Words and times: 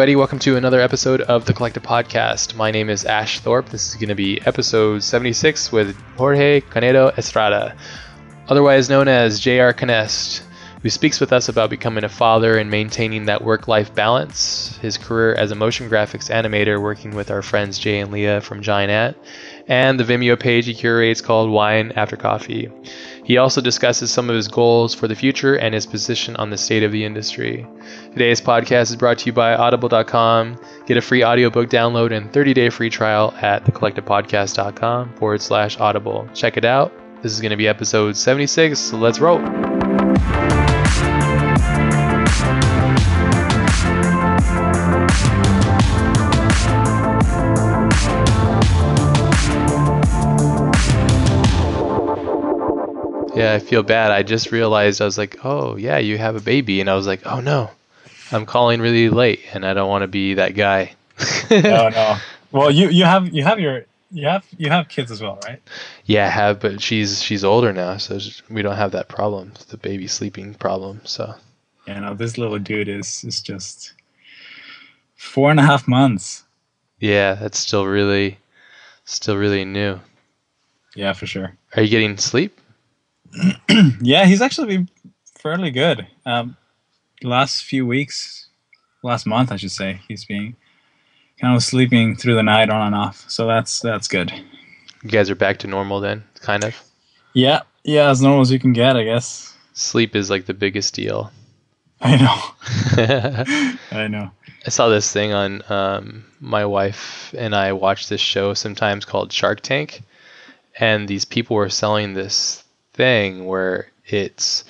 everybody. 0.00 0.16
Welcome 0.16 0.38
to 0.38 0.56
another 0.56 0.80
episode 0.80 1.20
of 1.20 1.44
the 1.44 1.52
Collective 1.52 1.82
Podcast. 1.82 2.54
My 2.54 2.70
name 2.70 2.88
is 2.88 3.04
Ash 3.04 3.38
Thorpe. 3.40 3.68
This 3.68 3.86
is 3.86 3.96
going 3.96 4.08
to 4.08 4.14
be 4.14 4.40
episode 4.46 5.02
76 5.02 5.70
with 5.72 5.94
Jorge 6.16 6.62
Canedo 6.62 7.14
Estrada, 7.18 7.76
otherwise 8.48 8.88
known 8.88 9.08
as 9.08 9.40
JR 9.40 9.72
Canest, 9.72 10.40
who 10.80 10.88
speaks 10.88 11.20
with 11.20 11.34
us 11.34 11.50
about 11.50 11.68
becoming 11.68 12.04
a 12.04 12.08
father 12.08 12.56
and 12.56 12.70
maintaining 12.70 13.26
that 13.26 13.44
work 13.44 13.68
life 13.68 13.94
balance, 13.94 14.78
his 14.78 14.96
career 14.96 15.34
as 15.34 15.50
a 15.50 15.54
motion 15.54 15.90
graphics 15.90 16.34
animator 16.34 16.80
working 16.80 17.14
with 17.14 17.30
our 17.30 17.42
friends 17.42 17.78
Jay 17.78 18.00
and 18.00 18.10
Leah 18.10 18.40
from 18.40 18.62
Giant 18.62 18.90
Ant, 18.90 19.18
and 19.68 20.00
the 20.00 20.04
Vimeo 20.04 20.40
page 20.40 20.64
he 20.64 20.72
curates 20.72 21.20
called 21.20 21.50
Wine 21.50 21.92
After 21.94 22.16
Coffee. 22.16 22.70
He 23.30 23.36
also 23.36 23.60
discusses 23.60 24.10
some 24.10 24.28
of 24.28 24.34
his 24.34 24.48
goals 24.48 24.92
for 24.92 25.06
the 25.06 25.14
future 25.14 25.54
and 25.54 25.72
his 25.72 25.86
position 25.86 26.34
on 26.34 26.50
the 26.50 26.58
state 26.58 26.82
of 26.82 26.90
the 26.90 27.04
industry. 27.04 27.64
Today's 28.10 28.40
podcast 28.40 28.90
is 28.90 28.96
brought 28.96 29.18
to 29.18 29.26
you 29.26 29.32
by 29.32 29.54
Audible.com. 29.54 30.58
Get 30.84 30.96
a 30.96 31.00
free 31.00 31.22
audiobook 31.22 31.70
download 31.70 32.10
and 32.10 32.32
30 32.32 32.54
day 32.54 32.70
free 32.70 32.90
trial 32.90 33.32
at 33.40 33.64
thecollectivepodcast.com 33.64 35.14
forward 35.14 35.42
slash 35.42 35.78
audible. 35.78 36.28
Check 36.34 36.56
it 36.56 36.64
out. 36.64 36.92
This 37.22 37.30
is 37.30 37.40
going 37.40 37.50
to 37.50 37.56
be 37.56 37.68
episode 37.68 38.16
76, 38.16 38.76
so 38.76 38.96
let's 38.96 39.20
roll. 39.20 39.38
Yeah, 53.40 53.54
I 53.54 53.58
feel 53.58 53.82
bad. 53.82 54.10
I 54.10 54.22
just 54.22 54.52
realized 54.52 55.00
I 55.00 55.04
was 55.04 55.18
like, 55.18 55.44
oh, 55.44 55.76
yeah, 55.76 55.98
you 55.98 56.18
have 56.18 56.36
a 56.36 56.40
baby. 56.40 56.80
And 56.80 56.88
I 56.88 56.94
was 56.94 57.06
like, 57.06 57.26
oh, 57.26 57.40
no, 57.40 57.70
I'm 58.32 58.46
calling 58.46 58.80
really 58.80 59.08
late 59.08 59.40
and 59.52 59.64
I 59.64 59.74
don't 59.74 59.88
want 59.88 60.02
to 60.02 60.08
be 60.08 60.34
that 60.34 60.54
guy. 60.54 60.94
no, 61.50 61.88
no. 61.88 62.16
Well, 62.52 62.68
you, 62.68 62.88
you 62.88 63.04
have 63.04 63.32
you 63.32 63.44
have 63.44 63.60
your 63.60 63.84
you 64.10 64.26
have 64.26 64.44
you 64.58 64.70
have 64.70 64.88
kids 64.88 65.12
as 65.12 65.22
well, 65.22 65.38
right? 65.44 65.62
Yeah, 66.04 66.26
I 66.26 66.30
have, 66.30 66.58
but 66.58 66.82
she's 66.82 67.22
she's 67.22 67.44
older 67.44 67.72
now, 67.72 67.96
so 67.96 68.18
we 68.50 68.62
don't 68.62 68.76
have 68.76 68.90
that 68.90 69.06
problem, 69.06 69.52
the 69.68 69.76
baby 69.76 70.08
sleeping 70.08 70.54
problem. 70.54 71.00
So. 71.04 71.34
Yeah, 71.86 72.00
no, 72.00 72.14
this 72.14 72.38
little 72.38 72.58
dude 72.58 72.88
is 72.88 73.22
is 73.24 73.40
just 73.40 73.92
four 75.14 75.50
and 75.50 75.60
a 75.60 75.62
half 75.62 75.86
months. 75.86 76.44
Yeah, 76.98 77.34
that's 77.34 77.58
still 77.58 77.86
really, 77.86 78.38
still 79.04 79.36
really 79.36 79.64
new. 79.64 80.00
Yeah, 80.94 81.12
for 81.12 81.26
sure. 81.26 81.56
Are 81.76 81.82
you 81.82 81.88
getting 81.88 82.18
sleep? 82.18 82.59
yeah, 84.00 84.24
he's 84.26 84.42
actually 84.42 84.76
been 84.76 84.88
fairly 85.38 85.70
good. 85.70 86.06
Um, 86.26 86.56
last 87.22 87.64
few 87.64 87.86
weeks, 87.86 88.48
last 89.02 89.26
month, 89.26 89.52
I 89.52 89.56
should 89.56 89.70
say, 89.70 90.00
he's 90.08 90.24
been 90.24 90.56
kind 91.40 91.56
of 91.56 91.62
sleeping 91.62 92.16
through 92.16 92.34
the 92.34 92.42
night 92.42 92.70
on 92.70 92.88
and 92.88 92.94
off. 92.94 93.24
So 93.28 93.46
that's 93.46 93.80
that's 93.80 94.08
good. 94.08 94.32
You 95.02 95.10
guys 95.10 95.30
are 95.30 95.34
back 95.34 95.58
to 95.60 95.66
normal 95.66 96.00
then, 96.00 96.24
kind 96.40 96.64
of. 96.64 96.74
Yeah, 97.32 97.62
yeah, 97.84 98.10
as 98.10 98.20
normal 98.20 98.42
as 98.42 98.52
you 98.52 98.58
can 98.58 98.72
get, 98.72 98.96
I 98.96 99.04
guess. 99.04 99.56
Sleep 99.72 100.14
is 100.14 100.28
like 100.28 100.46
the 100.46 100.54
biggest 100.54 100.94
deal. 100.94 101.30
I 102.00 102.16
know. 102.16 103.76
I 103.98 104.08
know. 104.08 104.30
I 104.66 104.70
saw 104.70 104.88
this 104.88 105.10
thing 105.12 105.32
on 105.32 105.62
um, 105.70 106.24
my 106.40 106.66
wife 106.66 107.34
and 107.36 107.54
I 107.54 107.72
watch 107.72 108.08
this 108.08 108.20
show 108.20 108.52
sometimes 108.52 109.04
called 109.04 109.32
Shark 109.32 109.60
Tank, 109.62 110.02
and 110.78 111.08
these 111.08 111.24
people 111.24 111.56
were 111.56 111.70
selling 111.70 112.12
this 112.12 112.64
thing 112.92 113.46
where 113.46 113.88
it's 114.06 114.64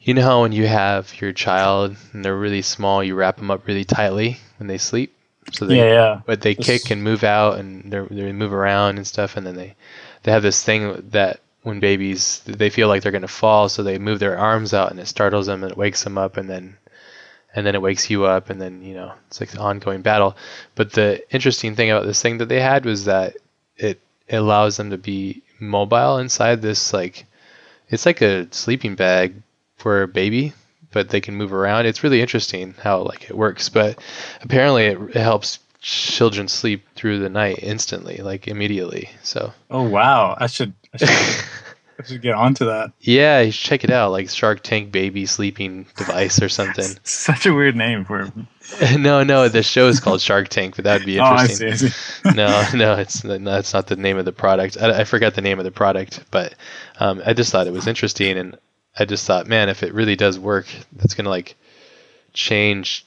you 0.00 0.14
know 0.14 0.22
how 0.22 0.42
when 0.42 0.52
you 0.52 0.66
have 0.66 1.20
your 1.20 1.32
child 1.32 1.96
and 2.12 2.24
they're 2.24 2.36
really 2.36 2.62
small, 2.62 3.04
you 3.04 3.14
wrap 3.14 3.36
them 3.36 3.50
up 3.50 3.66
really 3.66 3.84
tightly 3.84 4.38
when 4.58 4.66
they 4.66 4.78
sleep. 4.78 5.14
So 5.52 5.66
they, 5.66 5.78
yeah, 5.78 5.92
yeah. 5.92 6.20
But 6.26 6.40
they 6.40 6.54
kick 6.54 6.90
and 6.90 7.02
move 7.02 7.24
out 7.24 7.58
and 7.58 7.92
they 7.92 8.32
move 8.32 8.52
around 8.52 8.96
and 8.96 9.06
stuff, 9.06 9.36
and 9.36 9.46
then 9.46 9.56
they 9.56 9.76
they 10.22 10.32
have 10.32 10.42
this 10.42 10.62
thing 10.62 11.08
that 11.10 11.40
when 11.62 11.78
babies 11.78 12.40
they 12.46 12.70
feel 12.70 12.88
like 12.88 13.02
they're 13.02 13.12
gonna 13.12 13.28
fall, 13.28 13.68
so 13.68 13.82
they 13.82 13.98
move 13.98 14.18
their 14.18 14.38
arms 14.38 14.74
out 14.74 14.90
and 14.90 14.98
it 14.98 15.06
startles 15.06 15.46
them 15.46 15.62
and 15.62 15.72
it 15.72 15.78
wakes 15.78 16.02
them 16.04 16.18
up, 16.18 16.36
and 16.36 16.48
then 16.48 16.76
and 17.54 17.66
then 17.66 17.74
it 17.74 17.82
wakes 17.82 18.10
you 18.10 18.24
up, 18.24 18.50
and 18.50 18.60
then 18.60 18.82
you 18.82 18.94
know 18.94 19.12
it's 19.28 19.40
like 19.40 19.52
an 19.52 19.58
ongoing 19.60 20.02
battle. 20.02 20.36
But 20.74 20.92
the 20.92 21.22
interesting 21.32 21.76
thing 21.76 21.90
about 21.90 22.06
this 22.06 22.22
thing 22.22 22.38
that 22.38 22.48
they 22.48 22.60
had 22.60 22.84
was 22.84 23.04
that 23.04 23.36
it, 23.76 24.00
it 24.28 24.36
allows 24.36 24.76
them 24.76 24.90
to 24.90 24.98
be 24.98 25.42
mobile 25.60 26.18
inside 26.18 26.62
this 26.62 26.92
like 26.92 27.24
it's 27.92 28.06
like 28.06 28.20
a 28.22 28.52
sleeping 28.52 28.96
bag 28.96 29.34
for 29.76 30.02
a 30.02 30.08
baby, 30.08 30.52
but 30.90 31.10
they 31.10 31.20
can 31.20 31.36
move 31.36 31.52
around. 31.52 31.86
It's 31.86 32.02
really 32.02 32.20
interesting 32.20 32.74
how 32.82 33.02
like 33.02 33.30
it 33.30 33.36
works, 33.36 33.68
but 33.68 34.02
apparently 34.40 34.86
it, 34.86 34.98
it 35.10 35.20
helps 35.20 35.60
children 35.80 36.48
sleep 36.48 36.86
through 36.94 37.18
the 37.18 37.28
night 37.28 37.58
instantly, 37.62 38.18
like 38.18 38.48
immediately. 38.48 39.10
So. 39.22 39.52
Oh 39.70 39.82
wow! 39.82 40.36
I 40.38 40.46
should. 40.46 40.72
I 40.94 40.96
should, 40.96 41.08
I 41.98 42.04
should 42.04 42.22
get 42.22 42.34
onto 42.34 42.64
that. 42.64 42.92
Yeah, 43.00 43.40
you 43.40 43.52
should 43.52 43.68
check 43.68 43.84
it 43.84 43.90
out, 43.90 44.10
like 44.10 44.30
Shark 44.30 44.62
Tank 44.62 44.90
baby 44.90 45.26
sleeping 45.26 45.86
device 45.96 46.40
or 46.40 46.48
something. 46.48 46.88
Such 47.04 47.46
a 47.46 47.52
weird 47.52 47.76
name 47.76 48.04
for. 48.04 48.32
no, 48.98 49.22
no, 49.22 49.48
the 49.48 49.62
show 49.62 49.88
is 49.88 50.00
called 50.00 50.20
Shark 50.20 50.48
Tank, 50.48 50.76
but 50.76 50.84
that 50.84 51.00
would 51.00 51.06
be 51.06 51.18
interesting. 51.18 51.68
Oh, 51.68 51.72
I 51.72 51.74
see. 51.74 51.86
I 51.86 51.88
see. 51.88 52.30
no, 52.36 52.64
no, 52.74 52.94
it's 52.94 53.20
that's 53.22 53.74
not 53.74 53.86
the 53.86 53.96
name 53.96 54.16
of 54.18 54.24
the 54.24 54.32
product. 54.32 54.76
I, 54.80 55.00
I 55.00 55.04
forgot 55.04 55.34
the 55.34 55.42
name 55.42 55.58
of 55.58 55.64
the 55.64 55.70
product, 55.70 56.24
but 56.30 56.54
um, 57.00 57.22
I 57.24 57.32
just 57.32 57.52
thought 57.52 57.66
it 57.66 57.72
was 57.72 57.86
interesting, 57.86 58.38
and 58.38 58.58
I 58.98 59.04
just 59.04 59.26
thought, 59.26 59.46
man, 59.46 59.68
if 59.68 59.82
it 59.82 59.94
really 59.94 60.16
does 60.16 60.38
work, 60.38 60.66
that's 60.94 61.14
gonna 61.14 61.28
like 61.30 61.56
change 62.32 63.04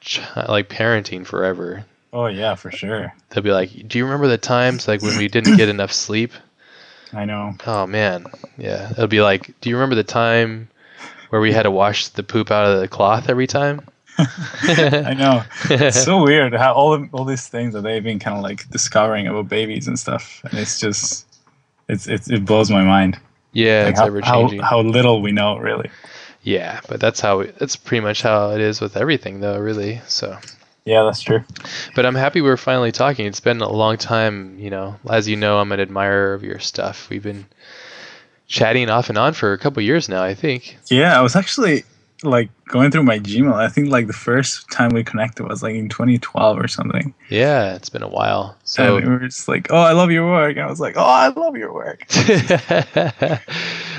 ch- 0.00 0.20
like 0.48 0.68
parenting 0.68 1.26
forever. 1.26 1.84
Oh 2.12 2.26
yeah, 2.26 2.54
for 2.54 2.70
sure. 2.70 3.14
They'll 3.30 3.44
be 3.44 3.52
like, 3.52 3.88
"Do 3.88 3.98
you 3.98 4.04
remember 4.04 4.28
the 4.28 4.38
times 4.38 4.88
like 4.88 5.02
when 5.02 5.16
we 5.16 5.28
didn't 5.28 5.56
get 5.56 5.68
enough 5.68 5.92
sleep?" 5.92 6.32
I 7.12 7.24
know. 7.24 7.54
Oh 7.66 7.86
man, 7.86 8.26
yeah. 8.58 8.90
It'll 8.90 9.06
be 9.06 9.22
like, 9.22 9.60
"Do 9.60 9.70
you 9.70 9.76
remember 9.76 9.96
the 9.96 10.04
time 10.04 10.68
where 11.30 11.40
we 11.40 11.52
had 11.52 11.64
to 11.64 11.70
wash 11.70 12.08
the 12.08 12.22
poop 12.22 12.50
out 12.50 12.66
of 12.66 12.80
the 12.80 12.88
cloth 12.88 13.28
every 13.28 13.46
time?" 13.46 13.82
I 14.18 15.14
know. 15.14 15.42
It's 15.70 16.04
so 16.04 16.22
weird 16.24 16.54
how 16.54 16.72
all 16.72 17.06
all 17.12 17.24
these 17.24 17.48
things 17.48 17.74
that 17.74 17.82
they've 17.82 18.02
been 18.02 18.18
kind 18.18 18.36
of 18.36 18.42
like 18.42 18.68
discovering 18.70 19.26
about 19.26 19.48
babies 19.48 19.88
and 19.88 19.98
stuff, 19.98 20.42
and 20.44 20.58
it's 20.58 20.78
just 20.78 21.26
it's, 21.88 22.06
it's 22.06 22.30
it 22.30 22.44
blows 22.44 22.70
my 22.70 22.84
mind. 22.84 23.18
Yeah, 23.52 23.92
like 23.94 24.24
how. 24.24 24.48
How, 24.48 24.62
how 24.62 24.80
little 24.80 25.22
we 25.22 25.32
know, 25.32 25.58
really. 25.58 25.90
Yeah, 26.42 26.80
but 26.88 27.00
that's 27.00 27.20
how 27.20 27.40
we, 27.40 27.46
that's 27.58 27.76
pretty 27.76 28.02
much 28.02 28.22
how 28.22 28.50
it 28.50 28.60
is 28.60 28.80
with 28.80 28.96
everything, 28.96 29.40
though. 29.40 29.58
Really, 29.58 30.00
so. 30.06 30.38
Yeah, 30.86 31.02
that's 31.04 31.20
true. 31.20 31.44
But 31.94 32.06
I'm 32.06 32.14
happy 32.14 32.40
we're 32.40 32.56
finally 32.56 32.90
talking. 32.90 33.26
It's 33.26 33.40
been 33.40 33.60
a 33.60 33.70
long 33.70 33.98
time, 33.98 34.58
you 34.58 34.70
know. 34.70 34.96
As 35.08 35.28
you 35.28 35.36
know, 35.36 35.58
I'm 35.58 35.72
an 35.72 35.80
admirer 35.80 36.32
of 36.32 36.42
your 36.42 36.58
stuff. 36.58 37.10
We've 37.10 37.22
been 37.22 37.46
chatting 38.46 38.88
off 38.88 39.10
and 39.10 39.18
on 39.18 39.34
for 39.34 39.52
a 39.52 39.58
couple 39.58 39.82
years 39.82 40.08
now, 40.08 40.22
I 40.22 40.34
think. 40.34 40.78
Yeah, 40.88 41.18
I 41.18 41.22
was 41.22 41.36
actually 41.36 41.84
like 42.22 42.50
going 42.66 42.90
through 42.90 43.04
my 43.04 43.18
Gmail. 43.18 43.54
I 43.54 43.68
think 43.68 43.88
like 43.90 44.06
the 44.06 44.12
first 44.12 44.70
time 44.70 44.90
we 44.90 45.02
connected 45.04 45.46
was 45.46 45.62
like 45.62 45.74
in 45.74 45.88
2012 45.88 46.58
or 46.58 46.68
something. 46.68 47.14
Yeah, 47.28 47.74
it's 47.74 47.88
been 47.88 48.02
a 48.02 48.08
while. 48.08 48.56
So 48.64 48.96
and 48.96 49.04
we 49.04 49.10
were 49.10 49.20
just 49.20 49.48
like, 49.48 49.68
"Oh, 49.70 49.80
I 49.80 49.92
love 49.92 50.10
your 50.10 50.26
work," 50.26 50.56
and 50.56 50.64
I 50.64 50.70
was 50.70 50.80
like, 50.80 50.96
"Oh, 50.96 51.04
I 51.04 51.28
love 51.28 51.56
your 51.56 51.72
work." 51.72 52.04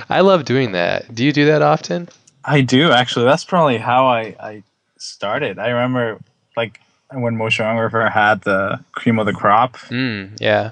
I 0.09 0.21
love 0.21 0.45
doing 0.45 0.73
that. 0.73 1.13
Do 1.13 1.23
you 1.23 1.31
do 1.31 1.45
that 1.45 1.61
often? 1.61 2.09
I 2.43 2.61
do 2.61 2.91
actually. 2.91 3.25
That's 3.25 3.45
probably 3.45 3.77
how 3.77 4.07
I 4.07 4.35
I 4.39 4.63
started. 4.97 5.59
I 5.59 5.69
remember 5.69 6.19
like 6.55 6.79
when 7.11 7.35
Motionographer 7.35 8.11
had 8.11 8.41
the 8.41 8.83
cream 8.93 9.19
of 9.19 9.25
the 9.25 9.33
crop. 9.33 9.77
Mm, 9.89 10.39
yeah 10.39 10.71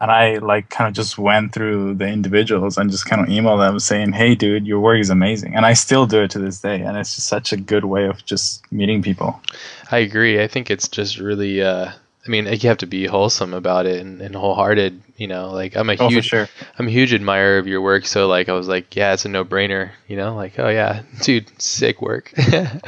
and 0.00 0.10
I 0.10 0.36
like 0.36 0.68
kind 0.68 0.88
of 0.88 0.94
just 0.94 1.16
went 1.16 1.52
through 1.52 1.94
the 1.94 2.06
individuals 2.06 2.76
and 2.76 2.90
just 2.90 3.06
kind 3.06 3.22
of 3.22 3.28
emailed 3.28 3.66
them 3.66 3.78
saying, 3.78 4.12
"Hey, 4.12 4.34
dude, 4.34 4.66
your 4.66 4.80
work 4.80 5.00
is 5.00 5.10
amazing," 5.10 5.54
and 5.54 5.64
I 5.64 5.72
still 5.72 6.06
do 6.06 6.22
it 6.22 6.30
to 6.32 6.38
this 6.38 6.60
day, 6.60 6.80
and 6.82 6.96
it's 6.96 7.16
just 7.16 7.28
such 7.28 7.52
a 7.52 7.56
good 7.56 7.86
way 7.86 8.06
of 8.06 8.24
just 8.26 8.70
meeting 8.70 9.02
people. 9.02 9.40
I 9.90 9.98
agree. 9.98 10.42
I 10.42 10.48
think 10.48 10.70
it's 10.70 10.88
just 10.88 11.18
really. 11.18 11.62
Uh, 11.62 11.92
I 12.26 12.28
mean, 12.28 12.46
you 12.46 12.68
have 12.68 12.78
to 12.78 12.86
be 12.86 13.06
wholesome 13.06 13.54
about 13.54 13.86
it 13.86 14.00
and, 14.00 14.20
and 14.20 14.34
wholehearted. 14.34 15.00
You 15.16 15.28
know, 15.28 15.50
like 15.50 15.76
I'm 15.76 15.88
a 15.88 15.96
oh, 15.98 16.08
huge, 16.08 16.26
sure. 16.26 16.48
I'm 16.78 16.88
a 16.88 16.90
huge 16.90 17.14
admirer 17.14 17.58
of 17.58 17.68
your 17.68 17.80
work. 17.80 18.04
So 18.04 18.26
like, 18.26 18.48
I 18.48 18.52
was 18.52 18.66
like, 18.66 18.96
yeah, 18.96 19.14
it's 19.14 19.24
a 19.24 19.28
no-brainer. 19.28 19.92
You 20.08 20.16
know, 20.16 20.34
like, 20.34 20.58
oh 20.58 20.68
yeah, 20.68 21.02
dude, 21.22 21.50
sick 21.62 22.02
work. 22.02 22.32
but 22.50 22.82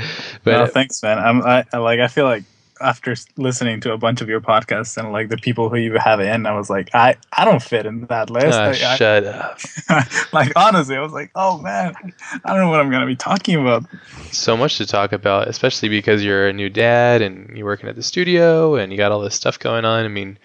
no, 0.45 0.67
thanks, 0.67 1.03
man. 1.05 1.19
I'm, 1.19 1.43
I, 1.43 1.65
I 1.73 1.79
like, 1.79 2.01
I 2.01 2.09
feel 2.09 2.25
like 2.25 2.43
after 2.81 3.15
listening 3.37 3.81
to 3.81 3.93
a 3.93 3.99
bunch 3.99 4.21
of 4.21 4.29
your 4.29 4.41
podcasts 4.41 4.97
and 4.97 5.13
like 5.13 5.29
the 5.29 5.37
people 5.37 5.69
who 5.69 5.77
you 5.77 5.95
have 5.99 6.21
in, 6.21 6.47
I 6.47 6.53
was 6.53 6.71
like, 6.71 6.95
I, 6.95 7.17
I 7.33 7.45
don't 7.45 7.63
fit 7.63 7.87
in 7.87 8.07
that 8.07 8.31
list. 8.31 8.59
Oh, 8.59 8.67
like, 8.67 8.75
shut 8.77 9.27
I, 9.27 9.29
up. 9.91 10.33
like 10.33 10.53
honestly, 10.57 10.97
I 10.97 11.01
was 11.01 11.13
like, 11.13 11.31
oh 11.35 11.59
man, 11.59 11.95
I 12.45 12.53
don't 12.53 12.61
know 12.63 12.71
what 12.71 12.81
I'm 12.81 12.91
gonna 12.91 13.07
be 13.07 13.17
talking 13.17 13.61
about. 13.61 13.85
So 14.33 14.57
much 14.57 14.79
to 14.79 14.87
talk 14.87 15.13
about, 15.13 15.49
especially 15.49 15.89
because 15.89 16.25
you're 16.25 16.49
a 16.49 16.53
new 16.53 16.69
dad 16.69 17.23
and 17.23 17.57
you're 17.57 17.67
working 17.67 17.89
at 17.89 17.97
the 17.97 18.03
studio 18.03 18.77
and 18.77 18.93
you 18.93 18.99
got 18.99 19.13
all 19.13 19.21
this 19.21 19.35
stuff 19.35 19.59
going 19.59 19.85
on. 19.85 20.05
I 20.05 20.09
mean, 20.09 20.39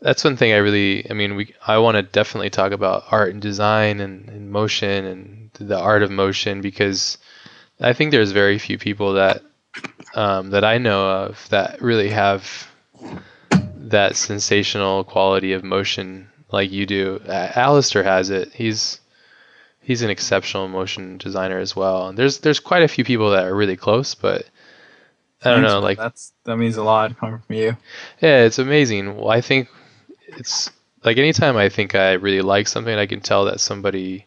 that's 0.00 0.24
one 0.24 0.36
thing 0.36 0.52
I 0.52 0.58
really, 0.58 1.08
I 1.10 1.14
mean, 1.14 1.34
we, 1.34 1.54
I 1.66 1.78
want 1.78 1.96
to 1.96 2.02
definitely 2.02 2.50
talk 2.50 2.72
about 2.72 3.04
art 3.10 3.32
and 3.32 3.42
design 3.42 4.00
and, 4.00 4.28
and 4.28 4.50
motion 4.50 5.04
and 5.04 5.50
the 5.54 5.78
art 5.78 6.02
of 6.02 6.10
motion 6.10 6.60
because 6.60 7.18
I 7.80 7.92
think 7.92 8.10
there's 8.10 8.32
very 8.32 8.58
few 8.58 8.78
people 8.78 9.14
that 9.14 9.42
um, 10.18 10.50
that 10.50 10.64
I 10.64 10.78
know 10.78 11.08
of 11.26 11.48
that 11.50 11.80
really 11.80 12.10
have 12.10 12.68
that 13.76 14.16
sensational 14.16 15.04
quality 15.04 15.52
of 15.52 15.62
motion 15.62 16.28
like 16.50 16.72
you 16.72 16.86
do. 16.86 17.20
Uh, 17.26 17.52
Alistair 17.54 18.02
has 18.02 18.30
it. 18.30 18.52
He's 18.52 19.00
he's 19.80 20.02
an 20.02 20.10
exceptional 20.10 20.68
motion 20.68 21.18
designer 21.18 21.58
as 21.60 21.76
well. 21.76 22.08
And 22.08 22.18
there's 22.18 22.40
there's 22.40 22.60
quite 22.60 22.82
a 22.82 22.88
few 22.88 23.04
people 23.04 23.30
that 23.30 23.44
are 23.44 23.54
really 23.54 23.76
close, 23.76 24.16
but 24.16 24.46
I 25.44 25.50
don't 25.50 25.62
Thanks, 25.62 25.72
know, 25.72 25.80
like 25.80 25.98
that's 25.98 26.32
that 26.44 26.56
means 26.56 26.76
a 26.76 26.82
lot 26.84 27.16
coming 27.18 27.40
from 27.40 27.56
you. 27.56 27.76
yeah, 28.20 28.42
it's 28.44 28.58
amazing. 28.58 29.16
Well, 29.16 29.30
I 29.30 29.40
think 29.40 29.68
it's 30.26 30.70
like 31.04 31.18
anytime 31.18 31.56
I 31.56 31.68
think 31.68 31.94
I 31.94 32.14
really 32.14 32.42
like 32.42 32.68
something, 32.68 32.94
I 32.96 33.06
can 33.06 33.20
tell 33.20 33.44
that 33.46 33.60
somebody 33.60 34.26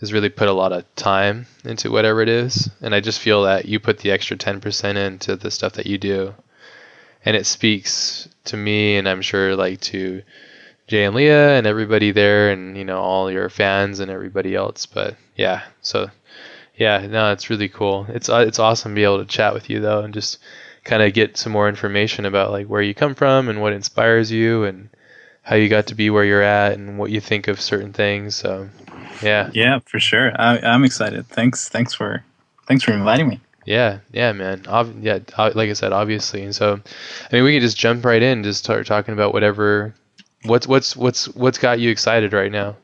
has 0.00 0.12
really 0.12 0.28
put 0.28 0.48
a 0.48 0.52
lot 0.52 0.72
of 0.72 0.84
time 0.96 1.46
into 1.64 1.90
whatever 1.90 2.20
it 2.20 2.28
is, 2.28 2.70
and 2.80 2.94
I 2.94 3.00
just 3.00 3.20
feel 3.20 3.44
that 3.44 3.66
you 3.66 3.80
put 3.80 3.98
the 3.98 4.10
extra 4.10 4.36
ten 4.36 4.60
percent 4.60 4.98
into 4.98 5.36
the 5.36 5.50
stuff 5.50 5.74
that 5.74 5.86
you 5.86 5.98
do, 5.98 6.34
and 7.24 7.36
it 7.36 7.46
speaks 7.46 8.28
to 8.46 8.56
me, 8.56 8.96
and 8.96 9.08
I'm 9.08 9.22
sure 9.22 9.56
like 9.56 9.80
to 9.82 10.22
Jay 10.86 11.04
and 11.04 11.14
Leah 11.14 11.56
and 11.56 11.66
everybody 11.66 12.10
there, 12.10 12.50
and 12.50 12.76
you 12.76 12.84
know 12.84 13.00
all 13.00 13.30
your 13.30 13.48
fans 13.48 14.00
and 14.00 14.10
everybody 14.10 14.54
else. 14.54 14.86
But 14.86 15.16
yeah, 15.36 15.62
so 15.80 16.10
yeah, 16.76 17.06
no, 17.06 17.32
it's 17.32 17.50
really 17.50 17.68
cool. 17.68 18.06
It's 18.08 18.28
uh, 18.28 18.44
it's 18.46 18.58
awesome 18.58 18.92
to 18.92 18.96
be 18.96 19.04
able 19.04 19.18
to 19.18 19.24
chat 19.24 19.54
with 19.54 19.70
you 19.70 19.80
though, 19.80 20.00
and 20.02 20.12
just 20.12 20.38
kind 20.84 21.02
of 21.02 21.14
get 21.14 21.36
some 21.36 21.52
more 21.52 21.68
information 21.68 22.26
about 22.26 22.50
like 22.50 22.66
where 22.66 22.82
you 22.82 22.94
come 22.94 23.14
from 23.14 23.48
and 23.48 23.60
what 23.60 23.72
inspires 23.72 24.30
you 24.30 24.64
and 24.64 24.90
how 25.44 25.56
you 25.56 25.68
got 25.68 25.86
to 25.88 25.94
be 25.94 26.10
where 26.10 26.24
you're 26.24 26.42
at 26.42 26.72
and 26.72 26.98
what 26.98 27.10
you 27.10 27.20
think 27.20 27.48
of 27.48 27.60
certain 27.60 27.92
things. 27.92 28.34
So 28.34 28.68
yeah, 29.22 29.50
Yeah, 29.52 29.78
for 29.86 30.00
sure. 30.00 30.32
I, 30.40 30.58
I'm 30.58 30.84
excited. 30.84 31.26
Thanks. 31.28 31.68
Thanks 31.68 31.94
for 31.94 32.24
thanks 32.66 32.82
for 32.82 32.92
inviting 32.92 33.28
me. 33.28 33.40
yeah, 33.66 33.98
yeah, 34.12 34.32
man. 34.32 34.64
Ob- 34.66 35.02
yeah, 35.02 35.18
like 35.38 35.70
I 35.70 35.74
said, 35.74 35.92
obviously. 35.92 36.42
And 36.42 36.54
so, 36.54 36.80
I 37.30 37.34
mean, 37.34 37.44
we 37.44 37.52
can 37.52 37.60
just 37.60 37.76
jump 37.76 38.04
right 38.04 38.22
in, 38.22 38.42
just 38.42 38.64
start 38.64 38.86
talking 38.86 39.14
about 39.14 39.32
whatever. 39.32 39.94
What's 40.44 40.66
what's 40.66 40.96
what's 40.96 41.26
what's 41.34 41.58
got 41.58 41.78
you 41.78 41.90
excited 41.90 42.32
right 42.32 42.52
now? 42.52 42.76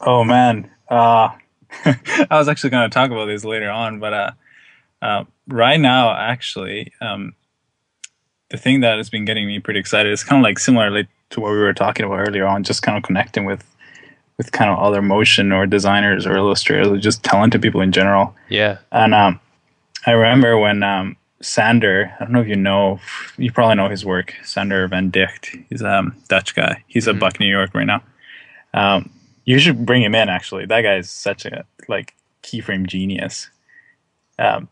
Oh 0.00 0.24
man, 0.24 0.70
uh, 0.90 1.30
I 1.84 2.26
was 2.30 2.48
actually 2.48 2.70
going 2.70 2.88
to 2.88 2.94
talk 2.94 3.10
about 3.10 3.26
this 3.26 3.44
later 3.44 3.70
on, 3.70 3.98
but 4.00 4.12
uh, 4.14 4.30
uh, 5.02 5.24
right 5.48 5.80
now, 5.80 6.14
actually, 6.14 6.92
um, 7.00 7.34
the 8.50 8.56
thing 8.56 8.80
that 8.80 8.96
has 8.96 9.10
been 9.10 9.24
getting 9.24 9.46
me 9.46 9.58
pretty 9.60 9.80
excited 9.80 10.12
is 10.12 10.24
kind 10.24 10.40
of 10.40 10.44
like 10.44 10.58
similarly 10.58 11.08
to 11.30 11.40
what 11.40 11.52
we 11.52 11.58
were 11.58 11.72
talking 11.74 12.06
about 12.06 12.26
earlier 12.28 12.46
on, 12.46 12.62
just 12.64 12.82
kind 12.82 12.96
of 12.96 13.02
connecting 13.04 13.44
with 13.44 13.64
with 14.36 14.52
kind 14.52 14.70
of 14.70 14.78
other 14.78 15.02
motion 15.02 15.50
or 15.50 15.66
designers 15.66 16.24
or 16.24 16.36
illustrators 16.36 16.86
or 16.86 16.96
just 16.96 17.24
talented 17.24 17.60
people 17.60 17.80
in 17.80 17.90
general. 17.90 18.36
Yeah, 18.48 18.78
And 18.92 19.12
um, 19.12 19.40
I 20.06 20.12
remember 20.12 20.56
when 20.56 20.84
um, 20.84 21.16
Sander, 21.40 22.14
I 22.20 22.22
don't 22.24 22.32
know 22.32 22.42
if 22.42 22.46
you 22.46 22.54
know, 22.54 23.00
you 23.36 23.50
probably 23.50 23.74
know 23.74 23.88
his 23.88 24.04
work, 24.04 24.34
Sander 24.44 24.86
Van 24.86 25.10
Dijk. 25.10 25.64
He's 25.68 25.82
a 25.82 25.92
um, 25.92 26.16
Dutch 26.28 26.54
guy. 26.54 26.84
He's 26.86 27.08
a 27.08 27.12
Mhm. 27.14 27.18
Buck 27.18 27.40
New 27.40 27.48
York 27.48 27.74
right 27.74 27.84
now. 27.86 28.00
Um, 28.74 29.10
you 29.44 29.58
should 29.58 29.84
bring 29.84 30.02
him 30.02 30.14
in. 30.14 30.28
Actually, 30.28 30.66
that 30.66 30.82
guy 30.82 30.94
is 30.98 31.10
such 31.10 31.44
a 31.44 31.64
like 31.88 32.14
keyframe 32.44 32.86
genius. 32.86 33.50
Um, 34.38 34.68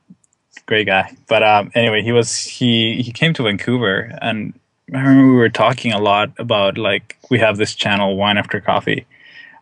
great 0.66 0.86
guy. 0.86 1.10
But 1.26 1.42
um, 1.42 1.72
anyway, 1.74 2.02
he 2.02 2.12
was 2.12 2.36
he 2.44 3.02
he 3.02 3.10
came 3.10 3.32
to 3.34 3.42
Vancouver, 3.42 4.16
and 4.22 4.54
I 4.94 5.00
remember 5.00 5.32
we 5.32 5.38
were 5.38 5.48
talking 5.48 5.92
a 5.92 5.98
lot 5.98 6.30
about 6.38 6.78
like 6.78 7.18
we 7.28 7.40
have 7.40 7.56
this 7.56 7.74
channel, 7.74 8.16
Wine 8.16 8.38
After 8.38 8.60
Coffee, 8.60 9.04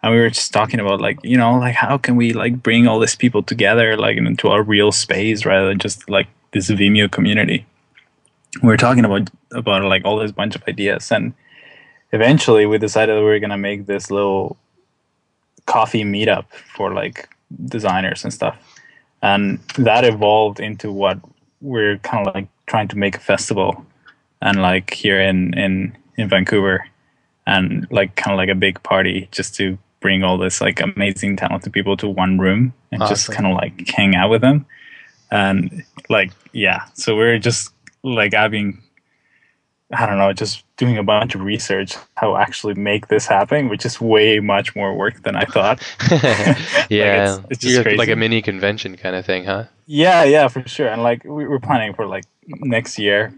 and 0.02 0.12
we 0.12 0.18
were 0.18 0.28
just 0.28 0.52
talking 0.52 0.80
about 0.80 1.00
like 1.00 1.18
you 1.22 1.38
know 1.38 1.54
like 1.58 1.74
how 1.74 1.96
can 1.96 2.16
we 2.16 2.34
like 2.34 2.62
bring 2.62 2.86
all 2.86 3.00
these 3.00 3.16
people 3.16 3.42
together 3.42 3.96
like 3.96 4.18
into 4.18 4.48
a 4.48 4.60
real 4.60 4.92
space 4.92 5.46
rather 5.46 5.68
than 5.68 5.78
just 5.78 6.10
like 6.10 6.26
this 6.52 6.70
Vimeo 6.70 7.10
community. 7.10 7.64
We 8.62 8.68
were 8.68 8.76
talking 8.76 9.06
about 9.06 9.30
about 9.52 9.82
like 9.84 10.04
all 10.04 10.18
this 10.18 10.30
bunch 10.30 10.56
of 10.56 10.62
ideas, 10.68 11.10
and 11.10 11.32
eventually 12.12 12.66
we 12.66 12.76
decided 12.76 13.14
we 13.14 13.24
were 13.24 13.38
gonna 13.38 13.56
make 13.56 13.86
this 13.86 14.10
little 14.10 14.58
coffee 15.64 16.04
meetup 16.04 16.52
for 16.52 16.92
like 16.92 17.30
designers 17.64 18.24
and 18.24 18.32
stuff, 18.32 18.58
and 19.22 19.58
that 19.78 20.04
evolved 20.04 20.60
into 20.60 20.92
what 20.92 21.18
we're 21.62 21.96
kind 21.98 22.28
of 22.28 22.34
like 22.34 22.48
trying 22.66 22.88
to 22.88 22.98
make 22.98 23.16
a 23.16 23.20
festival, 23.20 23.86
and 24.44 24.62
like 24.62 24.94
here 24.94 25.20
in 25.20 25.52
in 25.58 25.96
in 26.16 26.28
Vancouver, 26.28 26.86
and 27.46 27.88
like 27.90 28.14
kind 28.14 28.32
of 28.32 28.38
like 28.38 28.48
a 28.50 28.54
big 28.54 28.80
party 28.84 29.28
just 29.32 29.56
to 29.56 29.76
bring 30.00 30.22
all 30.22 30.38
this 30.38 30.60
like 30.60 30.80
amazing 30.80 31.34
talented 31.36 31.72
people 31.72 31.96
to 31.96 32.08
one 32.08 32.38
room 32.38 32.72
and 32.92 33.00
just 33.08 33.30
kind 33.32 33.46
of 33.46 33.54
like 33.56 33.88
hang 33.88 34.14
out 34.14 34.30
with 34.30 34.42
them. 34.42 34.64
And 35.30 35.82
like 36.08 36.30
yeah 36.52 36.84
so 36.94 37.16
we're 37.16 37.38
just 37.38 37.70
like 38.04 38.34
having 38.34 38.80
i 39.92 40.06
don't 40.06 40.18
know 40.18 40.32
just 40.32 40.62
doing 40.76 40.96
a 40.98 41.02
bunch 41.02 41.34
of 41.34 41.40
research 41.40 41.96
how 42.16 42.36
actually 42.36 42.74
make 42.74 43.08
this 43.08 43.26
happen 43.26 43.68
which 43.68 43.84
is 43.86 44.00
way 44.00 44.38
much 44.40 44.76
more 44.76 44.94
work 44.94 45.22
than 45.22 45.34
i 45.36 45.44
thought. 45.44 45.80
Yeah, 46.90 47.14
it's- 47.14 47.40
it's 47.50 47.60
just 47.62 47.84
You're 47.84 47.96
like 47.96 48.08
a 48.10 48.16
mini 48.16 48.42
convention 48.42 48.96
kind 48.96 49.16
of 49.16 49.24
thing, 49.26 49.44
huh? 49.44 49.64
yeah 49.86 50.24
yeah 50.24 50.48
for 50.48 50.62
sure. 50.68 50.88
And 50.88 51.02
like 51.02 51.24
we, 51.24 51.46
we're 51.46 51.58
planning 51.58 51.94
for 51.94 52.06
like 52.06 52.24
next 52.46 52.98
year 52.98 53.32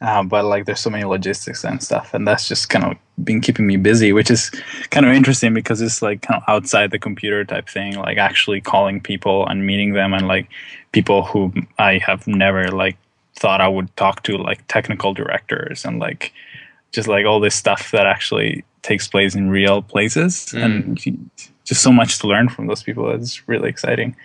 uh, 0.00 0.22
but 0.22 0.44
like 0.44 0.64
there's 0.64 0.80
so 0.80 0.90
many 0.90 1.04
logistics 1.04 1.64
and 1.64 1.82
stuff 1.82 2.14
and 2.14 2.26
that's 2.26 2.48
just 2.48 2.68
kind 2.68 2.84
of 2.84 2.96
been 3.24 3.40
keeping 3.40 3.66
me 3.66 3.76
busy 3.76 4.12
which 4.12 4.30
is 4.30 4.50
kind 4.90 5.04
of 5.04 5.12
interesting 5.12 5.52
because 5.52 5.80
it's 5.80 6.00
like 6.00 6.22
kind 6.22 6.40
of 6.40 6.48
outside 6.48 6.90
the 6.90 6.98
computer 6.98 7.44
type 7.44 7.68
thing 7.68 7.94
like 7.96 8.16
actually 8.16 8.60
calling 8.60 9.00
people 9.00 9.46
and 9.46 9.66
meeting 9.66 9.92
them 9.92 10.12
and 10.14 10.26
like 10.26 10.48
people 10.92 11.24
who 11.24 11.52
i 11.78 11.98
have 11.98 12.26
never 12.26 12.68
like 12.68 12.96
thought 13.34 13.60
i 13.60 13.68
would 13.68 13.94
talk 13.96 14.22
to 14.22 14.36
like 14.36 14.66
technical 14.68 15.12
directors 15.12 15.84
and 15.84 15.98
like 15.98 16.32
just 16.92 17.08
like 17.08 17.26
all 17.26 17.40
this 17.40 17.54
stuff 17.54 17.90
that 17.90 18.06
actually 18.06 18.64
takes 18.82 19.08
place 19.08 19.34
in 19.34 19.50
real 19.50 19.82
places. 19.82 20.52
And 20.52 20.98
just 21.64 21.82
so 21.82 21.92
much 21.92 22.18
to 22.18 22.26
learn 22.26 22.48
from 22.48 22.66
those 22.66 22.82
people. 22.82 23.10
It's 23.10 23.48
really 23.48 23.68
exciting. 23.68 24.16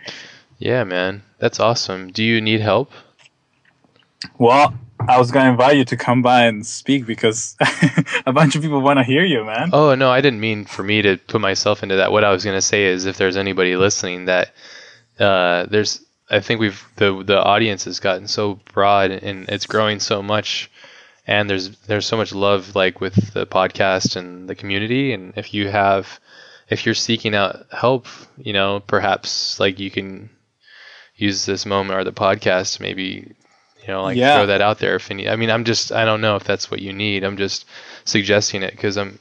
Yeah, 0.58 0.84
man, 0.84 1.22
that's 1.38 1.60
awesome. 1.60 2.12
Do 2.12 2.24
you 2.24 2.42
need 2.42 2.62
help? 2.62 2.92
Well, 4.38 4.74
I 5.08 5.20
was 5.20 5.32
gonna 5.32 5.52
invite 5.52 5.78
you 5.78 5.86
to 5.86 5.98
come 5.98 6.22
by 6.22 6.46
and 6.46 6.66
speak 6.66 7.06
because 7.06 7.56
a 8.26 8.34
bunch 8.34 8.56
of 8.56 8.62
people 8.62 8.82
want 8.82 8.98
to 8.98 9.04
hear 9.04 9.24
you, 9.24 9.44
man. 9.44 9.70
Oh 9.74 9.94
no, 9.96 10.10
I 10.10 10.22
didn't 10.22 10.40
mean 10.40 10.66
for 10.66 10.84
me 10.84 11.02
to 11.02 11.18
put 11.18 11.42
myself 11.42 11.84
into 11.84 11.98
that. 11.98 12.12
What 12.12 12.24
I 12.24 12.32
was 12.32 12.44
gonna 12.44 12.62
say 12.62 12.86
is, 12.86 13.06
if 13.06 13.18
there's 13.18 13.38
anybody 13.38 13.76
listening 13.76 14.26
that 14.26 14.54
uh, 15.20 15.66
there's, 15.68 16.02
I 16.30 16.40
think 16.40 16.60
we've 16.60 16.84
the 16.96 17.24
the 17.24 17.42
audience 17.42 17.86
has 17.86 18.00
gotten 18.00 18.28
so 18.28 18.60
broad 18.74 19.12
and 19.12 19.48
it's 19.50 19.66
growing 19.66 20.00
so 20.00 20.24
much, 20.24 20.72
and 21.28 21.50
there's 21.50 21.70
there's 21.88 22.06
so 22.06 22.18
much 22.18 22.34
love 22.34 22.76
like 22.76 23.00
with 23.00 23.34
the 23.34 23.46
podcast 23.46 24.16
and 24.16 24.50
the 24.50 24.56
community. 24.56 25.14
And 25.14 25.34
if 25.36 25.54
you 25.54 25.70
have, 25.70 26.20
if 26.70 26.86
you're 26.86 26.96
seeking 26.96 27.36
out 27.36 27.66
help, 27.72 28.08
you 28.38 28.54
know, 28.54 28.80
perhaps 28.80 29.60
like 29.60 29.80
you 29.80 29.92
can 29.92 30.30
use 31.16 31.46
this 31.46 31.66
moment 31.66 32.00
or 32.00 32.04
the 32.04 32.12
podcast 32.12 32.80
maybe 32.80 33.36
you 33.88 33.94
know 33.94 34.04
like 34.04 34.18
Yeah. 34.18 34.34
throw 34.34 34.46
that 34.48 34.62
out 34.62 34.80
there 34.80 34.96
if 34.96 35.12
any 35.12 35.30
i 35.30 35.36
mean 35.36 35.50
i'm 35.50 35.64
just 35.64 35.92
i 35.92 36.06
don't 36.06 36.22
know 36.22 36.36
if 36.36 36.44
that's 36.44 36.70
what 36.72 36.82
you 36.82 36.94
need 36.94 37.24
i'm 37.24 37.38
just 37.38 37.66
suggesting 38.06 38.64
it 38.64 38.72
because 38.72 38.98
i'm 38.98 39.20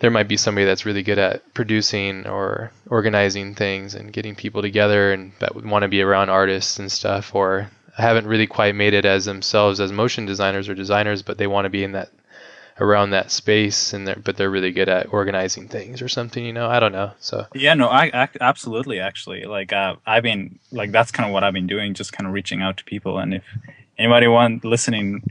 there 0.00 0.10
might 0.10 0.26
be 0.28 0.36
somebody 0.36 0.64
that's 0.64 0.84
really 0.84 1.02
good 1.02 1.18
at 1.18 1.54
producing 1.54 2.26
or 2.26 2.72
organizing 2.88 3.54
things 3.54 3.94
and 3.94 4.12
getting 4.12 4.34
people 4.34 4.60
together 4.60 5.12
and 5.12 5.32
that 5.38 5.54
would 5.54 5.64
want 5.64 5.82
to 5.82 5.88
be 5.88 6.02
around 6.02 6.28
artists 6.28 6.78
and 6.78 6.90
stuff 6.90 7.34
or 7.34 7.70
haven't 7.96 8.26
really 8.26 8.46
quite 8.46 8.74
made 8.74 8.94
it 8.94 9.04
as 9.04 9.26
themselves 9.26 9.78
as 9.78 9.92
motion 9.92 10.26
designers 10.26 10.68
or 10.68 10.74
designers 10.74 11.22
but 11.22 11.38
they 11.38 11.46
want 11.46 11.64
to 11.66 11.70
be 11.70 11.84
in 11.84 11.92
that 11.92 12.10
around 12.80 13.10
that 13.10 13.30
space 13.30 13.92
and 13.92 14.08
they're 14.08 14.16
but 14.16 14.36
they're 14.36 14.50
really 14.50 14.72
good 14.72 14.88
at 14.88 15.12
organizing 15.12 15.68
things 15.68 16.00
or 16.02 16.08
something 16.08 16.44
you 16.44 16.52
know 16.52 16.68
i 16.68 16.80
don't 16.80 16.92
know 16.92 17.12
so 17.20 17.46
Yeah, 17.54 17.74
no, 17.74 17.86
I, 17.88 18.10
I 18.14 18.28
absolutely 18.40 18.98
actually 18.98 19.44
like 19.44 19.72
uh, 19.72 19.96
I've 20.06 20.22
been 20.22 20.58
like 20.72 20.90
that's 20.90 21.10
kind 21.12 21.28
of 21.28 21.32
what 21.34 21.44
I've 21.44 21.52
been 21.52 21.66
doing, 21.66 21.92
just 21.94 22.12
kind 22.12 22.26
of 22.26 22.32
reaching 22.32 22.62
out 22.62 22.78
to 22.78 22.84
people, 22.84 23.18
and 23.18 23.34
if 23.34 23.44
anybody 23.98 24.26
want 24.26 24.64
listening 24.64 25.22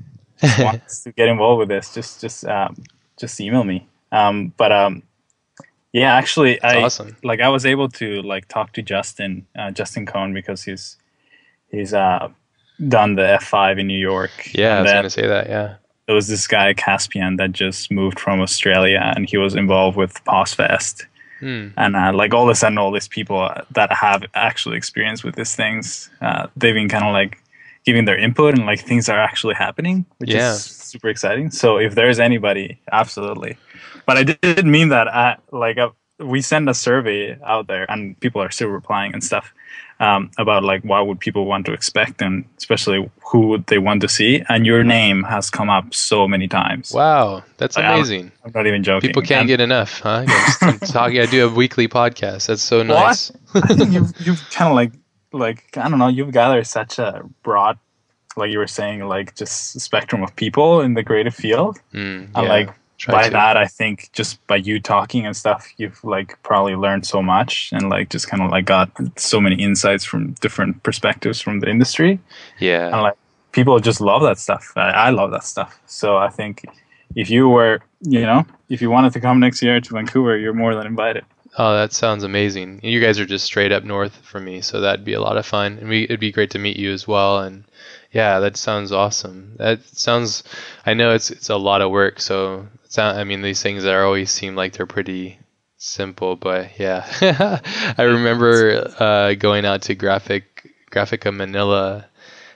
wants 0.60 1.04
to 1.04 1.12
get 1.12 1.28
involved 1.28 1.60
with 1.60 1.70
this, 1.70 1.94
just 1.94 2.22
just 2.22 2.46
um, 2.46 2.76
just 3.18 3.40
email 3.40 3.64
me. 3.64 3.88
Um, 4.12 4.54
but 4.58 4.72
um, 4.72 5.04
yeah, 5.94 6.16
actually, 6.16 6.54
it's 6.56 6.64
I 6.64 6.82
awesome 6.82 7.16
like 7.24 7.42
I 7.42 7.50
was 7.50 7.66
able 7.66 7.90
to 7.90 8.22
like 8.22 8.48
talk 8.48 8.74
to 8.74 8.82
Justin 8.82 9.46
uh, 9.58 9.72
Justin 9.72 10.06
Cone 10.06 10.34
because 10.34 10.64
he's 10.64 10.98
he's 11.70 11.94
uh, 11.94 12.30
done 12.88 13.16
the 13.16 13.38
F5 13.42 13.80
in 13.80 13.88
New 13.88 14.00
York. 14.00 14.54
yeah 14.54 14.78
i 14.78 14.82
was 14.82 14.92
going 14.92 15.04
to 15.04 15.10
say 15.10 15.28
that 15.28 15.48
yeah 15.48 15.76
there 16.08 16.16
was 16.16 16.28
this 16.28 16.48
guy 16.48 16.74
Caspian 16.74 17.38
that 17.38 17.52
just 17.52 17.92
moved 17.92 18.20
from 18.20 18.42
Australia 18.42 19.14
and 19.16 19.30
he 19.30 19.38
was 19.38 19.56
involved 19.56 19.96
with 19.96 20.14
PauseFest 20.26 21.06
hmm. 21.40 21.68
and 21.78 21.96
uh, 21.96 22.12
like 22.14 22.34
all 22.34 22.44
of 22.44 22.50
a 22.50 22.56
sudden 22.56 22.78
all 22.78 22.92
these 22.92 23.08
people 23.08 23.50
that 23.72 23.94
have 23.94 24.26
actually 24.34 24.78
experience 24.78 25.24
with 25.24 25.36
these 25.36 25.56
things 25.56 26.10
uh, 26.22 26.48
they've 26.58 26.74
been 26.74 26.90
kind 26.90 27.06
of 27.06 27.14
like 27.14 27.41
giving 27.86 28.06
their 28.06 28.18
input 28.18 28.54
and 28.56 28.66
like 28.66 28.80
things 28.80 29.10
are 29.10 29.20
actually 29.20 29.56
happening 29.56 30.06
which 30.20 30.32
Yeah. 30.32 30.52
is 30.54 30.64
super 30.64 31.10
exciting 31.10 31.52
so 31.52 31.78
if 31.78 31.96
there's 31.96 32.20
anybody 32.20 32.80
absolutely 32.92 33.58
but 34.06 34.18
I 34.18 34.24
did 34.24 34.66
mean 34.66 34.90
that 34.90 35.08
I, 35.08 35.38
like 35.52 35.78
uh, 35.78 35.90
we 36.20 36.42
send 36.42 36.70
a 36.70 36.74
survey 36.74 37.38
out 37.46 37.68
there 37.68 37.86
and 37.90 38.20
people 38.20 38.42
are 38.42 38.52
still 38.52 38.68
replying 38.70 39.14
and 39.14 39.24
stuff 39.24 39.54
um, 40.00 40.32
about 40.40 40.64
like 40.64 40.84
what 40.84 41.06
would 41.08 41.20
people 41.20 41.46
want 41.46 41.66
to 41.68 41.74
expect 41.74 42.22
and 42.22 42.44
especially 42.58 43.10
who 43.24 43.48
would 43.50 43.68
they 43.68 43.78
want 43.78 44.02
to 44.02 44.10
see. 44.10 44.44
And 44.50 44.66
your 44.66 44.84
name 44.84 45.22
has 45.24 45.50
come 45.52 45.70
up 45.70 45.94
so 45.94 46.28
many 46.28 46.48
times. 46.48 46.92
Wow, 46.92 47.44
that's 47.58 47.76
Like, 47.78 47.86
I'm- 47.86 47.96
amazing. 47.96 48.32
I'm 48.44 48.52
not 48.54 48.66
even 48.66 48.82
joking. 48.84 49.08
People 49.10 49.22
can't 49.22 49.42
And- 49.42 49.48
get 49.48 49.62
enough, 49.62 50.00
huh? 50.00 50.26
I'm 50.62 50.80
talking. 50.98 51.20
I 51.22 51.28
do 51.28 51.48
a 51.48 51.54
weekly 51.54 51.88
podcast. 51.88 52.48
That's 52.48 52.64
so 52.64 52.82
nice. 52.82 53.32
I 53.54 53.74
think 53.76 53.92
you've 53.94 54.12
you've 54.26 54.42
kind 54.50 54.70
of 54.72 54.76
like 54.76 54.92
like 55.32 55.78
I 55.78 55.90
don't 55.90 56.00
know. 56.00 56.08
You've 56.08 56.32
gathered 56.32 56.68
such 56.68 57.00
a 57.00 57.24
broad, 57.44 57.78
like 58.38 58.52
you 58.52 58.60
were 58.60 58.68
saying, 58.68 59.08
like 59.08 59.36
just 59.36 59.80
spectrum 59.80 60.24
of 60.24 60.36
people 60.36 60.82
in 60.82 60.94
the 60.94 61.04
creative 61.04 61.36
field. 61.36 61.80
Mm, 61.94 62.30
And 62.36 62.48
like 62.48 62.70
by 63.08 63.24
to. 63.24 63.30
that, 63.32 63.58
I 63.58 63.66
think 63.66 64.10
just 64.14 64.46
by 64.48 64.58
you 64.58 64.80
talking 64.80 65.26
and 65.26 65.36
stuff, 65.36 65.68
you've 65.78 66.04
like 66.04 66.38
probably 66.44 66.76
learned 66.76 67.06
so 67.06 67.22
much 67.22 67.70
and 67.74 67.90
like 67.90 68.10
just 68.10 68.28
kind 68.28 68.44
of 68.44 68.52
like 68.52 68.66
got 68.66 68.90
so 69.18 69.42
many 69.42 69.56
insights 69.56 70.04
from 70.06 70.34
different 70.42 70.84
perspectives 70.84 71.42
from 71.42 71.60
the 71.62 71.70
industry. 71.70 72.20
Yeah, 72.60 72.88
And 72.94 73.02
like 73.02 73.16
people 73.54 73.80
just 73.80 74.02
love 74.02 74.22
that 74.22 74.38
stuff. 74.38 74.72
I, 74.76 74.92
I 74.92 75.10
love 75.10 75.32
that 75.32 75.44
stuff. 75.44 75.80
So 75.88 76.18
I 76.18 76.30
think 76.30 76.64
if 77.16 77.30
you 77.30 77.50
were, 77.50 77.80
you 78.02 78.22
know, 78.22 78.46
if 78.70 78.82
you 78.82 78.90
wanted 78.92 79.14
to 79.14 79.20
come 79.20 79.40
next 79.40 79.62
year 79.64 79.82
to 79.82 79.94
Vancouver, 79.94 80.38
you're 80.38 80.54
more 80.54 80.76
than 80.76 80.86
invited. 80.86 81.26
Oh, 81.58 81.76
that 81.76 81.92
sounds 81.92 82.24
amazing. 82.24 82.80
You 82.82 83.02
guys 83.02 83.20
are 83.20 83.26
just 83.26 83.46
straight 83.46 83.74
up 83.74 83.84
north 83.84 84.16
from 84.18 84.46
me, 84.46 84.62
so 84.62 84.80
that'd 84.80 85.04
be 85.04 85.14
a 85.14 85.22
lot 85.22 85.38
of 85.38 85.46
fun. 85.46 85.80
And 85.80 85.90
we, 85.90 86.04
it'd 86.04 86.20
be 86.20 86.32
great 86.32 86.52
to 86.52 86.60
meet 86.60 86.78
you 86.78 86.94
as 86.94 87.08
well. 87.08 87.40
And 87.40 87.66
yeah, 88.12 88.40
that 88.40 88.56
sounds 88.56 88.92
awesome. 88.92 89.56
That 89.58 89.84
sounds. 89.84 90.44
I 90.86 90.94
know 90.94 91.14
it's 91.14 91.30
it's 91.30 91.50
a 91.50 91.58
lot 91.58 91.82
of 91.82 91.92
work. 91.92 92.22
So 92.22 92.68
it's 92.86 92.98
not, 92.98 93.18
I 93.18 93.26
mean, 93.26 93.42
these 93.42 93.62
things 93.62 93.86
are 93.86 94.06
always 94.06 94.32
seem 94.32 94.56
like 94.56 94.74
they're 94.74 94.86
pretty 94.86 95.40
simple, 95.78 96.38
but 96.38 96.80
yeah. 96.80 97.06
I 97.98 98.04
remember 98.04 98.94
uh, 99.00 99.34
going 99.34 99.66
out 99.66 99.82
to 99.84 99.96
Graphic 99.96 100.74
Graphika 100.92 101.36
Manila. 101.36 102.06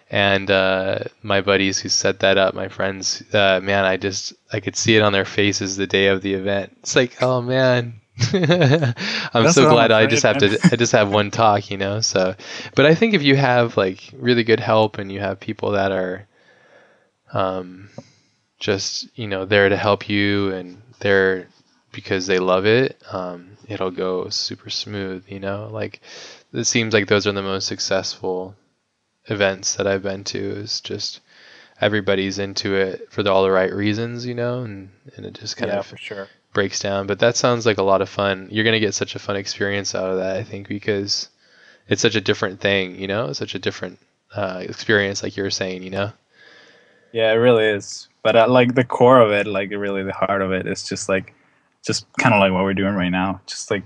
And 0.10 0.52
uh, 0.52 1.00
my 1.24 1.42
buddies 1.42 1.80
who 1.80 1.90
set 1.90 2.20
that 2.20 2.38
up, 2.38 2.54
my 2.54 2.70
friends, 2.70 3.24
uh, 3.34 3.60
man, 3.62 3.86
I 3.86 3.98
just 3.98 4.34
I 4.54 4.60
could 4.60 4.78
see 4.78 4.96
it 4.96 5.02
on 5.02 5.14
their 5.14 5.25
faces 5.25 5.75
the 5.75 5.88
day 5.88 6.08
of 6.08 6.22
the 6.22 6.36
event. 6.36 6.78
It's 6.82 6.96
like, 6.96 7.22
oh 7.24 7.42
man, 7.42 8.00
I'm 8.34 9.44
That's 9.44 9.56
so 9.56 9.64
what 9.64 9.70
I'm 9.70 9.74
glad 9.74 9.92
I 9.92 10.06
just 10.06 10.24
have 10.24 10.38
to. 10.38 10.58
I 10.72 10.76
just 10.76 10.94
have 10.94 11.12
one 11.12 11.32
talk, 11.32 11.70
you 11.70 11.78
know. 11.78 12.02
So, 12.02 12.36
but 12.76 12.86
I 12.86 12.96
think 12.96 13.14
if 13.14 13.24
you 13.24 13.36
have 13.36 13.76
like 13.78 14.12
really 14.14 14.44
good 14.44 14.60
help 14.60 14.98
and 14.98 15.12
you 15.12 15.20
have 15.20 15.40
people 15.40 15.72
that 15.72 15.92
are, 15.92 16.26
um, 17.34 17.90
just 18.60 19.08
you 19.18 19.28
know 19.28 19.46
there 19.46 19.68
to 19.68 19.76
help 19.78 20.08
you 20.08 20.52
and 20.52 20.82
they're 21.00 21.48
because 21.92 22.28
they 22.28 22.40
love 22.40 22.66
it, 22.66 23.02
um, 23.12 23.58
it'll 23.68 23.92
go 23.92 24.30
super 24.30 24.70
smooth, 24.70 25.26
you 25.28 25.40
know. 25.40 25.70
Like 25.72 26.02
it 26.54 26.66
seems 26.66 26.94
like 26.94 27.08
those 27.08 27.28
are 27.28 27.34
the 27.34 27.42
most 27.42 27.68
successful 27.68 28.56
events 29.28 29.76
that 29.76 29.88
I've 29.88 30.04
been 30.04 30.24
to. 30.26 30.40
Is 30.40 30.80
just 30.82 31.20
everybody's 31.82 32.40
into 32.40 32.76
it 32.76 33.12
for 33.12 33.24
the, 33.24 33.32
all 33.32 33.44
the 33.44 33.52
right 33.52 33.74
reasons, 33.74 34.26
you 34.26 34.36
know, 34.36 34.62
and 34.64 34.90
and 35.18 35.26
it 35.26 35.34
just 35.34 35.58
kind 35.58 35.72
yeah, 35.72 35.80
of 35.80 35.86
for 35.86 35.98
sure. 35.98 36.30
Breaks 36.56 36.80
down. 36.80 37.06
But 37.06 37.20
that 37.20 37.38
sounds 37.38 37.68
like 37.68 37.78
a 37.78 37.84
lot 37.84 38.02
of 38.02 38.10
fun. 38.10 38.48
You're 38.50 38.66
gonna 38.66 38.80
get 38.80 38.96
such 38.96 39.14
a 39.14 39.20
fun 39.20 39.36
experience 39.36 39.94
out 39.94 40.10
of 40.10 40.18
that, 40.18 40.38
I 40.38 40.44
think, 40.44 40.68
because 40.68 41.30
it's 41.88 42.02
such 42.02 42.16
a 42.16 42.22
different 42.22 42.60
thing, 42.60 43.00
you 43.00 43.08
know, 43.08 43.32
such 43.34 43.54
a 43.54 43.60
different 43.60 44.00
uh, 44.36 44.64
experience, 44.64 45.22
like 45.22 45.38
you 45.38 45.44
were 45.44 45.52
saying, 45.52 45.84
you 45.84 45.92
know. 45.92 46.12
Yeah, 47.12 47.32
it 47.32 47.36
really 47.36 47.66
is. 47.66 48.08
But 48.24 48.36
uh, 48.36 48.48
like 48.50 48.74
the 48.74 48.84
core 48.84 49.22
of 49.22 49.32
it, 49.32 49.46
like 49.46 49.70
really 49.70 50.02
the 50.02 50.14
heart 50.14 50.42
of 50.42 50.52
it, 50.52 50.66
is 50.66 50.84
just 50.84 51.08
like, 51.08 51.36
just 51.86 52.08
kind 52.18 52.34
of 52.34 52.40
like 52.40 52.52
what 52.52 52.64
we're 52.64 52.74
doing 52.74 52.96
right 52.96 53.10
now. 53.10 53.40
Just 53.46 53.70
like 53.70 53.84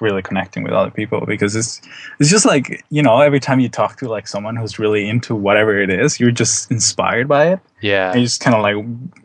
really 0.00 0.22
connecting 0.22 0.64
with 0.64 0.72
other 0.72 0.90
people 0.90 1.24
because 1.24 1.54
it's 1.54 1.80
it's 2.18 2.28
just 2.28 2.44
like 2.44 2.84
you 2.90 3.00
know 3.00 3.20
every 3.20 3.38
time 3.38 3.60
you 3.60 3.68
talk 3.68 3.96
to 3.96 4.08
like 4.08 4.26
someone 4.26 4.56
who's 4.56 4.78
really 4.78 5.08
into 5.08 5.34
whatever 5.34 5.78
it 5.80 5.90
is, 5.90 6.18
you're 6.18 6.30
just 6.30 6.70
inspired 6.70 7.28
by 7.28 7.48
it. 7.48 7.60
Yeah, 7.80 8.10
And 8.10 8.20
you 8.20 8.26
just 8.26 8.40
kind 8.40 8.56
of 8.56 8.62
like 8.62 8.76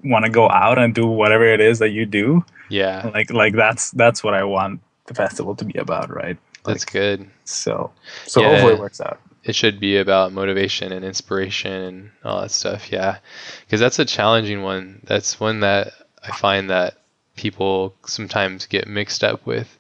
want 0.04 0.26
to 0.26 0.32
go 0.32 0.50
out 0.50 0.78
and 0.78 0.94
do 0.94 1.08
whatever 1.08 1.46
it 1.46 1.62
is 1.62 1.80
that 1.80 1.90
you 1.90 2.06
do. 2.06 2.44
Yeah, 2.70 3.10
Like 3.14 3.32
like 3.32 3.54
that's 3.56 3.92
that's 3.92 4.24
what 4.24 4.34
I 4.34 4.44
want 4.44 4.82
the 5.08 5.14
festival 5.14 5.56
to 5.56 5.66
be 5.66 5.80
about, 5.80 6.10
right? 6.14 6.38
that's 6.66 6.86
good. 6.86 7.30
So 7.46 7.92
so 8.26 8.42
Yeah. 8.42 8.48
hopefully 8.48 8.74
it 8.74 8.80
works 8.80 9.02
out. 9.02 9.20
it 9.44 9.56
should 9.56 9.80
be 9.80 9.98
about 9.98 10.34
motivation 10.34 10.92
and 10.92 11.06
inspiration 11.06 11.72
and 11.74 12.12
all 12.24 12.42
that 12.42 12.52
stuff. 12.52 12.92
Yeah, 12.92 13.20
because 13.62 13.80
that's 13.80 14.00
a 14.00 14.06
challenging 14.06 14.64
one. 14.64 15.02
That's 15.06 15.40
one 15.40 15.62
that 15.62 15.94
I 16.24 16.32
find 16.32 16.70
that 16.70 16.96
people 17.36 17.96
sometimes 18.06 18.66
get 18.68 18.88
mixed 18.88 19.24
up 19.24 19.46
with 19.46 19.78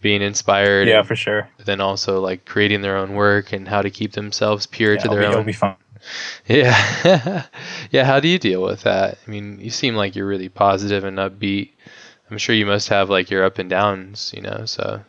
being 0.00 0.22
inspired. 0.22 0.88
Yeah, 0.88 1.02
for 1.02 1.16
sure. 1.16 1.48
then 1.64 1.80
also 1.80 2.20
like 2.20 2.44
creating 2.46 2.82
their 2.82 2.96
own 2.96 3.14
work 3.14 3.52
and 3.52 3.68
how 3.68 3.82
to 3.82 3.90
keep 3.90 4.12
themselves 4.12 4.66
pure 4.66 4.96
Yeah, 4.96 4.98
to 4.98 5.08
it'll, 5.08 5.16
their 5.16 5.18
be, 5.18 5.26
it'll 5.26 5.40
own. 5.40 5.44
be 5.44 5.52
fun. 5.52 5.76
Yeah, 6.46 7.46
yeah. 7.90 8.04
How 8.04 8.20
do 8.20 8.28
you 8.28 8.38
deal 8.38 8.62
with 8.62 8.82
that? 8.82 9.18
I 9.26 9.30
mean, 9.30 9.58
you 9.60 9.70
seem 9.70 9.94
like 9.96 10.14
you're 10.16 10.26
really 10.26 10.48
positive 10.48 11.04
and 11.04 11.18
upbeat. 11.18 11.72
I'm 12.30 12.38
sure 12.38 12.54
you 12.54 12.66
must 12.66 12.88
have 12.88 13.10
like 13.10 13.30
your 13.30 13.44
up 13.44 13.58
and 13.58 13.70
downs, 13.70 14.32
you 14.34 14.42
know. 14.42 14.64
So, 14.66 15.02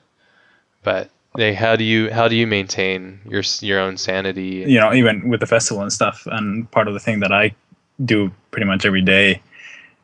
but 0.83 1.09
they, 1.35 1.53
how 1.53 1.75
do 1.75 1.83
you 1.83 2.11
how 2.11 2.27
do 2.27 2.35
you 2.35 2.47
maintain 2.47 3.19
your 3.27 3.43
your 3.61 3.79
own 3.79 3.97
sanity? 3.97 4.65
you 4.67 4.79
know, 4.79 4.93
even 4.93 5.29
with 5.29 5.39
the 5.39 5.47
festival 5.47 5.81
and 5.81 5.91
stuff. 5.91 6.27
And 6.31 6.69
part 6.71 6.87
of 6.87 6.93
the 6.93 6.99
thing 6.99 7.19
that 7.21 7.31
I 7.31 7.55
do 8.03 8.31
pretty 8.51 8.65
much 8.65 8.85
every 8.85 9.01
day 9.01 9.41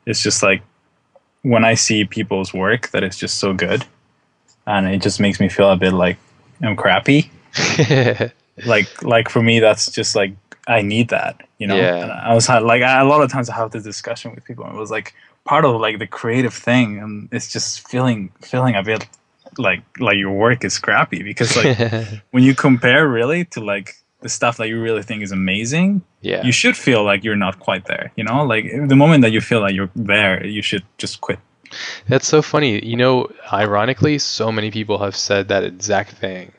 is 0.05 0.21
just 0.21 0.41
like 0.41 0.61
when 1.43 1.63
I 1.63 1.75
see 1.75 2.05
people's 2.05 2.53
work 2.53 2.89
that 2.91 3.03
is 3.03 3.17
just 3.17 3.37
so 3.37 3.53
good, 3.53 3.85
and 4.65 4.87
it 4.87 5.01
just 5.01 5.19
makes 5.19 5.39
me 5.39 5.49
feel 5.49 5.71
a 5.71 5.77
bit 5.77 5.93
like 5.93 6.17
I'm 6.61 6.75
crappy. 6.75 7.31
Like, 8.65 9.01
like 9.03 9.29
for 9.29 9.41
me, 9.41 9.59
that's 9.59 9.89
just 9.89 10.15
like 10.15 10.33
I 10.67 10.81
need 10.81 11.09
that, 11.09 11.47
you 11.57 11.67
know. 11.67 11.75
Yeah. 11.75 11.95
And 11.95 12.11
I 12.11 12.33
was 12.33 12.47
like, 12.47 12.83
I, 12.83 13.01
a 13.01 13.05
lot 13.05 13.21
of 13.21 13.31
times 13.31 13.49
I 13.49 13.55
have 13.55 13.71
this 13.71 13.83
discussion 13.83 14.33
with 14.33 14.43
people, 14.45 14.65
and 14.65 14.75
it 14.75 14.79
was 14.79 14.91
like 14.91 15.13
part 15.45 15.65
of 15.65 15.79
like 15.79 15.99
the 15.99 16.07
creative 16.07 16.53
thing, 16.53 16.99
and 16.99 17.29
it's 17.31 17.51
just 17.51 17.87
feeling 17.87 18.31
feeling 18.41 18.75
a 18.75 18.83
bit 18.83 19.07
like 19.57 19.83
like 19.99 20.17
your 20.17 20.31
work 20.31 20.63
is 20.63 20.79
crappy 20.79 21.23
because 21.23 21.55
like 21.55 21.77
when 22.31 22.43
you 22.43 22.55
compare 22.55 23.07
really 23.07 23.45
to 23.45 23.59
like 23.59 23.97
the 24.21 24.29
stuff 24.29 24.57
that 24.57 24.69
you 24.69 24.81
really 24.81 25.03
think 25.03 25.21
is 25.21 25.31
amazing, 25.31 26.01
yeah. 26.21 26.43
you 26.43 26.51
should 26.51 26.77
feel 26.77 27.03
like 27.03 27.23
you're 27.23 27.35
not 27.35 27.59
quite 27.59 27.85
there. 27.85 28.11
You 28.15 28.23
know, 28.23 28.43
like 28.45 28.65
the 28.87 28.95
moment 28.95 29.21
that 29.21 29.31
you 29.31 29.41
feel 29.41 29.59
like 29.59 29.75
you're 29.75 29.91
there, 29.95 30.45
you 30.45 30.61
should 30.61 30.83
just 30.97 31.21
quit. 31.21 31.39
That's 32.07 32.27
so 32.27 32.41
funny. 32.41 32.83
You 32.85 32.95
know, 32.95 33.31
ironically, 33.51 34.19
so 34.19 34.51
many 34.51 34.71
people 34.71 34.99
have 34.99 35.15
said 35.15 35.49
that 35.49 35.63
exact 35.63 36.11
thing. 36.11 36.51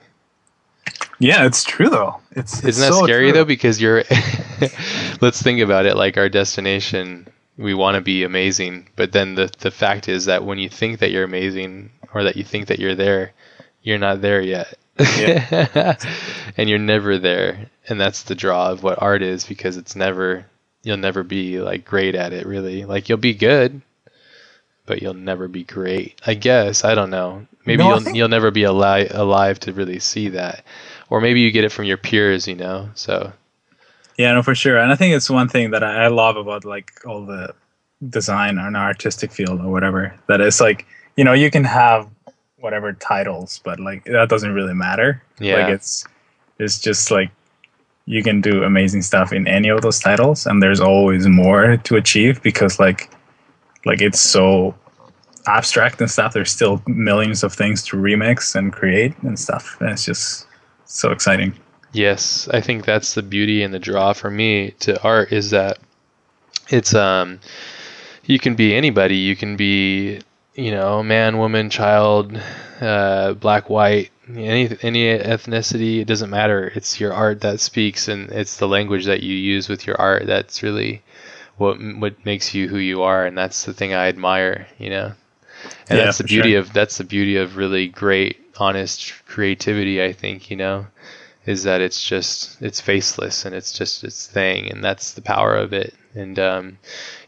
Yeah, 1.18 1.46
it's 1.46 1.64
true 1.64 1.88
though. 1.88 2.20
It's, 2.32 2.58
it's 2.58 2.64
Isn't 2.76 2.88
that 2.88 2.92
so 2.92 3.04
scary 3.04 3.30
true. 3.30 3.32
though? 3.32 3.44
Because 3.44 3.80
you're. 3.80 4.04
let's 5.20 5.42
think 5.42 5.60
about 5.60 5.86
it. 5.86 5.96
Like 5.96 6.18
our 6.18 6.28
destination, 6.28 7.26
we 7.56 7.74
want 7.74 7.94
to 7.96 8.00
be 8.00 8.24
amazing, 8.24 8.88
but 8.96 9.12
then 9.12 9.34
the 9.34 9.50
the 9.58 9.70
fact 9.70 10.08
is 10.08 10.24
that 10.26 10.44
when 10.44 10.58
you 10.58 10.68
think 10.68 10.98
that 11.00 11.10
you're 11.10 11.24
amazing 11.24 11.90
or 12.12 12.24
that 12.24 12.36
you 12.36 12.44
think 12.44 12.68
that 12.68 12.78
you're 12.80 12.94
there, 12.94 13.32
you're 13.82 13.98
not 13.98 14.20
there 14.20 14.40
yet. 14.40 14.74
and 16.56 16.68
you're 16.70 16.78
never 16.78 17.18
there, 17.18 17.68
and 17.88 18.00
that's 18.00 18.22
the 18.24 18.34
draw 18.34 18.70
of 18.70 18.82
what 18.82 19.02
art 19.02 19.22
is 19.22 19.44
because 19.44 19.76
it's 19.76 19.96
never 19.96 20.46
you'll 20.82 20.96
never 20.96 21.22
be 21.22 21.60
like 21.60 21.84
great 21.84 22.14
at 22.14 22.32
it 22.32 22.46
really. 22.46 22.84
Like 22.84 23.08
you'll 23.08 23.18
be 23.18 23.34
good, 23.34 23.82
but 24.86 25.02
you'll 25.02 25.14
never 25.14 25.48
be 25.48 25.64
great. 25.64 26.20
I 26.26 26.34
guess 26.34 26.84
I 26.84 26.94
don't 26.94 27.10
know. 27.10 27.46
Maybe 27.66 27.82
No, 27.82 27.90
you'll 27.90 28.00
think- 28.00 28.16
you'll 28.16 28.28
never 28.28 28.50
be 28.50 28.64
alive 28.64 29.10
alive 29.12 29.58
to 29.60 29.72
really 29.72 29.98
see 29.98 30.28
that, 30.30 30.64
or 31.10 31.20
maybe 31.20 31.40
you 31.40 31.50
get 31.50 31.64
it 31.64 31.72
from 31.72 31.86
your 31.86 31.96
peers. 31.96 32.46
You 32.46 32.56
know, 32.56 32.90
so 32.94 33.32
Yeah, 34.16 34.32
no, 34.32 34.42
for 34.42 34.54
sure. 34.54 34.78
And 34.78 34.92
I 34.92 34.96
think 34.96 35.14
it's 35.14 35.28
one 35.28 35.48
thing 35.48 35.70
that 35.72 35.82
I, 35.82 36.04
I 36.04 36.08
love 36.08 36.36
about 36.36 36.64
like 36.64 36.92
all 37.06 37.24
the 37.24 37.54
design 38.08 38.58
or 38.58 38.68
an 38.68 38.76
artistic 38.76 39.32
field 39.32 39.60
or 39.60 39.70
whatever. 39.70 40.14
That 40.28 40.40
it's 40.40 40.60
like 40.60 40.86
you 41.16 41.24
know 41.24 41.32
you 41.32 41.50
can 41.50 41.64
have 41.64 42.08
whatever 42.58 42.92
titles, 42.92 43.60
but 43.64 43.80
like 43.80 44.04
that 44.04 44.28
doesn't 44.28 44.52
really 44.52 44.74
matter. 44.74 45.22
Yeah. 45.38 45.58
Like 45.58 45.74
it's 45.74 46.04
it's 46.58 46.78
just 46.78 47.10
like 47.10 47.30
you 48.06 48.22
can 48.22 48.40
do 48.40 48.62
amazing 48.62 49.02
stuff 49.02 49.32
in 49.32 49.46
any 49.48 49.68
of 49.68 49.82
those 49.82 49.98
titles, 49.98 50.46
and 50.46 50.62
there's 50.62 50.80
always 50.80 51.26
more 51.26 51.76
to 51.78 51.96
achieve 51.96 52.42
because 52.42 52.78
like 52.78 53.10
like 53.84 54.00
it's 54.00 54.20
so 54.20 54.74
abstract 55.46 56.00
and 56.00 56.10
stuff. 56.10 56.32
There's 56.32 56.50
still 56.50 56.82
millions 56.86 57.42
of 57.42 57.52
things 57.52 57.82
to 57.84 57.96
remix 57.96 58.54
and 58.54 58.72
create 58.72 59.14
and 59.22 59.38
stuff. 59.38 59.76
And 59.80 59.90
it's 59.90 60.04
just 60.04 60.46
so 60.84 61.10
exciting. 61.10 61.52
Yes, 61.94 62.46
I 62.52 62.60
think 62.60 62.84
that's 62.84 63.14
the 63.14 63.22
beauty 63.22 63.62
and 63.62 63.72
the 63.72 63.78
draw 63.78 64.12
for 64.12 64.30
me 64.30 64.72
to 64.80 65.02
art 65.02 65.32
is 65.32 65.50
that 65.52 65.78
it's 66.68 66.94
um 66.94 67.40
you 68.24 68.38
can 68.38 68.54
be 68.56 68.74
anybody. 68.74 69.16
You 69.16 69.36
can 69.36 69.56
be, 69.56 70.20
you 70.54 70.70
know, 70.72 71.02
man, 71.02 71.38
woman, 71.38 71.70
child, 71.70 72.38
uh, 72.80 73.34
black, 73.34 73.70
white, 73.70 74.10
any 74.28 74.76
any 74.82 75.04
ethnicity, 75.18 76.00
it 76.00 76.06
doesn't 76.06 76.30
matter. 76.30 76.72
It's 76.74 77.00
your 77.00 77.12
art 77.14 77.40
that 77.42 77.60
speaks 77.60 78.08
and 78.08 78.30
it's 78.32 78.58
the 78.58 78.68
language 78.68 79.06
that 79.06 79.22
you 79.22 79.34
use 79.36 79.68
with 79.68 79.86
your 79.86 80.00
art 80.00 80.26
that's 80.26 80.62
really 80.62 81.02
what 81.58 81.78
what 81.98 82.24
makes 82.26 82.54
you 82.54 82.68
who 82.68 82.78
you 82.78 83.02
are 83.02 83.26
and 83.26 83.36
that's 83.38 83.64
the 83.64 83.74
thing 83.74 83.94
I 83.94 84.08
admire, 84.08 84.68
you 84.78 84.90
know. 84.90 85.12
And 85.90 85.98
Yeah, 85.98 86.00
that's 86.00 86.18
the 86.18 86.24
beauty 86.24 86.54
sure. 86.54 86.56
of 86.56 86.72
that's 86.72 86.98
the 86.98 87.04
beauty 87.04 87.36
of 87.36 87.56
really 87.56 87.88
great 87.88 88.38
honest 88.58 89.12
creativity, 89.26 90.02
I 90.04 90.12
think, 90.12 90.50
you 90.50 90.56
know 90.56 90.86
is 91.46 91.64
that 91.64 91.80
it's 91.80 92.02
just 92.02 92.60
it's 92.62 92.80
faceless 92.80 93.44
and 93.44 93.54
it's 93.54 93.72
just 93.72 94.04
its 94.04 94.26
thing 94.26 94.70
and 94.70 94.82
that's 94.82 95.12
the 95.12 95.22
power 95.22 95.54
of 95.54 95.72
it. 95.72 95.94
And 96.14 96.38
um, 96.38 96.78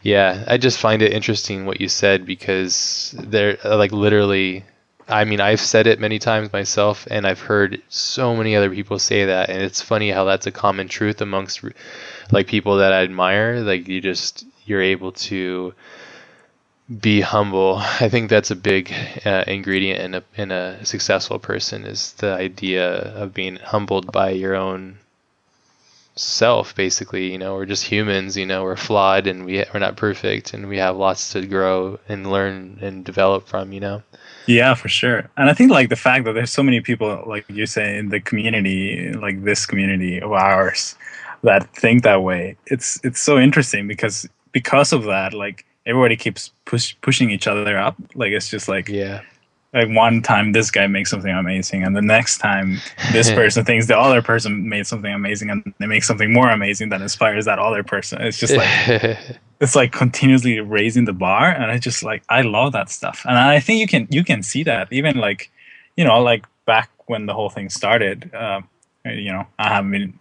yeah 0.02 0.44
i 0.46 0.56
just 0.56 0.78
find 0.78 1.02
it 1.02 1.12
interesting 1.12 1.66
what 1.66 1.80
you 1.80 1.88
said 1.88 2.24
because 2.24 3.12
they're 3.18 3.58
like 3.64 3.90
literally 3.90 4.64
i 5.08 5.24
mean 5.24 5.40
i've 5.40 5.60
said 5.60 5.88
it 5.88 5.98
many 5.98 6.20
times 6.20 6.52
myself 6.52 7.08
and 7.10 7.26
i've 7.26 7.40
heard 7.40 7.82
so 7.88 8.36
many 8.36 8.54
other 8.54 8.70
people 8.70 9.00
say 9.00 9.24
that 9.24 9.50
and 9.50 9.60
it's 9.60 9.82
funny 9.82 10.10
how 10.10 10.24
that's 10.24 10.46
a 10.46 10.52
common 10.52 10.86
truth 10.86 11.20
amongst 11.20 11.64
like 12.30 12.46
people 12.46 12.76
that 12.76 12.92
i 12.92 13.02
admire. 13.02 13.60
Like 13.60 13.88
you 13.88 14.00
just 14.00 14.44
you're 14.64 14.82
able 14.82 15.12
to 15.12 15.74
be 17.00 17.20
humble. 17.20 17.76
I 18.00 18.08
think 18.08 18.30
that's 18.30 18.50
a 18.50 18.56
big 18.56 18.92
uh, 19.24 19.44
ingredient 19.46 20.00
in 20.00 20.14
a 20.14 20.22
in 20.36 20.50
a 20.50 20.84
successful 20.84 21.38
person 21.38 21.84
is 21.84 22.12
the 22.14 22.32
idea 22.32 22.86
of 23.14 23.34
being 23.34 23.56
humbled 23.56 24.12
by 24.12 24.30
your 24.30 24.54
own 24.54 24.98
self. 26.14 26.74
Basically, 26.74 27.30
you 27.30 27.38
know, 27.38 27.54
we're 27.54 27.66
just 27.66 27.84
humans. 27.84 28.36
You 28.36 28.46
know, 28.46 28.62
we're 28.62 28.76
flawed 28.76 29.26
and 29.26 29.44
we 29.44 29.64
we're 29.72 29.80
not 29.80 29.96
perfect, 29.96 30.54
and 30.54 30.68
we 30.68 30.78
have 30.78 30.96
lots 30.96 31.32
to 31.32 31.46
grow 31.46 31.98
and 32.08 32.30
learn 32.30 32.78
and 32.80 33.04
develop 33.04 33.48
from. 33.48 33.72
You 33.72 33.80
know. 33.80 34.02
Yeah, 34.46 34.74
for 34.74 34.88
sure. 34.88 35.28
And 35.36 35.50
I 35.50 35.54
think 35.54 35.72
like 35.72 35.88
the 35.88 35.96
fact 35.96 36.24
that 36.24 36.34
there's 36.34 36.52
so 36.52 36.62
many 36.62 36.80
people, 36.80 37.24
like 37.26 37.44
you 37.48 37.66
say, 37.66 37.98
in 37.98 38.10
the 38.10 38.20
community, 38.20 39.12
like 39.12 39.42
this 39.42 39.66
community 39.66 40.20
of 40.20 40.30
ours, 40.32 40.94
that 41.42 41.68
think 41.74 42.04
that 42.04 42.22
way. 42.22 42.56
It's 42.66 43.00
it's 43.04 43.20
so 43.20 43.38
interesting 43.38 43.88
because 43.88 44.28
because 44.52 44.92
of 44.92 45.02
that, 45.04 45.34
like 45.34 45.66
everybody 45.86 46.16
keeps 46.16 46.52
push, 46.64 46.96
pushing 47.00 47.30
each 47.30 47.46
other 47.46 47.78
up. 47.78 47.96
Like 48.14 48.32
it's 48.32 48.48
just 48.48 48.68
like 48.68 48.88
yeah. 48.88 49.22
Like 49.72 49.88
one 49.90 50.22
time 50.22 50.52
this 50.52 50.70
guy 50.70 50.86
makes 50.86 51.10
something 51.10 51.30
amazing, 51.30 51.82
and 51.82 51.94
the 51.94 52.00
next 52.00 52.38
time 52.38 52.78
this 53.12 53.30
person 53.40 53.64
thinks 53.64 53.86
the 53.86 53.98
other 53.98 54.22
person 54.22 54.68
made 54.68 54.86
something 54.86 55.12
amazing, 55.12 55.50
and 55.50 55.74
they 55.78 55.86
make 55.86 56.04
something 56.04 56.32
more 56.32 56.48
amazing 56.48 56.88
that 56.90 57.02
inspires 57.02 57.44
that 57.44 57.58
other 57.58 57.82
person. 57.82 58.22
It's 58.22 58.38
just 58.38 58.56
like 58.56 59.18
it's 59.60 59.76
like 59.76 59.92
continuously 59.92 60.60
raising 60.60 61.04
the 61.04 61.12
bar, 61.12 61.50
and 61.50 61.70
I 61.70 61.78
just 61.78 62.02
like 62.02 62.22
I 62.28 62.42
love 62.42 62.72
that 62.72 62.88
stuff, 62.88 63.22
and 63.28 63.36
I 63.36 63.60
think 63.60 63.80
you 63.80 63.86
can 63.86 64.06
you 64.10 64.24
can 64.24 64.42
see 64.42 64.62
that 64.62 64.90
even 64.92 65.18
like 65.18 65.50
you 65.96 66.04
know 66.04 66.22
like 66.22 66.46
back 66.64 66.90
when 67.06 67.26
the 67.26 67.34
whole 67.34 67.50
thing 67.50 67.68
started. 67.68 68.32
Uh, 68.32 68.62
you 69.04 69.32
know, 69.32 69.46
I 69.58 69.68
haven't 69.68 69.90
been, 69.90 70.18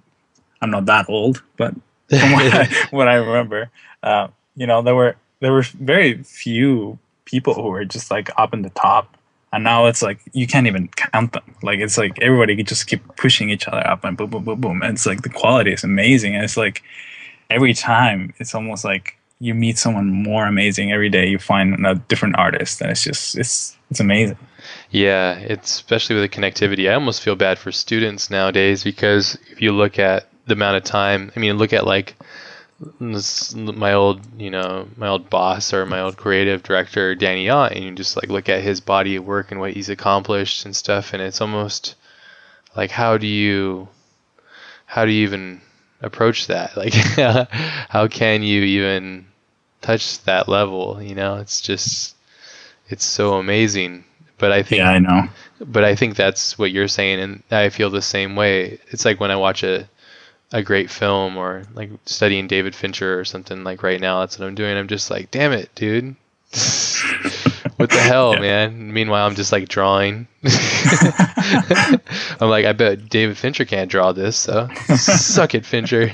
I'm 0.61 0.69
not 0.69 0.85
that 0.85 1.09
old, 1.09 1.41
but 1.57 1.73
from 2.09 2.31
what 2.31 2.53
I, 2.53 2.67
what 2.91 3.07
I 3.07 3.15
remember, 3.15 3.69
uh, 4.03 4.27
you 4.55 4.67
know, 4.67 4.81
there 4.81 4.95
were 4.95 5.15
there 5.45 5.53
were 5.53 5.61
very 5.61 6.23
few 6.23 6.97
people 7.25 7.53
who 7.53 7.61
were 7.61 7.85
just 7.85 8.09
like 8.09 8.31
up 8.35 8.51
in 8.51 8.63
the 8.63 8.71
top. 8.71 9.15
And 9.53 9.63
now 9.63 9.85
it's 9.85 10.01
like 10.01 10.19
you 10.33 10.47
can't 10.47 10.65
even 10.65 10.87
count 10.87 11.33
them. 11.33 11.55
Like 11.61 11.77
it's 11.77 11.99
like 11.99 12.19
everybody 12.19 12.55
could 12.55 12.65
just 12.65 12.87
keep 12.87 13.15
pushing 13.15 13.51
each 13.51 13.67
other 13.67 13.85
up 13.85 14.03
and 14.03 14.17
boom 14.17 14.31
boom 14.31 14.43
boom 14.43 14.59
boom. 14.59 14.81
And 14.81 14.95
it's 14.95 15.05
like 15.05 15.21
the 15.21 15.29
quality 15.29 15.71
is 15.71 15.83
amazing. 15.83 16.33
And 16.33 16.43
it's 16.43 16.57
like 16.57 16.81
every 17.51 17.75
time 17.75 18.33
it's 18.39 18.55
almost 18.55 18.83
like 18.83 19.19
you 19.39 19.53
meet 19.53 19.77
someone 19.77 20.09
more 20.09 20.47
amazing 20.47 20.91
every 20.91 21.09
day 21.09 21.27
you 21.27 21.37
find 21.37 21.85
a 21.85 21.93
different 21.93 22.37
artist. 22.37 22.81
And 22.81 22.89
it's 22.89 23.03
just 23.03 23.37
it's 23.37 23.77
it's 23.91 23.99
amazing. 23.99 24.39
Yeah 24.89 25.37
it's 25.37 25.75
especially 25.75 26.15
with 26.15 26.23
the 26.23 26.35
connectivity 26.37 26.89
i 26.89 26.95
almost 26.95 27.21
feel 27.21 27.35
bad 27.35 27.59
for 27.59 27.71
students 27.71 28.31
nowadays 28.31 28.83
because 28.83 29.37
if 29.51 29.61
you 29.61 29.71
look 29.71 29.99
at 29.99 30.27
the 30.47 30.53
amount 30.53 30.77
of 30.77 30.83
time 30.83 31.31
i 31.35 31.39
mean 31.39 31.57
look 31.59 31.71
at 31.71 31.85
like 31.85 32.15
this, 32.99 33.55
my 33.55 33.93
old 33.93 34.21
you 34.39 34.49
know 34.49 34.87
my 34.97 35.07
old 35.07 35.29
boss 35.29 35.73
or 35.73 35.85
my 35.85 36.01
old 36.01 36.17
creative 36.17 36.61
director 36.61 37.15
Danny 37.15 37.49
Ott 37.49 37.71
and 37.71 37.83
you 37.83 37.91
just 37.93 38.17
like 38.17 38.29
look 38.29 38.49
at 38.49 38.63
his 38.63 38.81
body 38.81 39.15
of 39.15 39.25
work 39.25 39.51
and 39.51 39.59
what 39.59 39.73
he's 39.73 39.89
accomplished 39.89 40.65
and 40.65 40.75
stuff 40.75 41.13
and 41.13 41.21
it's 41.21 41.39
almost 41.39 41.95
like 42.75 42.91
how 42.91 43.17
do 43.17 43.27
you 43.27 43.87
how 44.85 45.05
do 45.05 45.11
you 45.11 45.23
even 45.23 45.61
approach 46.01 46.47
that? 46.47 46.75
Like 46.77 46.93
how 46.93 48.07
can 48.07 48.43
you 48.43 48.61
even 48.61 49.27
touch 49.81 50.21
that 50.23 50.49
level? 50.49 51.01
You 51.01 51.15
know 51.15 51.35
it's 51.35 51.61
just 51.61 52.15
it's 52.89 53.05
so 53.05 53.35
amazing. 53.35 54.03
But 54.37 54.51
I 54.51 54.63
think 54.63 54.79
yeah 54.79 54.89
I 54.89 54.99
know. 54.99 55.29
but 55.61 55.85
I 55.85 55.95
think 55.95 56.17
that's 56.17 56.59
what 56.59 56.71
you're 56.71 56.89
saying 56.89 57.21
and 57.21 57.43
I 57.51 57.69
feel 57.69 57.89
the 57.89 58.01
same 58.01 58.35
way. 58.35 58.79
It's 58.89 59.05
like 59.05 59.21
when 59.21 59.31
I 59.31 59.37
watch 59.37 59.63
a 59.63 59.89
a 60.51 60.63
great 60.63 60.89
film 60.89 61.37
or 61.37 61.63
like 61.73 61.89
studying 62.05 62.47
David 62.47 62.75
Fincher 62.75 63.19
or 63.19 63.25
something 63.25 63.63
like 63.63 63.83
right 63.83 63.99
now 63.99 64.21
that's 64.21 64.39
what 64.39 64.47
I'm 64.47 64.55
doing. 64.55 64.77
I'm 64.77 64.87
just 64.87 65.09
like 65.09 65.31
damn 65.31 65.51
it 65.51 65.69
dude. 65.75 66.15
What 67.77 67.89
the 67.89 67.97
hell 67.99 68.35
yeah. 68.35 68.39
man? 68.39 68.93
Meanwhile 68.93 69.27
I'm 69.27 69.35
just 69.35 69.51
like 69.51 69.67
drawing. 69.67 70.27
I'm 70.45 72.49
like 72.49 72.65
I 72.65 72.73
bet 72.73 73.09
David 73.09 73.37
Fincher 73.37 73.65
can't 73.65 73.91
draw 73.91 74.11
this 74.11 74.37
so 74.37 74.69
suck 74.95 75.55
it 75.55 75.65
Fincher. 75.65 76.07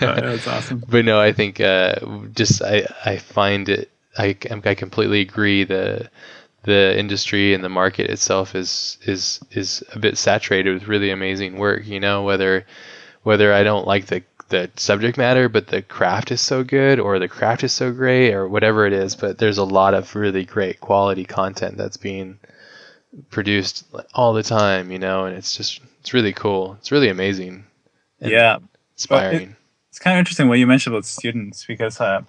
That's 0.00 0.46
awesome. 0.46 0.82
But 0.88 1.04
no 1.04 1.20
I 1.20 1.32
think 1.32 1.60
uh, 1.60 1.96
just 2.34 2.62
I 2.62 2.86
I 3.04 3.18
find 3.18 3.68
it 3.68 3.90
I 4.16 4.36
I 4.64 4.74
completely 4.74 5.20
agree 5.20 5.64
the 5.64 6.08
the 6.62 6.98
industry 6.98 7.54
and 7.54 7.62
the 7.62 7.68
market 7.68 8.10
itself 8.10 8.54
is 8.54 8.98
is 9.02 9.40
is 9.52 9.84
a 9.92 9.98
bit 9.98 10.18
saturated 10.18 10.72
with 10.72 10.88
really 10.88 11.10
amazing 11.10 11.58
work 11.58 11.86
you 11.86 12.00
know 12.00 12.24
whether 12.24 12.66
whether 13.26 13.52
I 13.52 13.64
don't 13.64 13.88
like 13.88 14.06
the 14.06 14.22
the 14.50 14.70
subject 14.76 15.18
matter, 15.18 15.48
but 15.48 15.66
the 15.66 15.82
craft 15.82 16.30
is 16.30 16.40
so 16.40 16.62
good, 16.62 17.00
or 17.00 17.18
the 17.18 17.26
craft 17.26 17.64
is 17.64 17.72
so 17.72 17.90
great, 17.90 18.32
or 18.32 18.48
whatever 18.48 18.86
it 18.86 18.92
is. 18.92 19.16
But 19.16 19.38
there's 19.38 19.58
a 19.58 19.64
lot 19.64 19.94
of 19.94 20.14
really 20.14 20.44
great 20.44 20.80
quality 20.80 21.24
content 21.24 21.76
that's 21.76 21.96
being 21.96 22.38
produced 23.30 23.84
all 24.14 24.32
the 24.32 24.44
time, 24.44 24.92
you 24.92 25.00
know, 25.00 25.24
and 25.24 25.36
it's 25.36 25.56
just 25.56 25.80
it's 25.98 26.14
really 26.14 26.32
cool. 26.32 26.76
It's 26.78 26.92
really 26.92 27.08
amazing. 27.08 27.64
yeah, 28.20 28.58
inspiring. 28.94 29.50
It, 29.50 29.56
it's 29.88 29.98
kind 29.98 30.14
of 30.16 30.20
interesting 30.20 30.46
what 30.46 30.60
you 30.60 30.68
mentioned 30.68 30.94
about 30.94 31.04
students 31.04 31.64
because, 31.64 32.00
uh, 32.00 32.22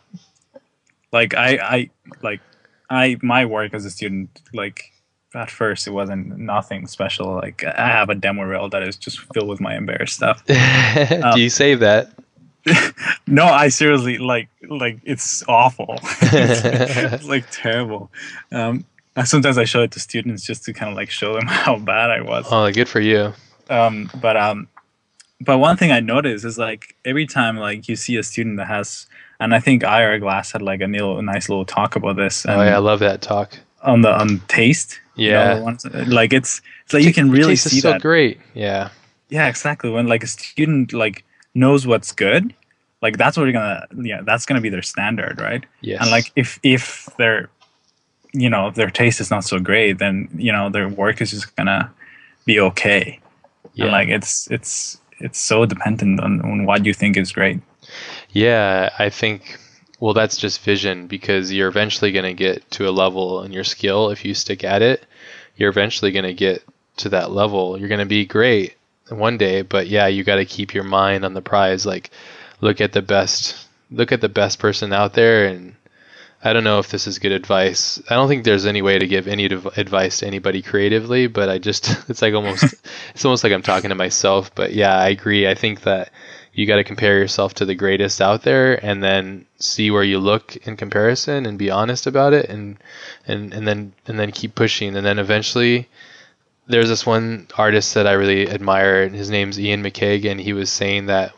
like 1.11 1.35
I 1.35 1.59
I 1.61 1.89
like 2.23 2.41
I 2.89 3.17
my 3.21 3.45
work 3.45 3.75
as 3.75 3.85
a 3.85 3.91
student 3.91 4.41
like 4.51 4.93
at 5.35 5.51
first 5.51 5.87
it 5.87 5.91
wasn't 5.91 6.37
nothing 6.37 6.87
special. 6.87 7.35
Like 7.35 7.63
I 7.63 7.87
have 7.87 8.09
a 8.09 8.15
demo 8.15 8.43
reel 8.43 8.69
that 8.69 8.83
is 8.83 8.95
just 8.95 9.19
filled 9.33 9.49
with 9.49 9.59
my 9.59 9.75
embarrassed 9.75 10.15
stuff. 10.15 10.43
um, 10.49 11.33
Do 11.35 11.41
you 11.41 11.49
save 11.49 11.79
that? 11.79 12.13
no, 13.27 13.45
I 13.45 13.69
seriously 13.69 14.17
like 14.17 14.49
like 14.67 14.99
it's 15.03 15.43
awful. 15.47 15.99
it's, 16.01 17.25
like 17.25 17.45
terrible. 17.51 18.11
Um, 18.51 18.85
sometimes 19.25 19.57
I 19.57 19.63
show 19.63 19.83
it 19.83 19.91
to 19.91 19.99
students 19.99 20.43
just 20.43 20.63
to 20.65 20.73
kind 20.73 20.91
of 20.91 20.97
like 20.97 21.09
show 21.09 21.33
them 21.33 21.47
how 21.47 21.77
bad 21.77 22.09
I 22.09 22.21
was. 22.21 22.45
Oh, 22.51 22.69
good 22.71 22.89
for 22.89 22.99
you. 22.99 23.33
Um, 23.69 24.09
but 24.21 24.37
um, 24.37 24.67
but 25.41 25.59
one 25.59 25.77
thing 25.77 25.91
I 25.91 25.99
noticed 25.99 26.45
is 26.45 26.57
like 26.57 26.95
every 27.05 27.25
time 27.25 27.57
like 27.57 27.87
you 27.87 27.95
see 27.95 28.17
a 28.17 28.23
student 28.23 28.57
that 28.57 28.67
has, 28.67 29.07
and 29.39 29.53
I 29.53 29.59
think 29.59 29.83
Ira 29.83 30.19
Glass 30.19 30.51
had 30.51 30.61
like 30.61 30.81
a 30.81 30.87
nice 30.87 31.49
little 31.49 31.65
talk 31.65 31.95
about 31.95 32.15
this. 32.15 32.45
oh 32.45 32.61
yeah, 32.61 32.75
I 32.75 32.79
love 32.79 32.99
that 32.99 33.21
talk 33.21 33.57
on 33.81 34.01
the 34.01 34.11
on 34.11 34.41
taste. 34.47 34.99
Yeah, 35.17 35.59
know, 35.59 35.77
uh, 35.93 36.05
like 36.07 36.33
it's 36.33 36.61
it's 36.85 36.93
like 36.93 37.03
you 37.03 37.13
can 37.13 37.31
really 37.31 37.55
see 37.55 37.79
so 37.79 37.91
that. 37.91 38.01
great. 38.01 38.39
Yeah, 38.53 38.89
yeah, 39.29 39.47
exactly. 39.47 39.89
When 39.89 40.07
like 40.07 40.23
a 40.23 40.27
student 40.27 40.93
like 40.93 41.23
knows 41.53 41.87
what's 41.87 42.11
good, 42.11 42.53
like 43.01 43.17
that's 43.17 43.37
what 43.37 43.43
you're 43.43 43.53
gonna 43.53 43.85
yeah 43.97 44.21
that's 44.21 44.45
gonna 44.45 44.61
be 44.61 44.69
their 44.69 44.81
standard, 44.81 45.39
right? 45.41 45.65
Yeah. 45.81 46.01
And 46.01 46.11
like 46.11 46.31
if 46.35 46.59
if 46.63 47.09
their 47.17 47.49
you 48.33 48.49
know 48.49 48.71
their 48.71 48.89
taste 48.89 49.19
is 49.19 49.29
not 49.29 49.43
so 49.43 49.59
great, 49.59 49.99
then 49.99 50.29
you 50.35 50.51
know 50.51 50.69
their 50.69 50.87
work 50.87 51.21
is 51.21 51.31
just 51.31 51.55
gonna 51.55 51.91
be 52.45 52.59
okay. 52.59 53.19
Yeah. 53.73 53.85
And 53.85 53.91
like 53.91 54.09
it's 54.09 54.49
it's 54.51 54.99
it's 55.19 55.39
so 55.39 55.65
dependent 55.65 56.19
on, 56.19 56.41
on 56.41 56.65
what 56.65 56.85
you 56.85 56.93
think 56.93 57.17
is 57.17 57.31
great. 57.31 57.59
Yeah, 58.31 58.89
I 58.99 59.09
think 59.09 59.59
well, 59.99 60.13
that's 60.13 60.37
just 60.37 60.61
vision 60.61 61.07
because 61.07 61.51
you're 61.51 61.67
eventually 61.67 62.11
going 62.11 62.25
to 62.25 62.33
get 62.33 62.69
to 62.71 62.87
a 62.87 62.91
level 62.91 63.43
in 63.43 63.51
your 63.51 63.63
skill 63.63 64.09
if 64.09 64.23
you 64.23 64.33
stick 64.33 64.63
at 64.63 64.81
it. 64.81 65.03
You're 65.55 65.69
eventually 65.69 66.11
going 66.11 66.25
to 66.25 66.33
get 66.33 66.63
to 66.97 67.09
that 67.09 67.31
level. 67.31 67.79
You're 67.79 67.89
going 67.89 67.99
to 67.99 68.05
be 68.05 68.25
great 68.25 68.75
one 69.09 69.37
day, 69.37 69.63
but 69.63 69.87
yeah, 69.87 70.07
you 70.07 70.23
got 70.23 70.35
to 70.35 70.45
keep 70.45 70.73
your 70.73 70.83
mind 70.83 71.25
on 71.25 71.33
the 71.33 71.41
prize. 71.41 71.85
Like, 71.85 72.11
look 72.61 72.79
at 72.79 72.91
the 72.91 73.01
best, 73.01 73.67
look 73.89 74.11
at 74.11 74.21
the 74.21 74.29
best 74.29 74.59
person 74.59 74.93
out 74.93 75.13
there. 75.13 75.47
And 75.47 75.75
I 76.43 76.53
don't 76.53 76.63
know 76.63 76.77
if 76.77 76.89
this 76.89 77.07
is 77.07 77.17
good 77.17 77.31
advice. 77.31 77.99
I 78.07 78.13
don't 78.13 78.27
think 78.27 78.43
there's 78.43 78.67
any 78.67 78.83
way 78.83 78.99
to 78.99 79.07
give 79.07 79.27
any 79.27 79.45
advice 79.45 80.19
to 80.19 80.27
anybody 80.27 80.61
creatively, 80.61 81.25
but 81.25 81.49
I 81.49 81.57
just, 81.57 81.89
it's 82.09 82.21
like 82.21 82.35
almost, 82.35 82.63
it's 83.15 83.25
almost 83.25 83.43
like 83.43 83.53
I'm 83.53 83.63
talking 83.63 83.89
to 83.89 83.95
myself. 83.95 84.53
But 84.53 84.73
yeah, 84.73 84.95
I 84.95 85.09
agree. 85.09 85.47
I 85.47 85.55
think 85.55 85.81
that 85.81 86.11
you 86.57 86.65
got 86.65 86.77
to 86.77 86.83
compare 86.83 87.19
yourself 87.19 87.53
to 87.53 87.65
the 87.65 87.75
greatest 87.75 88.19
out 88.19 88.41
there 88.41 88.83
and 88.83 89.03
then 89.03 89.45
see 89.59 89.91
where 89.91 90.03
you 90.03 90.17
look 90.17 90.55
in 90.65 90.75
comparison 90.75 91.45
and 91.45 91.55
be 91.55 91.69
honest 91.69 92.07
about 92.07 92.33
it 92.33 92.49
and 92.49 92.77
and 93.27 93.53
and 93.53 93.67
then 93.67 93.93
and 94.07 94.19
then 94.19 94.31
keep 94.31 94.55
pushing. 94.55 94.97
And 94.97 95.05
then 95.05 95.19
eventually 95.19 95.87
there's 96.65 96.89
this 96.89 97.05
one 97.05 97.47
artist 97.59 97.93
that 97.93 98.07
I 98.07 98.13
really 98.13 98.49
admire 98.49 99.03
and 99.03 99.13
his 99.15 99.29
name's 99.29 99.59
Iain 99.59 99.83
McCaig 99.83 100.25
and 100.25 100.41
he 100.41 100.51
was 100.51 100.71
saying 100.71 101.05
that 101.05 101.31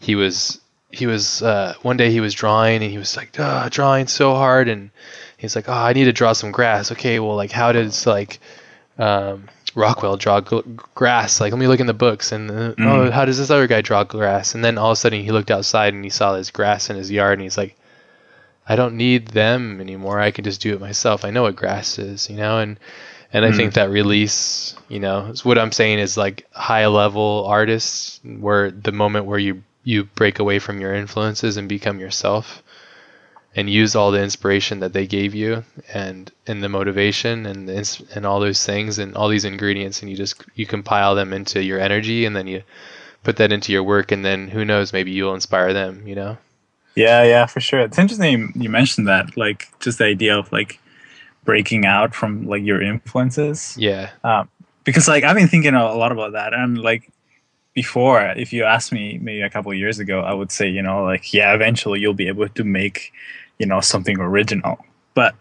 he 0.00 0.14
was 0.14 0.58
he 0.90 1.04
was 1.06 1.42
uh, 1.42 1.74
one 1.82 1.98
day 1.98 2.10
he 2.10 2.20
was 2.20 2.32
drawing 2.32 2.82
and 2.82 2.90
he 2.90 2.98
was 2.98 3.14
like 3.14 3.36
oh, 3.38 3.68
drawing 3.70 4.06
so 4.06 4.34
hard 4.34 4.68
and 4.68 4.90
he's 5.36 5.54
like 5.54 5.68
oh 5.68 5.72
I 5.74 5.92
need 5.92 6.04
to 6.04 6.14
draw 6.14 6.32
some 6.32 6.50
grass. 6.50 6.90
Okay 6.92 7.20
well 7.20 7.36
like 7.36 7.52
how 7.52 7.72
does 7.72 8.06
like 8.06 8.40
um, 8.98 9.50
Rockwell 9.74 10.16
draw 10.16 10.40
gl- 10.40 10.76
grass. 10.94 11.40
Like, 11.40 11.52
let 11.52 11.58
me 11.58 11.66
look 11.66 11.80
in 11.80 11.86
the 11.86 11.94
books 11.94 12.32
and 12.32 12.50
uh, 12.50 12.54
Mm. 12.74 12.86
oh, 12.86 13.10
how 13.10 13.24
does 13.24 13.38
this 13.38 13.50
other 13.50 13.66
guy 13.66 13.80
draw 13.80 14.04
grass? 14.04 14.54
And 14.54 14.64
then 14.64 14.78
all 14.78 14.90
of 14.90 14.94
a 14.94 14.96
sudden 14.96 15.22
he 15.22 15.30
looked 15.32 15.50
outside 15.50 15.94
and 15.94 16.04
he 16.04 16.10
saw 16.10 16.34
this 16.36 16.50
grass 16.50 16.90
in 16.90 16.96
his 16.96 17.10
yard 17.10 17.34
and 17.34 17.42
he's 17.42 17.56
like, 17.58 17.76
I 18.68 18.76
don't 18.76 18.96
need 18.96 19.28
them 19.28 19.80
anymore. 19.80 20.20
I 20.20 20.30
can 20.30 20.44
just 20.44 20.60
do 20.60 20.72
it 20.74 20.80
myself. 20.80 21.24
I 21.24 21.30
know 21.30 21.42
what 21.42 21.56
grass 21.56 21.98
is, 21.98 22.30
you 22.30 22.36
know, 22.36 22.58
and 22.58 22.78
and 23.32 23.44
I 23.46 23.50
Mm. 23.50 23.56
think 23.56 23.74
that 23.74 23.90
release, 23.90 24.76
you 24.88 25.00
know, 25.00 25.26
is 25.32 25.44
what 25.44 25.58
I'm 25.58 25.72
saying 25.72 25.98
is 25.98 26.16
like 26.18 26.46
high 26.52 26.86
level 26.86 27.44
artists 27.48 28.20
where 28.24 28.70
the 28.70 28.92
moment 28.92 29.24
where 29.26 29.38
you 29.38 29.62
you 29.84 30.04
break 30.04 30.38
away 30.38 30.58
from 30.60 30.80
your 30.80 30.94
influences 30.94 31.56
and 31.56 31.68
become 31.68 31.98
yourself 31.98 32.61
and 33.54 33.68
use 33.70 33.94
all 33.94 34.10
the 34.10 34.22
inspiration 34.22 34.80
that 34.80 34.92
they 34.92 35.06
gave 35.06 35.34
you 35.34 35.64
and 35.92 36.32
and 36.46 36.62
the 36.62 36.68
motivation 36.68 37.46
and 37.46 37.68
the 37.68 37.76
ins- 37.76 38.02
and 38.14 38.26
all 38.26 38.40
those 38.40 38.64
things 38.64 38.98
and 38.98 39.14
all 39.16 39.28
these 39.28 39.44
ingredients 39.44 40.00
and 40.02 40.10
you 40.10 40.16
just 40.16 40.42
you 40.54 40.66
compile 40.66 41.14
them 41.14 41.32
into 41.32 41.62
your 41.62 41.80
energy 41.80 42.24
and 42.24 42.34
then 42.36 42.46
you 42.46 42.62
put 43.24 43.36
that 43.36 43.52
into 43.52 43.72
your 43.72 43.82
work 43.84 44.12
and 44.12 44.24
then 44.24 44.48
who 44.48 44.64
knows 44.64 44.92
maybe 44.92 45.10
you'll 45.12 45.34
inspire 45.34 45.72
them 45.72 46.06
you 46.06 46.14
know 46.14 46.38
Yeah, 46.94 47.22
yeah, 47.24 47.46
for 47.46 47.60
sure. 47.60 47.80
It's 47.80 47.98
interesting 47.98 48.52
you, 48.54 48.68
mentioned 48.68 49.08
that, 49.08 49.36
like 49.36 49.68
just 49.80 49.98
the 49.98 50.04
idea 50.04 50.36
of 50.38 50.52
like 50.52 50.78
breaking 51.44 51.86
out 51.86 52.14
from 52.14 52.46
like 52.46 52.62
your 52.64 52.82
influences. 52.82 53.78
yeah 53.78 54.10
Um, 54.24 54.50
because 54.84 55.08
like 55.08 55.24
I've 55.24 55.36
been 55.36 55.48
thinking 55.48 55.74
a 55.74 55.94
lot 55.94 56.12
about 56.12 56.32
that, 56.32 56.54
and 56.54 56.78
like 56.78 57.10
before, 57.74 58.22
if 58.36 58.52
you 58.52 58.64
asked 58.64 58.92
me 58.92 59.18
maybe 59.22 59.42
a 59.42 59.50
couple 59.50 59.72
of 59.72 59.78
years 59.78 59.98
ago, 60.00 60.20
I 60.22 60.34
would 60.34 60.52
say 60.52 60.68
you 60.68 60.82
know 60.82 61.04
like 61.04 61.32
yeah, 61.34 61.54
eventually 61.54 62.00
you'll 62.00 62.14
be 62.14 62.28
able 62.28 62.48
to 62.48 62.64
make 62.64 63.12
you 63.62 63.66
know 63.66 63.80
something 63.80 64.18
original. 64.20 64.76
But 65.14 65.34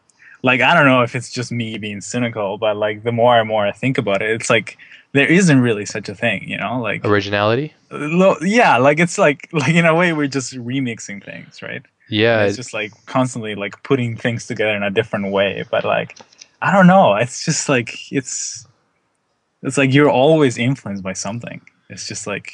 like 0.43 0.61
I 0.61 0.73
don't 0.73 0.85
know 0.85 1.01
if 1.01 1.15
it's 1.17 1.31
just 1.31 1.51
me 1.51 1.77
being 1.77 2.01
cynical, 2.01 2.57
but 2.57 2.77
like 2.77 3.03
the 3.03 3.11
more 3.11 3.37
and 3.39 3.47
more 3.47 3.67
I 3.67 3.73
think 3.73 3.97
about 3.97 4.21
it, 4.21 4.29
it's 4.29 4.49
like 4.49 4.77
there 5.11 5.29
isn't 5.39 5.59
really 5.59 5.85
such 5.85 6.07
a 6.07 6.15
thing, 6.15 6.47
you 6.47 6.57
know, 6.57 6.79
like 6.81 7.03
originality 7.03 7.73
lo- 7.91 8.41
yeah, 8.41 8.77
like 8.77 8.99
it's 8.99 9.17
like 9.17 9.49
like 9.63 9.75
in 9.81 9.85
a 9.85 9.95
way 9.95 10.13
we're 10.13 10.27
just 10.39 10.53
remixing 10.53 11.19
things, 11.29 11.61
right? 11.61 11.83
yeah 12.11 12.43
it's 12.43 12.57
just 12.57 12.73
like 12.73 12.91
constantly 13.05 13.55
like 13.55 13.81
putting 13.83 14.17
things 14.17 14.45
together 14.45 14.75
in 14.75 14.83
a 14.83 14.91
different 14.91 15.31
way 15.31 15.63
but 15.71 15.85
like 15.85 16.17
i 16.61 16.71
don't 16.71 16.85
know 16.85 17.15
it's 17.15 17.45
just 17.45 17.69
like 17.69 18.11
it's 18.11 18.67
it's 19.63 19.77
like 19.77 19.93
you're 19.93 20.09
always 20.09 20.57
influenced 20.57 21.01
by 21.01 21.13
something 21.13 21.61
it's 21.89 22.07
just 22.07 22.27
like 22.27 22.51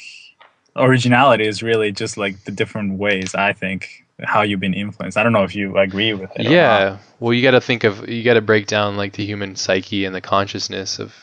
originality 0.76 1.46
is 1.46 1.60
really 1.62 1.90
just 1.90 2.16
like 2.16 2.44
the 2.44 2.52
different 2.52 2.98
ways 2.98 3.34
i 3.34 3.52
think 3.52 4.06
how 4.24 4.42
you've 4.42 4.60
been 4.60 4.74
influenced. 4.74 5.16
I 5.16 5.22
don't 5.22 5.32
know 5.32 5.44
if 5.44 5.54
you 5.54 5.76
agree 5.78 6.12
with 6.12 6.30
it 6.36 6.50
yeah. 6.50 6.98
well 7.20 7.32
you 7.32 7.42
got 7.42 7.52
to 7.52 7.60
think 7.60 7.84
of 7.84 8.08
you 8.08 8.22
got 8.22 8.34
to 8.34 8.40
break 8.40 8.66
down 8.66 8.96
like 8.96 9.12
the 9.12 9.24
human 9.24 9.56
psyche 9.56 10.04
and 10.04 10.14
the 10.14 10.20
consciousness 10.20 10.98
of 10.98 11.14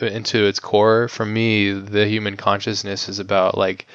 uh, 0.00 0.06
into 0.06 0.44
its 0.46 0.60
core. 0.60 1.08
For 1.08 1.24
me 1.26 1.72
the 1.72 2.06
human 2.06 2.36
consciousness 2.36 3.08
is 3.08 3.18
about 3.18 3.58
like 3.58 3.86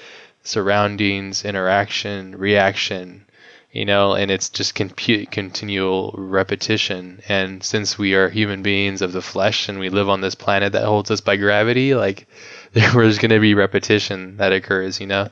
surroundings 0.43 1.45
interaction 1.45 2.35
reaction 2.35 3.23
you 3.71 3.85
know 3.85 4.15
and 4.15 4.31
it's 4.31 4.49
just 4.49 4.75
compu- 4.75 5.29
continual 5.29 6.13
repetition. 6.17 7.21
And 7.29 7.63
since 7.63 7.97
we 7.97 8.15
are 8.15 8.27
human 8.27 8.63
beings 8.63 9.01
of 9.01 9.13
the 9.13 9.21
flesh 9.21 9.69
and 9.69 9.79
we 9.79 9.89
live 9.89 10.09
on 10.09 10.19
this 10.21 10.35
planet 10.35 10.73
that 10.73 10.85
holds 10.85 11.09
us 11.09 11.21
by 11.21 11.37
gravity 11.37 11.95
like 11.95 12.27
there's 12.73 13.17
going 13.17 13.31
to 13.31 13.39
be 13.39 13.53
repetition 13.53 14.37
that 14.37 14.51
occurs 14.51 14.99
you 14.99 15.07
know 15.07 15.29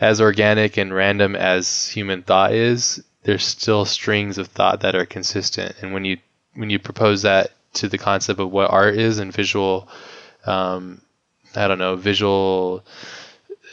as 0.00 0.20
organic 0.20 0.76
and 0.76 0.94
random 0.94 1.34
as 1.34 1.88
human 1.88 2.22
thought 2.22 2.52
is 2.52 3.02
there's 3.24 3.44
still 3.44 3.84
strings 3.84 4.38
of 4.38 4.46
thought 4.46 4.80
that 4.80 4.94
are 4.94 5.06
consistent. 5.06 5.74
And 5.82 5.92
when 5.92 6.04
you 6.04 6.18
when 6.54 6.70
you 6.70 6.78
propose 6.78 7.22
that 7.22 7.52
to 7.74 7.88
the 7.88 7.98
concept 7.98 8.40
of 8.40 8.50
what 8.50 8.70
art 8.70 8.96
is 8.96 9.18
and 9.18 9.32
visual 9.32 9.88
um, 10.46 11.00
i 11.54 11.68
don't 11.68 11.78
know 11.78 11.96
visual 11.96 12.84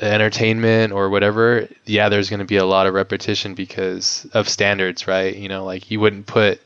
entertainment 0.02 0.92
or 0.92 1.10
whatever 1.10 1.68
yeah 1.86 2.10
there's 2.10 2.30
going 2.30 2.40
to 2.40 2.46
be 2.46 2.58
a 2.58 2.66
lot 2.66 2.86
of 2.86 2.94
repetition 2.94 3.56
because 3.56 4.28
of 4.34 4.50
standards 4.50 5.08
right? 5.08 5.36
You 5.36 5.48
know 5.48 5.64
like 5.66 5.90
you 5.90 6.00
wouldn't 6.00 6.28
put 6.28 6.62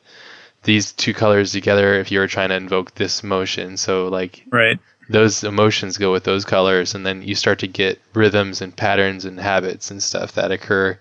these 0.64 0.92
two 0.92 1.14
colors 1.14 1.54
together 1.54 1.94
if 2.00 2.12
you 2.12 2.20
were 2.20 2.28
trying 2.28 2.50
to 2.50 2.56
invoke 2.56 2.94
this 2.96 3.24
motion. 3.24 3.78
so 3.78 4.08
like 4.08 4.44
right 4.52 4.80
those 5.10 5.44
emotions 5.44 5.98
go 5.98 6.12
with 6.12 6.24
those 6.24 6.46
colors 6.46 6.94
and 6.94 7.06
then 7.06 7.24
you 7.24 7.34
start 7.34 7.60
to 7.60 7.68
get 7.68 8.00
rhythms 8.14 8.62
and 8.62 8.76
patterns 8.76 9.26
and 9.26 9.40
habits 9.40 9.90
and 9.90 10.02
stuff 10.02 10.34
that 10.34 10.52
occur. 10.52 10.98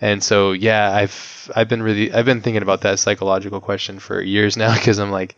And 0.00 0.24
so 0.24 0.50
yeah 0.50 0.92
i've 0.92 1.50
i've 1.54 1.68
been 1.68 1.82
really 1.82 2.12
i've 2.12 2.24
been 2.24 2.40
thinking 2.40 2.62
about 2.62 2.80
that 2.80 2.98
psychological 2.98 3.60
question 3.60 4.00
for 4.00 4.20
years 4.20 4.56
now 4.62 4.74
because 4.74 4.98
i'm 4.98 5.12
like 5.12 5.36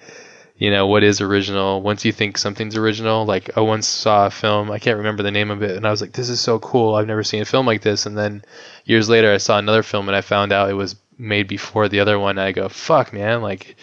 you 0.57 0.70
know 0.70 0.87
what 0.87 1.03
is 1.03 1.20
original? 1.20 1.83
Once 1.83 2.05
you 2.05 2.12
think 2.12 2.38
something's 2.38 2.77
original 2.77 3.27
like 3.27 3.57
i 3.59 3.61
once 3.61 3.87
saw 3.87 4.27
a 4.27 4.31
film 4.31 4.70
i 4.70 4.79
can't 4.79 4.96
remember 4.96 5.22
the 5.22 5.31
name 5.31 5.50
of 5.50 5.62
it 5.62 5.77
and 5.77 5.87
i 5.87 5.90
was 5.90 6.00
like 6.00 6.12
this 6.12 6.29
is 6.29 6.40
so 6.40 6.59
cool. 6.61 6.94
I've 6.94 7.07
never 7.07 7.24
seen 7.24 7.42
a 7.42 7.44
film 7.44 7.66
like 7.66 7.83
this. 7.83 8.07
And 8.07 8.16
then 8.16 8.42
years 8.85 9.09
later 9.09 9.33
i 9.33 9.38
saw 9.38 9.59
another 9.59 9.83
film 9.83 10.09
and 10.09 10.16
i 10.16 10.20
found 10.20 10.53
out 10.53 10.70
it 10.70 10.74
was 10.74 10.96
made 11.18 11.46
before 11.46 11.88
the 11.88 12.00
other 12.00 12.18
one. 12.18 12.38
I 12.38 12.53
go 12.53 12.68
fuck 12.68 13.12
man. 13.12 13.42
Like 13.42 13.77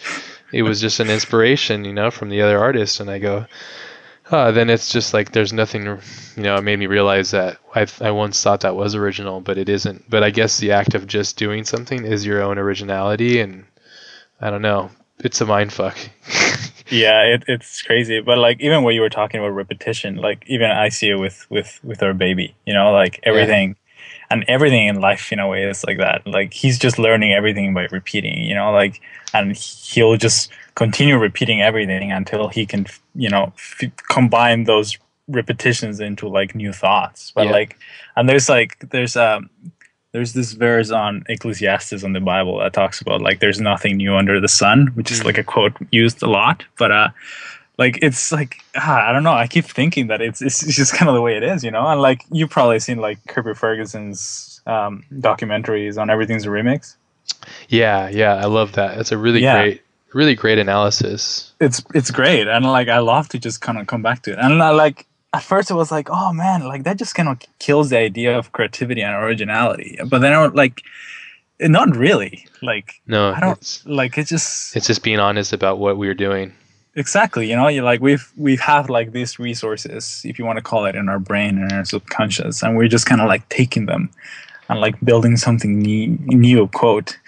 it 0.52 0.62
was 0.62 0.80
just 0.80 0.98
an 0.98 1.10
inspiration 1.10 1.84
you 1.84 1.92
know 1.92 2.10
from 2.10 2.30
the 2.30 2.42
other 2.42 2.58
artist. 2.58 2.98
And 2.98 3.10
i 3.10 3.18
go 3.18 3.46
uh, 4.32 4.50
then 4.50 4.70
it's 4.70 4.90
just 4.90 5.14
like 5.14 5.32
there's 5.32 5.52
nothing, 5.52 5.84
you 5.84 6.42
know. 6.42 6.56
It 6.56 6.62
made 6.62 6.78
me 6.78 6.86
realize 6.86 7.30
that 7.32 7.58
I 7.74 7.86
I 8.00 8.10
once 8.10 8.42
thought 8.42 8.60
that 8.60 8.76
was 8.76 8.94
original, 8.94 9.40
but 9.40 9.58
it 9.58 9.68
isn't. 9.68 10.08
But 10.10 10.22
I 10.22 10.30
guess 10.30 10.58
the 10.58 10.72
act 10.72 10.94
of 10.94 11.06
just 11.06 11.36
doing 11.36 11.64
something 11.64 12.04
is 12.04 12.26
your 12.26 12.42
own 12.42 12.58
originality, 12.58 13.40
and 13.40 13.64
I 14.40 14.50
don't 14.50 14.62
know. 14.62 14.90
It's 15.18 15.40
a 15.40 15.46
mind 15.46 15.72
fuck. 15.72 15.96
yeah 16.90 17.22
it, 17.22 17.44
it's 17.48 17.80
crazy 17.82 18.20
but 18.20 18.36
like 18.36 18.60
even 18.60 18.82
when 18.82 18.94
you 18.94 19.00
were 19.00 19.08
talking 19.08 19.40
about 19.40 19.48
repetition 19.48 20.16
like 20.16 20.44
even 20.46 20.70
i 20.70 20.90
see 20.90 21.08
it 21.08 21.14
with 21.14 21.46
with 21.50 21.80
with 21.82 22.02
our 22.02 22.12
baby 22.12 22.54
you 22.66 22.74
know 22.74 22.92
like 22.92 23.18
everything 23.22 23.74
and 24.30 24.44
everything 24.48 24.88
in 24.88 25.00
life 25.00 25.32
in 25.32 25.38
a 25.38 25.48
way 25.48 25.64
is 25.64 25.84
like 25.84 25.98
that 25.98 26.26
like 26.26 26.52
he's 26.52 26.78
just 26.78 26.98
learning 26.98 27.32
everything 27.32 27.72
by 27.72 27.86
repeating 27.92 28.42
you 28.42 28.54
know 28.54 28.70
like 28.72 29.00
and 29.32 29.56
he'll 29.56 30.16
just 30.16 30.50
continue 30.74 31.16
repeating 31.16 31.62
everything 31.62 32.12
until 32.12 32.48
he 32.48 32.66
can 32.66 32.86
you 33.14 33.28
know 33.28 33.52
f- 33.56 33.90
combine 34.08 34.64
those 34.64 34.98
repetitions 35.28 36.00
into 36.00 36.28
like 36.28 36.54
new 36.54 36.72
thoughts 36.72 37.30
but 37.34 37.46
Yeah. 37.46 37.52
like 37.52 37.78
and 38.16 38.28
there's 38.28 38.48
like 38.48 38.78
there's 38.90 39.16
um 39.16 39.48
there's 40.12 40.34
this 40.34 40.52
verse 40.52 40.90
on 40.90 41.22
Ecclesiastes 41.28 42.02
in 42.02 42.12
the 42.12 42.20
Bible 42.20 42.58
that 42.58 42.74
talks 42.74 43.00
about 43.00 43.22
like 43.22 43.40
there's 43.40 43.60
nothing 43.60 43.96
new 43.96 44.14
under 44.14 44.40
the 44.40 44.48
sun, 44.48 44.88
which 44.94 45.10
is 45.10 45.20
Mhm. 45.20 45.24
like 45.24 45.38
a 45.38 45.44
quote 45.44 45.72
used 45.90 46.22
a 46.22 46.28
lot. 46.28 46.64
But 46.78 46.90
uh 46.92 47.08
like 47.78 47.98
it's 48.02 48.30
like 48.30 48.56
ah, 48.76 49.08
I 49.08 49.12
don't 49.12 49.22
know. 49.22 49.32
I 49.32 49.46
keep 49.46 49.64
thinking 49.64 50.08
that 50.08 50.20
it's 50.20 50.42
it's 50.42 50.62
it's 50.62 50.76
just 50.76 50.92
kind 50.92 51.08
of 51.08 51.14
the 51.14 51.22
way 51.22 51.36
it 51.38 51.42
is, 51.42 51.64
you 51.64 51.70
know. 51.70 51.86
And 51.86 52.00
like 52.02 52.24
you've 52.30 52.50
probably 52.50 52.78
seen 52.80 52.98
like 52.98 53.24
Kirby 53.26 53.54
Ferguson's 53.54 54.60
um, 54.66 55.02
documentaries 55.14 55.98
on 56.00 56.10
everything's 56.10 56.44
a 56.44 56.48
remix. 56.50 56.96
yeah, 57.68 58.08
yeah, 58.10 58.34
I 58.34 58.44
love 58.44 58.72
that. 58.72 58.98
It's 58.98 59.12
a 59.12 59.16
really 59.18 59.40
Yeah. 59.42 59.62
great, 59.62 59.82
really 60.14 60.34
great 60.34 60.58
analysis. 60.58 61.52
It's 61.60 61.82
it's 61.94 62.10
great, 62.10 62.48
and 62.48 62.64
like 62.64 62.88
I 62.88 62.98
love 62.98 63.28
to 63.30 63.38
just 63.38 63.60
kind 63.60 63.78
of 63.78 63.86
come 63.86 64.02
back 64.02 64.22
to 64.22 64.32
it. 64.32 64.38
And 64.38 64.60
uh, 64.62 64.74
like 64.74 65.06
at 65.32 65.42
first 65.42 65.70
it 65.70 65.74
was 65.74 65.90
like, 65.90 66.08
oh 66.10 66.32
man, 66.32 66.66
like 66.66 66.84
that 66.84 66.98
just 66.98 67.14
kind 67.14 67.28
of 67.28 67.38
kills 67.58 67.90
the 67.90 67.98
idea 67.98 68.36
of 68.36 68.52
creativity 68.52 69.02
and 69.02 69.14
originality. 69.14 69.98
But 70.06 70.18
then 70.20 70.32
I 70.32 70.46
like, 70.46 70.82
not 71.60 71.96
really. 71.96 72.46
Like 72.60 73.00
No, 73.06 73.32
I 73.32 73.40
don't 73.40 73.58
It's, 73.58 73.84
like 73.86 74.18
it 74.18 74.26
just 74.26 74.76
it's 74.76 74.86
just 74.86 75.02
being 75.02 75.18
honest 75.18 75.52
about 75.52 75.78
what 75.78 75.96
we're 75.98 76.14
doing. 76.14 76.52
exactly 76.94 77.48
you 77.48 77.56
know 77.56 77.68
you 77.68 77.82
like 77.82 78.00
we've 78.02 78.30
we 78.36 78.54
have 78.56 78.90
like 78.90 79.12
these 79.12 79.38
resources 79.38 80.20
if 80.24 80.38
you 80.38 80.44
want 80.44 80.58
to 80.58 80.62
call 80.62 80.84
it 80.84 80.94
in 80.94 81.08
our 81.08 81.18
brain 81.18 81.56
and 81.58 81.72
our 81.72 81.84
subconscious 81.86 82.62
and 82.62 82.76
we're 82.76 82.86
just 82.86 83.06
kind 83.06 83.20
of 83.22 83.26
like 83.28 83.48
taking 83.48 83.86
them 83.86 84.10
and 84.68 84.80
like 84.80 84.96
building 85.00 85.36
something 85.36 85.78
new, 85.78 86.18
new 86.26 86.68
quote 86.68 87.18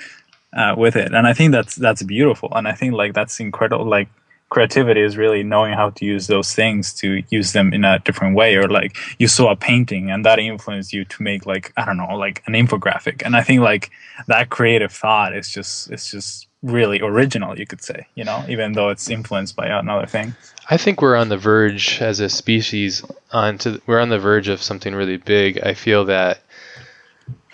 uh, 0.55 0.75
with 0.77 0.97
it. 0.97 1.13
And 1.13 1.27
i 1.27 1.33
think 1.33 1.53
that's 1.53 1.75
that's 1.77 2.03
beautiful. 2.03 2.49
And 2.53 2.67
i 2.69 2.73
think 2.73 2.95
like 2.95 3.15
that's 3.15 3.41
incredible 3.41 3.87
like 3.87 4.09
creativity 4.51 5.01
is 5.01 5.17
really 5.17 5.43
knowing 5.43 5.73
how 5.73 5.91
to 5.91 6.05
use 6.05 6.29
those 6.29 6.55
things 6.55 6.93
to 6.93 7.25
use 7.31 7.53
them 7.53 7.73
in 7.73 7.85
a 7.85 7.99
different 8.01 8.37
way 8.37 8.55
or 8.55 8.69
like 8.69 8.97
you 9.19 9.27
saw 9.27 9.51
a 9.51 9.57
painting 9.57 10.13
and 10.13 10.25
that 10.25 10.39
influenced 10.39 10.93
you 10.93 11.05
to 11.05 11.23
make 11.23 11.45
like 11.45 11.73
i 11.77 11.85
don't 11.85 11.97
know 11.97 12.15
like 12.17 12.41
an 12.47 12.55
infographic. 12.55 13.23
And 13.25 13.35
i 13.35 13.43
think 13.43 13.63
like 13.63 13.91
that 14.29 14.51
creative 14.51 14.93
thought 14.93 15.35
is 15.35 15.49
just 15.49 15.91
it's 15.91 16.09
just 16.11 16.47
really 16.63 17.01
original 17.01 17.59
you 17.59 17.67
could 17.67 17.83
say 17.83 18.07
you 18.15 18.25
know 18.25 18.45
even 18.49 18.73
though 18.73 18.91
it's 18.91 19.11
influenced 19.11 19.57
by 19.57 19.67
another 19.67 20.07
thing. 20.07 20.35
I 20.71 20.79
think 20.79 21.03
we're 21.03 21.17
on 21.17 21.29
the 21.29 21.37
verge 21.37 22.01
as 22.01 22.21
a 22.21 22.29
species 22.29 23.03
onto 23.33 23.81
we're 23.87 24.01
on 24.01 24.09
the 24.09 24.19
verge 24.19 24.49
of 24.49 24.63
something 24.63 24.95
really 24.95 25.19
big. 25.19 25.61
I 25.63 25.75
feel 25.75 26.07
that 26.07 26.41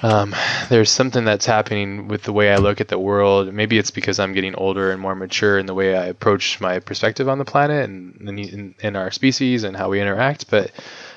um, 0.02 0.34
there's 0.68 0.90
something 0.90 1.24
that's 1.24 1.46
happening 1.46 2.08
with 2.08 2.22
the 2.22 2.32
way 2.32 2.50
I 2.52 2.56
look 2.56 2.80
at 2.80 2.88
the 2.88 2.98
world. 2.98 3.52
Maybe 3.52 3.78
it's 3.78 3.90
because 3.90 4.18
I'm 4.18 4.32
getting 4.32 4.54
older 4.54 4.90
and 4.90 5.00
more 5.00 5.14
mature 5.14 5.58
in 5.58 5.66
the 5.66 5.74
way 5.74 5.96
I 5.96 6.06
approach 6.06 6.60
my 6.60 6.78
perspective 6.78 7.28
on 7.28 7.38
the 7.38 7.44
planet 7.44 7.88
and 7.88 8.38
in, 8.38 8.74
in 8.80 8.96
our 8.96 9.10
species 9.10 9.64
and 9.64 9.76
how 9.76 9.90
we 9.90 10.00
interact. 10.00 10.50
But 10.50 10.70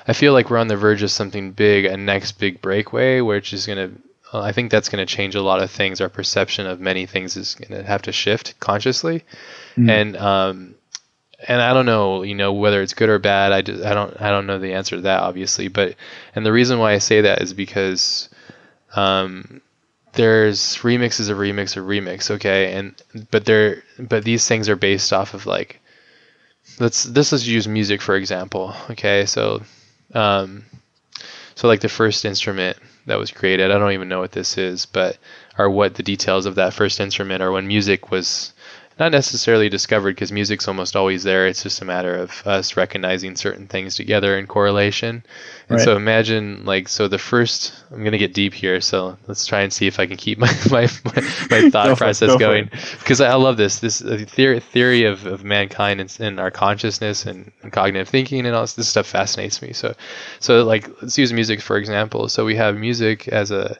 I 0.06 0.12
feel 0.12 0.32
like 0.34 0.50
we're 0.50 0.58
on 0.58 0.68
the 0.68 0.76
verge 0.76 1.02
of 1.02 1.10
something 1.10 1.52
big, 1.52 1.86
a 1.86 1.96
next 1.96 2.32
big 2.32 2.60
breakaway, 2.60 3.20
which 3.20 3.52
is 3.52 3.66
going 3.66 3.78
to 3.78 3.98
uh, 4.34 4.40
I 4.40 4.52
think 4.52 4.70
that's 4.70 4.88
going 4.88 5.06
to 5.06 5.14
change 5.16 5.34
a 5.34 5.42
lot 5.42 5.62
of 5.62 5.70
things. 5.70 6.00
Our 6.00 6.08
perception 6.08 6.66
of 6.66 6.80
many 6.80 7.06
things 7.06 7.36
is 7.36 7.54
going 7.54 7.80
to 7.80 7.86
have 7.86 8.02
to 8.02 8.12
shift 8.12 8.58
consciously, 8.60 9.22
Mm. 9.76 9.90
and 9.90 10.16
um, 10.16 10.74
and 11.48 11.60
I 11.60 11.74
don't 11.74 11.84
know, 11.86 12.22
you 12.22 12.34
know, 12.34 12.52
whether 12.52 12.80
it's 12.80 12.94
good 12.94 13.08
or 13.08 13.18
bad. 13.18 13.52
I 13.52 13.60
just, 13.62 13.84
I 13.84 13.92
don't 13.92 14.20
I 14.20 14.30
don't 14.30 14.46
know 14.46 14.58
the 14.58 14.72
answer 14.74 14.96
to 14.96 15.02
that, 15.02 15.20
obviously. 15.20 15.68
But 15.68 15.96
and 16.34 16.44
the 16.46 16.52
reason 16.52 16.78
why 16.78 16.92
I 16.92 16.98
say 16.98 17.22
that 17.22 17.42
is 17.42 17.52
because 17.52 18.28
um, 18.94 19.60
there's 20.12 20.76
remixes 20.78 21.28
of 21.28 21.38
remix 21.38 21.76
of 21.76 21.84
remix, 21.84 22.30
okay, 22.30 22.74
and 22.74 22.94
but 23.30 23.44
they're 23.44 23.82
but 23.98 24.24
these 24.24 24.46
things 24.46 24.68
are 24.68 24.76
based 24.76 25.12
off 25.12 25.34
of 25.34 25.46
like 25.46 25.80
let's 26.78 27.04
this 27.04 27.32
let's 27.32 27.46
use 27.46 27.68
music 27.68 28.00
for 28.00 28.16
example, 28.16 28.74
okay, 28.90 29.26
so 29.26 29.62
um, 30.14 30.64
so 31.54 31.68
like 31.68 31.80
the 31.80 31.88
first 31.88 32.24
instrument 32.24 32.78
that 33.06 33.18
was 33.18 33.30
created, 33.30 33.70
I 33.70 33.78
don't 33.78 33.92
even 33.92 34.08
know 34.08 34.20
what 34.20 34.32
this 34.32 34.56
is, 34.56 34.86
but 34.86 35.18
or 35.58 35.68
what 35.68 35.94
the 35.94 36.02
details 36.02 36.46
of 36.46 36.54
that 36.54 36.74
first 36.74 37.00
instrument 37.00 37.42
or 37.42 37.52
when 37.52 37.66
music 37.66 38.10
was 38.10 38.53
not 38.98 39.10
necessarily 39.10 39.68
discovered 39.68 40.14
because 40.14 40.30
music's 40.30 40.68
almost 40.68 40.94
always 40.94 41.24
there. 41.24 41.48
It's 41.48 41.64
just 41.64 41.82
a 41.82 41.84
matter 41.84 42.14
of 42.14 42.46
us 42.46 42.76
recognizing 42.76 43.34
certain 43.34 43.66
things 43.66 43.96
together 43.96 44.38
in 44.38 44.46
correlation. 44.46 45.24
And 45.68 45.78
right. 45.78 45.84
so 45.84 45.96
imagine 45.96 46.64
like 46.64 46.88
so 46.88 47.08
the 47.08 47.18
first 47.18 47.74
I'm 47.90 48.04
gonna 48.04 48.18
get 48.18 48.34
deep 48.34 48.54
here, 48.54 48.80
so 48.80 49.18
let's 49.26 49.46
try 49.46 49.62
and 49.62 49.72
see 49.72 49.88
if 49.88 49.98
I 49.98 50.06
can 50.06 50.16
keep 50.16 50.38
my 50.44 50.52
my, 50.70 50.88
my, 51.50 51.70
thought 51.70 51.88
go 51.88 51.96
process 51.96 52.28
go 52.28 52.38
going 52.38 52.70
because 53.00 53.20
I 53.20 53.34
love 53.34 53.56
this 53.56 53.80
this 53.80 54.00
uh, 54.00 54.24
theory 54.28 54.60
theory 54.60 55.04
of, 55.04 55.26
of 55.26 55.42
mankind 55.42 56.00
and, 56.00 56.16
and 56.20 56.38
our 56.38 56.52
consciousness 56.52 57.26
and, 57.26 57.50
and, 57.62 57.72
cognitive 57.72 58.08
thinking 58.08 58.46
and 58.46 58.54
all 58.54 58.62
this, 58.62 58.74
this 58.74 58.88
stuff 58.88 59.06
fascinates 59.06 59.60
me. 59.60 59.72
So 59.72 59.94
so 60.38 60.64
like 60.64 60.88
let's 61.02 61.18
use 61.18 61.32
music 61.32 61.60
for 61.60 61.76
example. 61.76 62.28
So 62.28 62.44
we 62.44 62.54
have 62.56 62.76
music 62.76 63.26
as 63.26 63.50
a 63.50 63.76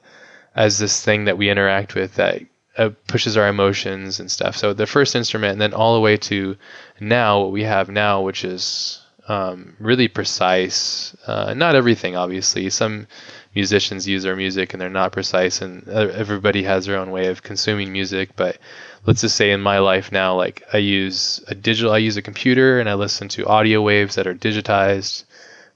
as 0.57 0.79
this 0.79 1.05
thing 1.05 1.25
that 1.25 1.39
we 1.39 1.51
interact 1.51 1.95
with 1.95 2.15
that 2.17 2.43
uh, 2.77 2.91
pushes 3.07 3.37
our 3.37 3.49
emotions 3.49 4.21
and 4.21 4.31
stuff. 4.31 4.57
So 4.57 4.73
the 4.73 4.87
first 4.87 5.15
instrument, 5.15 5.53
and 5.53 5.61
then 5.61 5.75
all 5.75 5.95
the 5.95 6.01
way 6.01 6.17
to 6.17 6.57
now, 7.01 7.41
what 7.41 7.53
we 7.53 7.63
have 7.63 7.89
now, 7.89 8.23
which 8.23 8.45
is 8.45 9.01
um, 9.29 9.77
really 9.79 10.09
precise. 10.09 11.17
Uh, 11.27 11.55
not 11.55 11.75
everything, 11.75 12.17
obviously. 12.17 12.69
Some 12.71 13.07
musicians 13.55 14.09
use 14.09 14.23
their 14.25 14.37
music 14.37 14.73
and 14.73 14.81
they're 14.81 14.91
not 14.91 15.13
precise, 15.13 15.63
and 15.63 15.87
everybody 15.89 16.63
has 16.65 16.87
their 16.87 16.99
own 16.99 17.11
way 17.11 17.29
of 17.29 17.43
consuming 17.43 17.93
music. 17.93 18.31
But 18.37 18.59
let's 19.07 19.23
just 19.23 19.37
say 19.37 19.51
in 19.51 19.61
my 19.61 19.79
life 19.79 20.13
now, 20.13 20.35
like 20.37 20.63
I 20.73 20.79
use 20.79 21.43
a 21.49 21.55
digital, 21.55 21.93
I 21.93 21.99
use 21.99 22.17
a 22.17 22.23
computer, 22.23 22.81
and 22.81 22.89
I 22.89 22.95
listen 22.95 23.29
to 23.31 23.47
audio 23.47 23.81
waves 23.83 24.17
that 24.17 24.27
are 24.27 24.35
digitized 24.35 25.25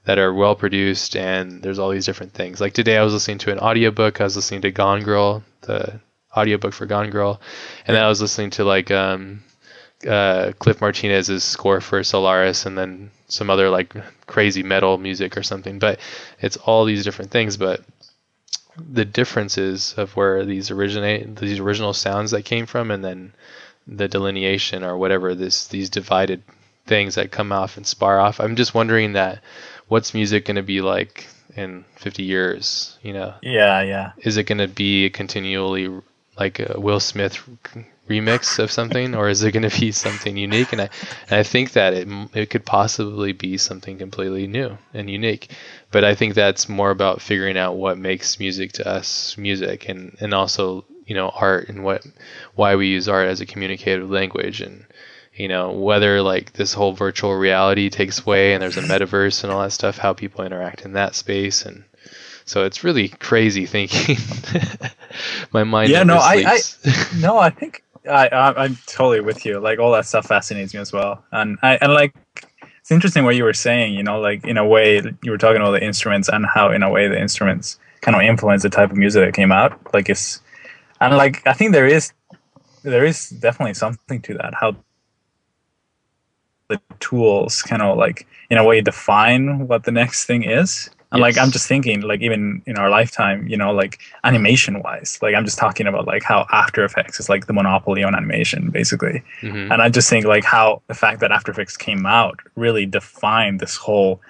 that 0.05 0.17
are 0.17 0.33
well 0.33 0.55
produced 0.55 1.15
and 1.15 1.61
there's 1.61 1.77
all 1.77 1.89
these 1.89 2.05
different 2.05 2.33
things. 2.33 2.59
Like 2.59 2.73
today 2.73 2.97
I 2.97 3.03
was 3.03 3.13
listening 3.13 3.37
to 3.39 3.51
an 3.51 3.59
audiobook, 3.59 4.19
I 4.19 4.23
was 4.23 4.35
listening 4.35 4.61
to 4.61 4.71
Gone 4.71 5.03
Girl, 5.03 5.43
the 5.61 5.99
audiobook 6.35 6.73
for 6.73 6.85
Gone 6.85 7.09
Girl, 7.09 7.39
and 7.85 7.95
then 7.95 8.03
I 8.03 8.09
was 8.09 8.21
listening 8.21 8.51
to 8.51 8.63
like 8.63 8.91
um, 8.91 9.43
uh, 10.07 10.53
Cliff 10.59 10.81
Martinez's 10.81 11.43
score 11.43 11.81
for 11.81 12.03
Solaris, 12.03 12.65
and 12.65 12.77
then 12.77 13.11
some 13.27 13.49
other 13.49 13.69
like 13.69 13.93
crazy 14.27 14.63
metal 14.63 14.97
music 14.97 15.37
or 15.37 15.43
something. 15.43 15.79
But 15.79 15.99
it's 16.39 16.57
all 16.57 16.85
these 16.85 17.03
different 17.03 17.31
things, 17.31 17.57
but 17.57 17.81
the 18.77 19.05
differences 19.05 19.93
of 19.97 20.15
where 20.15 20.45
these 20.45 20.71
originate 20.71 21.35
these 21.35 21.59
original 21.59 21.93
sounds 21.93 22.31
that 22.31 22.45
came 22.45 22.65
from, 22.65 22.91
and 22.91 23.03
then 23.03 23.33
the 23.87 24.07
delineation 24.07 24.83
or 24.83 24.97
whatever 24.97 25.35
this 25.35 25.67
these 25.67 25.89
divided 25.89 26.43
things 26.85 27.15
that 27.15 27.31
come 27.31 27.51
off 27.51 27.77
and 27.77 27.85
spar 27.85 28.19
off. 28.19 28.39
I'm 28.39 28.55
just 28.55 28.73
wondering 28.73 29.13
that 29.13 29.41
what's 29.87 30.13
music 30.13 30.45
going 30.45 30.55
to 30.55 30.63
be 30.63 30.81
like 30.81 31.27
in 31.55 31.83
50 31.95 32.23
years 32.23 32.97
you 33.01 33.11
know 33.11 33.33
yeah 33.41 33.81
yeah 33.81 34.11
is 34.19 34.37
it 34.37 34.43
going 34.43 34.59
to 34.59 34.67
be 34.67 35.09
continually 35.09 35.89
like 36.39 36.59
a 36.59 36.79
Will 36.79 36.99
Smith 37.01 37.37
remix 38.09 38.57
of 38.57 38.71
something, 38.71 39.13
or 39.13 39.29
is 39.29 39.43
it 39.43 39.51
going 39.51 39.69
to 39.69 39.79
be 39.79 39.91
something 39.91 40.37
unique? 40.37 40.71
And 40.71 40.81
I, 40.81 40.89
and 41.29 41.39
I 41.39 41.43
think 41.43 41.73
that 41.73 41.93
it 41.93 42.07
it 42.33 42.49
could 42.49 42.65
possibly 42.65 43.33
be 43.33 43.57
something 43.57 43.97
completely 43.97 44.47
new 44.47 44.77
and 44.93 45.09
unique. 45.09 45.51
But 45.91 46.03
I 46.03 46.15
think 46.15 46.33
that's 46.33 46.69
more 46.69 46.91
about 46.91 47.21
figuring 47.21 47.57
out 47.57 47.75
what 47.75 47.97
makes 47.97 48.39
music 48.39 48.71
to 48.73 48.87
us 48.87 49.37
music, 49.37 49.89
and 49.89 50.15
and 50.19 50.33
also 50.33 50.85
you 51.05 51.15
know 51.15 51.29
art 51.29 51.69
and 51.69 51.83
what 51.83 52.05
why 52.55 52.75
we 52.75 52.87
use 52.87 53.09
art 53.09 53.27
as 53.27 53.41
a 53.41 53.45
communicative 53.45 54.09
language 54.09 54.61
and 54.61 54.85
you 55.33 55.47
know 55.47 55.71
whether 55.71 56.21
like 56.21 56.53
this 56.53 56.73
whole 56.73 56.93
virtual 56.93 57.35
reality 57.35 57.89
takes 57.89 58.25
way 58.25 58.53
and 58.53 58.61
there's 58.61 58.77
a 58.77 58.81
metaverse 58.81 59.43
and 59.43 59.51
all 59.51 59.61
that 59.61 59.71
stuff 59.71 59.97
how 59.97 60.13
people 60.13 60.45
interact 60.45 60.85
in 60.85 60.93
that 60.93 61.15
space 61.15 61.65
and 61.65 61.83
so 62.49 62.65
it's 62.65 62.83
really 62.83 63.09
crazy 63.09 63.67
thinking. 63.67 64.17
My 65.53 65.63
mind. 65.63 65.91
Yeah, 65.91 66.01
no, 66.01 66.17
I, 66.17 66.43
I, 66.47 66.59
no, 67.19 67.37
I 67.37 67.51
think 67.51 67.83
I, 68.09 68.27
I, 68.27 68.65
am 68.65 68.77
totally 68.87 69.21
with 69.21 69.45
you. 69.45 69.59
Like 69.59 69.77
all 69.77 69.91
that 69.91 70.07
stuff 70.07 70.25
fascinates 70.25 70.73
me 70.73 70.79
as 70.79 70.91
well, 70.91 71.23
and 71.31 71.59
I, 71.61 71.75
and 71.75 71.93
like 71.93 72.15
it's 72.79 72.91
interesting 72.91 73.23
what 73.23 73.35
you 73.35 73.43
were 73.43 73.53
saying. 73.53 73.93
You 73.93 74.01
know, 74.01 74.19
like 74.19 74.43
in 74.45 74.57
a 74.57 74.65
way, 74.65 74.99
you 75.21 75.29
were 75.29 75.37
talking 75.37 75.61
about 75.61 75.71
the 75.71 75.83
instruments 75.83 76.27
and 76.27 76.43
how, 76.43 76.71
in 76.71 76.81
a 76.81 76.89
way, 76.89 77.07
the 77.07 77.21
instruments 77.21 77.77
kind 78.01 78.15
of 78.15 78.23
influence 78.23 78.63
the 78.63 78.69
type 78.69 78.89
of 78.89 78.97
music 78.97 79.23
that 79.23 79.35
came 79.35 79.51
out. 79.51 79.79
Like 79.93 80.09
it's, 80.09 80.41
and 80.99 81.15
like 81.15 81.45
I 81.45 81.53
think 81.53 81.71
there 81.71 81.85
is, 81.85 82.13
there 82.81 83.05
is 83.05 83.29
definitely 83.29 83.75
something 83.75 84.23
to 84.23 84.33
that. 84.35 84.55
How 84.55 84.75
the 86.67 86.81
tools 86.99 87.61
kind 87.61 87.83
of 87.83 87.95
like 87.95 88.25
in 88.49 88.57
a 88.57 88.63
way 88.63 88.81
define 88.81 89.67
what 89.67 89.83
the 89.83 89.91
next 89.91 90.25
thing 90.25 90.43
is 90.43 90.89
and 91.11 91.19
yes. 91.19 91.35
like 91.35 91.43
I'm 91.43 91.51
just 91.51 91.67
thinking, 91.67 92.01
like 92.01 92.21
even 92.21 92.61
in 92.67 92.77
our 92.77 92.89
lifetime, 92.89 93.47
you 93.47 93.57
know, 93.57 93.71
like 93.73 93.99
animation 94.23 94.81
wise, 94.83 95.17
like 95.23 95.33
I'm 95.33 95.43
just 95.43 95.57
talking 95.57 95.87
about 95.87 96.05
like 96.05 96.21
how 96.21 96.45
After 96.51 96.83
Effects 96.83 97.19
is 97.19 97.29
like 97.29 97.47
the 97.47 97.53
monopoly 97.53 98.03
on 98.03 98.13
animation, 98.13 98.69
basically. 98.69 99.23
Mm-hmm. 99.41 99.71
And 99.71 99.81
I 99.81 99.89
just 99.89 100.07
think 100.07 100.25
like 100.25 100.43
how 100.43 100.83
the 100.87 100.93
fact 100.93 101.19
that 101.21 101.31
After 101.31 101.51
Effects 101.51 101.77
came 101.77 102.05
out 102.05 102.39
really 102.55 102.85
defined 102.85 103.59
this 103.59 103.75
whole 103.75 104.21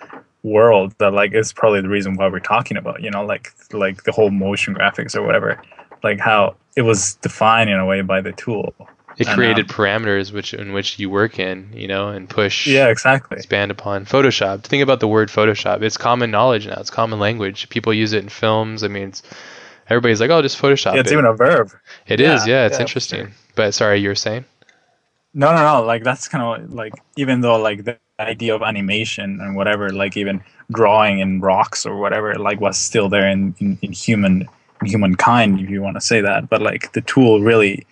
world 0.44 0.94
that 1.00 1.12
like 1.12 1.34
is 1.34 1.52
probably 1.52 1.82
the 1.82 1.90
reason 1.90 2.16
why 2.16 2.30
we're 2.30 2.40
talking 2.40 2.78
about, 2.78 3.02
you 3.02 3.12
know, 3.12 3.26
like 3.26 3.52
like 3.74 4.04
the 4.04 4.14
whole 4.14 4.32
motion 4.32 4.74
graphics 4.74 5.16
or 5.18 5.24
whatever. 5.24 5.62
Like 6.02 6.22
how 6.22 6.56
it 6.78 6.84
was 6.84 7.16
defined 7.16 7.70
in 7.70 7.78
a 7.78 7.86
way 7.86 8.00
by 8.02 8.22
the 8.22 8.32
tool 8.32 8.74
it 9.20 9.28
created 9.28 9.68
parameters 9.68 10.32
which 10.32 10.54
in 10.54 10.72
which 10.72 10.98
you 10.98 11.10
work 11.10 11.40
in, 11.40 11.70
you 11.74 11.88
know, 11.88 12.08
and 12.08 12.30
push. 12.30 12.66
Yeah, 12.66 12.88
exactly. 12.88 13.38
Expand 13.38 13.70
upon 13.70 14.06
Photoshop. 14.06 14.64
Think 14.64 14.82
about 14.82 15.02
the 15.02 15.10
word 15.10 15.28
Photoshop. 15.28 15.82
It's 15.82 15.98
common 15.98 16.32
knowledge 16.32 16.68
now. 16.68 16.80
It's 16.80 16.90
common 16.90 17.20
language. 17.20 17.68
People 17.70 17.94
use 17.94 18.14
it 18.14 18.24
in 18.24 18.30
films. 18.30 18.82
I 18.82 18.88
mean, 18.88 19.10
it's 19.10 19.22
everybody's 19.90 20.22
like, 20.22 20.30
oh, 20.30 20.42
just 20.42 20.60
Photoshop. 20.60 20.94
Yeah, 20.94 21.02
it's 21.02 21.12
it. 21.12 21.16
even 21.16 21.26
a 21.26 21.34
verb. 21.34 21.72
It 22.08 22.22
yeah, 22.22 22.36
is. 22.36 22.48
Yeah, 22.48 22.66
it's 22.66 22.78
yeah, 22.78 22.82
interesting. 22.82 23.26
Sure. 23.26 23.36
But 23.56 23.74
sorry, 23.74 24.00
you 24.00 24.08
were 24.08 24.16
saying. 24.16 24.46
No, 25.34 25.54
no, 25.54 25.62
no. 25.62 25.86
Like 25.86 26.04
that's 26.04 26.30
kind 26.30 26.64
of 26.64 26.74
like 26.74 26.94
even 27.18 27.42
though 27.42 27.60
like 27.62 27.84
the 27.84 27.98
idea 28.22 28.56
of 28.56 28.62
animation 28.62 29.40
and 29.42 29.54
whatever, 29.56 29.90
like 29.90 30.16
even 30.16 30.42
drawing 30.72 31.20
in 31.20 31.42
rocks 31.42 31.86
or 31.86 31.98
whatever, 31.98 32.36
like 32.36 32.62
was 32.62 32.78
still 32.78 33.10
there 33.10 33.28
in 33.28 33.54
in, 33.60 33.78
in 33.82 33.92
human 33.92 34.48
in 34.82 34.88
humankind, 34.88 35.60
if 35.60 35.70
you 35.70 35.82
want 35.82 35.98
to 35.98 36.02
say 36.02 36.22
that. 36.22 36.48
But 36.48 36.62
like 36.62 36.94
the 36.94 37.02
tool 37.02 37.42
really 37.42 37.86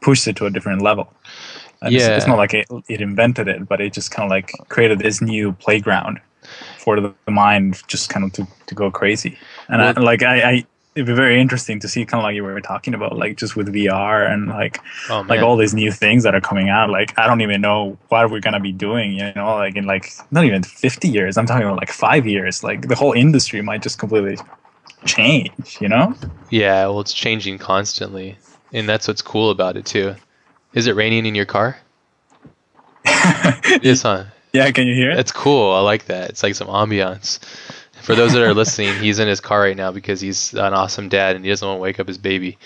pushed 0.00 0.26
it 0.26 0.36
to 0.36 0.46
a 0.46 0.50
different 0.50 0.82
level. 0.82 1.12
And 1.82 1.92
yeah. 1.92 2.08
It's, 2.08 2.18
it's, 2.18 2.26
not 2.26 2.36
like 2.36 2.54
it, 2.54 2.66
it 2.88 3.00
invented 3.00 3.48
it, 3.48 3.66
but 3.68 3.80
it 3.80 3.92
just 3.92 4.10
kind 4.10 4.26
of 4.26 4.30
like 4.30 4.52
created 4.68 4.98
this 4.98 5.22
new 5.22 5.52
playground 5.52 6.20
for 6.78 7.00
the, 7.00 7.14
the 7.24 7.30
mind 7.30 7.82
just 7.86 8.10
kind 8.10 8.24
of 8.24 8.32
to, 8.32 8.46
to 8.66 8.74
go 8.74 8.90
crazy. 8.90 9.38
And 9.68 9.80
well, 9.80 9.94
I, 9.96 10.00
like 10.00 10.22
I, 10.22 10.50
I, 10.50 10.66
it'd 10.94 11.06
be 11.06 11.14
very 11.14 11.40
interesting 11.40 11.80
to 11.80 11.88
see 11.88 12.04
kind 12.04 12.20
of 12.20 12.24
like 12.24 12.34
you 12.34 12.42
were 12.42 12.60
talking 12.60 12.94
about, 12.94 13.16
like 13.16 13.36
just 13.36 13.56
with 13.56 13.68
VR 13.68 14.30
and 14.30 14.48
like 14.48 14.78
oh, 15.08 15.24
like 15.28 15.40
all 15.40 15.56
these 15.56 15.74
new 15.74 15.90
things 15.90 16.22
that 16.24 16.34
are 16.34 16.40
coming 16.40 16.68
out. 16.68 16.90
Like 16.90 17.18
I 17.18 17.26
don't 17.26 17.40
even 17.40 17.60
know 17.60 17.96
what 18.08 18.30
we're 18.30 18.40
gonna 18.40 18.60
be 18.60 18.72
doing. 18.72 19.12
You 19.12 19.32
know, 19.34 19.56
like 19.56 19.76
in 19.76 19.86
like 19.86 20.10
not 20.30 20.44
even 20.44 20.62
fifty 20.62 21.08
years. 21.08 21.36
I'm 21.38 21.46
talking 21.46 21.66
about 21.66 21.78
like 21.78 21.92
five 21.92 22.26
years. 22.26 22.64
Like 22.64 22.88
the 22.88 22.96
whole 22.96 23.12
industry 23.12 23.62
might 23.62 23.82
just 23.82 23.98
completely 23.98 24.36
change. 25.06 25.78
You 25.80 25.88
know? 25.88 26.14
Yeah. 26.50 26.86
Well, 26.86 27.00
it's 27.00 27.14
changing 27.14 27.58
constantly 27.58 28.36
and 28.72 28.88
that's 28.88 29.08
what's 29.08 29.22
cool 29.22 29.50
about 29.50 29.76
it 29.76 29.86
too. 29.86 30.14
Is 30.74 30.86
it 30.86 30.94
raining 30.94 31.26
in 31.26 31.34
your 31.34 31.46
car? 31.46 31.78
is, 33.82 34.02
huh? 34.02 34.24
Yeah, 34.52 34.70
can 34.70 34.86
you 34.86 34.94
hear 34.94 35.10
it? 35.10 35.18
It's 35.18 35.32
cool. 35.32 35.72
I 35.72 35.80
like 35.80 36.06
that. 36.06 36.30
It's 36.30 36.42
like 36.42 36.54
some 36.54 36.68
ambiance. 36.68 37.38
For 38.02 38.14
those 38.14 38.32
that 38.32 38.42
are 38.42 38.54
listening, 38.54 38.94
he's 38.98 39.18
in 39.18 39.28
his 39.28 39.40
car 39.40 39.60
right 39.60 39.76
now 39.76 39.92
because 39.92 40.20
he's 40.20 40.54
an 40.54 40.72
awesome 40.72 41.08
dad 41.08 41.36
and 41.36 41.44
he 41.44 41.50
doesn't 41.50 41.66
want 41.66 41.78
to 41.78 41.82
wake 41.82 42.00
up 42.00 42.08
his 42.08 42.18
baby. 42.18 42.56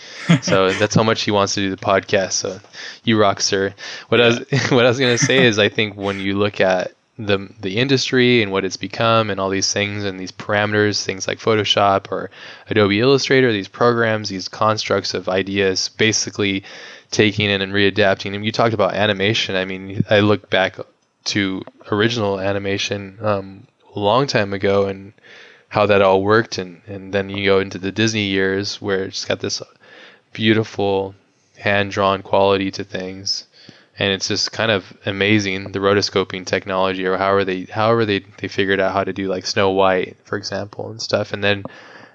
So 0.43 0.73
that's 0.79 0.95
how 0.95 1.03
much 1.03 1.23
he 1.23 1.33
wants 1.33 1.55
to 1.55 1.61
do 1.61 1.71
the 1.71 1.77
podcast. 1.77 2.33
So 2.33 2.61
you 3.03 3.19
rock, 3.19 3.40
sir. 3.40 3.75
What 4.09 4.21
yeah. 4.21 4.27
I 4.27 4.29
was 4.29 4.38
what 4.71 4.85
I 4.85 4.88
was 4.88 4.99
gonna 4.99 5.19
say 5.19 5.45
is 5.45 5.59
I 5.59 5.69
think 5.69 5.97
when 5.97 6.21
you 6.21 6.38
look 6.38 6.61
at 6.61 6.93
the 7.18 7.48
the 7.61 7.79
industry 7.79 8.42
and 8.42 8.50
what 8.50 8.64
it's 8.64 8.77
become 8.77 9.31
and 9.31 9.38
all 9.38 9.48
these 9.48 9.72
things 9.72 10.03
and 10.03 10.18
these 10.18 10.33
parameters 10.33 11.05
things 11.05 11.29
like 11.29 11.38
photoshop 11.38 12.11
or 12.11 12.29
adobe 12.68 12.98
illustrator 12.98 13.53
these 13.53 13.68
programs 13.68 14.29
these 14.29 14.48
constructs 14.48 15.14
of 15.14 15.29
ideas 15.29 15.90
basically 15.90 16.64
taking 17.14 17.48
in 17.48 17.62
and 17.62 17.72
readapting. 17.72 18.35
And 18.35 18.44
you 18.44 18.53
talked 18.53 18.74
about 18.74 18.94
animation. 18.94 19.57
I 19.57 19.64
mean 19.64 20.05
i 20.11 20.20
look 20.20 20.50
back 20.50 20.77
to 21.27 21.62
original 21.90 22.38
animation 22.40 23.18
um, 23.22 23.66
a 23.94 23.98
long 23.98 24.27
time 24.27 24.53
ago 24.53 24.87
and 24.87 25.14
how 25.68 25.87
that 25.87 26.03
all 26.03 26.22
worked. 26.22 26.59
And 26.59 26.83
and 26.87 27.14
then 27.14 27.31
you 27.31 27.44
go 27.46 27.61
into 27.61 27.79
the 27.79 27.92
disney 27.92 28.27
years 28.27 28.83
where 28.83 29.05
it's 29.05 29.24
got 29.24 29.40
this 29.40 29.62
beautiful 30.33 31.14
hand 31.57 31.92
drawn 31.92 32.22
quality 32.22 32.70
to 32.72 32.85
things 32.85 33.46
and 33.98 34.12
it's 34.12 34.28
just 34.28 34.52
kind 34.52 34.70
of 34.70 34.96
amazing 35.07 35.72
the 35.72 35.78
rotoscoping 35.78 36.44
technology 36.46 37.07
or 37.07 37.16
however 37.16 37.44
they 37.44 37.62
however 37.64 38.04
they, 38.04 38.20
they 38.38 38.48
figured 38.48 38.80
out 38.80 38.92
how 38.92 39.04
to 39.04 39.12
do 39.12 39.28
like 39.28 39.46
Snow 39.46 39.70
White 39.70 40.16
for 40.24 40.37
example 40.37 40.90
and 40.90 41.00
stuff. 41.00 41.33
And 41.33 41.42
then 41.44 41.64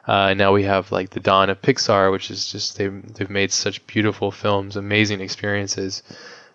uh, 0.08 0.34
now 0.34 0.52
we 0.54 0.64
have 0.64 0.92
like 0.92 1.12
the 1.12 1.20
dawn 1.20 1.50
of 1.50 1.62
Pixar 1.62 2.12
which 2.12 2.32
is 2.32 2.52
just 2.52 2.78
they've, 2.78 3.14
they've 3.14 3.30
made 3.30 3.52
such 3.52 3.86
beautiful 3.88 4.32
films 4.32 4.76
amazing 4.76 5.22
experiences. 5.22 6.04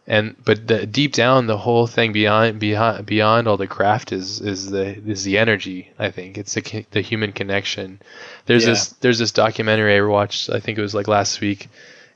And 0.07 0.37
but 0.45 0.67
the, 0.67 0.85
deep 0.85 1.15
down 1.15 1.47
the 1.47 1.57
whole 1.57 1.87
thing 1.87 2.13
beyond 2.13 2.61
beyond 2.61 3.07
beyond 3.07 3.49
all 3.49 3.57
the 3.57 3.67
craft 3.67 4.13
is 4.13 4.43
is 4.43 4.71
the 4.71 4.99
is 5.09 5.25
the 5.25 5.39
energy 5.39 5.91
I 5.99 6.11
think. 6.11 6.37
It's 6.37 6.53
the 6.53 6.85
the 6.91 7.01
human 7.01 7.33
connection. 7.33 8.01
There's 8.45 8.65
Yeah. 8.65 8.71
this 8.71 8.89
there's 9.01 9.19
this 9.19 9.33
documentary 9.33 9.97
I 9.97 10.03
watched 10.03 10.51
I 10.51 10.61
think 10.61 10.77
it 10.77 10.83
was 10.83 10.95
like 10.95 11.09
last 11.09 11.41
week. 11.41 11.69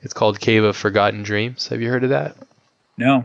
It's 0.03 0.13
called 0.13 0.39
Cave 0.39 0.65
of 0.65 0.77
Forgotten 0.77 1.23
Dreams. 1.23 1.69
Have 1.69 1.81
you 1.81 1.89
heard 1.89 2.05
of 2.05 2.11
that 2.11 2.37
No. 2.99 3.25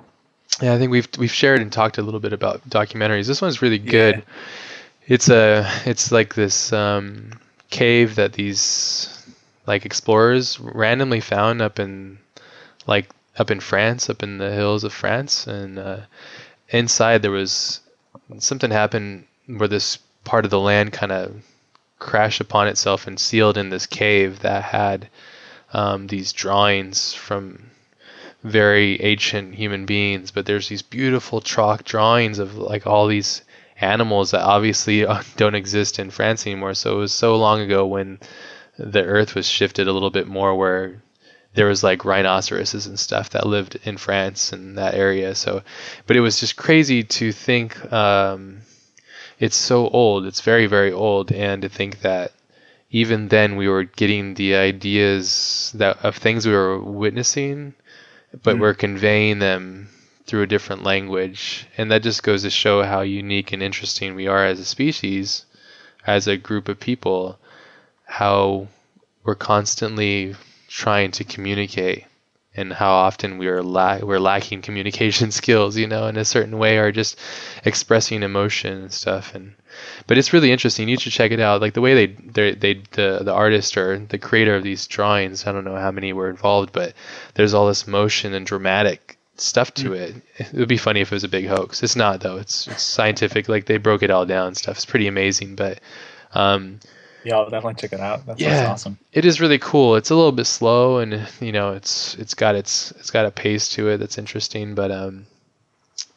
yeah, 0.62 0.74
I 0.74 0.78
think 0.78 0.92
we've 0.92 1.08
we've 1.18 1.32
shared 1.32 1.62
and 1.62 1.72
talked 1.72 1.98
a 1.98 2.02
little 2.02 2.20
bit 2.20 2.32
about 2.32 2.68
documentaries. 2.70 3.28
This 3.28 3.42
one's 3.42 3.62
really 3.62 3.80
good. 3.80 4.18
Yeah. 4.18 4.24
It's 5.08 5.30
a 5.30 5.70
it's 5.86 6.12
like 6.12 6.36
this 6.36 6.72
um, 6.72 7.32
cave 7.70 8.16
that 8.16 8.34
these 8.34 9.10
like 9.66 9.86
explorers 9.86 10.60
randomly 10.60 11.20
found 11.20 11.62
up 11.62 11.80
in 11.80 12.20
like 12.88 13.10
up 13.38 13.50
in 13.50 13.60
France, 13.60 14.10
up 14.10 14.24
in 14.24 14.38
the 14.38 14.52
hills 14.52 14.84
of 14.84 14.94
France, 14.94 15.48
and 15.48 15.80
uh, 15.80 16.02
inside 16.70 17.22
there 17.22 17.32
was 17.32 17.82
something 18.40 18.72
happened 18.72 19.26
where 19.48 19.68
this 19.68 19.98
part 20.24 20.46
of 20.46 20.52
the 20.52 20.60
land 20.60 20.94
kind 20.94 21.12
of 21.12 21.44
crashed 22.00 22.42
upon 22.42 22.68
itself 22.68 23.08
and 23.08 23.20
sealed 23.20 23.58
in 23.58 23.70
this 23.70 23.86
cave 23.86 24.40
that 24.40 24.64
had 24.64 25.10
um, 25.74 26.08
these 26.08 26.32
drawings 26.32 27.14
from 27.14 27.72
very 28.44 29.02
ancient 29.02 29.56
human 29.56 29.86
beings, 29.86 30.32
but 30.32 30.46
there's 30.46 30.68
these 30.68 30.82
beautiful 30.82 31.42
chalk 31.42 31.84
drawings 31.84 32.40
of 32.40 32.56
like 32.56 32.86
all 32.86 33.08
these 33.08 33.42
animals 33.80 34.32
that 34.32 34.42
obviously 34.42 35.06
don't 35.38 35.56
exist 35.56 36.00
in 36.00 36.12
France 36.12 36.46
anymore. 36.46 36.74
So 36.74 36.96
it 36.96 37.00
was 37.00 37.14
so 37.14 37.36
long 37.36 37.62
ago 37.62 37.86
when 37.86 38.20
the 38.78 39.04
earth 39.04 39.36
was 39.36 39.48
shifted 39.48 39.88
a 39.88 39.94
little 39.94 40.10
bit 40.10 40.28
more 40.28 40.56
where 40.56 41.02
there 41.54 41.68
was 41.68 41.84
like 41.84 42.04
rhinoceroses 42.04 42.88
and 42.88 43.00
stuff 43.00 43.30
that 43.30 43.46
lived 43.46 43.80
in 43.84 43.98
France 43.98 44.52
and 44.52 44.78
that 44.78 44.96
area. 44.96 45.36
So, 45.36 45.62
but 46.08 46.18
it 46.18 46.22
was 46.22 46.40
just 46.40 46.56
crazy 46.56 47.04
to 47.04 47.32
think 47.32 47.94
um, 47.94 48.62
it's 49.40 49.56
so 49.56 49.88
old. 49.90 50.26
It's 50.26 50.42
very, 50.42 50.66
very 50.66 50.92
old. 50.92 51.32
And 51.32 51.62
to 51.62 51.70
think 51.70 52.02
that 52.02 52.32
even 52.90 53.28
then 53.28 53.56
we 53.56 53.68
were 53.68 53.84
getting 53.84 54.34
the 54.34 54.56
ideas 54.56 55.72
that 55.76 56.04
of 56.04 56.16
things 56.18 56.46
we 56.46 56.54
were 56.54 56.80
witnessing 56.80 57.74
but 58.42 58.56
Mhm. 58.56 58.60
we're 58.60 58.74
conveying 58.74 59.40
them 59.40 59.90
through 60.26 60.44
a 60.44 60.48
different 60.48 60.84
language. 60.84 61.68
And 61.78 61.92
that 61.92 62.04
just 62.04 62.24
goes 62.24 62.44
to 62.44 62.50
show 62.50 62.84
how 62.84 63.02
unique 63.02 63.52
and 63.52 63.62
interesting 63.62 64.16
we 64.16 64.28
are 64.28 64.46
as 64.46 64.60
a 64.60 64.66
species, 64.66 65.46
as 66.08 66.28
a 66.28 66.38
group 66.38 66.70
of 66.70 66.80
people, 66.80 67.38
how 68.06 68.68
we're 69.24 69.36
constantly 69.36 70.36
trying 70.70 71.12
to 71.12 71.24
communicate 71.24 72.06
and 72.56 72.72
how 72.74 72.92
often 72.92 73.38
we 73.38 73.48
are 73.48 73.64
la- 73.64 73.98
we're 74.00 74.20
lacking 74.20 74.62
communication 74.62 75.32
skills, 75.42 75.76
you 75.78 75.88
know, 75.88 76.08
in 76.08 76.18
a 76.18 76.26
certain 76.26 76.58
way 76.58 76.78
or 76.78 76.92
just 76.92 77.20
expressing 77.66 78.24
emotion 78.24 78.74
and 78.84 78.94
stuff 78.94 79.36
and 79.36 79.54
but 80.08 80.18
it's 80.18 80.34
really 80.34 80.52
interesting. 80.52 80.88
You 80.90 80.98
should 80.98 81.12
check 81.12 81.32
it 81.32 81.40
out. 81.40 81.62
Like 81.62 81.74
the 81.74 81.82
way 81.82 81.94
they 81.94 82.08
they 82.08 82.52
they 82.56 82.74
the 82.92 83.22
the 83.24 83.34
artist 83.34 83.78
or 83.78 83.98
the 84.00 84.18
creator 84.18 84.56
of 84.56 84.64
these 84.64 84.88
drawings. 84.88 85.46
I 85.48 85.52
don't 85.52 85.66
know 85.66 85.76
how 85.78 85.92
many 85.92 86.14
were 86.14 86.30
involved, 86.30 86.72
but 86.74 86.94
there's 87.36 87.54
all 87.54 87.68
this 87.68 87.88
motion 87.88 88.34
and 88.34 88.46
dramatic 88.46 89.18
stuff 89.36 89.74
to 89.74 89.94
it. 89.94 90.16
It 90.38 90.54
would 90.54 90.68
be 90.70 90.78
funny 90.78 91.02
if 91.02 91.12
it 91.12 91.16
was 91.16 91.24
a 91.24 91.28
big 91.30 91.48
hoax. 91.48 91.82
It's 91.84 91.96
not 91.96 92.20
though. 92.22 92.38
It's, 92.38 92.68
it's 92.68 92.84
scientific. 92.84 93.50
Like 93.50 93.66
they 93.66 93.78
broke 93.78 94.04
it 94.04 94.12
all 94.12 94.26
down. 94.26 94.48
and 94.48 94.58
Stuff. 94.58 94.76
It's 94.78 94.86
pretty 94.86 95.08
amazing. 95.08 95.56
But 95.56 95.80
um, 96.36 96.80
Yeah, 97.24 97.38
I'll 97.38 97.50
definitely 97.50 97.82
check 97.82 97.94
it 97.94 98.00
out. 98.00 98.26
That 98.28 98.38
sounds 98.40 98.42
Yeah. 98.42 98.68
awesome. 98.72 98.98
it 99.12 99.26
is 99.26 99.42
really 99.42 99.58
cool. 99.60 99.96
It's 99.96 100.12
a 100.12 100.16
little 100.16 100.32
bit 100.34 100.46
slow, 100.46 101.00
and 101.00 101.28
you 101.42 101.52
know, 101.52 101.72
it's 101.74 102.16
it's 102.16 102.34
got 102.36 102.54
its 102.56 102.92
it's 103.00 103.10
got 103.12 103.26
a 103.26 103.32
pace 103.32 103.70
to 103.70 103.90
it 103.90 103.98
that's 103.98 104.18
interesting. 104.20 104.76
But 104.76 104.92
um, 104.92 105.26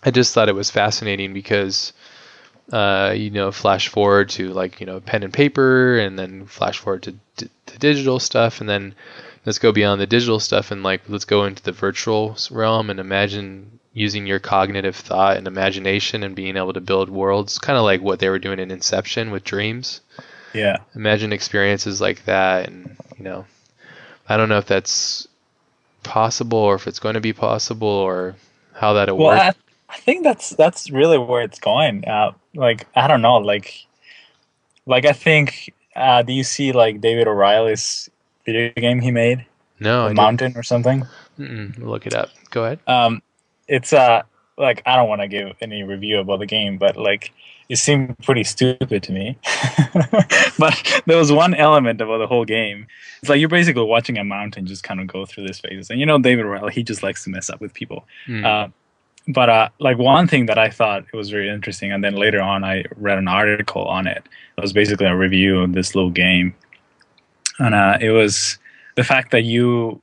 I 0.03 0.11
just 0.11 0.35
thought 0.35 0.49
it 0.51 0.55
was 0.55 0.71
fascinating 0.71 1.33
because 1.33 1.93
uh, 2.73 3.15
you 3.17 3.31
know, 3.31 3.53
flash 3.53 3.89
forward 3.89 4.31
to 4.31 4.49
like 4.53 4.81
you 4.81 4.87
know 4.87 5.01
pen 5.01 5.23
and 5.23 5.33
paper, 5.33 5.99
and 5.99 6.19
then 6.19 6.47
flash 6.47 6.79
forward 6.79 7.03
to, 7.05 7.13
d- 7.37 7.49
to 7.67 7.79
digital 7.79 8.19
stuff, 8.21 8.61
and 8.61 8.69
then 8.69 8.95
let's 9.47 9.59
go 9.59 9.73
beyond 9.73 10.01
the 10.01 10.07
digital 10.07 10.41
stuff 10.41 10.71
and 10.73 10.83
like 10.83 11.03
let's 11.09 11.25
go 11.25 11.45
into 11.45 11.63
the 11.63 11.73
virtual 11.73 12.37
realm 12.51 12.91
and 12.91 12.99
imagine 13.01 13.79
using 13.95 14.27
your 14.27 14.39
cognitive 14.41 14.97
thought 14.97 15.37
and 15.37 15.47
imagination 15.47 16.23
and 16.23 16.35
being 16.37 16.57
able 16.57 16.73
to 16.73 16.81
build 16.81 17.09
worlds, 17.09 17.59
kind 17.59 17.79
of 17.79 17.85
like 17.85 18.03
what 18.03 18.19
they 18.19 18.29
were 18.29 18.39
doing 18.39 18.59
in 18.59 18.71
Inception 18.71 19.31
with 19.31 19.45
dreams 19.45 20.01
Yeah. 20.53 20.79
imagine 20.95 21.33
experiences 21.33 22.01
like 22.01 22.25
that 22.25 22.69
and 22.69 22.97
you 23.19 23.25
know 23.25 23.45
i 24.29 24.37
don't 24.37 24.49
know 24.49 24.59
if 24.59 24.67
that's 24.67 25.29
possible 26.03 26.59
or 26.59 26.75
if 26.77 26.87
it's 26.87 26.99
going 27.01 27.15
to 27.15 27.21
be 27.21 27.33
possible 27.33 27.89
or 27.89 28.37
how 28.75 28.95
that'll 28.95 29.19
Well, 29.19 29.29
work 29.29 29.45
I, 29.49 29.55
I 29.89 29.99
think 29.99 30.25
that's 30.25 30.51
that's 30.51 30.91
really 30.91 31.19
where 31.19 31.43
it's 31.43 31.59
going. 31.59 32.07
Uh, 32.07 32.33
like 32.55 32.87
I 32.95 33.07
don't 33.07 33.23
know, 33.23 33.37
like 33.37 33.87
like 34.87 35.05
I 35.05 35.13
think 35.13 35.73
uh, 35.95 36.23
do 36.23 36.33
you 36.33 36.45
see 36.45 36.73
like 36.73 37.01
David 37.01 37.29
O'Reilly's 37.29 38.11
video 38.45 38.73
game 38.77 39.01
he 39.01 39.11
made, 39.11 39.47
no 39.81 40.13
Mountain 40.13 40.57
or 40.57 40.63
something? 40.63 41.07
Mm-mm, 41.39 41.79
look 41.79 42.07
it 42.07 42.15
up 42.15 42.31
go 42.51 42.65
ahead 42.65 42.81
Um, 42.87 43.23
it's 43.69 43.93
uh 43.93 44.23
like 44.59 44.83
I 44.87 44.97
don't 44.97 45.09
want 45.09 45.21
to 45.21 45.29
give 45.29 45.55
any 45.61 45.83
review 45.83 46.19
about 46.19 46.39
the 46.39 46.47
game, 46.47 46.79
but 46.79 46.97
like 46.97 47.33
it 47.69 47.77
seemed 47.77 48.17
pretty 48.21 48.45
stupid 48.45 49.03
to 49.03 49.13
me. 49.13 49.37
but 50.59 51.03
there 51.05 51.19
was 51.19 51.31
one 51.31 51.53
element 51.53 52.01
about 52.01 52.19
the 52.19 52.27
whole 52.27 52.45
game. 52.45 52.87
It's 53.21 53.29
like 53.29 53.39
you're 53.39 53.49
basically 53.51 53.83
watching 53.83 54.17
a 54.17 54.25
mountain 54.25 54.67
just 54.67 54.83
kind 54.83 55.01
of 55.01 55.09
go 55.09 55.27
through 55.27 55.47
these 55.47 55.61
phases, 55.61 55.91
and 55.91 56.01
you 56.01 56.07
know 56.07 56.19
David 56.19 56.47
O'Reilly, 56.47 56.73
he 56.73 56.83
just 56.83 57.03
likes 57.03 57.25
to 57.25 57.31
mess 57.31 57.51
up 57.51 57.61
with 57.61 57.75
people. 57.75 58.07
Mm. 58.27 58.45
Uh, 58.45 58.69
but 59.29 59.49
uh, 59.49 59.69
like 59.81 59.99
one 59.99 60.29
thing 60.29 60.47
that 60.47 60.59
I 60.59 60.71
thought 60.71 61.05
it 61.13 61.17
was 61.17 61.31
very 61.31 61.49
interesting, 61.49 61.93
and 61.93 62.03
then 62.03 62.15
later 62.15 62.41
on 62.41 62.65
I 62.65 62.85
read 62.97 63.19
an 63.19 63.29
article 63.29 63.85
on 63.85 64.07
it. 64.07 64.23
It 64.57 64.61
was 64.61 64.73
basically 64.73 65.07
a 65.07 65.17
review 65.17 65.61
of 65.61 65.73
this 65.73 65.95
little 65.95 66.11
game, 66.11 66.55
and 67.59 67.75
uh, 67.75 67.99
it 68.01 68.11
was 68.11 68.59
the 68.95 69.05
fact 69.05 69.33
that 69.33 69.43
you, 69.43 70.01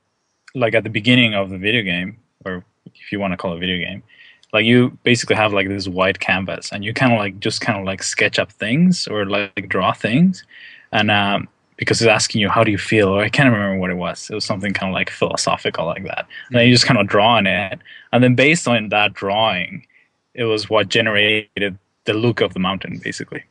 like 0.56 0.76
at 0.76 0.84
the 0.84 0.90
beginning 0.90 1.34
of 1.34 1.50
the 1.50 1.58
video 1.58 1.84
game, 1.84 2.18
or 2.46 2.66
if 2.86 3.12
you 3.12 3.20
want 3.20 3.32
to 3.32 3.38
call 3.38 3.54
it 3.54 3.58
a 3.58 3.60
video 3.60 3.78
game, 3.78 4.04
like 4.52 4.66
you 4.66 4.98
basically 5.04 5.36
have 5.36 5.54
like 5.54 5.70
this 5.70 5.88
white 5.88 6.20
canvas, 6.20 6.72
and 6.72 6.84
you 6.84 6.94
kind 6.94 7.14
of 7.14 7.20
like 7.20 7.40
just 7.40 7.62
kind 7.62 7.80
of 7.80 7.86
like 7.86 8.04
sketch 8.04 8.40
up 8.40 8.52
things 8.52 9.08
or 9.08 9.26
like 9.26 9.70
draw 9.70 9.94
things, 9.94 10.44
and 10.92 11.10
um, 11.10 11.48
because 11.78 12.02
it's 12.02 12.10
asking 12.10 12.42
you 12.42 12.50
how 12.50 12.64
do 12.64 12.72
you 12.72 12.78
feel, 12.78 13.10
or 13.10 13.22
I 13.24 13.30
can't 13.30 13.52
remember 13.52 13.78
what 13.78 13.90
it 13.90 13.96
was. 13.96 14.30
It 14.30 14.36
was 14.36 14.46
something 14.46 14.74
kind 14.74 14.92
of 14.92 14.94
like 14.94 15.10
philosophical 15.10 15.86
like 15.86 16.04
that. 16.06 16.28
And 16.48 16.58
then 16.58 16.68
you 16.68 16.74
just 16.74 16.86
kind 16.86 17.00
of 17.00 17.08
draw 17.08 17.36
on 17.36 17.48
it, 17.48 17.80
and 18.12 18.24
then 18.24 18.36
based 18.36 18.68
on 18.68 18.90
that 18.90 19.14
drawing, 19.14 19.86
it 20.34 20.46
was 20.46 20.70
what 20.70 20.90
generated 20.90 21.78
the 22.06 22.14
look 22.14 22.42
of 22.42 22.54
the 22.54 22.60
mountain, 22.60 23.00
basically. 23.04 23.44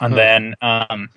And 0.00 0.12
Huh. 0.12 0.16
then, 0.16 0.54
um, 0.62 1.10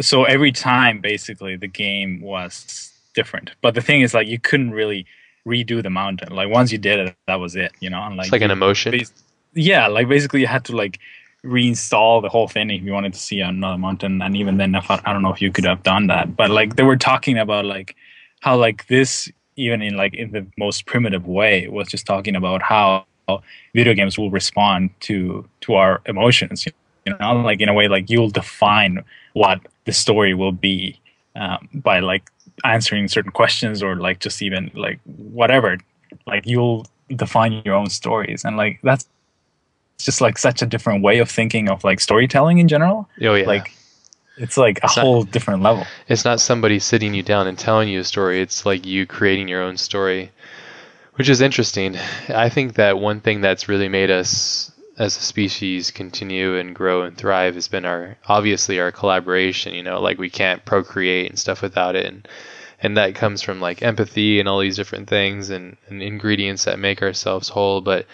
so 0.00 0.24
every 0.24 0.52
time, 0.52 1.00
basically, 1.00 1.56
the 1.56 1.68
game 1.68 2.20
was 2.20 2.92
different. 3.14 3.52
But 3.62 3.74
the 3.74 3.80
thing 3.80 4.02
is, 4.02 4.14
like, 4.14 4.28
you 4.28 4.38
couldn't 4.38 4.72
really 4.72 5.06
redo 5.46 5.82
the 5.82 5.90
mountain. 5.90 6.34
Like, 6.34 6.48
once 6.48 6.72
you 6.72 6.78
did 6.78 6.98
it, 7.00 7.16
that 7.26 7.40
was 7.40 7.56
it, 7.56 7.72
you 7.80 7.90
know? 7.90 8.02
And 8.02 8.16
like, 8.16 8.26
it's 8.26 8.32
like 8.32 8.42
an 8.42 8.50
emotion 8.50 8.94
yeah, 9.56 9.88
like 9.88 10.08
basically 10.08 10.40
you 10.40 10.46
had 10.46 10.64
to 10.66 10.76
like 10.76 11.00
reinstall 11.44 12.22
the 12.22 12.28
whole 12.28 12.48
thing 12.48 12.70
if 12.70 12.82
you 12.82 12.92
wanted 12.92 13.12
to 13.12 13.18
see 13.18 13.40
another 13.40 13.78
mountain. 13.78 14.20
And 14.22 14.36
even 14.36 14.56
then, 14.56 14.74
I, 14.74 15.00
I 15.04 15.12
don't 15.12 15.22
know 15.22 15.32
if 15.32 15.40
you 15.40 15.52
could 15.52 15.64
have 15.64 15.82
done 15.82 16.08
that, 16.08 16.36
but 16.36 16.50
like 16.50 16.76
they 16.76 16.82
were 16.82 16.96
talking 16.96 17.38
about 17.38 17.64
like 17.64 17.96
how 18.40 18.56
like 18.56 18.86
this 18.88 19.30
even 19.56 19.80
in 19.82 19.96
like 19.96 20.14
in 20.14 20.32
the 20.32 20.46
most 20.58 20.86
primitive 20.86 21.26
way 21.26 21.66
was 21.68 21.88
just 21.88 22.06
talking 22.06 22.36
about 22.36 22.62
how 22.62 23.06
video 23.74 23.94
games 23.94 24.18
will 24.18 24.30
respond 24.30 24.90
to 25.00 25.48
to 25.62 25.74
our 25.74 26.00
emotions. 26.06 26.66
You 27.04 27.14
know, 27.20 27.36
like 27.36 27.60
in 27.60 27.68
a 27.68 27.74
way 27.74 27.88
like 27.88 28.10
you'll 28.10 28.30
define 28.30 29.04
what 29.34 29.60
the 29.84 29.92
story 29.92 30.34
will 30.34 30.52
be 30.52 31.00
um, 31.36 31.68
by 31.72 32.00
like 32.00 32.30
answering 32.64 33.06
certain 33.08 33.30
questions 33.30 33.82
or 33.82 33.96
like 33.96 34.18
just 34.20 34.42
even 34.42 34.70
like 34.74 34.98
whatever 35.04 35.78
like 36.26 36.46
you'll 36.46 36.86
define 37.14 37.62
your 37.64 37.74
own 37.74 37.88
stories 37.90 38.44
and 38.44 38.56
like 38.56 38.80
that's 38.82 39.06
just 40.04 40.20
like 40.20 40.38
such 40.38 40.62
a 40.62 40.66
different 40.66 41.02
way 41.02 41.18
of 41.18 41.30
thinking 41.30 41.68
of 41.68 41.82
like 41.84 42.00
storytelling 42.00 42.58
in 42.58 42.68
general. 42.68 43.08
Oh 43.22 43.34
yeah. 43.34 43.46
Like 43.46 43.72
it's 44.36 44.56
like 44.56 44.78
a 44.82 44.84
It's 44.86 44.96
not- 44.96 45.02
whole 45.04 45.22
different 45.24 45.62
level. 45.62 45.86
It's 46.08 46.24
not 46.24 46.40
somebody 46.40 46.78
sitting 46.78 47.14
you 47.14 47.22
down 47.22 47.46
and 47.46 47.58
telling 47.58 47.88
you 47.88 48.00
a 48.00 48.04
story. 48.04 48.40
It's 48.40 48.66
like 48.66 48.84
you 48.86 49.06
creating 49.06 49.48
your 49.48 49.62
own 49.62 49.76
story 49.76 50.30
which 51.14 51.30
is 51.30 51.40
interesting. 51.40 51.96
I 52.28 52.50
think 52.50 52.74
that 52.74 52.98
one 52.98 53.20
thing 53.20 53.40
that's 53.40 53.70
really 53.70 53.88
made 53.88 54.10
us 54.10 54.70
as 54.98 55.16
a 55.16 55.20
species 55.20 55.90
continue 55.90 56.56
and 56.58 56.74
grow 56.74 57.04
and 57.04 57.16
thrive 57.16 57.54
has 57.54 57.68
been 57.68 57.86
our 57.86 58.16
obviously 58.28 58.78
our 58.80 58.92
collaboration 58.92 59.72
you 59.74 59.82
know 59.82 60.00
like 60.00 60.18
we 60.18 60.28
can't 60.30 60.64
procreate 60.66 61.30
and 61.30 61.38
stuff 61.38 61.62
without 61.62 61.96
it. 61.96 62.04
And 62.04 62.28
and 62.82 62.98
that 62.98 63.14
comes 63.14 63.40
from 63.40 63.60
like 63.62 63.82
empathy 63.82 64.38
and 64.40 64.46
all 64.46 64.60
these 64.60 64.76
different 64.76 65.08
things 65.08 65.48
and, 65.48 65.78
and 65.88 66.02
ingredients 66.02 66.64
that 66.64 66.78
make 66.78 67.00
ourselves 67.00 67.48
whole. 67.48 67.80
But 67.80 68.04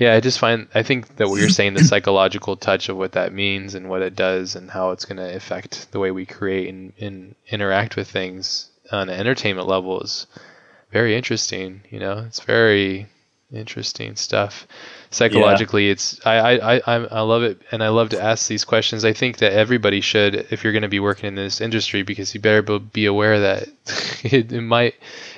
yeah, 0.00 0.14
I 0.14 0.20
just 0.20 0.38
find 0.38 0.66
I 0.74 0.82
think 0.82 1.16
that 1.16 1.28
what 1.28 1.40
you're 1.40 1.50
saying, 1.50 1.74
the 1.74 1.84
psychological 1.92 2.56
touch 2.56 2.88
of 2.88 2.96
what 2.96 3.12
that 3.12 3.34
means 3.34 3.74
and 3.74 3.90
what 3.90 4.00
it 4.00 4.16
does 4.16 4.56
and 4.56 4.70
how 4.70 4.92
it's 4.92 5.04
going 5.04 5.18
to 5.18 5.36
affect 5.36 5.92
the 5.92 5.98
way 5.98 6.10
we 6.10 6.24
create 6.24 6.70
and, 6.70 6.94
and 6.98 7.34
interact 7.50 7.96
with 7.96 8.08
things 8.10 8.70
on 8.90 9.10
an 9.10 9.20
entertainment 9.20 9.68
level 9.68 10.00
is 10.00 10.26
very 10.90 11.14
interesting. 11.14 11.82
You 11.90 12.00
know, 12.00 12.24
it's 12.26 12.40
very 12.40 13.08
interesting 13.52 14.16
stuff. 14.16 14.66
Psychologically, 15.10 15.86
yeah. 15.86 15.92
it's 15.92 16.26
I, 16.26 16.56
I 16.56 16.76
I 16.78 16.94
I 17.04 17.20
love 17.20 17.42
it, 17.42 17.60
and 17.70 17.82
I 17.82 17.88
love 17.88 18.08
to 18.10 18.22
ask 18.22 18.48
these 18.48 18.64
questions. 18.64 19.04
I 19.04 19.12
think 19.12 19.36
that 19.38 19.52
everybody 19.52 20.00
should, 20.00 20.34
if 20.50 20.64
you're 20.64 20.72
going 20.72 20.80
to 20.82 20.88
be 20.88 21.00
working 21.00 21.28
in 21.28 21.34
this 21.34 21.60
industry, 21.60 22.04
because 22.04 22.34
you 22.34 22.40
better 22.40 22.62
be 22.78 23.04
aware 23.04 23.40
that 23.40 23.68
it, 24.24 24.50
it 24.50 24.62
might 24.62 24.94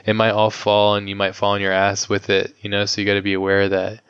it 0.06 0.14
might 0.14 0.30
all 0.30 0.50
fall, 0.50 0.94
and 0.94 1.08
you 1.08 1.16
might 1.16 1.34
fall 1.34 1.54
on 1.54 1.60
your 1.60 1.72
ass 1.72 2.08
with 2.08 2.30
it. 2.30 2.54
You 2.60 2.70
know, 2.70 2.86
so 2.86 3.00
you 3.00 3.08
got 3.08 3.14
to 3.14 3.22
be 3.22 3.32
aware 3.32 3.62
of 3.62 3.70
that 3.70 4.02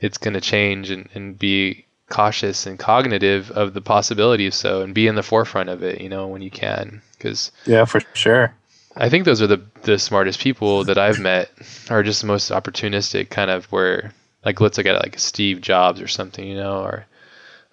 it's 0.00 0.18
going 0.18 0.34
to 0.34 0.40
change 0.40 0.90
and, 0.90 1.08
and 1.14 1.38
be 1.38 1.84
cautious 2.08 2.66
and 2.66 2.78
cognitive 2.78 3.50
of 3.50 3.74
the 3.74 3.80
possibility 3.80 4.46
of 4.46 4.54
so 4.54 4.80
and 4.80 4.94
be 4.94 5.06
in 5.06 5.14
the 5.14 5.22
forefront 5.22 5.68
of 5.68 5.82
it 5.82 6.00
you 6.00 6.08
know 6.08 6.26
when 6.26 6.40
you 6.40 6.50
can 6.50 7.02
because 7.12 7.52
yeah 7.66 7.84
for 7.84 8.00
sure 8.14 8.54
I 8.96 9.08
think 9.08 9.24
those 9.24 9.40
are 9.40 9.46
the 9.46 9.62
the 9.82 9.98
smartest 9.98 10.40
people 10.40 10.84
that 10.84 10.98
I've 10.98 11.20
met 11.20 11.50
are 11.88 12.02
just 12.02 12.20
the 12.20 12.26
most 12.26 12.50
opportunistic 12.50 13.30
kind 13.30 13.50
of 13.50 13.66
where 13.66 14.12
like 14.44 14.60
let's 14.60 14.76
look 14.76 14.86
at 14.86 15.00
like 15.00 15.18
Steve 15.18 15.60
Jobs 15.60 16.00
or 16.00 16.08
something, 16.08 16.46
you 16.46 16.56
know, 16.56 16.82
or 16.82 17.06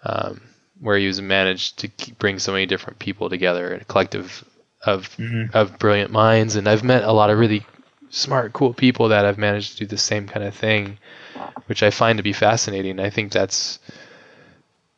um, 0.03 0.41
where 0.79 0.97
he 0.97 1.07
was 1.07 1.21
managed 1.21 1.79
to 1.79 2.13
bring 2.15 2.37
so 2.37 2.51
many 2.51 2.65
different 2.65 2.99
people 2.99 3.29
together, 3.29 3.73
a 3.73 3.85
collective 3.85 4.43
of 4.85 5.09
mm-hmm. 5.17 5.55
of 5.55 5.79
brilliant 5.79 6.11
minds. 6.11 6.55
And 6.55 6.67
I've 6.67 6.83
met 6.83 7.03
a 7.03 7.11
lot 7.11 7.31
of 7.31 7.39
really 7.39 7.65
smart, 8.09 8.53
cool 8.53 8.73
people 8.73 9.09
that 9.09 9.25
have 9.25 9.37
managed 9.37 9.73
to 9.73 9.77
do 9.79 9.85
the 9.87 9.97
same 9.97 10.27
kind 10.27 10.45
of 10.45 10.53
thing, 10.53 10.99
which 11.67 11.83
I 11.83 11.89
find 11.89 12.17
to 12.17 12.23
be 12.23 12.33
fascinating. 12.33 12.99
I 12.99 13.09
think 13.09 13.31
that's 13.31 13.79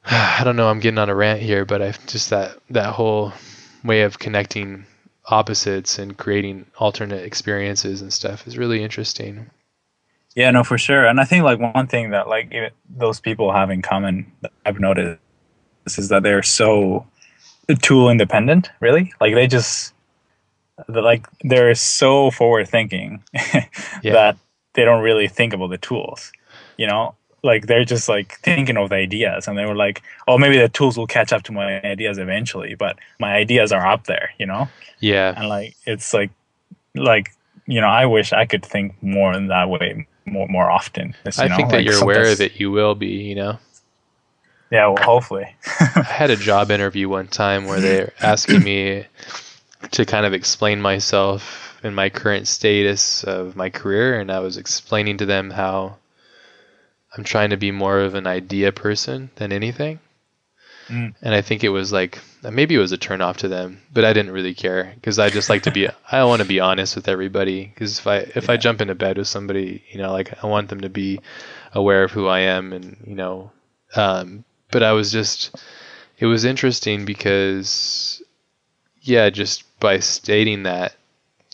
I 0.05 0.41
don't 0.43 0.55
know, 0.55 0.69
I'm 0.69 0.79
getting 0.79 0.99
on 0.99 1.09
a 1.09 1.15
rant 1.15 1.41
here, 1.41 1.65
but 1.65 1.81
I 1.81 1.91
just 2.07 2.29
that 2.29 2.57
that 2.69 2.93
whole 2.93 3.33
way 3.83 4.01
of 4.01 4.19
connecting 4.19 4.85
opposites 5.25 5.99
and 5.99 6.17
creating 6.17 6.65
alternate 6.77 7.23
experiences 7.23 8.01
and 8.01 8.11
stuff 8.13 8.47
is 8.47 8.57
really 8.57 8.83
interesting. 8.83 9.49
Yeah, 10.35 10.51
no, 10.51 10.63
for 10.63 10.77
sure. 10.77 11.05
And 11.05 11.19
I 11.19 11.25
think 11.25 11.43
like 11.43 11.59
one 11.59 11.87
thing 11.87 12.11
that 12.11 12.27
like 12.27 12.53
those 12.89 13.19
people 13.19 13.51
have 13.51 13.69
in 13.69 13.81
common 13.81 14.31
that 14.41 14.51
I've 14.65 14.79
noticed 14.79 15.19
is 15.87 16.09
that 16.09 16.23
they're 16.23 16.43
so 16.43 17.07
tool 17.81 18.09
independent. 18.09 18.69
Really, 18.79 19.13
like 19.19 19.33
they 19.33 19.47
just 19.47 19.93
like 20.87 21.27
they're 21.41 21.73
so 21.75 22.29
forward 22.31 22.69
thinking 22.69 23.23
yeah. 24.03 24.13
that 24.13 24.37
they 24.77 24.85
don't 24.85 25.03
really 25.03 25.27
think 25.27 25.53
about 25.53 25.71
the 25.71 25.77
tools. 25.77 26.31
You 26.77 26.87
know, 26.87 27.15
like 27.43 27.67
they're 27.67 27.83
just 27.83 28.07
like 28.07 28.39
thinking 28.41 28.77
of 28.77 28.89
the 28.89 28.95
ideas 28.95 29.47
and 29.47 29.57
they 29.57 29.65
were 29.65 29.75
like 29.75 30.01
oh 30.27 30.37
maybe 30.37 30.57
the 30.57 30.69
tools 30.69 30.97
will 30.97 31.07
catch 31.07 31.33
up 31.33 31.43
to 31.43 31.51
my 31.51 31.81
ideas 31.81 32.17
eventually 32.17 32.75
but 32.75 32.97
my 33.19 33.33
ideas 33.33 33.71
are 33.71 33.85
up 33.85 34.05
there 34.05 34.31
you 34.37 34.45
know? 34.45 34.67
Yeah. 34.99 35.33
And 35.35 35.47
like 35.47 35.75
it's 35.85 36.13
like 36.13 36.31
like 36.95 37.31
you 37.67 37.79
know 37.79 37.87
i 37.87 38.05
wish 38.05 38.33
i 38.33 38.45
could 38.45 38.65
think 38.65 39.01
more 39.03 39.33
in 39.33 39.47
that 39.47 39.69
way 39.69 40.07
more 40.25 40.47
more 40.47 40.69
often 40.69 41.15
i 41.37 41.47
know, 41.47 41.55
think 41.55 41.69
that 41.69 41.77
like 41.77 41.85
you're 41.85 42.01
aware 42.01 42.31
of 42.31 42.41
it 42.41 42.59
you 42.59 42.71
will 42.71 42.95
be 42.95 43.07
you 43.07 43.35
know? 43.35 43.59
Yeah 44.71 44.87
well 44.87 45.03
hopefully. 45.03 45.55
I 45.79 46.01
had 46.01 46.31
a 46.31 46.35
job 46.35 46.71
interview 46.71 47.07
one 47.07 47.27
time 47.27 47.65
where 47.65 47.79
they're 47.79 48.13
asking 48.21 48.63
me 48.63 49.05
to 49.91 50.05
kind 50.05 50.25
of 50.25 50.33
explain 50.33 50.81
myself 50.81 51.66
and 51.87 51.95
my 51.95 52.09
current 52.09 52.47
status 52.47 53.23
of 53.23 53.55
my 53.55 53.69
career 53.69 54.19
and 54.19 54.31
i 54.31 54.39
was 54.39 54.57
explaining 54.57 55.17
to 55.17 55.25
them 55.25 55.49
how 55.49 55.97
I'm 57.17 57.23
trying 57.23 57.49
to 57.49 57.57
be 57.57 57.71
more 57.71 57.99
of 57.99 58.15
an 58.15 58.27
idea 58.27 58.71
person 58.71 59.31
than 59.35 59.51
anything. 59.51 59.99
Mm. 60.87 61.15
And 61.21 61.35
I 61.35 61.41
think 61.41 61.63
it 61.63 61.69
was 61.69 61.91
like 61.91 62.19
maybe 62.43 62.75
it 62.75 62.79
was 62.79 62.93
a 62.93 62.97
turn 62.97 63.21
off 63.21 63.37
to 63.37 63.49
them, 63.49 63.81
but 63.91 64.05
I 64.05 64.13
didn't 64.13 64.31
really 64.31 64.53
care 64.53 64.93
because 64.95 65.19
I 65.19 65.29
just 65.29 65.49
like 65.49 65.63
to 65.63 65.71
be 65.71 65.89
I 66.11 66.23
want 66.23 66.41
to 66.41 66.47
be 66.47 66.61
honest 66.61 66.95
with 66.95 67.09
everybody 67.09 67.65
because 67.65 67.99
if 67.99 68.07
I 68.07 68.17
if 68.17 68.45
yeah. 68.45 68.51
I 68.51 68.57
jump 68.57 68.79
into 68.79 68.95
bed 68.95 69.17
with 69.17 69.27
somebody, 69.27 69.83
you 69.89 69.97
know, 69.97 70.11
like 70.11 70.41
I 70.43 70.47
want 70.47 70.69
them 70.69 70.81
to 70.81 70.89
be 70.89 71.19
aware 71.73 72.03
of 72.03 72.11
who 72.11 72.27
I 72.27 72.39
am 72.39 72.71
and 72.71 72.97
you 73.05 73.15
know 73.15 73.51
um, 73.95 74.45
but 74.71 74.81
I 74.81 74.93
was 74.93 75.11
just 75.11 75.55
it 76.19 76.25
was 76.25 76.45
interesting 76.45 77.03
because 77.03 78.21
yeah, 79.01 79.29
just 79.29 79.63
by 79.79 79.99
stating 79.99 80.63
that 80.63 80.95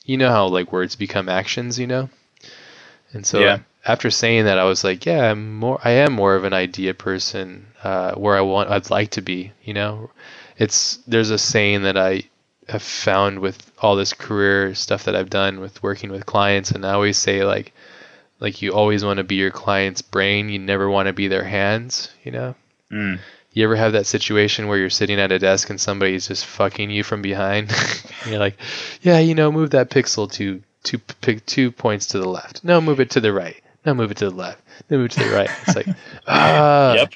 you 0.04 0.18
know 0.18 0.30
how 0.30 0.48
like 0.48 0.72
words 0.72 0.96
become 0.96 1.30
actions, 1.30 1.80
you 1.80 1.88
know? 1.88 2.10
And 3.14 3.26
so 3.26 3.40
yeah 3.40 3.60
after 3.86 4.10
saying 4.10 4.46
that, 4.46 4.58
I 4.60 4.64
was 4.64 4.84
like, 4.84 5.06
yeah, 5.06 5.32
I'm 5.32 5.56
more. 5.58 5.80
I 5.84 5.92
am 5.92 6.14
more 6.14 6.36
of 6.36 6.46
an 6.46 6.54
idea 6.54 6.94
person, 6.94 7.68
uh, 7.84 8.14
where 8.16 8.38
I 8.38 8.42
want. 8.42 8.70
I'd 8.70 8.90
like 8.90 9.12
to 9.12 9.22
be. 9.22 9.52
You 9.64 9.74
know, 9.74 10.10
it's 10.58 10.98
there's 11.08 11.32
a 11.32 11.38
saying 11.38 11.84
that 11.84 11.98
I 11.98 12.24
have 12.70 12.82
found 12.82 13.40
with 13.40 13.72
all 13.80 13.96
this 13.96 14.14
career 14.14 14.74
stuff 14.74 15.04
that 15.04 15.16
I've 15.16 15.30
done 15.30 15.60
with 15.60 15.84
working 15.84 16.12
with 16.12 16.26
clients, 16.26 16.72
and 16.72 16.86
I 16.86 16.94
always 16.94 17.18
say 17.18 17.44
like, 17.44 17.74
like 18.40 18.62
you 18.62 18.72
always 18.72 19.04
want 19.04 19.18
to 19.18 19.24
be 19.24 19.36
your 19.36 19.52
client's 19.52 20.02
brain. 20.02 20.48
You 20.50 20.60
never 20.60 20.90
want 20.90 21.08
to 21.08 21.14
be 21.14 21.28
their 21.28 21.44
hands. 21.44 22.10
You 22.24 22.32
know. 22.32 22.56
Mm. 22.90 23.20
You 23.54 23.64
ever 23.66 23.76
have 23.76 23.94
that 23.94 24.08
situation 24.08 24.68
where 24.68 24.78
you're 24.78 24.90
sitting 24.90 25.20
at 25.20 25.32
a 25.32 25.40
desk 25.40 25.70
and 25.70 25.80
somebody's 25.80 26.28
just 26.28 26.46
fucking 26.46 26.90
you 26.90 27.04
from 27.04 27.22
behind? 27.22 27.72
you're 28.28 28.40
like, 28.40 28.58
yeah, 29.02 29.20
you 29.20 29.36
know, 29.36 29.52
move 29.52 29.72
that 29.72 29.90
pixel 29.90 30.32
to 30.34 30.62
two 30.84 30.98
pick 30.98 31.46
two 31.46 31.72
points 31.72 32.08
to 32.08 32.20
the 32.20 32.28
left. 32.28 32.64
No, 32.64 32.82
move 32.82 33.00
it 33.00 33.12
to 33.12 33.22
the 33.22 33.32
right 33.32 33.64
now 33.86 33.94
move 33.94 34.12
it 34.12 34.18
to 34.18 34.30
the 34.30 34.36
left, 34.36 34.62
then 34.88 35.00
move 35.00 35.12
it 35.12 35.12
to 35.12 35.24
the 35.24 35.36
right. 35.36 35.50
It's 35.68 35.76
like, 35.76 35.88
uh, 36.28 36.94
yep. 36.98 37.14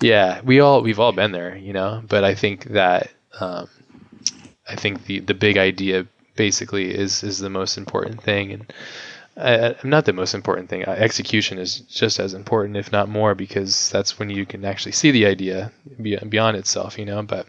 yeah, 0.00 0.40
we 0.42 0.60
all 0.60 0.82
we've 0.82 1.00
all 1.00 1.12
been 1.12 1.32
there, 1.32 1.56
you 1.56 1.72
know. 1.72 2.02
But 2.06 2.24
I 2.24 2.34
think 2.34 2.64
that 2.66 3.10
um, 3.38 3.68
I 4.68 4.76
think 4.76 5.06
the 5.06 5.20
the 5.20 5.34
big 5.34 5.56
idea 5.56 6.06
basically 6.36 6.94
is 6.94 7.22
is 7.22 7.38
the 7.38 7.50
most 7.50 7.78
important 7.78 8.22
thing, 8.22 8.52
and 8.52 8.72
uh, 9.40 9.74
not 9.84 10.04
the 10.04 10.12
most 10.12 10.34
important 10.34 10.68
thing. 10.68 10.84
Uh, 10.84 10.92
execution 10.92 11.58
is 11.58 11.80
just 11.80 12.20
as 12.20 12.34
important, 12.34 12.76
if 12.76 12.92
not 12.92 13.08
more, 13.08 13.34
because 13.34 13.90
that's 13.90 14.18
when 14.18 14.30
you 14.30 14.46
can 14.46 14.64
actually 14.64 14.92
see 14.92 15.10
the 15.10 15.26
idea 15.26 15.72
beyond 16.00 16.56
itself, 16.56 16.98
you 16.98 17.04
know. 17.04 17.22
But 17.22 17.46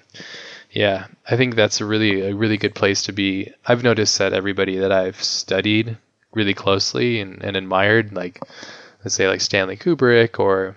yeah, 0.72 1.08
I 1.30 1.36
think 1.36 1.56
that's 1.56 1.82
a 1.82 1.86
really 1.86 2.22
a 2.22 2.36
really 2.36 2.58
good 2.58 2.76
place 2.76 3.04
to 3.04 3.12
be. 3.12 3.52
I've 3.66 3.84
noticed 3.84 4.18
that 4.20 4.34
everybody 4.34 4.78
that 4.78 4.92
I've 4.92 5.22
studied 5.22 5.98
really 6.34 6.54
closely 6.54 7.20
and, 7.20 7.44
and 7.44 7.58
admired, 7.58 8.14
like 8.14 8.42
let's 9.04 9.16
say 9.16 9.28
like 9.28 9.42
Stanley 9.42 9.78
Kubrick 9.78 10.40
or 10.40 10.76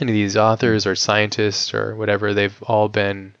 any 0.00 0.12
of 0.12 0.14
these 0.14 0.36
authors 0.36 0.86
or 0.86 0.94
scientists 0.94 1.74
or 1.74 1.96
whatever, 1.96 2.34
they've 2.34 2.62
all 2.64 2.88
been 2.88 3.34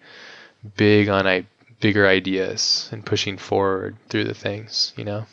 big 0.76 1.08
on 1.08 1.26
I- 1.26 1.46
bigger 1.80 2.06
ideas 2.06 2.88
and 2.92 3.04
pushing 3.04 3.38
forward 3.38 3.96
through 4.08 4.24
the 4.24 4.34
things, 4.34 4.92
you 4.96 5.04
know. 5.04 5.26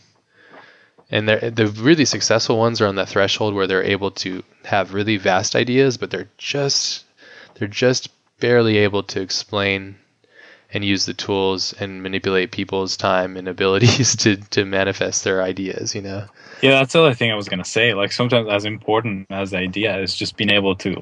And 1.09 1.29
the 1.29 1.73
really 1.77 2.03
successful 2.03 2.57
ones 2.57 2.81
are 2.81 2.87
on 2.87 2.95
that 2.95 3.07
threshold 3.07 3.53
where 3.53 3.65
they're 3.65 3.83
able 3.83 4.11
to 4.11 4.43
have 4.65 4.93
really 4.93 5.15
vast 5.15 5.55
ideas, 5.55 5.97
but 5.97 6.11
they're 6.11 6.29
just 6.37 7.05
they're 7.55 7.67
just 7.67 8.09
barely 8.39 8.77
able 8.77 9.03
to 9.03 9.21
explain 9.21 9.95
and 10.73 10.83
use 10.83 11.05
the 11.05 11.13
tools 11.13 11.73
and 11.79 12.03
manipulate 12.03 12.51
people's 12.51 12.97
time 12.97 13.37
and 13.37 13.47
abilities 13.55 14.15
to 14.17 14.35
to 14.35 14.65
manifest 14.65 15.23
their 15.23 15.41
ideas 15.41 15.95
you 15.95 16.01
know? 16.01 16.25
Yeah 16.61 16.71
that's 16.71 16.93
the 16.93 17.01
other 17.01 17.13
thing 17.13 17.31
i 17.31 17.35
was 17.35 17.47
going 17.47 17.63
to 17.63 17.69
say. 17.69 17.93
Like 17.93 18.11
sometimes 18.11 18.49
as 18.49 18.65
important 18.65 19.27
as 19.29 19.51
the 19.51 19.57
idea 19.57 19.97
is 19.99 20.15
just 20.15 20.35
being 20.37 20.51
able 20.51 20.75
to 20.77 21.01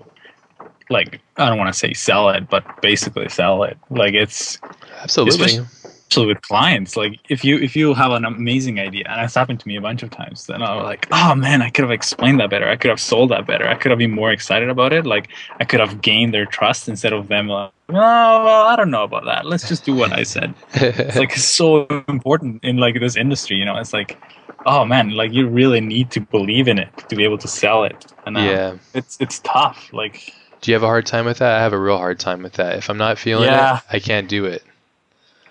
like 0.90 1.20
i 1.38 1.50
don't 1.50 1.58
want 1.58 1.74
to 1.74 1.78
say 1.78 1.94
sell 1.94 2.30
it 2.30 2.50
but 2.50 2.82
basically 2.82 3.28
sell 3.30 3.64
it. 3.64 3.78
Like 3.90 4.14
it's 4.14 4.60
absolutely 5.02 5.66
especially 6.10 6.28
with 6.28 6.42
clients 6.42 6.96
like 6.96 7.20
if 7.30 7.44
you 7.44 7.58
if 7.58 7.76
you 7.76 7.94
have 7.94 8.12
an 8.12 8.26
amazing 8.26 8.80
idea 8.80 9.04
and 9.10 9.22
it's 9.22 9.36
happened 9.36 9.60
to 9.60 9.68
me 9.68 9.76
a 9.76 9.82
bunch 9.82 10.04
of 10.04 10.10
times 10.10 10.46
then 10.46 10.62
i'm 10.62 10.84
like 10.84 11.08
oh 11.12 11.36
man 11.36 11.62
i 11.62 11.70
could 11.70 11.84
have 11.84 11.92
explained 11.92 12.40
that 12.40 12.50
better. 12.50 12.68
I 12.68 12.76
could 12.76 12.90
have 12.90 13.00
sold 13.00 13.32
that 13.32 13.46
better. 13.48 13.68
I 13.68 13.76
could 13.76 13.92
have 13.92 14.00
been 14.00 14.12
more 14.12 14.32
excited 14.32 14.70
about 14.70 14.94
it. 14.94 15.06
Like 15.06 15.30
i 15.60 15.66
could 15.66 15.80
have 15.80 16.02
gained 16.02 16.34
their 16.34 16.46
trust 16.46 16.88
instead 16.88 17.14
of 17.14 17.28
them 17.28 17.48
like 17.48 17.72
oh 17.90 17.94
well 17.94 18.66
i 18.68 18.76
don't 18.76 18.92
know 18.92 19.04
about 19.04 19.26
that. 19.26 19.46
Let's 19.46 19.68
just 19.68 19.84
do 19.86 19.96
what 19.96 20.12
i 20.12 20.24
said. 20.24 20.54
It's 20.74 21.18
like 21.18 21.34
so 21.36 21.86
important 22.08 22.64
in 22.64 22.78
like 22.78 23.00
this 23.00 23.16
industry 23.16 23.58
you 23.58 23.66
know? 23.66 23.78
It's 23.78 23.94
like 23.94 24.18
oh 24.66 24.86
man 24.86 25.12
like 25.12 25.34
you 25.34 25.48
really 25.48 25.82
need 25.82 26.12
to 26.12 26.22
believe 26.22 26.68
in 26.68 26.78
it 26.80 26.90
to 27.10 27.16
be 27.16 27.24
able 27.24 27.38
to 27.40 27.48
sell 27.48 27.84
it. 27.84 28.06
And 28.26 28.38
uh, 28.38 28.42
yeah. 28.42 28.78
it's 28.94 29.18
it's 29.20 29.40
tough 29.40 29.90
like 29.92 30.34
do 30.62 30.72
you 30.72 30.76
have 30.76 30.84
a 30.84 30.88
hard 30.88 31.06
time 31.06 31.26
with 31.26 31.38
that? 31.40 31.60
I 31.60 31.62
have 31.62 31.74
a 31.74 31.80
real 31.80 31.98
hard 31.98 32.20
time 32.20 32.42
with 32.42 32.54
that. 32.54 32.78
If 32.78 32.90
i'm 32.90 32.98
not 32.98 33.18
feeling 33.18 33.50
yeah. 33.50 33.78
it 33.78 33.84
i 33.90 34.00
can't 34.00 34.30
do 34.30 34.46
it 34.46 34.64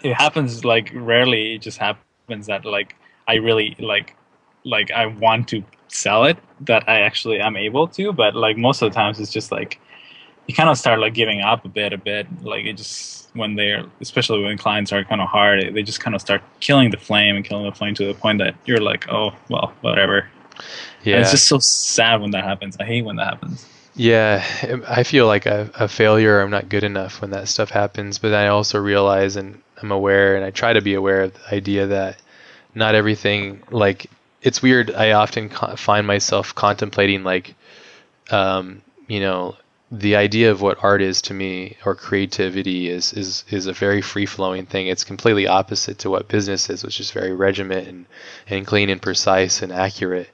it 0.05 0.15
happens 0.15 0.65
like 0.65 0.93
rarely. 0.95 1.55
It 1.55 1.63
just 1.63 1.79
happens 1.79 2.47
that 2.47 2.65
like 2.65 2.95
I 3.27 3.35
really 3.37 3.75
like 3.81 4.17
like 4.65 4.91
I 4.91 5.07
want 5.07 5.49
to 5.49 5.65
sell 5.89 6.25
it 6.25 6.37
that 6.61 6.89
I 6.89 7.01
actually 7.01 7.41
am 7.41 7.57
able 7.57 7.89
to, 7.89 8.13
but 8.13 8.37
like 8.37 8.57
most 8.57 8.83
of 8.83 8.91
the 8.91 8.95
times 8.95 9.19
it's 9.19 9.33
just 9.33 9.51
like 9.51 9.81
you 10.47 10.55
kind 10.55 10.69
of 10.69 10.77
start 10.77 11.01
like 11.01 11.15
giving 11.15 11.41
up 11.41 11.65
a 11.65 11.69
bit, 11.69 11.93
a 11.93 11.99
bit. 11.99 12.27
Like 12.43 12.67
it 12.67 12.77
just 12.77 13.31
when 13.35 13.57
they're, 13.57 13.85
especially 14.01 14.43
when 14.43 14.57
clients 14.59 14.93
are 14.93 15.03
kind 15.05 15.21
of 15.21 15.29
hard, 15.29 15.75
they 15.75 15.83
just 15.83 16.01
kind 16.01 16.15
of 16.15 16.21
start 16.21 16.43
killing 16.61 16.91
the 16.91 16.99
flame 16.99 17.35
and 17.35 17.45
killing 17.45 17.65
the 17.65 17.73
flame 17.73 17.95
to 17.95 18.07
the 18.07 18.15
point 18.15 18.39
that 18.39 18.55
you're 18.67 18.81
like, 18.81 19.09
oh 19.11 19.33
well, 19.49 19.73
whatever. 19.81 20.29
Yeah, 21.03 21.17
and 21.17 21.23
it's 21.23 21.33
just 21.33 21.49
so 21.49 21.59
sad 21.59 22.21
when 22.21 22.31
that 22.33 22.45
happens. 22.45 22.77
I 22.79 22.85
hate 22.85 23.05
when 23.05 23.17
that 23.17 23.27
happens. 23.27 23.67
Yeah, 23.97 24.45
I 24.89 25.03
feel 25.05 25.27
like 25.27 25.47
a, 25.47 25.71
a 25.75 25.89
failure. 25.89 26.41
I'm 26.41 26.51
not 26.51 26.69
good 26.69 26.85
enough 26.85 27.21
when 27.21 27.31
that 27.31 27.49
stuff 27.49 27.71
happens. 27.71 28.19
But 28.19 28.35
I 28.35 28.49
also 28.49 28.79
realize 28.79 29.37
and 29.37 29.61
I'm 29.81 29.91
aware, 29.93 30.37
and 30.37 30.45
I 30.45 30.51
try 30.51 30.73
to 30.73 30.81
be 30.81 30.95
aware 30.95 31.23
of 31.23 31.35
the 31.35 31.55
idea 31.55 31.87
that 31.87 32.19
not 32.75 32.95
everything 32.95 33.63
like 33.71 34.07
it's 34.43 34.63
weird. 34.63 34.91
I 34.95 35.13
often 35.13 35.49
co- 35.49 35.77
find 35.77 36.07
myself 36.07 36.55
contemplating 36.55 37.25
like, 37.25 37.55
um, 38.31 38.83
you 39.09 39.21
know, 39.21 39.57
the 39.91 40.17
idea 40.17 40.51
of 40.51 40.61
what 40.61 40.83
art 40.83 41.03
is 41.03 41.23
to 41.23 41.35
me 41.35 41.77
or 41.85 41.95
creativity 41.95 42.89
is 42.89 43.13
is 43.13 43.45
is 43.51 43.67
a 43.67 43.73
very 43.73 44.01
free 44.03 44.27
flowing 44.27 44.67
thing. 44.67 44.87
It's 44.87 45.05
completely 45.05 45.47
opposite 45.47 45.99
to 46.01 46.11
what 46.11 46.29
business 46.29 46.69
is, 46.71 46.85
which 46.85 47.01
is 47.01 47.11
very 47.11 47.33
regiment 47.33 47.87
and, 47.89 48.07
and 48.49 48.67
clean 48.67 48.91
and 48.91 49.01
precise 49.01 49.63
and 49.63 49.73
accurate. 49.73 50.31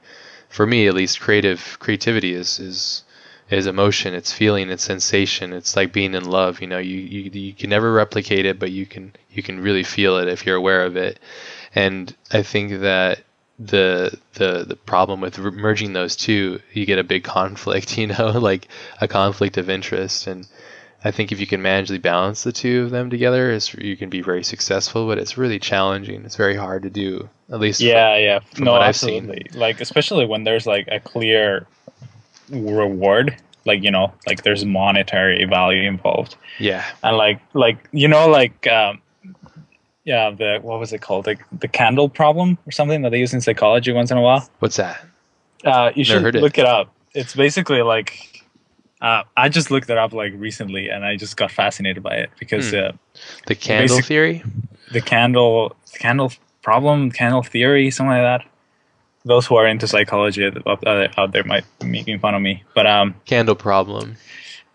For 0.49 0.65
me, 0.65 0.87
at 0.87 0.93
least, 0.95 1.19
creative 1.19 1.77
creativity 1.79 2.33
is 2.33 2.59
is 2.59 3.03
is 3.51 3.67
emotion, 3.67 4.13
it's 4.13 4.31
feeling, 4.31 4.69
it's 4.69 4.83
sensation. 4.83 5.53
It's 5.53 5.75
like 5.75 5.91
being 5.91 6.13
in 6.13 6.25
love. 6.25 6.61
You 6.61 6.67
know, 6.67 6.77
you, 6.77 6.97
you 6.97 7.29
you 7.31 7.53
can 7.53 7.69
never 7.69 7.91
replicate 7.91 8.45
it, 8.45 8.59
but 8.59 8.71
you 8.71 8.85
can 8.85 9.13
you 9.29 9.43
can 9.43 9.59
really 9.59 9.83
feel 9.83 10.17
it 10.17 10.27
if 10.27 10.45
you're 10.45 10.55
aware 10.55 10.85
of 10.85 10.95
it. 10.95 11.19
And 11.75 12.15
I 12.31 12.43
think 12.43 12.81
that 12.81 13.23
the 13.59 14.17
the 14.33 14.65
the 14.67 14.75
problem 14.75 15.21
with 15.21 15.37
merging 15.37 15.93
those 15.93 16.15
two, 16.15 16.61
you 16.71 16.85
get 16.85 16.99
a 16.99 17.03
big 17.03 17.23
conflict. 17.23 17.97
You 18.01 18.07
know, 18.07 18.31
like 18.31 18.67
a 19.01 19.07
conflict 19.07 19.57
of 19.57 19.69
interest. 19.69 20.27
And 20.27 20.47
I 21.03 21.11
think 21.11 21.31
if 21.31 21.39
you 21.39 21.47
can 21.47 21.61
manage 21.61 22.01
balance 22.01 22.43
the 22.43 22.51
two 22.53 22.83
of 22.83 22.91
them 22.91 23.09
together, 23.09 23.51
is 23.51 23.73
you 23.73 23.97
can 23.97 24.09
be 24.09 24.21
very 24.21 24.43
successful. 24.43 25.07
But 25.07 25.17
it's 25.17 25.37
really 25.37 25.59
challenging. 25.59 26.23
It's 26.23 26.37
very 26.37 26.55
hard 26.55 26.83
to 26.83 26.89
do. 26.89 27.29
At 27.51 27.59
least 27.59 27.81
yeah, 27.81 28.15
from, 28.15 28.23
yeah, 28.23 28.39
from 28.55 28.63
no, 28.63 28.75
absolutely. 28.75 29.47
Like 29.53 29.81
especially 29.81 30.25
when 30.25 30.45
there's 30.45 30.65
like 30.65 30.87
a 30.89 31.01
clear 31.01 31.67
reward 32.51 33.37
like 33.65 33.83
you 33.83 33.91
know 33.91 34.11
like 34.27 34.43
there's 34.43 34.65
monetary 34.65 35.45
value 35.45 35.87
involved. 35.87 36.35
Yeah. 36.59 36.85
And 37.03 37.17
like 37.17 37.41
like 37.53 37.89
you 37.91 38.07
know 38.07 38.27
like 38.27 38.67
um 38.67 39.01
yeah 40.03 40.31
the 40.31 40.59
what 40.61 40.79
was 40.79 40.93
it 40.93 41.01
called? 41.01 41.27
Like 41.27 41.43
the 41.51 41.67
candle 41.67 42.09
problem 42.09 42.57
or 42.67 42.71
something 42.71 43.01
that 43.03 43.11
they 43.11 43.19
use 43.19 43.33
in 43.33 43.41
psychology 43.41 43.91
once 43.91 44.11
in 44.11 44.17
a 44.17 44.21
while? 44.21 44.49
What's 44.59 44.77
that? 44.77 45.05
Uh 45.63 45.91
you 45.95 46.03
should 46.03 46.23
look 46.35 46.57
it. 46.57 46.61
it 46.61 46.65
up. 46.65 46.93
It's 47.13 47.35
basically 47.35 47.81
like 47.81 48.27
uh, 49.01 49.23
I 49.35 49.49
just 49.49 49.71
looked 49.71 49.89
it 49.89 49.97
up 49.97 50.13
like 50.13 50.31
recently, 50.35 50.89
and 50.89 51.03
I 51.03 51.15
just 51.15 51.35
got 51.35 51.49
fascinated 51.49 52.03
by 52.03 52.17
it 52.17 52.29
because 52.37 52.69
hmm. 52.69 52.77
uh, 52.77 52.91
the 53.47 53.55
candle 53.55 53.99
theory, 53.99 54.43
the 54.91 55.01
candle, 55.01 55.75
the 55.91 55.97
candle 55.97 56.31
problem, 56.61 57.09
candle 57.09 57.41
theory, 57.41 57.89
something 57.89 58.11
like 58.11 58.21
that 58.41 58.50
those 59.25 59.45
who 59.45 59.55
are 59.55 59.67
into 59.67 59.87
psychology 59.87 60.51
out 60.65 61.31
there 61.31 61.43
might 61.43 61.65
be 61.79 61.87
making 61.87 62.19
fun 62.19 62.35
of 62.35 62.41
me. 62.41 62.63
But 62.73 62.87
um, 62.87 63.15
candle 63.25 63.55
problem. 63.55 64.17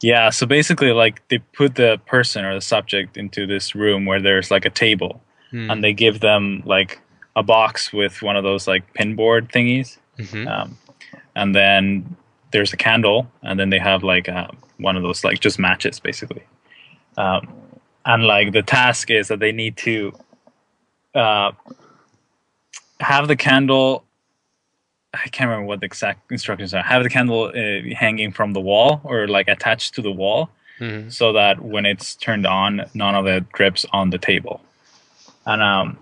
Yeah, 0.03 0.31
so 0.31 0.47
basically, 0.47 0.93
like 0.93 1.27
they 1.29 1.39
put 1.39 1.75
the 1.75 2.01
person 2.07 2.45
or 2.45 2.55
the 2.55 2.61
subject 2.61 3.17
into 3.17 3.47
this 3.47 3.75
room 3.75 4.05
where 4.05 4.21
there's 4.21 4.51
like 4.51 4.65
a 4.65 4.71
table, 4.71 5.23
hmm. 5.51 5.71
and 5.71 5.83
they 5.83 5.93
give 5.93 6.21
them 6.21 6.63
like 6.67 7.01
a 7.35 7.43
box 7.43 7.93
with 7.93 8.23
one 8.23 8.37
of 8.37 8.45
those 8.45 8.69
like 8.69 8.93
pinboard 8.95 9.51
thingies, 9.51 9.99
mm-hmm. 10.19 10.47
um, 10.47 10.79
and 11.35 11.55
then 11.55 12.17
there's 12.53 12.73
a 12.73 12.77
candle, 12.77 13.31
and 13.43 13.59
then 13.59 13.71
they 13.71 13.79
have 13.79 14.03
like 14.03 14.29
uh, 14.29 14.49
one 14.79 14.97
of 14.97 15.03
those 15.03 15.25
like 15.25 15.41
just 15.41 15.59
matches 15.59 15.99
basically, 15.99 16.43
um, 17.17 17.49
and 18.05 18.25
like 18.25 18.53
the 18.53 18.63
task 18.63 19.11
is 19.11 19.29
that 19.29 19.41
they 19.41 19.53
need 19.53 19.79
to 19.79 20.13
uh, 21.15 21.53
have 23.01 23.29
the 23.29 23.37
candle 23.37 24.06
I 25.25 25.29
can't 25.29 25.49
remember 25.49 25.67
what 25.67 25.81
the 25.81 25.87
exact 25.87 26.31
instructions 26.31 26.75
are. 26.75 26.83
Have 26.83 27.03
the 27.03 27.11
candle 27.11 27.53
uh, 27.55 27.95
hanging 27.95 28.33
from 28.33 28.53
the 28.53 28.61
wall 28.61 29.01
or 29.05 29.27
like 29.29 29.49
attached 29.49 29.95
to 29.95 30.03
the 30.03 30.13
wall, 30.13 30.51
mm-hmm. 30.81 31.09
so 31.09 31.33
that 31.33 31.63
when 31.63 31.87
it's 31.87 32.15
turned 32.17 32.47
on, 32.47 32.83
none 32.95 33.15
of 33.15 33.27
it 33.27 33.51
drips 33.53 33.87
on 33.93 34.11
the 34.11 34.19
table. 34.19 34.61
And 35.47 35.63
um, 35.63 35.99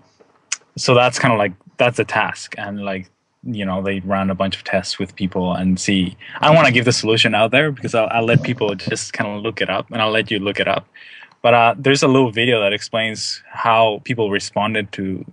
so 0.77 0.93
that's 0.93 1.19
kind 1.19 1.33
of 1.33 1.37
like 1.37 1.53
that's 1.77 1.99
a 1.99 2.05
task, 2.05 2.55
and 2.57 2.83
like 2.83 3.09
you 3.43 3.65
know 3.65 3.81
they 3.81 3.99
run 3.99 4.29
a 4.29 4.35
bunch 4.35 4.57
of 4.57 4.63
tests 4.63 4.97
with 4.99 5.15
people 5.15 5.53
and 5.53 5.79
see. 5.79 6.17
I 6.41 6.53
want 6.53 6.67
to 6.67 6.73
give 6.73 6.85
the 6.85 6.93
solution 6.93 7.35
out 7.35 7.51
there 7.51 7.71
because 7.71 7.93
I'll, 7.93 8.07
I'll 8.11 8.25
let 8.25 8.43
people 8.43 8.73
just 8.75 9.13
kind 9.13 9.29
of 9.29 9.43
look 9.43 9.61
it 9.61 9.69
up, 9.69 9.89
and 9.91 10.01
I'll 10.01 10.11
let 10.11 10.31
you 10.31 10.39
look 10.39 10.59
it 10.59 10.67
up. 10.67 10.87
But 11.41 11.53
uh, 11.53 11.75
there's 11.77 12.01
a 12.01 12.07
little 12.07 12.31
video 12.31 12.59
that 12.61 12.73
explains 12.73 13.43
how 13.51 14.01
people 14.03 14.31
responded 14.31 14.91
to, 14.93 15.23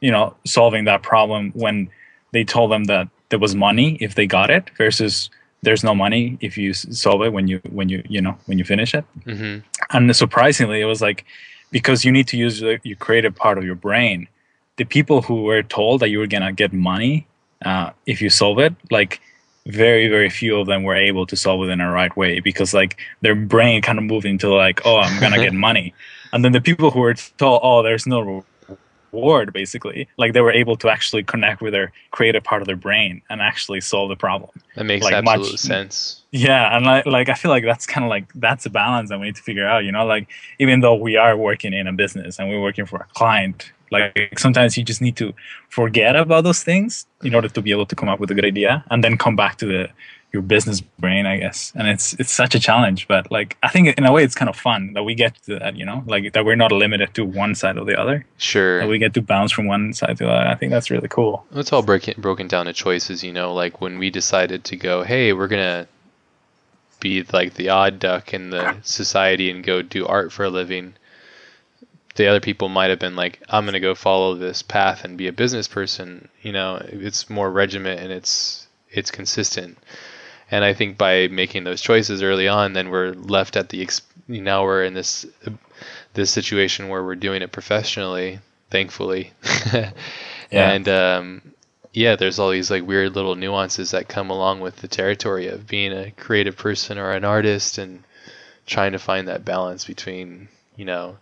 you 0.00 0.10
know, 0.10 0.34
solving 0.46 0.84
that 0.86 1.02
problem 1.02 1.50
when 1.54 1.90
they 2.32 2.42
told 2.42 2.70
them 2.72 2.84
that 2.84 3.08
there 3.30 3.38
was 3.38 3.54
money 3.54 3.96
if 4.00 4.14
they 4.14 4.26
got 4.26 4.50
it 4.50 4.70
versus 4.76 5.30
there's 5.62 5.82
no 5.82 5.94
money 5.94 6.38
if 6.40 6.56
you 6.56 6.72
solve 6.72 7.22
it 7.22 7.32
when 7.32 7.48
you 7.48 7.60
when 7.70 7.88
you 7.88 8.02
you 8.08 8.20
know 8.20 8.36
when 8.46 8.58
you 8.58 8.64
finish 8.64 8.94
it. 8.94 9.04
Mm-hmm. 9.26 9.58
and 9.96 10.16
surprisingly 10.16 10.80
it 10.80 10.86
was 10.86 11.02
like 11.02 11.24
because 11.70 12.04
you 12.04 12.12
need 12.12 12.26
to 12.28 12.36
use 12.36 12.60
the, 12.60 12.78
your 12.82 12.96
creative 12.96 13.34
part 13.34 13.58
of 13.58 13.64
your 13.64 13.74
brain. 13.74 14.28
The 14.76 14.84
people 14.84 15.22
who 15.22 15.42
were 15.42 15.62
told 15.62 16.00
that 16.00 16.08
you 16.10 16.18
were 16.18 16.26
gonna 16.26 16.52
get 16.52 16.72
money 16.72 17.26
uh, 17.64 17.90
if 18.06 18.22
you 18.22 18.30
solve 18.30 18.58
it 18.58 18.74
like 18.90 19.20
very 19.66 20.08
very 20.08 20.30
few 20.30 20.58
of 20.58 20.66
them 20.66 20.82
were 20.82 20.94
able 20.94 21.26
to 21.26 21.36
solve 21.36 21.62
it 21.68 21.70
in 21.70 21.80
a 21.80 21.90
right 21.90 22.16
way 22.16 22.40
because 22.40 22.72
like 22.72 22.96
their 23.20 23.34
brain 23.34 23.82
kind 23.82 23.98
of 23.98 24.04
moved 24.04 24.24
into 24.24 24.48
like 24.48 24.80
oh 24.86 24.98
i'm 24.98 25.20
gonna 25.20 25.38
get 25.46 25.52
money. 25.52 25.94
And 26.32 26.44
then 26.44 26.52
the 26.52 26.60
people 26.60 26.90
who 26.90 27.00
were 27.00 27.14
told 27.14 27.60
oh 27.62 27.82
there's 27.82 28.06
no 28.06 28.44
reward 29.12 29.52
basically. 29.52 30.08
Like 30.16 30.32
they 30.32 30.40
were 30.40 30.52
able 30.52 30.76
to 30.76 30.88
actually 30.88 31.22
connect 31.22 31.60
with 31.60 31.72
their 31.72 31.92
creative 32.10 32.44
part 32.44 32.62
of 32.62 32.66
their 32.66 32.76
brain 32.76 33.22
and 33.30 33.40
actually 33.40 33.80
solve 33.80 34.08
the 34.08 34.16
problem. 34.16 34.50
That 34.76 34.84
makes 34.84 35.04
like 35.04 35.14
absolute 35.14 35.52
much, 35.52 35.60
sense. 35.60 36.22
Yeah 36.30 36.76
and 36.76 36.84
like, 36.84 37.06
like 37.06 37.28
i 37.30 37.34
feel 37.34 37.50
like 37.50 37.64
that's 37.64 37.86
kind 37.86 38.04
of 38.04 38.10
like 38.10 38.30
that's 38.34 38.66
a 38.66 38.70
balance 38.70 39.08
that 39.08 39.18
we 39.18 39.26
need 39.26 39.36
to 39.36 39.42
figure 39.42 39.66
out 39.66 39.84
you 39.84 39.92
know 39.92 40.04
like 40.04 40.28
even 40.58 40.80
though 40.80 40.94
we 40.94 41.16
are 41.16 41.36
working 41.36 41.72
in 41.72 41.86
a 41.86 41.92
business 41.92 42.38
and 42.38 42.50
we're 42.50 42.60
working 42.60 42.84
for 42.84 42.98
a 42.98 43.06
client 43.14 43.72
like 43.90 44.38
sometimes 44.38 44.76
you 44.76 44.84
just 44.84 45.00
need 45.00 45.16
to 45.16 45.32
forget 45.68 46.16
about 46.16 46.44
those 46.44 46.62
things 46.62 47.06
in 47.22 47.34
order 47.34 47.48
to 47.48 47.62
be 47.62 47.70
able 47.70 47.86
to 47.86 47.96
come 47.96 48.08
up 48.08 48.20
with 48.20 48.30
a 48.30 48.34
good 48.34 48.44
idea 48.44 48.84
and 48.90 49.02
then 49.02 49.16
come 49.16 49.36
back 49.36 49.56
to 49.56 49.66
the 49.66 49.88
your 50.32 50.42
business 50.42 50.80
brain, 50.80 51.26
I 51.26 51.38
guess. 51.38 51.72
And 51.74 51.88
it's 51.88 52.12
it's 52.14 52.30
such 52.30 52.54
a 52.54 52.60
challenge, 52.60 53.08
but 53.08 53.30
like 53.30 53.56
I 53.62 53.68
think 53.68 53.96
in 53.96 54.04
a 54.04 54.12
way 54.12 54.24
it's 54.24 54.34
kind 54.34 54.48
of 54.48 54.56
fun 54.56 54.92
that 54.92 55.02
we 55.02 55.14
get 55.14 55.34
to 55.44 55.58
that, 55.58 55.76
you 55.76 55.86
know, 55.86 56.02
like 56.06 56.32
that 56.34 56.44
we're 56.44 56.56
not 56.56 56.70
limited 56.70 57.14
to 57.14 57.24
one 57.24 57.54
side 57.54 57.78
or 57.78 57.84
the 57.84 57.98
other. 57.98 58.26
Sure. 58.36 58.80
That 58.80 58.88
we 58.88 58.98
get 58.98 59.14
to 59.14 59.22
bounce 59.22 59.52
from 59.52 59.66
one 59.66 59.92
side 59.92 60.18
to 60.18 60.24
the 60.24 60.30
other. 60.30 60.48
I 60.48 60.54
think 60.54 60.70
that's 60.70 60.90
really 60.90 61.08
cool. 61.08 61.46
It's 61.52 61.72
all 61.72 61.82
broken 61.82 62.14
broken 62.18 62.46
down 62.46 62.66
to 62.66 62.72
choices, 62.72 63.24
you 63.24 63.32
know, 63.32 63.54
like 63.54 63.80
when 63.80 63.98
we 63.98 64.10
decided 64.10 64.64
to 64.64 64.76
go, 64.76 65.02
hey, 65.02 65.32
we're 65.32 65.48
gonna 65.48 65.88
be 67.00 67.22
like 67.32 67.54
the 67.54 67.70
odd 67.70 67.98
duck 67.98 68.34
in 68.34 68.50
the 68.50 68.76
society 68.82 69.50
and 69.50 69.64
go 69.64 69.80
do 69.80 70.06
art 70.06 70.32
for 70.32 70.44
a 70.44 70.50
living. 70.50 70.94
The 72.16 72.26
other 72.26 72.40
people 72.40 72.68
might 72.68 72.90
have 72.90 72.98
been 72.98 73.16
like, 73.16 73.40
I'm 73.48 73.64
gonna 73.64 73.80
go 73.80 73.94
follow 73.94 74.34
this 74.34 74.60
path 74.60 75.04
and 75.04 75.16
be 75.16 75.28
a 75.28 75.32
business 75.32 75.68
person. 75.68 76.28
You 76.42 76.52
know, 76.52 76.82
it's 76.86 77.30
more 77.30 77.50
regiment 77.50 78.00
and 78.00 78.12
it's 78.12 78.66
it's 78.90 79.10
consistent 79.10 79.78
and 80.50 80.64
I 80.64 80.74
think 80.74 80.96
by 80.96 81.28
making 81.28 81.64
those 81.64 81.80
choices 81.80 82.22
early 82.22 82.48
on, 82.48 82.72
then 82.72 82.90
we're 82.90 83.12
left 83.12 83.56
at 83.56 83.68
the 83.68 83.86
now 84.28 84.64
we're 84.64 84.84
in 84.84 84.94
this 84.94 85.26
this 86.14 86.30
situation 86.30 86.88
where 86.88 87.04
we're 87.04 87.14
doing 87.14 87.42
it 87.42 87.52
professionally, 87.52 88.40
thankfully, 88.70 89.32
yeah. 89.72 89.92
and 90.50 90.88
um, 90.88 91.42
yeah, 91.92 92.16
there's 92.16 92.38
all 92.38 92.50
these 92.50 92.70
like 92.70 92.86
weird 92.86 93.14
little 93.14 93.34
nuances 93.34 93.90
that 93.90 94.08
come 94.08 94.30
along 94.30 94.60
with 94.60 94.76
the 94.76 94.88
territory 94.88 95.48
of 95.48 95.66
being 95.66 95.92
a 95.92 96.10
creative 96.12 96.56
person 96.56 96.98
or 96.98 97.12
an 97.12 97.24
artist 97.24 97.78
and 97.78 98.04
trying 98.66 98.92
to 98.92 98.98
find 98.98 99.28
that 99.28 99.44
balance 99.44 99.84
between 99.84 100.48
you 100.76 100.84
know 100.84 101.16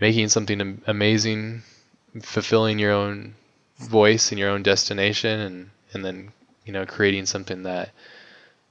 making 0.00 0.28
something 0.28 0.82
amazing, 0.86 1.62
fulfilling 2.22 2.78
your 2.78 2.92
own 2.92 3.34
voice 3.78 4.30
and 4.30 4.38
your 4.38 4.50
own 4.50 4.62
destination, 4.62 5.40
and 5.40 5.70
and 5.94 6.04
then 6.04 6.32
you 6.66 6.72
know 6.72 6.84
creating 6.84 7.24
something 7.24 7.62
that 7.62 7.90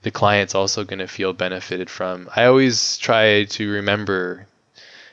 the 0.02 0.12
client's 0.12 0.56
also 0.56 0.84
going 0.84 1.00
to 1.00 1.08
feel 1.08 1.34
benefited 1.34 1.89
from. 1.89 2.30
I 2.36 2.45
always 2.45 2.97
try 2.97 3.43
to 3.43 3.72
remember 3.72 4.47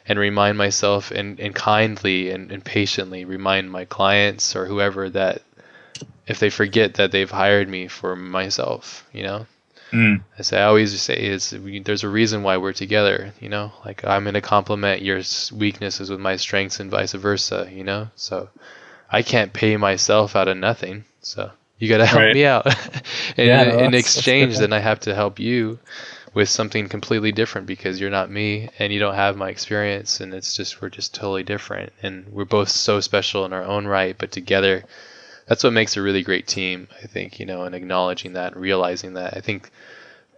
and 0.09 0.18
remind 0.18 0.57
myself 0.57 1.11
and, 1.11 1.41
and 1.41 1.55
kindly 1.55 2.30
and, 2.30 2.53
and 2.53 2.64
patiently 2.64 3.24
remind 3.24 3.70
my 3.70 3.84
clients 3.84 4.55
or 4.55 4.66
whoever 4.66 5.11
that 5.11 5.43
if 6.26 6.39
they 6.39 6.51
forget 6.51 6.95
that 6.95 7.11
they've 7.11 7.30
hired 7.30 7.68
me 7.68 7.89
for 7.89 8.14
myself, 8.14 9.05
you 9.12 9.24
know, 9.24 9.47
mm. 9.93 10.22
I 10.39 10.43
say 10.43 10.61
I 10.61 10.64
always 10.64 11.01
say 11.01 11.16
is 11.16 11.51
there's 11.51 12.05
a 12.05 12.09
reason 12.09 12.43
why 12.43 12.57
we're 12.57 12.72
together, 12.72 13.32
you 13.41 13.49
know, 13.49 13.72
like 13.84 14.05
I'm 14.05 14.24
going 14.24 14.34
to 14.34 14.41
complement 14.41 15.03
your 15.03 15.22
weaknesses 15.53 16.11
with 16.11 16.20
my 16.20 16.37
strengths 16.37 16.78
and 16.78 16.91
vice 16.91 17.12
versa, 17.12 17.68
you 17.72 17.82
know, 17.82 18.09
so 18.14 18.49
I 19.11 19.22
can't 19.22 19.53
pay 19.53 19.76
myself 19.76 20.37
out 20.37 20.49
of 20.49 20.57
nothing, 20.57 21.05
so 21.20 21.51
you 21.78 21.88
got 21.88 21.98
to 21.98 22.06
help 22.06 22.20
right. 22.20 22.34
me 22.34 22.44
out. 22.44 22.66
and 23.36 23.46
yeah, 23.46 23.62
in, 23.62 23.68
no, 23.68 23.78
in 23.84 23.94
exchange, 23.94 24.58
then 24.58 24.72
I 24.72 24.78
have 24.78 25.00
to 25.00 25.14
help 25.14 25.38
you 25.38 25.78
with 26.34 26.48
something 26.48 26.88
completely 26.88 27.32
different 27.32 27.66
because 27.66 28.00
you're 28.00 28.10
not 28.10 28.30
me 28.30 28.68
and 28.78 28.92
you 28.92 28.98
don't 28.98 29.14
have 29.14 29.36
my 29.36 29.48
experience 29.48 30.20
and 30.20 30.34
it's 30.34 30.54
just 30.54 30.82
we're 30.82 30.90
just 30.90 31.14
totally 31.14 31.42
different. 31.42 31.92
And 32.02 32.26
we're 32.28 32.44
both 32.44 32.68
so 32.68 33.00
special 33.00 33.44
in 33.46 33.52
our 33.54 33.64
own 33.64 33.86
right 33.86 34.16
but 34.18 34.32
together 34.32 34.84
that's 35.46 35.64
what 35.64 35.72
makes 35.72 35.96
a 35.96 36.02
really 36.02 36.22
great 36.22 36.46
team 36.46 36.88
i 37.02 37.06
think 37.06 37.38
you 37.38 37.46
know 37.46 37.62
and 37.62 37.74
acknowledging 37.74 38.32
that 38.34 38.52
and 38.52 38.60
realizing 38.60 39.14
that. 39.14 39.34
I 39.36 39.40
think 39.40 39.70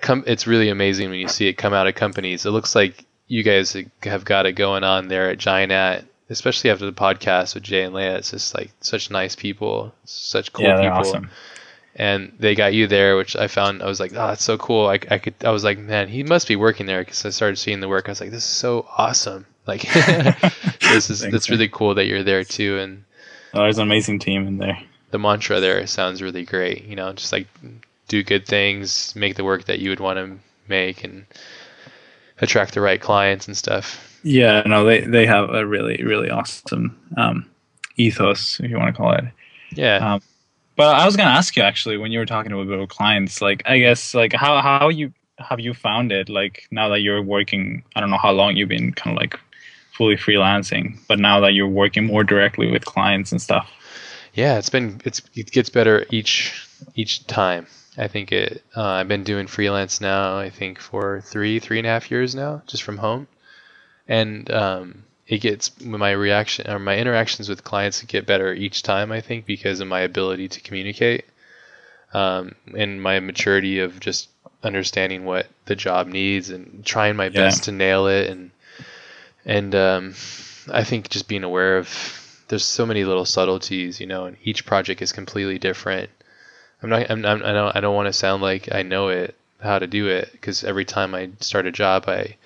com- 0.01 0.25
it's 0.27 0.47
really 0.47 0.69
amazing 0.69 1.11
when 1.11 1.19
you 1.19 1.29
see 1.29 1.49
it 1.49 1.55
come 1.55 1.75
out 1.75 1.87
of 1.87 1.95
companies. 1.95 2.47
It 2.47 2.51
looks 2.51 2.75
like 2.75 3.05
you 3.27 3.43
guys 3.43 3.77
have 4.03 4.25
got 4.25 4.47
it 4.47 4.53
going 4.53 4.85
on 4.85 5.09
there 5.09 5.31
at 5.31 5.39
giant 5.39 5.73
especially 6.31 6.71
after 6.71 6.85
the 6.87 6.93
podcast 6.93 7.55
with 7.55 7.63
jay 7.63 7.83
and 7.83 7.95
leah 7.95 8.17
it's 8.17 8.31
just 8.31 8.55
like 8.55 8.71
such 8.81 9.11
nice 9.11 9.35
people 9.37 9.93
such 10.05 10.53
cool 10.53 10.65
yeah, 10.67 10.77
they're 10.77 10.91
people 10.91 11.09
awesome. 11.09 11.31
and 11.97 12.33
they 12.39 12.55
got 12.55 12.73
you 12.75 12.87
there, 12.87 13.17
which 13.17 13.35
I 13.35 13.49
found 13.49 13.83
I 13.83 13.87
was 13.87 13.99
like, 13.99 14.13
oh, 14.13 14.29
that's 14.29 14.45
so 14.45 14.57
cool. 14.57 14.87
I, 14.87 15.01
I 15.11 15.19
could 15.19 15.35
I 15.45 15.51
was 15.51 15.65
like, 15.65 15.79
man, 15.79 16.07
he 16.09 16.23
must 16.23 16.47
be 16.47 16.55
working 16.55 16.87
there 16.87 17.01
because 17.03 17.25
I 17.27 17.31
started 17.31 17.57
seeing 17.57 17.81
the 17.81 17.89
work. 17.89 18.09
I 18.09 18.13
was 18.13 18.21
like, 18.21 18.31
this 18.31 18.45
is 18.45 18.49
so 18.49 18.87
awesome. 18.97 19.47
Like, 19.67 19.83
this 20.81 21.11
is 21.11 21.21
that's 21.21 21.51
really 21.51 21.69
cool 21.69 21.95
that 21.97 22.07
you're 22.07 22.23
there 22.23 22.45
too. 22.45 22.79
And 22.79 23.05
Oh, 23.53 23.63
there's 23.63 23.79
an 23.79 23.83
amazing 23.85 24.21
team 24.21 24.47
in 24.47 24.59
there. 24.59 24.79
the 25.11 25.19
mantra 25.19 25.59
there 25.59 25.85
sounds 25.89 26.23
really 26.23 26.45
great. 26.45 26.85
You 26.85 26.95
know, 26.95 27.13
just 27.15 27.33
like 27.33 27.49
do 28.07 28.23
good 28.23 28.47
things, 28.47 29.17
make 29.17 29.35
the 29.35 29.45
work 29.45 29.65
that 29.65 29.81
you 29.81 29.91
would 29.91 30.01
want 30.01 30.19
to 30.19 30.39
make, 30.69 31.03
and 31.03 31.27
attract 32.41 32.75
the 32.75 32.81
right 32.81 33.01
clients 33.01 33.49
and 33.49 33.57
stuff. 33.57 34.08
Yeah, 34.23 34.63
no, 34.67 34.85
they 34.85 35.01
they 35.01 35.27
have 35.27 35.51
a 35.51 35.67
really 35.67 36.03
really 36.03 36.31
awesome 36.31 36.99
um, 37.17 37.49
ethos, 37.97 38.61
if 38.61 38.71
you 38.71 38.77
want 38.77 38.95
to 38.95 39.01
call 39.01 39.13
it. 39.13 39.25
Yeah. 39.73 40.15
Um, 40.15 40.23
but 40.77 40.95
I 40.95 41.05
was 41.07 41.17
gonna 41.17 41.31
ask 41.31 41.57
you 41.57 41.63
actually 41.63 41.99
when 41.99 42.13
you 42.13 42.19
were 42.19 42.27
talking 42.27 42.53
about 42.53 42.89
clients, 42.89 43.43
like 43.43 43.63
I 43.67 43.79
guess 43.79 44.15
like 44.15 44.33
how 44.33 44.61
how 44.63 44.89
you 44.89 45.13
have 45.39 45.61
you 45.61 45.75
found 45.75 46.13
it? 46.13 46.29
Like 46.29 46.67
now 46.71 46.89
that 46.91 47.01
you're 47.01 47.23
working, 47.23 47.83
I 47.95 48.01
don't 48.01 48.11
know 48.11 48.19
how 48.19 48.33
long 48.33 48.57
you've 48.57 48.69
been 48.69 48.93
kind 48.93 49.17
of 49.17 49.21
like 49.21 49.39
fully 49.93 50.17
freelancing, 50.17 50.99
but 51.09 51.19
now 51.19 51.41
that 51.41 51.55
you're 51.55 51.69
working 51.69 52.07
more 52.07 52.23
directly 52.25 52.71
with 52.71 52.85
clients 52.85 53.33
and 53.33 53.43
stuff. 53.43 53.71
Yeah, 54.35 54.59
it's 54.59 54.71
been 54.71 55.01
it's 55.05 55.21
it 55.35 55.51
gets 55.51 55.69
better 55.69 56.07
each 56.11 56.69
each 56.95 57.27
time. 57.27 57.67
I 57.97 58.07
think 58.07 58.31
it. 58.31 58.63
Uh, 58.77 58.85
I've 58.85 59.09
been 59.09 59.25
doing 59.25 59.49
freelance 59.49 60.01
now. 60.01 60.39
I 60.39 60.51
think 60.51 60.79
for 60.79 61.21
three 61.23 61.59
three 61.59 61.79
and 61.79 61.87
a 61.87 61.91
half 61.91 62.11
years 62.11 62.35
now, 62.35 62.63
just 62.69 62.85
from 62.85 62.99
home, 62.99 63.27
and 64.09 64.51
um, 64.51 65.05
it 65.27 65.39
gets 65.41 65.81
my 65.81 66.11
reaction 66.13 66.71
or 66.71 66.79
my 66.79 66.97
interactions 66.99 67.49
with 67.49 67.65
clients 67.65 68.03
get 68.03 68.27
better 68.27 68.53
each 68.55 68.83
time. 68.83 69.13
I 69.13 69.21
think 69.21 69.47
because 69.47 69.81
of 69.81 69.89
my 69.89 70.01
ability 70.01 70.49
to 70.49 70.61
communicate, 70.61 71.25
um, 72.15 72.55
and 72.77 73.03
my 73.03 73.21
maturity 73.21 73.81
of 73.81 74.01
just 74.01 74.29
understanding 74.63 75.25
what 75.25 75.47
the 75.67 75.77
job 75.77 76.09
needs 76.09 76.51
and 76.51 76.85
trying 76.85 77.17
my 77.17 77.29
Yeah. 77.33 77.41
best 77.41 77.65
to 77.65 77.73
nail 77.73 78.07
it 78.09 78.31
and 78.31 78.51
and 79.45 79.75
um, 79.75 80.15
I 80.73 80.85
think 80.85 81.09
just 81.09 81.29
being 81.29 81.45
aware 81.45 81.79
of 81.79 81.89
there's 82.49 82.65
so 82.65 82.87
many 82.87 83.05
little 83.05 83.25
subtleties, 83.27 84.01
you 84.01 84.07
know, 84.07 84.27
and 84.27 84.37
each 84.45 84.65
project 84.67 85.03
is 85.03 85.13
completely 85.13 85.59
different. 85.59 86.11
I'm 86.83 86.91
not, 86.91 87.11
I'm, 87.11 87.25
I'm, 87.27 87.45
I 87.45 87.53
don't, 87.53 87.77
I 87.77 87.81
don't 87.81 87.97
want 87.97 88.07
to 88.09 88.15
sound 88.15 88.43
like 88.43 88.73
I 88.75 88.83
know 88.83 89.09
it, 89.11 89.37
how 89.63 89.79
to 89.81 89.89
do 89.89 90.09
it, 90.09 90.33
because 90.33 90.65
every 90.65 90.87
time 90.87 91.15
I 91.15 91.31
start 91.41 91.67
a 91.67 91.73
job, 91.73 92.07
I, 92.09 92.37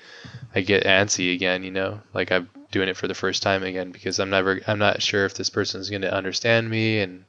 I 0.55 0.61
get 0.61 0.85
antsy 0.85 1.35
again, 1.35 1.63
you 1.65 1.71
know, 1.71 2.01
like 2.13 2.31
I'm 2.31 2.49
doing 2.71 2.89
it 2.89 2.97
for 2.97 3.09
the 3.09 3.15
first 3.15 3.43
time 3.43 3.63
again, 3.63 3.91
because 3.91 4.19
I'm 4.19 4.31
never, 4.31 4.61
I'm 4.67 4.79
not 4.79 5.03
sure 5.03 5.25
if 5.25 5.35
this 5.35 5.51
person's 5.51 5.91
going 5.91 6.03
to 6.03 6.13
understand 6.13 6.69
me 6.69 7.01
and 7.01 7.25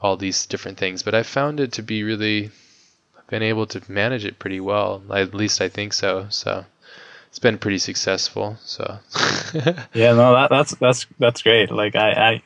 all 0.00 0.16
these 0.16 0.46
different 0.46 0.78
things. 0.78 1.02
But 1.02 1.14
I 1.14 1.22
found 1.22 1.60
it 1.60 1.72
to 1.72 1.82
be 1.82 2.02
really, 2.02 2.50
I've 3.18 3.26
been 3.28 3.42
able 3.42 3.66
to 3.68 3.82
manage 3.90 4.24
it 4.24 4.38
pretty 4.38 4.60
well. 4.60 5.02
At 5.10 5.34
least 5.34 5.60
I 5.60 5.68
think 5.68 5.92
so. 5.92 6.26
So 6.30 6.64
it's 7.28 7.38
been 7.38 7.58
pretty 7.58 7.78
successful. 7.78 8.56
So. 8.64 8.98
Yeah, 9.94 10.12
no, 10.12 10.34
that, 10.34 10.48
that's 10.50 10.74
that's 10.76 11.06
that's 11.18 11.42
great. 11.42 11.70
Like 11.70 11.96
I, 11.96 12.10
I, 12.12 12.42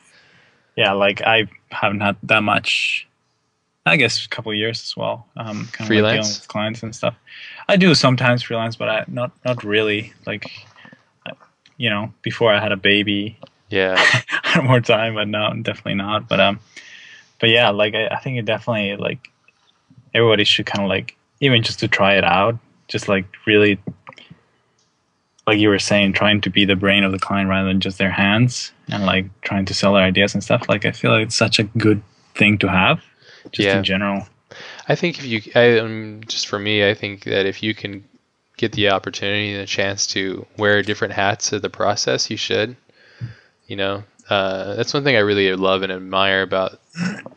yeah, 0.75 0.93
like 0.93 1.21
I 1.21 1.47
haven't 1.69 1.99
had 1.99 2.15
that 2.23 2.43
much. 2.43 3.07
I 3.85 3.97
guess 3.97 4.25
a 4.25 4.29
couple 4.29 4.51
of 4.51 4.57
years 4.57 4.81
as 4.81 4.95
well. 4.95 5.27
Um, 5.35 5.67
kind 5.71 5.89
of 5.91 6.03
like 6.03 6.13
dealing 6.13 6.17
with 6.19 6.47
clients 6.47 6.83
and 6.83 6.95
stuff. 6.95 7.15
I 7.71 7.77
do 7.77 7.95
sometimes 7.95 8.43
freelance, 8.43 8.75
but 8.75 8.89
I 8.89 9.05
not 9.07 9.31
not 9.45 9.63
really. 9.63 10.13
Like, 10.25 10.45
you 11.77 11.89
know, 11.89 12.13
before 12.21 12.51
I 12.53 12.59
had 12.59 12.71
a 12.71 12.77
baby, 12.77 13.37
yeah. 13.69 13.95
I 14.43 14.49
had 14.49 14.63
more 14.65 14.81
time, 14.81 15.15
but 15.15 15.27
no, 15.27 15.53
definitely 15.61 15.95
not. 15.95 16.27
But 16.27 16.39
um, 16.39 16.59
but 17.39 17.49
yeah, 17.49 17.69
like 17.69 17.95
I, 17.95 18.07
I 18.07 18.19
think 18.19 18.37
it 18.37 18.45
definitely 18.45 18.97
like 18.97 19.29
everybody 20.13 20.43
should 20.43 20.65
kind 20.65 20.83
of 20.83 20.89
like 20.89 21.15
even 21.39 21.63
just 21.63 21.79
to 21.79 21.87
try 21.87 22.15
it 22.15 22.23
out, 22.25 22.57
just 22.87 23.07
like 23.07 23.25
really, 23.47 23.79
like 25.47 25.57
you 25.59 25.69
were 25.69 25.79
saying, 25.79 26.13
trying 26.13 26.41
to 26.41 26.49
be 26.49 26.65
the 26.65 26.75
brain 26.75 27.03
of 27.03 27.11
the 27.11 27.19
client 27.19 27.49
rather 27.49 27.67
than 27.67 27.79
just 27.79 27.97
their 27.97 28.11
hands 28.11 28.73
and 28.89 29.05
like 29.05 29.25
trying 29.41 29.65
to 29.65 29.73
sell 29.73 29.93
their 29.93 30.03
ideas 30.03 30.33
and 30.33 30.43
stuff. 30.43 30.67
Like 30.69 30.85
I 30.85 30.91
feel 30.91 31.11
like 31.11 31.27
it's 31.27 31.35
such 31.35 31.57
a 31.57 31.63
good 31.63 32.03
thing 32.35 32.57
to 32.59 32.67
have, 32.67 33.01
just 33.51 33.65
Yeah. 33.65 33.77
in 33.77 33.83
general. 33.83 34.27
I 34.87 34.95
think 34.95 35.19
if 35.19 35.25
you, 35.25 35.41
I, 35.55 35.79
um, 35.79 36.21
just 36.27 36.47
for 36.47 36.59
me, 36.59 36.87
I 36.87 36.93
think 36.93 37.23
that 37.25 37.45
if 37.45 37.63
you 37.63 37.73
can 37.73 38.03
get 38.57 38.73
the 38.73 38.89
opportunity 38.89 39.53
and 39.53 39.61
a 39.61 39.65
chance 39.65 40.05
to 40.07 40.45
wear 40.57 40.81
different 40.83 41.13
hats 41.13 41.51
of 41.51 41.61
the 41.61 41.69
process, 41.69 42.29
you 42.29 42.37
should. 42.37 42.75
You 43.67 43.75
know, 43.75 44.03
uh, 44.29 44.75
that's 44.75 44.93
one 44.93 45.03
thing 45.03 45.15
I 45.15 45.19
really 45.19 45.53
love 45.55 45.81
and 45.81 45.91
admire 45.91 46.41
about 46.41 46.79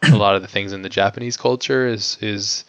a 0.03 0.17
lot 0.17 0.37
of 0.37 0.43
the 0.43 0.49
things 0.49 0.73
in 0.73 0.83
the 0.83 0.89
Japanese 0.89 1.37
culture 1.37 1.87
is 1.87 2.19
is 2.21 2.65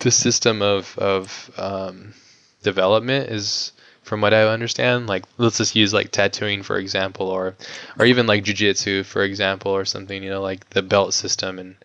the 0.00 0.10
system 0.10 0.62
of 0.62 0.96
of 0.98 1.50
um, 1.58 2.14
development 2.62 3.30
is 3.30 3.72
from 4.02 4.20
what 4.20 4.34
I 4.34 4.42
understand. 4.44 5.06
Like 5.06 5.24
let's 5.36 5.58
just 5.58 5.76
use 5.76 5.92
like 5.92 6.10
tattooing 6.10 6.62
for 6.62 6.78
example, 6.78 7.28
or 7.28 7.56
or 7.98 8.06
even 8.06 8.26
like 8.26 8.44
jujitsu 8.44 9.04
for 9.04 9.22
example, 9.22 9.72
or 9.72 9.84
something. 9.84 10.22
You 10.22 10.30
know, 10.30 10.42
like 10.42 10.70
the 10.70 10.82
belt 10.82 11.14
system 11.14 11.58
and 11.58 11.76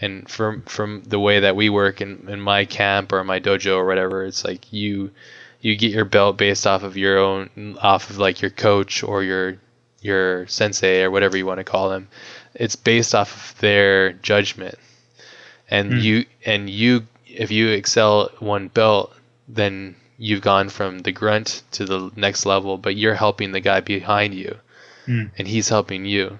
and 0.00 0.28
from 0.28 0.62
from 0.62 1.02
the 1.06 1.18
way 1.18 1.40
that 1.40 1.56
we 1.56 1.68
work 1.68 2.00
in, 2.00 2.24
in 2.28 2.40
my 2.40 2.64
camp 2.64 3.12
or 3.12 3.22
my 3.24 3.40
dojo 3.40 3.76
or 3.76 3.86
whatever 3.86 4.24
it's 4.24 4.44
like 4.44 4.72
you 4.72 5.10
you 5.60 5.74
get 5.76 5.90
your 5.92 6.04
belt 6.04 6.36
based 6.38 6.66
off 6.66 6.82
of 6.84 6.96
your 6.96 7.18
own 7.18 7.76
off 7.82 8.10
of 8.10 8.18
like 8.18 8.40
your 8.40 8.50
coach 8.50 9.02
or 9.02 9.22
your 9.22 9.56
your 10.00 10.46
sensei 10.46 11.02
or 11.02 11.10
whatever 11.10 11.36
you 11.36 11.44
want 11.46 11.58
to 11.58 11.64
call 11.64 11.90
them 11.90 12.06
it's 12.54 12.76
based 12.76 13.14
off 13.14 13.52
of 13.52 13.58
their 13.60 14.12
judgment 14.14 14.76
and 15.70 15.92
Hmm. 15.92 15.98
you 15.98 16.24
and 16.46 16.70
you 16.70 17.06
if 17.26 17.50
you 17.50 17.68
excel 17.70 18.30
one 18.38 18.68
belt 18.68 19.12
then 19.48 19.96
you've 20.16 20.40
gone 20.42 20.68
from 20.68 21.00
the 21.00 21.12
grunt 21.12 21.62
to 21.72 21.84
the 21.84 22.10
next 22.16 22.46
level 22.46 22.76
but 22.78 22.96
you're 22.96 23.14
helping 23.14 23.52
the 23.52 23.60
guy 23.60 23.80
behind 23.80 24.34
you 24.34 24.56
Hmm. 25.06 25.24
and 25.38 25.48
he's 25.48 25.68
helping 25.68 26.04
you 26.04 26.38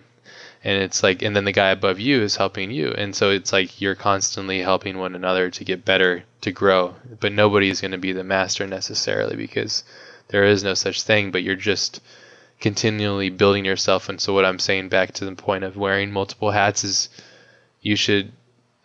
and 0.64 0.82
it's 0.82 1.02
like 1.02 1.22
and 1.22 1.36
then 1.36 1.44
the 1.44 1.52
guy 1.52 1.70
above 1.70 2.00
you 2.00 2.22
is 2.22 2.36
helping 2.36 2.70
you. 2.70 2.92
And 2.92 3.14
so 3.14 3.30
it's 3.30 3.52
like 3.52 3.80
you're 3.80 3.94
constantly 3.94 4.60
helping 4.60 4.98
one 4.98 5.14
another 5.14 5.50
to 5.50 5.64
get 5.64 5.84
better 5.84 6.24
to 6.40 6.50
grow. 6.52 6.94
But 7.20 7.32
nobody 7.32 7.68
is 7.70 7.80
going 7.80 7.92
to 7.92 7.98
be 7.98 8.12
the 8.12 8.24
master 8.24 8.66
necessarily 8.66 9.36
because 9.36 9.84
there 10.28 10.44
is 10.44 10.62
no 10.62 10.74
such 10.74 11.02
thing 11.02 11.30
but 11.30 11.42
you're 11.42 11.54
just 11.54 12.00
continually 12.60 13.30
building 13.30 13.64
yourself. 13.64 14.08
And 14.08 14.20
so 14.20 14.34
what 14.34 14.44
i'm 14.44 14.58
saying 14.58 14.88
back 14.88 15.12
to 15.12 15.24
the 15.24 15.34
point 15.34 15.64
of 15.64 15.76
wearing 15.76 16.10
multiple 16.10 16.50
hats 16.50 16.84
is 16.84 17.08
you 17.80 17.96
should 17.96 18.32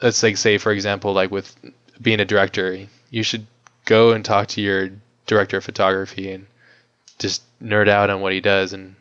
let's 0.01 0.21
like 0.21 0.37
say 0.37 0.57
for 0.57 0.71
example 0.71 1.13
like 1.13 1.31
with 1.31 1.55
being 2.01 2.19
a 2.19 2.25
director 2.25 2.87
you 3.09 3.23
should 3.23 3.47
go 3.85 4.11
and 4.11 4.23
talk 4.23 4.47
to 4.47 4.61
your 4.61 4.89
director 5.25 5.57
of 5.57 5.63
photography 5.63 6.31
and 6.31 6.45
just 7.19 7.41
nerd 7.61 7.87
out 7.87 8.09
on 8.09 8.21
what 8.21 8.33
he 8.33 8.41
does 8.41 8.73
and 8.73 8.95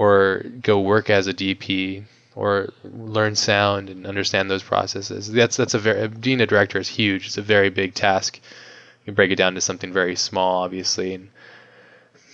or 0.00 0.42
go 0.62 0.80
work 0.80 1.10
as 1.10 1.26
a 1.26 1.34
DP 1.34 2.02
or 2.34 2.72
learn 2.84 3.36
sound 3.36 3.90
and 3.90 4.06
understand 4.06 4.50
those 4.50 4.62
processes. 4.62 5.30
That's 5.30 5.58
that's 5.58 5.74
a 5.74 5.78
very 5.78 6.08
being 6.08 6.40
a 6.40 6.46
director 6.46 6.78
is 6.78 6.88
huge. 6.88 7.26
It's 7.26 7.36
a 7.36 7.42
very 7.42 7.68
big 7.68 7.92
task. 7.92 8.40
You 9.04 9.12
break 9.12 9.30
it 9.30 9.36
down 9.36 9.56
to 9.56 9.60
something 9.60 9.92
very 9.92 10.16
small, 10.16 10.62
obviously, 10.62 11.12
and 11.12 11.28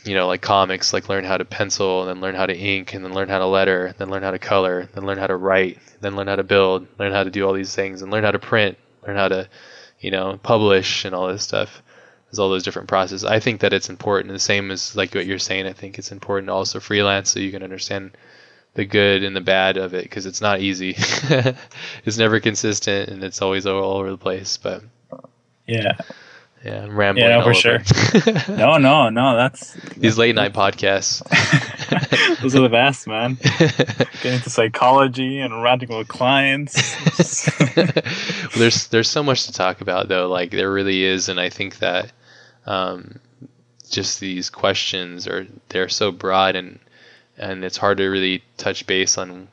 you 0.04 0.14
know, 0.14 0.28
like 0.28 0.42
comics, 0.42 0.92
like 0.92 1.08
learn 1.08 1.24
how 1.24 1.38
to 1.38 1.44
pencil, 1.44 2.02
and 2.02 2.08
then 2.08 2.20
learn 2.20 2.36
how 2.36 2.46
to 2.46 2.56
ink, 2.56 2.94
and 2.94 3.04
then 3.04 3.12
learn 3.12 3.28
how 3.28 3.40
to 3.40 3.46
letter, 3.46 3.96
then 3.98 4.10
learn 4.10 4.22
how 4.22 4.30
to 4.30 4.38
color, 4.38 4.88
then 4.94 5.04
learn 5.04 5.18
how 5.18 5.26
to 5.26 5.34
write, 5.34 5.80
then 6.00 6.14
learn 6.14 6.28
how 6.28 6.36
to 6.36 6.44
build, 6.44 6.86
learn 7.00 7.10
how 7.10 7.24
to 7.24 7.30
do 7.30 7.44
all 7.44 7.52
these 7.52 7.74
things, 7.74 8.00
and 8.00 8.12
learn 8.12 8.22
how 8.22 8.30
to 8.30 8.38
print, 8.38 8.78
learn 9.04 9.16
how 9.16 9.26
to, 9.26 9.48
you 9.98 10.12
know, 10.12 10.38
publish 10.40 11.04
and 11.04 11.16
all 11.16 11.26
this 11.26 11.42
stuff. 11.42 11.82
There's 12.26 12.38
all 12.38 12.50
those 12.50 12.64
different 12.64 12.88
processes. 12.88 13.24
I 13.24 13.38
think 13.40 13.60
that 13.60 13.72
it's 13.72 13.88
important. 13.88 14.32
The 14.32 14.40
same 14.40 14.70
as 14.70 14.96
like 14.96 15.14
what 15.14 15.26
you're 15.26 15.38
saying. 15.38 15.66
I 15.66 15.72
think 15.72 15.98
it's 15.98 16.12
important 16.12 16.50
also 16.50 16.80
freelance 16.80 17.30
so 17.30 17.40
you 17.40 17.52
can 17.52 17.62
understand 17.62 18.16
the 18.76 18.84
good 18.84 19.24
and 19.24 19.34
the 19.34 19.40
bad 19.40 19.76
of 19.76 19.94
it 19.94 20.04
because 20.04 20.26
it's 20.26 20.40
not 20.40 20.60
easy. 20.60 20.94
it's 22.04 22.18
never 22.18 22.40
consistent 22.40 23.08
and 23.08 23.24
it's 23.24 23.42
always 23.42 23.66
all 23.66 23.96
over 23.96 24.10
the 24.10 24.18
place. 24.18 24.56
But 24.56 24.82
Yeah, 25.66 25.92
Yeah, 26.64 26.82
I'm 26.82 26.96
rambling. 26.96 27.28
Yeah, 27.28 27.36
all 27.36 27.44
for 27.44 27.54
sure. 27.54 27.78
No, 28.56 28.76
no, 28.76 29.08
no. 29.08 29.36
That's 29.36 29.72
These 29.96 30.18
late 30.18 30.34
night 30.34 30.52
podcasts. 30.52 31.22
those 32.42 32.54
are 32.54 32.60
the 32.60 32.68
best, 32.68 33.06
man. 33.06 33.38
Getting 34.22 34.34
into 34.34 34.50
psychology 34.50 35.40
and 35.40 35.62
ranting 35.62 35.96
with 35.96 36.08
clients. 36.08 36.74
there's 38.56 38.88
there's 38.88 39.08
so 39.08 39.22
much 39.22 39.46
to 39.46 39.52
talk 39.52 39.80
about 39.80 40.08
though. 40.08 40.28
Like 40.28 40.50
there 40.50 40.70
really 40.70 41.02
is, 41.02 41.28
and 41.28 41.40
I 41.40 41.48
think 41.48 41.78
that 41.78 42.12
um, 42.66 43.20
just 43.90 44.20
these 44.20 44.50
questions 44.50 45.26
are 45.26 45.46
they're 45.68 45.88
so 45.88 46.10
broad 46.10 46.56
and 46.56 46.78
and 47.38 47.64
it's 47.64 47.76
hard 47.76 47.98
to 47.98 48.06
really 48.06 48.42
touch 48.56 48.86
base 48.86 49.18
on 49.18 49.48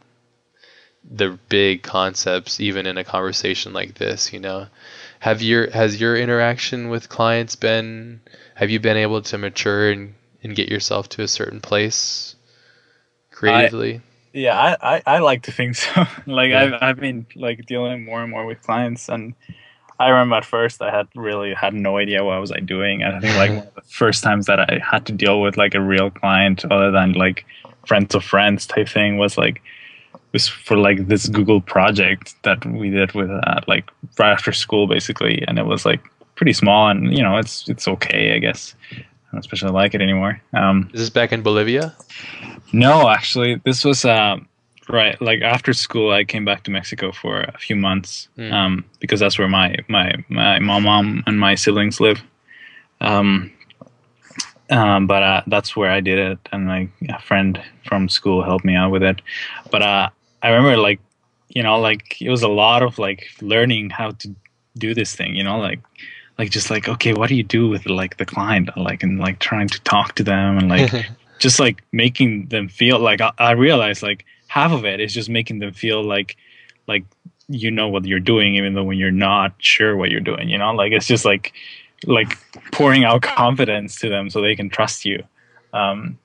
the 1.09 1.37
big 1.49 1.83
concepts 1.83 2.59
even 2.59 2.85
in 2.85 2.97
a 2.97 3.03
conversation 3.03 3.73
like 3.73 3.95
this. 3.95 4.31
You 4.33 4.39
know, 4.39 4.67
have 5.19 5.41
your 5.41 5.69
has 5.71 5.99
your 5.99 6.15
interaction 6.15 6.89
with 6.89 7.09
clients 7.09 7.55
been 7.55 8.21
have 8.55 8.69
you 8.69 8.79
been 8.79 8.97
able 8.97 9.21
to 9.23 9.37
mature 9.37 9.91
and, 9.91 10.13
and 10.43 10.55
get 10.55 10.69
yourself 10.69 11.09
to 11.09 11.21
a 11.23 11.27
certain 11.27 11.59
place 11.59 12.35
creatively? 13.31 14.01
yeah, 14.33 14.57
I, 14.81 14.95
I, 14.95 15.03
I 15.05 15.19
like 15.19 15.43
to 15.43 15.51
think 15.51 15.75
so. 15.75 16.05
like 16.27 16.51
Yeah. 16.51 16.63
I've 16.63 16.73
I've 16.81 16.99
been 16.99 17.25
like 17.35 17.65
dealing 17.65 18.05
more 18.05 18.21
and 18.21 18.31
more 18.31 18.45
with 18.45 18.61
clients 18.63 19.09
and 19.09 19.35
I 20.03 20.09
remember 20.09 20.35
at 20.35 20.45
first 20.45 20.81
I 20.81 20.91
had 20.95 21.07
really 21.15 21.53
had 21.53 21.73
no 21.73 21.97
idea 21.97 22.23
what 22.23 22.35
I 22.35 22.39
was 22.39 22.51
I 22.51 22.59
doing. 22.59 23.01
And 23.03 23.15
I 23.15 23.19
think 23.19 23.35
like 23.37 23.49
one 23.49 23.67
of 23.67 23.75
the 23.75 23.81
first 23.81 24.23
times 24.23 24.45
that 24.45 24.59
I 24.59 24.79
had 24.79 25.05
to 25.07 25.13
deal 25.13 25.41
with 25.41 25.57
like 25.57 25.75
a 25.75 25.81
real 25.81 26.09
client 26.11 26.65
other 26.65 26.91
than 26.91 27.13
like 27.13 27.45
friends 27.85 28.15
of 28.15 28.23
friends 28.23 28.65
type 28.65 28.89
thing 28.89 29.17
was 29.17 29.37
like 29.37 29.61
was 30.31 30.47
for 30.47 30.77
like 30.77 31.07
this 31.07 31.27
Google 31.27 31.61
project 31.61 32.35
that 32.43 32.65
we 32.65 32.89
did 32.89 33.13
with 33.13 33.29
uh, 33.29 33.61
like 33.67 33.89
right 34.19 34.31
after 34.31 34.51
school 34.51 34.87
basically 34.87 35.43
and 35.47 35.59
it 35.59 35.65
was 35.65 35.85
like 35.85 36.01
pretty 36.35 36.53
small 36.53 36.89
and 36.89 37.15
you 37.15 37.23
know 37.23 37.37
it's 37.37 37.67
it's 37.69 37.87
okay 37.87 38.35
I 38.35 38.39
guess. 38.39 38.75
I 38.91 39.31
don't 39.31 39.39
especially 39.39 39.71
like 39.71 39.93
it 39.95 40.01
anymore. 40.01 40.41
Um 40.53 40.89
Is 40.93 41.01
this 41.01 41.09
back 41.09 41.31
in 41.31 41.41
Bolivia? 41.41 41.95
no, 42.73 43.07
actually, 43.07 43.61
this 43.63 43.85
was 43.85 44.03
um, 44.03 44.47
right. 44.89 45.19
Like 45.21 45.41
after 45.41 45.73
school, 45.73 46.11
I 46.11 46.23
came 46.23 46.45
back 46.45 46.63
to 46.63 46.71
Mexico 46.71 47.11
for 47.11 47.41
a 47.41 47.57
few 47.57 47.75
months 47.75 48.27
Mm. 48.37 48.51
um, 48.51 48.85
because 48.99 49.19
that's 49.19 49.37
where 49.39 49.47
my 49.47 49.75
my 49.87 50.13
my 50.29 50.59
mom, 50.59 50.83
mom 50.83 51.23
and 51.27 51.39
my 51.39 51.55
siblings 51.55 51.99
live. 51.99 52.21
Um, 53.01 53.51
um, 54.69 55.07
but 55.07 55.23
uh, 55.23 55.41
that's 55.47 55.75
where 55.75 55.91
I 55.91 55.99
did 55.99 56.17
it, 56.19 56.39
and 56.51 56.67
like 56.67 56.89
a 57.09 57.21
friend 57.21 57.61
from 57.85 58.09
school 58.09 58.43
helped 58.43 58.65
me 58.65 58.75
out 58.75 58.91
with 58.91 59.03
it. 59.03 59.21
But 59.71 59.81
uh, 59.81 60.09
I 60.41 60.49
remember 60.49 60.77
like 60.77 60.99
you 61.49 61.61
know 61.63 61.79
like 61.79 62.21
it 62.21 62.29
was 62.29 62.43
a 62.43 62.47
lot 62.47 62.81
of 62.81 62.97
like 62.97 63.27
learning 63.41 63.89
how 63.91 64.11
to 64.11 64.35
do 64.77 64.93
this 64.93 65.15
thing. 65.15 65.35
You 65.35 65.43
know 65.43 65.59
like 65.59 65.79
like 66.39 66.49
just 66.49 66.69
like 66.71 66.87
okay, 66.89 67.13
what 67.13 67.29
do 67.29 67.35
you 67.35 67.43
do 67.43 67.67
with 67.67 67.85
like 67.85 68.17
the 68.17 68.25
client? 68.25 68.69
Like 68.77 69.03
and 69.03 69.19
like 69.19 69.39
trying 69.39 69.67
to 69.69 69.81
talk 69.81 70.15
to 70.15 70.23
them 70.23 70.57
and 70.57 70.69
like 70.69 70.91
just 71.39 71.59
like 71.59 71.83
making 71.91 72.47
them 72.47 72.67
feel 72.69 72.99
like 72.99 73.21
I, 73.21 73.31
I 73.37 73.51
realized 73.51 74.01
like 74.01 74.25
half 74.55 74.71
of 74.71 74.83
it 74.85 74.99
is 74.99 75.13
just 75.13 75.29
making 75.29 75.59
them 75.59 75.73
feel 75.73 75.99
like 76.15 76.37
like 76.87 77.03
you 77.47 77.69
know 77.71 77.87
what 77.93 78.05
you're 78.05 78.19
doing 78.33 78.55
even 78.55 78.73
though 78.73 78.83
when 78.89 78.97
you're 78.97 79.19
not 79.29 79.49
sure 79.57 79.95
what 79.97 80.09
you're 80.11 80.27
doing 80.31 80.47
you 80.49 80.57
know? 80.57 80.71
Like 80.81 80.91
it's 80.97 81.07
just 81.07 81.25
like 81.25 81.53
like 82.05 82.37
pouring 82.71 83.03
out 83.05 83.21
confidence 83.21 83.99
to 84.01 84.09
them 84.09 84.29
so 84.29 84.41
they 84.41 84.55
can 84.55 84.69
trust 84.69 85.05
you. 85.05 85.23
Um 85.73 86.17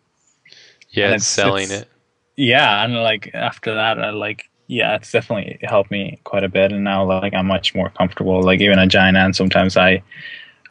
yeah, 0.91 1.07
And 1.07 1.15
it's 1.17 1.25
it's- 1.25 1.37
selling 1.47 1.65
it's- 1.65 1.83
it. 1.83 1.89
yeah 2.37 2.85
and 2.85 2.95
like 3.11 3.25
after 3.35 3.75
that 3.75 3.99
i 3.99 4.11
like 4.11 4.41
yeah 4.69 4.95
it's 4.97 5.11
definitely 5.17 5.59
helped 5.63 5.91
me 5.91 6.03
quite 6.31 6.45
a 6.45 6.49
bit 6.49 6.73
and 6.73 6.85
now 6.85 7.05
like 7.05 7.35
i'm 7.35 7.47
much 7.47 7.75
more 7.75 7.91
comfortable. 7.99 8.43
Like 8.43 8.61
even 8.61 8.79
at 8.79 8.89
giant 8.89 9.17
ant 9.17 9.35
sometimes 9.37 9.77
i 9.77 10.03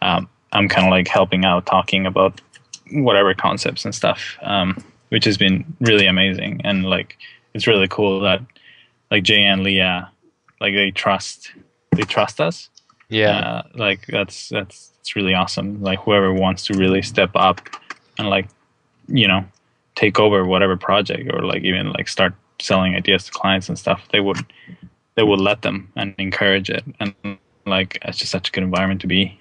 um 0.02 0.28
i'm 0.56 0.68
kind 0.74 0.86
of 0.88 0.92
like 0.92 1.08
helping 1.20 1.44
out 1.46 1.66
talking 1.66 2.06
about 2.06 2.34
whatever 3.08 3.34
concepts 3.34 3.84
and 3.86 3.94
stuff 4.02 4.38
um 4.54 4.70
which 5.10 5.26
has 5.26 5.38
been 5.38 5.64
really 5.90 6.08
amazing 6.16 6.54
and 6.64 6.78
like 6.96 7.18
it's 7.58 7.68
really 7.68 7.88
cool 7.88 8.22
that 8.22 8.42
like 9.12 9.24
jay 9.24 9.44
and 9.44 9.64
leah 9.64 10.10
like 10.60 10.74
they 10.74 10.92
trust 10.92 11.54
they 11.92 12.04
trust 12.04 12.40
us. 12.40 12.70
Yeah. 13.10 13.40
uh, 13.40 13.64
like 13.76 14.06
that's 14.08 14.50
that's 14.50 14.92
it's 15.00 15.16
really 15.16 15.34
awesome. 15.34 15.82
Like 15.82 16.00
whoever 16.00 16.34
wants 16.34 16.66
to 16.66 16.78
really 16.78 17.02
step 17.02 17.32
up 17.36 17.62
and 18.18 18.30
like 18.30 18.48
you 19.08 19.28
know 19.28 19.46
take 19.96 20.20
over 20.20 20.46
whatever 20.46 20.78
project 20.78 21.30
or 21.34 21.42
like 21.44 21.64
even 21.64 21.92
like 21.92 22.08
start 22.08 22.34
selling 22.60 22.96
ideas 22.96 23.26
to 23.26 23.32
clients 23.32 23.70
and 23.70 23.78
stuff 23.78 24.08
they 24.12 24.20
would 24.20 24.38
they 25.16 25.24
would 25.24 25.40
let 25.40 25.62
them 25.62 25.92
and 25.96 26.14
encourage 26.18 26.70
it. 26.70 26.84
And 27.00 27.14
like 27.66 28.00
it's 28.04 28.18
just 28.18 28.32
such 28.32 28.50
a 28.50 28.52
good 28.52 28.64
environment 28.64 29.02
to 29.02 29.08
be. 29.08 29.40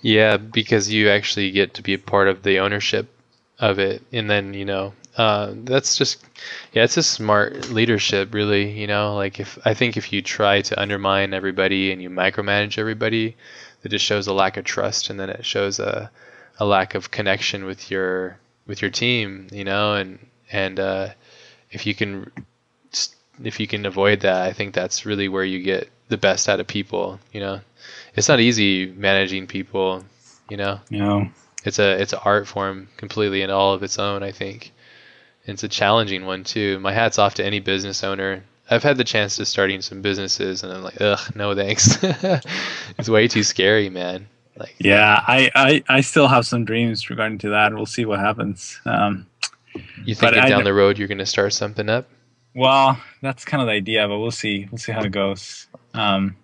Yeah, 0.00 0.36
because 0.38 0.90
you 0.90 1.10
actually 1.10 1.50
get 1.50 1.74
to 1.74 1.82
be 1.82 1.94
a 1.94 1.98
part 1.98 2.28
of 2.28 2.42
the 2.42 2.58
ownership 2.58 3.12
of 3.58 3.78
it, 3.78 4.02
and 4.12 4.30
then 4.30 4.54
you 4.54 4.64
know 4.64 4.94
uh, 5.18 5.52
that's 5.64 5.96
just 5.96 6.24
yeah, 6.72 6.84
it's 6.84 6.94
just 6.94 7.10
smart 7.10 7.70
leadership, 7.70 8.32
really. 8.32 8.70
You 8.70 8.86
know, 8.86 9.16
like 9.16 9.40
if 9.40 9.58
I 9.64 9.74
think 9.74 9.96
if 9.96 10.12
you 10.12 10.22
try 10.22 10.62
to 10.62 10.80
undermine 10.80 11.34
everybody 11.34 11.90
and 11.90 12.00
you 12.00 12.08
micromanage 12.08 12.78
everybody, 12.78 13.36
it 13.82 13.88
just 13.88 14.04
shows 14.04 14.28
a 14.28 14.32
lack 14.32 14.56
of 14.56 14.64
trust, 14.64 15.10
and 15.10 15.18
then 15.18 15.28
it 15.28 15.44
shows 15.44 15.80
a 15.80 16.10
a 16.60 16.64
lack 16.64 16.94
of 16.94 17.10
connection 17.10 17.64
with 17.64 17.90
your 17.90 18.38
with 18.68 18.80
your 18.80 18.92
team. 18.92 19.48
You 19.50 19.64
know, 19.64 19.94
and 19.94 20.24
and 20.52 20.78
uh, 20.78 21.08
if 21.72 21.84
you 21.84 21.96
can 21.96 22.30
if 23.42 23.58
you 23.58 23.66
can 23.66 23.86
avoid 23.86 24.20
that, 24.20 24.42
I 24.42 24.52
think 24.52 24.72
that's 24.72 25.04
really 25.04 25.28
where 25.28 25.44
you 25.44 25.60
get 25.60 25.90
the 26.08 26.16
best 26.16 26.48
out 26.48 26.60
of 26.60 26.68
people. 26.68 27.18
You 27.32 27.40
know, 27.40 27.60
it's 28.14 28.28
not 28.28 28.38
easy 28.38 28.86
managing 28.86 29.48
people. 29.48 30.04
You 30.48 30.58
know, 30.58 30.80
know 30.90 31.28
it's 31.64 31.80
a 31.80 32.00
it's 32.00 32.12
an 32.12 32.20
art 32.24 32.46
form 32.46 32.86
completely 32.96 33.42
in 33.42 33.50
all 33.50 33.74
of 33.74 33.82
its 33.82 33.98
own. 33.98 34.22
I 34.22 34.30
think 34.30 34.70
and 34.70 34.76
it's 35.48 35.62
a 35.64 35.68
challenging 35.68 36.26
one 36.26 36.44
too. 36.44 36.78
My 36.80 36.92
hat's 36.92 37.18
off 37.18 37.34
to 37.34 37.44
any 37.44 37.60
business 37.60 38.04
owner. 38.04 38.44
I've 38.70 38.82
had 38.82 38.98
the 38.98 39.04
chance 39.04 39.36
to 39.36 39.46
starting 39.46 39.80
some 39.80 40.02
businesses, 40.02 40.62
and 40.62 40.72
I'm 40.72 40.82
like, 40.82 41.00
ugh, 41.00 41.20
no 41.34 41.54
thanks. 41.54 41.98
it's 42.02 43.08
way 43.08 43.26
too 43.28 43.42
scary, 43.42 43.88
man. 43.88 44.28
Like, 44.56 44.74
yeah 44.80 45.22
I, 45.24 45.50
I 45.54 45.84
i 45.88 46.00
still 46.00 46.26
have 46.26 46.44
some 46.44 46.64
dreams 46.64 47.08
regarding 47.10 47.38
to 47.38 47.50
that 47.50 47.72
we'll 47.72 47.86
see 47.86 48.04
what 48.04 48.18
happens 48.18 48.80
um 48.86 49.24
you 50.04 50.14
think 50.14 50.32
I 50.32 50.48
down 50.48 50.58
kn- 50.58 50.64
the 50.64 50.74
road 50.74 50.98
you're 50.98 51.08
gonna 51.08 51.26
start 51.26 51.52
something 51.52 51.88
up? 51.88 52.08
Well, 52.54 52.98
that's 53.22 53.44
kind 53.44 53.60
of 53.60 53.66
the 53.66 53.72
idea, 53.72 54.08
but 54.08 54.18
we'll 54.18 54.30
see. 54.30 54.66
We'll 54.70 54.78
see 54.78 54.92
how 54.92 55.02
it 55.02 55.12
goes. 55.12 55.66
Um, 55.94 56.36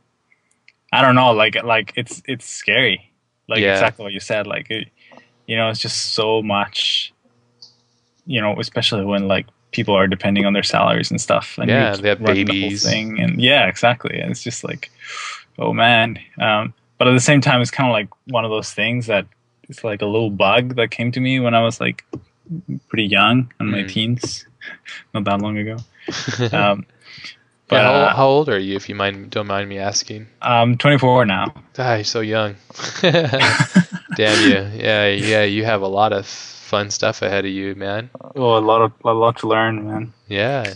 I 0.92 1.02
don't 1.02 1.14
know. 1.14 1.32
Like, 1.32 1.62
like 1.64 1.92
it's 1.96 2.22
it's 2.26 2.46
scary. 2.46 3.10
Like 3.48 3.60
Yeah. 3.60 3.72
exactly 3.72 4.04
what 4.04 4.12
you 4.12 4.20
said. 4.20 4.46
Like, 4.46 4.70
it, 4.70 4.88
you 5.46 5.56
know, 5.56 5.70
it's 5.70 5.80
just 5.80 6.12
so 6.14 6.42
much. 6.42 7.12
You 8.26 8.40
know, 8.40 8.58
especially 8.58 9.04
when 9.04 9.28
like 9.28 9.46
people 9.72 9.94
are 9.96 10.06
depending 10.06 10.46
on 10.46 10.52
their 10.52 10.62
salaries 10.62 11.10
and 11.10 11.20
stuff. 11.20 11.58
And 11.58 11.68
Yeah, 11.68 11.96
they 11.96 12.08
have 12.10 12.20
running 12.20 12.46
the 12.46 12.52
babies. 12.62 12.82
thing, 12.82 13.18
and 13.20 13.40
yeah, 13.40 13.66
exactly. 13.66 14.18
And 14.20 14.30
it's 14.30 14.42
just 14.42 14.64
like, 14.64 14.90
oh 15.58 15.72
man. 15.72 16.18
Um, 16.40 16.72
but 16.98 17.08
at 17.08 17.12
the 17.12 17.20
same 17.20 17.40
time, 17.40 17.60
it's 17.60 17.70
kind 17.72 17.88
of 17.88 17.92
like 17.92 18.08
one 18.28 18.44
of 18.44 18.50
those 18.50 18.72
things 18.72 19.06
that 19.06 19.26
it's 19.68 19.82
like 19.82 20.00
a 20.02 20.06
little 20.06 20.30
bug 20.30 20.76
that 20.76 20.90
came 20.90 21.10
to 21.12 21.20
me 21.20 21.40
when 21.40 21.54
I 21.54 21.62
was 21.62 21.80
like 21.80 22.04
pretty 22.88 23.04
young 23.06 23.52
in 23.60 23.66
my 23.70 23.78
Mm. 23.82 23.88
teens, 23.88 24.46
not 25.14 25.24
that 25.24 25.40
long 25.40 25.58
ago. 25.58 25.76
Um, 26.52 26.86
but 27.66 27.76
but 27.78 27.82
how, 27.82 27.94
uh, 27.94 28.14
how 28.14 28.26
old 28.28 28.48
are 28.50 28.58
you, 28.58 28.76
if 28.76 28.88
you 28.90 28.94
mind 28.94 29.30
don't 29.30 29.46
mind 29.46 29.68
me 29.70 29.78
asking? 29.78 30.26
I'm 30.42 30.76
24 30.76 31.24
now. 31.24 31.54
Ah, 31.78 31.94
you're 31.94 32.04
so 32.04 32.20
young. 32.20 32.56
Damn 33.00 34.40
you. 34.40 34.68
Yeah, 34.76 35.08
yeah, 35.08 35.42
you 35.44 35.64
have 35.64 35.80
a 35.82 35.88
lot 35.88 36.12
of 36.12 36.26
fun 36.74 36.90
stuff 36.90 37.22
ahead 37.22 37.44
of 37.44 37.52
you, 37.52 37.74
man. 37.76 38.10
Oh, 38.34 38.58
a 38.58 38.64
lot 38.70 38.82
of 38.82 38.90
a 39.04 39.12
lot 39.12 39.38
to 39.38 39.46
learn, 39.48 39.86
man. 39.86 40.12
Yeah. 40.28 40.74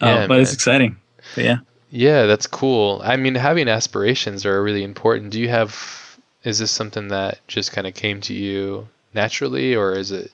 Uh, 0.00 0.06
Yeah, 0.06 0.26
but 0.26 0.40
it's 0.40 0.52
exciting. 0.52 0.96
But 1.34 1.44
yeah. 1.44 1.58
Yeah, 1.90 2.26
that's 2.26 2.46
cool. 2.46 3.00
I 3.04 3.16
mean, 3.16 3.34
having 3.34 3.68
aspirations 3.68 4.44
are 4.44 4.62
really 4.62 4.82
important. 4.82 5.30
Do 5.30 5.40
you 5.40 5.48
have, 5.48 6.18
is 6.42 6.58
this 6.58 6.70
something 6.70 7.08
that 7.08 7.38
just 7.48 7.72
kind 7.72 7.86
of 7.86 7.94
came 7.94 8.20
to 8.22 8.34
you 8.34 8.88
naturally, 9.14 9.74
or 9.74 9.92
is 9.92 10.10
it 10.10 10.32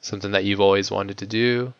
something 0.00 0.32
that 0.32 0.44
you've 0.44 0.60
always 0.60 0.90
wanted 0.90 1.16
to 1.18 1.26
do? 1.26 1.72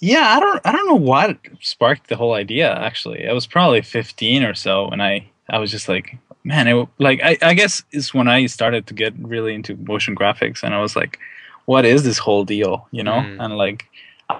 Yeah, 0.00 0.26
I 0.36 0.40
don't 0.40 0.60
I 0.64 0.72
don't 0.72 0.88
know 0.88 1.04
what 1.12 1.36
sparked 1.60 2.08
the 2.08 2.16
whole 2.16 2.34
idea. 2.34 2.72
Actually, 2.74 3.28
I 3.28 3.32
was 3.32 3.46
probably 3.46 3.82
15 3.82 4.42
or 4.42 4.54
so, 4.54 4.88
and 4.88 5.02
I 5.02 5.26
I 5.48 5.58
was 5.58 5.70
just 5.70 5.88
like, 5.88 6.16
man, 6.42 6.66
it 6.68 6.88
like 6.98 7.20
I 7.22 7.36
I 7.42 7.54
guess 7.54 7.82
is 7.92 8.14
when 8.14 8.28
I 8.28 8.46
started 8.46 8.86
to 8.86 8.94
get 8.94 9.12
really 9.18 9.52
into 9.54 9.76
motion 9.76 10.14
graphics, 10.14 10.62
and 10.62 10.74
I 10.74 10.80
was 10.80 10.96
like, 10.96 11.18
what 11.66 11.84
is 11.84 12.02
this 12.04 12.18
whole 12.18 12.44
deal, 12.44 12.86
you 12.90 13.02
know? 13.02 13.20
Mm. 13.20 13.44
And 13.44 13.56
like. 13.56 13.86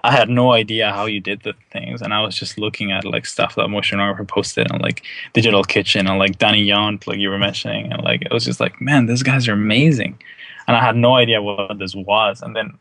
I 0.03 0.13
had 0.13 0.31
no 0.31 0.53
idea 0.53 0.91
how 0.93 1.05
you 1.05 1.21
did 1.21 1.43
the 1.43 1.53
things, 1.71 2.01
and 2.01 2.15
I 2.15 2.21
was 2.23 2.35
just 2.35 2.57
looking 2.57 2.91
at 2.91 3.05
like 3.05 3.27
stuff 3.27 3.55
that 3.57 3.67
motionographer 3.67 4.27
posted 4.27 4.71
on 4.73 4.81
like 4.81 5.03
Digital 5.35 5.63
Kitchen 5.63 6.07
and 6.07 6.19
like 6.19 6.39
Danny 6.39 6.67
Yount, 6.67 7.07
like 7.07 7.19
you 7.19 7.29
were 7.29 7.39
mentioning, 7.39 7.93
and 7.93 8.03
like 8.03 8.23
it 8.23 8.33
was 8.33 8.47
just 8.47 8.61
like, 8.61 8.81
man, 8.81 9.05
these 9.05 9.23
guys 9.23 9.47
are 9.47 9.53
amazing, 9.53 10.19
and 10.67 10.75
I 10.75 10.81
had 10.81 10.97
no 10.97 11.17
idea 11.17 11.43
what 11.43 11.79
this 11.79 11.95
was. 11.95 12.41
And 12.41 12.57
then 12.57 12.79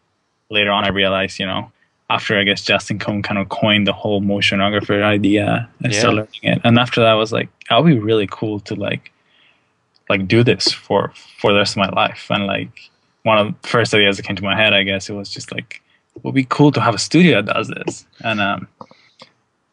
later 0.50 0.72
on, 0.72 0.86
I 0.86 0.90
realized, 0.90 1.40
you 1.40 1.46
know, 1.46 1.70
after 2.10 2.40
I 2.40 2.44
guess 2.46 2.64
Justin 2.64 3.00
Cone 3.00 3.22
kind 3.22 3.38
of 3.38 3.50
coined 3.50 3.86
the 3.86 3.94
whole 3.94 4.22
motionographer 4.22 5.04
idea, 5.04 5.70
and 5.84 5.92
Yeah. 5.92 6.00
started 6.00 6.16
learning 6.16 6.44
it, 6.44 6.62
and 6.64 6.80
after 6.80 7.02
that, 7.02 7.10
I 7.10 7.16
was 7.16 7.34
like, 7.34 7.50
that 7.70 7.84
would 7.84 7.90
be 7.90 8.00
really 8.00 8.28
cool 8.32 8.62
to 8.62 8.76
like, 8.76 9.12
like 10.10 10.26
do 10.26 10.42
this 10.42 10.72
for 10.72 11.12
for 11.38 11.52
the 11.52 11.60
rest 11.60 11.74
of 11.74 11.78
my 11.80 11.90
life. 11.90 12.28
And 12.30 12.48
like 12.48 12.72
one 13.24 13.38
of 13.38 13.48
the 13.48 13.68
first 13.68 13.94
ideas 13.94 14.18
that 14.18 14.24
came 14.24 14.36
to 14.36 14.44
my 14.44 14.56
head, 14.56 14.74
I 14.74 14.84
guess 14.84 15.10
it 15.10 15.14
was 15.14 15.30
just 15.30 15.52
like 15.52 15.82
it 16.16 16.24
would 16.24 16.36
be 16.36 16.46
cool 16.46 16.72
to 16.72 16.82
have 16.82 16.96
a 16.96 17.00
studio 17.00 17.42
that 17.42 17.54
does 17.54 17.68
this. 17.70 18.06
And 18.24 18.40
um, 18.40 18.68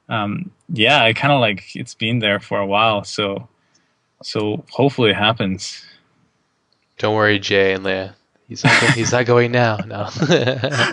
um, 0.08 0.50
yeah, 0.72 1.02
I 1.04 1.12
kind 1.12 1.32
of 1.32 1.40
like 1.40 1.76
it's 1.76 1.94
been 1.94 2.20
there 2.20 2.40
for 2.40 2.58
a 2.58 2.66
while. 2.66 3.04
So 3.04 3.48
so 4.22 4.64
hopefully 4.70 5.10
it 5.10 5.16
happens. 5.16 5.84
Don't 6.98 7.14
worry, 7.14 7.38
Jay 7.38 7.72
and 7.72 7.84
Leah. 7.84 8.16
He's 8.48 8.64
not, 8.64 8.74
he's 8.94 9.12
not 9.12 9.26
going 9.26 9.52
now. 9.52 9.76
No, 9.86 10.08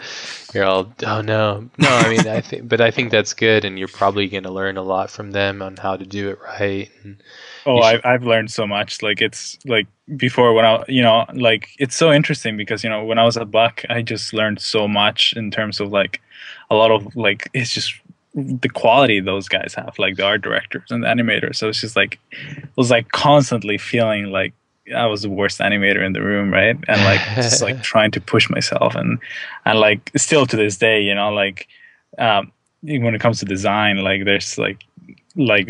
you're 0.54 0.66
all. 0.66 0.94
Oh 1.06 1.22
no, 1.22 1.70
no. 1.78 1.90
I 1.90 2.10
mean, 2.10 2.28
I 2.28 2.42
think, 2.42 2.68
but 2.68 2.82
I 2.82 2.92
think 2.92 3.12
that's 3.12 3.34
good, 3.34 3.66
and 3.66 3.78
you're 3.78 3.88
probably 3.88 4.28
going 4.28 4.44
to 4.44 4.52
learn 4.52 4.78
a 4.78 4.82
lot 4.82 5.10
from 5.10 5.32
them 5.32 5.62
on 5.62 5.78
how 5.78 5.98
to 5.98 6.06
do 6.06 6.30
it 6.30 6.40
right. 6.42 6.90
And 7.04 7.22
oh, 7.66 7.80
I, 7.80 8.00
I've 8.04 8.24
learned 8.24 8.52
so 8.52 8.66
much. 8.66 9.02
Like 9.02 9.22
it's 9.22 9.58
like 9.66 9.88
before 10.16 10.54
when 10.54 10.66
I, 10.66 10.84
you 10.88 11.02
know, 11.02 11.26
like 11.34 11.70
it's 11.80 11.96
so 11.96 12.12
interesting 12.12 12.58
because 12.58 12.84
you 12.84 12.90
know 12.90 13.04
when 13.04 13.20
I 13.20 13.26
was 13.26 13.38
at 13.38 13.52
Buck, 13.52 13.84
I 13.90 14.02
just 14.02 14.34
learned 14.34 14.62
so 14.62 14.88
much 14.88 15.34
in 15.36 15.52
terms 15.52 15.80
of 15.80 15.90
like 15.90 16.22
a 16.70 16.76
lot 16.76 16.92
of 16.92 17.16
like 17.16 17.50
it's 17.54 17.74
just 17.74 17.94
the 18.34 18.70
quality 18.70 19.20
those 19.20 19.48
guys 19.50 19.74
have, 19.76 19.98
like 19.98 20.16
the 20.16 20.24
art 20.24 20.42
directors 20.42 20.92
and 20.92 21.04
the 21.04 21.08
animators. 21.08 21.56
So 21.56 21.70
it's 21.70 21.82
just 21.82 21.96
like 21.96 22.20
it 22.32 22.70
was 22.76 22.92
like 22.92 23.10
constantly 23.10 23.78
feeling 23.78 24.32
like 24.32 24.54
I 24.96 25.06
was 25.06 25.22
the 25.22 25.30
worst 25.30 25.60
animator 25.60 26.06
in 26.06 26.14
the 26.14 26.22
room, 26.22 26.52
right? 26.52 26.78
And 26.88 27.04
like 27.04 27.22
just 27.36 27.62
like 27.62 27.82
trying 27.82 28.12
to 28.12 28.22
push 28.22 28.50
myself 28.50 28.96
and 28.96 29.20
and 29.66 29.80
like 29.80 30.12
still 30.16 30.46
to 30.46 30.56
this 30.56 30.78
day, 30.78 31.02
you 31.02 31.16
know, 31.16 31.32
like 31.32 31.68
um, 32.18 32.52
when 32.82 33.16
it 33.16 33.22
comes 33.22 33.40
to 33.40 33.46
design, 33.46 33.98
like 33.98 34.26
there's 34.26 34.58
like 34.58 34.84
like 35.36 35.70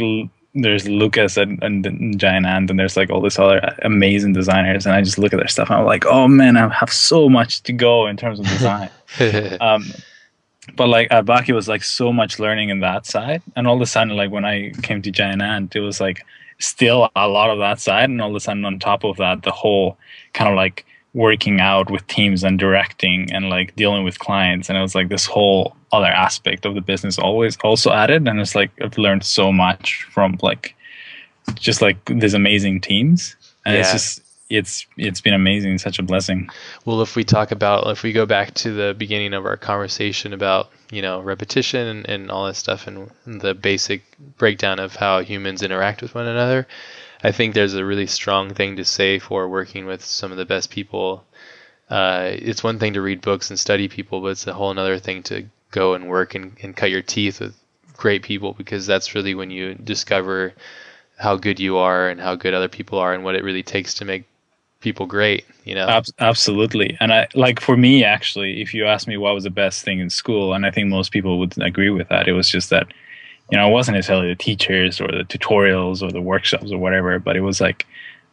there's 0.53 0.88
Lucas 0.88 1.38
and, 1.38 1.61
and 1.61 2.20
Giant 2.20 2.45
Ant, 2.45 2.70
and 2.70 2.80
there's 2.80 2.97
like 2.97 3.09
all 3.09 3.22
this 3.22 3.39
other 3.39 3.76
amazing 3.84 4.34
designers, 4.34 4.86
and 4.86 4.95
I 4.95 5.01
just 5.01 5.18
look 5.18 5.34
at 5.34 5.38
their 5.38 5.47
stuff 5.47 5.70
and 5.70 5.80
I'm 5.80 5.86
like, 5.86 6.05
oh 6.05 6.28
man, 6.28 6.57
I 6.57 6.68
have 6.74 6.91
so 6.91 7.30
much 7.30 7.63
to 7.63 7.74
go 7.74 8.07
in 8.07 8.18
terms 8.18 8.39
of 8.39 8.47
design. 8.47 8.89
um, 9.61 9.86
but 10.76 10.88
like 10.88 11.07
at 11.11 11.26
Baki 11.26 11.53
was 11.53 11.68
like 11.68 11.84
so 11.84 12.11
much 12.11 12.39
learning 12.39 12.70
in 12.70 12.80
that 12.82 13.05
side, 13.05 13.41
and 13.55 13.68
all 13.68 13.76
of 13.76 13.82
a 13.82 13.86
sudden, 13.86 14.15
like 14.15 14.32
when 14.32 14.45
I 14.45 14.72
came 14.82 15.01
to 15.01 15.11
Giant 15.11 15.41
Ant, 15.41 15.76
it 15.76 15.82
was 15.82 16.01
like 16.01 16.26
still 16.60 17.10
a 17.16 17.28
lot 17.28 17.49
of 17.49 17.60
that 17.60 17.80
side, 17.80 18.10
and 18.10 18.22
all 18.22 18.30
of 18.30 18.36
a 18.36 18.39
sudden 18.39 18.66
on 18.66 18.80
top 18.80 19.03
of 19.03 19.18
that, 19.18 19.43
the 19.43 19.51
whole 19.51 19.97
kind 20.34 20.49
of 20.49 20.55
like 20.55 20.86
working 21.14 21.60
out 21.60 21.89
with 21.89 22.05
teams 22.08 22.43
and 22.43 22.60
directing 22.60 23.32
and 23.34 23.49
like 23.49 23.76
dealing 23.76 24.03
with 24.03 24.20
clients, 24.20 24.70
and 24.70 24.78
it 24.78 24.82
was 24.82 24.95
like 24.95 25.10
this 25.10 25.26
whole 25.26 25.76
other 25.91 26.08
aspect 26.08 26.66
of 26.66 26.76
the 26.76 26.82
business 26.82 27.18
always 27.18 27.58
also 27.64 27.91
added, 27.91 28.28
and 28.28 28.39
it's 28.39 28.55
like 28.55 28.72
I've 28.82 28.97
learned 28.97 29.24
so 29.24 29.51
much 29.51 30.03
from 30.12 30.38
like 30.41 30.76
just 31.55 31.82
like 31.82 32.03
these 32.05 32.34
amazing 32.34 32.82
teams, 32.82 33.36
and 33.66 33.74
yeah. 33.74 33.82
it's 33.82 33.91
just 33.91 34.22
it's 34.49 34.85
it's 34.97 35.21
been 35.21 35.33
amazing. 35.33 35.77
Such 35.77 35.99
a 35.99 36.03
blessing. 36.03 36.49
Well 36.85 37.01
if 37.01 37.15
we 37.15 37.23
talk 37.23 37.51
about 37.51 37.87
if 37.87 38.03
we 38.03 38.13
go 38.13 38.25
back 38.25 38.53
to 38.55 38.71
the 38.71 38.95
beginning 38.97 39.33
of 39.33 39.45
our 39.45 39.57
conversation 39.57 40.33
about 40.33 40.69
you 40.91 41.01
know 41.01 41.21
repetition 41.21 41.87
and, 41.87 42.09
and 42.09 42.31
all 42.31 42.45
that 42.45 42.55
stuff 42.55 42.87
and 42.87 43.09
the 43.25 43.53
basic 43.53 44.03
breakdown 44.37 44.79
of 44.79 44.95
how 44.95 45.19
humans 45.19 45.63
interact 45.63 46.01
with 46.01 46.15
one 46.15 46.27
another 46.27 46.65
i 47.23 47.31
think 47.31 47.53
there's 47.53 47.73
a 47.73 47.83
really 47.83 48.07
strong 48.07 48.53
thing 48.53 48.77
to 48.77 48.85
say 48.85 49.19
for 49.19 49.49
working 49.49 49.85
with 49.85 50.03
some 50.03 50.31
of 50.31 50.37
the 50.37 50.45
best 50.45 50.69
people. 50.69 51.25
Uh, 51.89 52.31
it's 52.33 52.65
one 52.65 52.79
thing 52.79 52.93
to 52.93 53.01
read 53.01 53.21
books 53.21 53.49
and 53.49 53.57
study 53.57 53.87
people 53.87 54.21
but 54.21 54.27
it's 54.27 54.47
a 54.47 54.53
whole 54.53 54.77
other 54.77 54.99
thing 54.99 55.23
to 55.23 55.45
go 55.71 55.93
and 55.93 56.09
work 56.09 56.35
and, 56.35 56.57
and 56.61 56.75
cut 56.75 56.89
your 56.89 57.01
teeth 57.01 57.39
with 57.39 57.55
great 57.95 58.23
people 58.23 58.53
because 58.53 58.85
that's 58.85 59.15
really 59.15 59.33
when 59.33 59.49
you 59.49 59.73
discover 59.73 60.53
how 61.17 61.35
good 61.35 61.59
you 61.59 61.77
are 61.77 62.09
and 62.09 62.19
how 62.19 62.35
good 62.35 62.53
other 62.53 62.67
people 62.67 62.99
are 62.99 63.13
and 63.13 63.23
what 63.23 63.35
it 63.35 63.43
really 63.43 63.63
takes 63.63 63.95
to 63.95 64.05
make 64.05 64.25
people 64.80 65.05
great 65.05 65.45
you 65.63 65.75
know? 65.75 65.88
Ab- 65.88 66.05
absolutely. 66.19 66.95
And 66.99 67.11
i 67.11 67.28
like 67.36 67.59
for 67.59 67.75
me 67.75 68.03
actually 68.03 68.61
if 68.61 68.73
you 68.73 68.86
ask 68.86 69.07
me 69.07 69.17
what 69.17 69.34
was 69.34 69.43
the 69.43 69.49
best 69.49 69.84
thing 69.84 69.99
in 69.99 70.09
school 70.09 70.53
and 70.53 70.65
i 70.65 70.71
think 70.71 70.88
most 70.88 71.11
people 71.11 71.39
would 71.39 71.57
agree 71.61 71.89
with 71.89 72.07
that 72.09 72.28
it 72.28 72.34
was 72.34 72.49
just 72.49 72.69
that 72.69 72.88
you 73.51 73.57
know 73.57 73.67
it 73.67 73.71
wasn't 73.71 73.95
necessarily 73.95 74.30
the 74.30 74.36
teachers 74.36 75.01
or 75.01 75.07
the 75.07 75.25
tutorials 75.25 76.01
or 76.01 76.11
the 76.11 76.21
workshops 76.21 76.71
or 76.71 76.78
whatever 76.78 77.19
but 77.19 77.36
it 77.36 77.41
was 77.41 77.59
like 77.59 77.86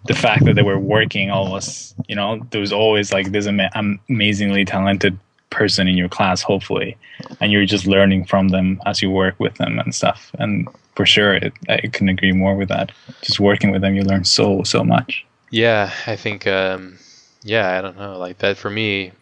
the 0.07 0.15
fact 0.15 0.45
that 0.45 0.55
they 0.55 0.63
were 0.63 0.79
working 0.79 1.31
almost 1.31 1.95
you 2.09 2.15
know 2.15 2.41
there 2.51 2.61
was 2.61 2.73
always 2.73 3.13
like 3.13 3.33
this 3.33 3.47
ama- 3.47 3.71
amazingly 4.09 4.65
talented 4.65 5.19
person 5.51 5.87
in 5.87 5.97
your 5.97 6.09
class 6.09 6.43
hopefully 6.43 6.97
and 7.41 7.53
you're 7.53 7.65
just 7.65 7.87
learning 7.87 8.25
from 8.25 8.49
them 8.49 8.81
as 8.87 9.01
you 9.03 9.11
work 9.11 9.39
with 9.39 9.55
them 9.55 9.79
and 9.79 9.95
stuff. 9.95 10.31
And 10.39 10.69
for 10.97 11.07
sure 11.07 11.35
it, 11.35 11.53
i 11.69 11.79
couldn't 11.79 12.09
agree 12.09 12.33
more 12.33 12.57
with 12.57 12.69
that. 12.69 12.93
Just 13.23 13.41
working 13.41 13.71
with 13.71 13.81
them 13.83 13.95
you 13.95 14.03
learn 14.03 14.25
so 14.25 14.63
so 14.63 14.85
much 14.85 15.25
yeah, 15.55 15.93
I 16.09 16.17
think, 16.17 16.49
um, 16.49 16.99
yeah, 17.45 17.79
I 17.79 17.81
don't 17.81 17.97
know, 17.97 18.19
like 18.19 18.39
that 18.39 18.57
for 18.57 18.69
me, 18.69 19.13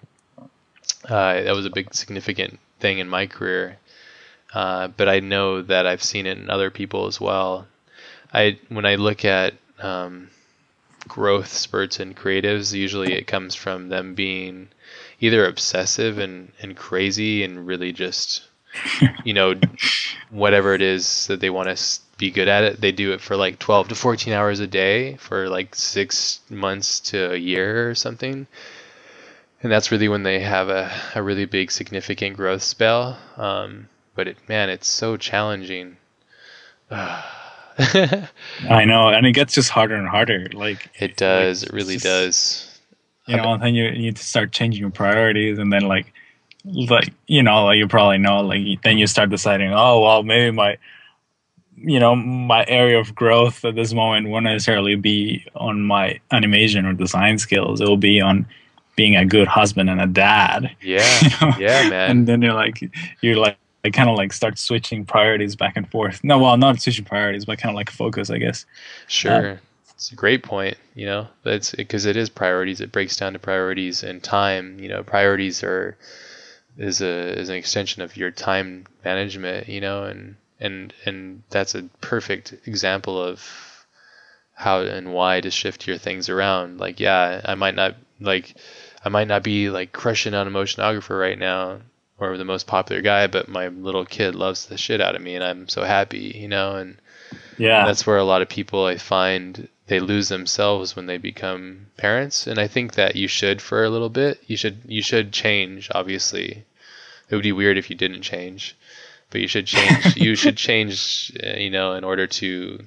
uh, 1.05 1.43
that 1.43 1.55
was 1.55 1.67
a 1.67 1.71
big 1.71 1.93
significant 1.95 2.59
thing 2.81 3.01
in 3.01 3.07
my 3.07 3.27
career. 3.27 3.77
Uh, 4.55 4.89
but 4.89 5.11
I 5.11 5.21
know 5.21 5.61
that 5.61 5.87
I've 5.87 6.03
seen 6.03 6.27
it 6.27 6.39
in 6.39 6.49
other 6.49 6.71
people 6.71 7.07
as 7.07 7.21
well. 7.21 7.67
I 8.33 8.59
when 8.71 8.87
I 8.87 8.95
look 8.95 9.27
at 9.27 9.53
um, 9.79 10.31
growth 11.07 11.49
spurts 11.49 12.01
in 12.01 12.15
creatives, 12.15 12.73
usually 12.73 13.13
it 13.13 13.27
comes 13.27 13.55
from 13.55 13.91
them 13.91 14.15
being 14.15 14.69
either 15.21 15.47
obsessive 15.47 16.17
and, 16.19 16.51
and 16.63 16.75
crazy 16.75 17.45
and 17.45 17.67
really 17.67 17.93
just 17.93 18.49
you 19.23 19.35
know 19.35 19.55
whatever 20.31 20.73
it 20.73 20.81
is 20.81 21.27
that 21.27 21.41
they 21.41 21.51
want 21.51 21.69
to 21.69 21.77
be 22.23 22.31
good 22.31 22.47
at 22.47 22.63
it, 22.63 22.81
they 22.81 22.93
do 22.93 23.13
it 23.13 23.21
for 23.21 23.37
like 23.37 23.59
12 23.59 23.89
to 23.89 23.95
14 23.97 24.33
hours 24.33 24.61
a 24.61 24.67
day 24.69 25.17
for 25.17 25.49
like 25.49 25.75
six 25.75 26.39
months 26.49 27.01
to 27.01 27.33
a 27.33 27.37
year 27.37 27.91
or 27.91 27.97
something. 27.97 28.47
And 29.61 29.73
that's 29.73 29.91
really 29.91 30.07
when 30.09 30.23
they 30.23 30.39
have 30.39 30.69
a, 30.69 30.89
a 31.17 31.23
really 31.23 31.47
big, 31.47 31.73
significant 31.73 32.37
growth 32.37 32.63
spell. 32.63 33.19
Um, 33.37 33.89
but 34.15 34.29
it, 34.29 34.37
man, 34.49 34.71
it's 34.71 34.87
so 34.87 35.17
challenging. 35.17 35.97
I 36.91 38.29
know, 38.87 39.09
and 39.09 39.27
it 39.27 39.33
gets 39.33 39.55
just 39.55 39.71
harder 39.71 39.97
and 39.97 40.09
harder. 40.09 40.47
Like 40.53 40.91
it 41.01 41.17
does, 41.17 41.65
like, 41.65 41.73
it 41.73 41.75
really 41.75 41.95
just, 41.95 42.05
does. 42.05 42.81
You 43.27 43.37
know, 43.37 43.55
and 43.55 43.63
then 43.63 43.75
you 43.75 43.91
need 43.91 44.17
to 44.17 44.23
start 44.23 44.53
changing 44.53 44.81
your 44.81 44.91
priorities, 44.91 45.59
and 45.59 45.73
then 45.73 45.83
like, 45.83 46.13
like 46.65 47.13
you 47.27 47.43
know, 47.43 47.65
like 47.65 47.79
you 47.79 47.89
probably 47.89 48.19
know, 48.19 48.43
like 48.43 48.83
then 48.83 48.99
you 48.99 49.07
start 49.07 49.31
deciding, 49.31 49.73
oh 49.73 50.01
well, 50.01 50.23
maybe 50.23 50.51
my 50.51 50.77
you 51.77 51.99
know 51.99 52.15
my 52.15 52.65
area 52.69 52.99
of 52.99 53.15
growth 53.15 53.65
at 53.65 53.75
this 53.75 53.93
moment 53.93 54.29
won't 54.29 54.45
necessarily 54.45 54.95
be 54.95 55.45
on 55.55 55.83
my 55.83 56.19
animation 56.31 56.87
or 56.87 56.93
design 56.93 57.39
skills 57.39 57.81
it 57.81 57.89
will 57.89 57.97
be 57.97 58.21
on 58.21 58.47
being 58.95 59.17
a 59.17 59.25
good 59.25 59.49
husband 59.49 59.89
and 59.89 60.01
a 60.01 60.07
dad 60.07 60.75
yeah 60.83 61.21
you 61.23 61.29
know? 61.41 61.57
yeah 61.59 61.89
man 61.89 62.11
and 62.11 62.27
then 62.27 62.43
you're 62.43 62.55
like 62.55 62.83
you're 63.21 63.37
like 63.37 63.57
I 63.85 63.91
kind 63.91 64.09
of 64.09 64.17
like 64.17 64.33
start 64.33 64.59
switching 64.59 65.05
priorities 65.05 65.57
back 65.57 65.77
and 65.77 65.91
forth. 65.91 66.23
No, 66.23 66.39
well, 66.39 66.57
not 66.57 66.81
switching 66.81 67.05
priorities, 67.05 67.45
but 67.45 67.59
kind 67.59 67.71
of 67.71 67.77
like 67.77 67.91
focus, 67.91 68.31
I 68.31 68.39
guess. 68.39 68.65
Sure, 69.09 69.53
uh, 69.53 69.57
it's 69.95 70.13
a 70.13 70.15
great 70.15 70.43
point. 70.43 70.77
You 70.95 71.07
know, 71.07 71.29
that's 71.43 71.75
because 71.75 72.07
it 72.07 72.17
is 72.17 72.31
priorities. 72.31 72.81
It 72.81 72.93
breaks 72.93 73.17
down 73.17 73.33
to 73.33 73.39
priorities 73.39 74.03
and 74.03 74.23
time. 74.23 74.79
You 74.79 74.89
know, 74.89 75.03
priorities 75.03 75.65
are 75.65 75.97
is 76.79 77.01
a 77.01 77.39
is 77.39 77.49
an 77.49 77.57
extension 77.57 78.03
of 78.03 78.17
your 78.17 78.31
time 78.31 78.87
management. 79.05 79.69
You 79.69 79.81
know, 79.81 80.05
and 80.05 80.37
and 80.63 80.95
and 81.05 81.43
that's 81.51 81.75
a 81.75 81.83
perfect 82.01 82.55
example 82.67 83.21
of 83.23 83.87
how 84.55 84.81
and 84.81 85.13
why 85.13 85.41
to 85.41 85.51
shift 85.51 85.87
your 85.87 85.99
things 85.99 86.29
around. 86.29 86.79
Like, 86.79 87.01
yeah, 87.01 87.41
I 87.45 87.55
might 87.57 87.75
not 87.75 87.97
like 88.21 88.55
I 89.05 89.09
might 89.09 89.29
not 89.29 89.43
be 89.43 89.71
like 89.71 89.93
crushing 89.93 90.35
on 90.35 90.47
a 90.47 90.51
motionographer 90.51 91.19
right 91.19 91.39
now 91.39 91.81
or 92.19 92.39
the 92.39 92.45
most 92.45 92.69
popular 92.69 93.03
guy, 93.03 93.27
but 93.27 93.49
my 93.49 93.69
little 93.69 94.07
kid 94.07 94.35
loves 94.37 94.67
the 94.67 94.79
shit 94.79 95.01
out 95.01 95.17
of 95.17 95.23
me 95.23 95.35
and 95.35 95.45
I'm 95.45 95.69
so 95.69 95.83
happy, 95.83 96.33
you 96.37 96.49
know, 96.49 96.77
and 96.77 96.97
yeah. 97.59 97.87
That's 97.87 98.07
where 98.07 98.19
a 98.19 98.25
lot 98.25 98.43
of 98.43 98.49
people 98.49 98.85
I 98.87 98.97
find 98.99 99.69
they 99.87 100.01
lose 100.01 100.29
themselves 100.29 100.95
when 100.95 101.07
they 101.07 101.19
become 101.19 101.87
parents 101.97 102.47
and 102.47 102.59
I 102.59 102.69
think 102.69 102.95
that 102.95 103.17
you 103.17 103.27
should 103.27 103.61
for 103.61 103.83
a 103.83 103.91
little 103.91 104.11
bit. 104.11 104.41
You 104.47 104.57
should 104.57 104.79
you 104.87 105.03
should 105.03 105.33
change, 105.33 105.91
obviously. 105.93 106.65
It 107.29 107.35
would 107.35 107.43
be 107.43 107.53
weird 107.53 107.79
if 107.79 107.91
you 107.91 107.97
didn't 107.97 108.23
change 108.23 108.77
but 109.33 109.41
you 109.41 109.49
should 109.49 109.67
change 109.67 110.17
you 110.17 110.37
should 110.37 110.57
change 110.57 111.33
uh, 111.43 111.57
you 111.57 111.71
know 111.71 111.95
in 111.95 112.05
order 112.05 112.27
to 112.27 112.79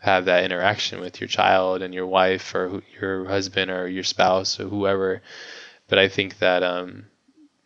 have 0.00 0.26
that 0.26 0.44
interaction 0.44 1.00
with 1.00 1.18
your 1.20 1.28
child 1.28 1.80
and 1.80 1.94
your 1.94 2.06
wife 2.06 2.54
or 2.54 2.82
your 3.00 3.24
husband 3.24 3.70
or 3.70 3.88
your 3.88 4.04
spouse 4.04 4.60
or 4.60 4.68
whoever. 4.68 5.22
But 5.88 5.98
i 5.98 6.08
think 6.08 6.38
that 6.38 6.62
um, 6.62 7.06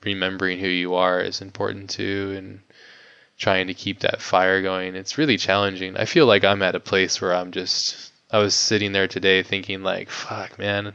remembering 0.04 0.60
who 0.60 0.68
you 0.68 0.94
are 0.94 1.20
is 1.20 1.40
important 1.40 1.90
too 1.90 2.34
and 2.36 2.60
trying 3.36 3.66
to 3.68 3.74
keep 3.74 4.00
that 4.00 4.20
fire 4.20 4.62
going. 4.62 4.96
It's 4.96 5.16
really 5.16 5.36
challenging. 5.36 5.96
I 5.96 6.04
feel 6.06 6.26
like 6.26 6.44
i'm 6.44 6.62
at 6.62 6.76
a 6.76 6.80
place 6.80 7.20
where 7.20 7.34
i'm 7.34 7.50
just 7.50 8.12
i 8.30 8.38
was 8.38 8.54
sitting 8.54 8.92
there 8.92 9.08
today 9.08 9.42
thinking 9.42 9.82
like 9.82 10.08
fuck 10.10 10.58
man 10.58 10.94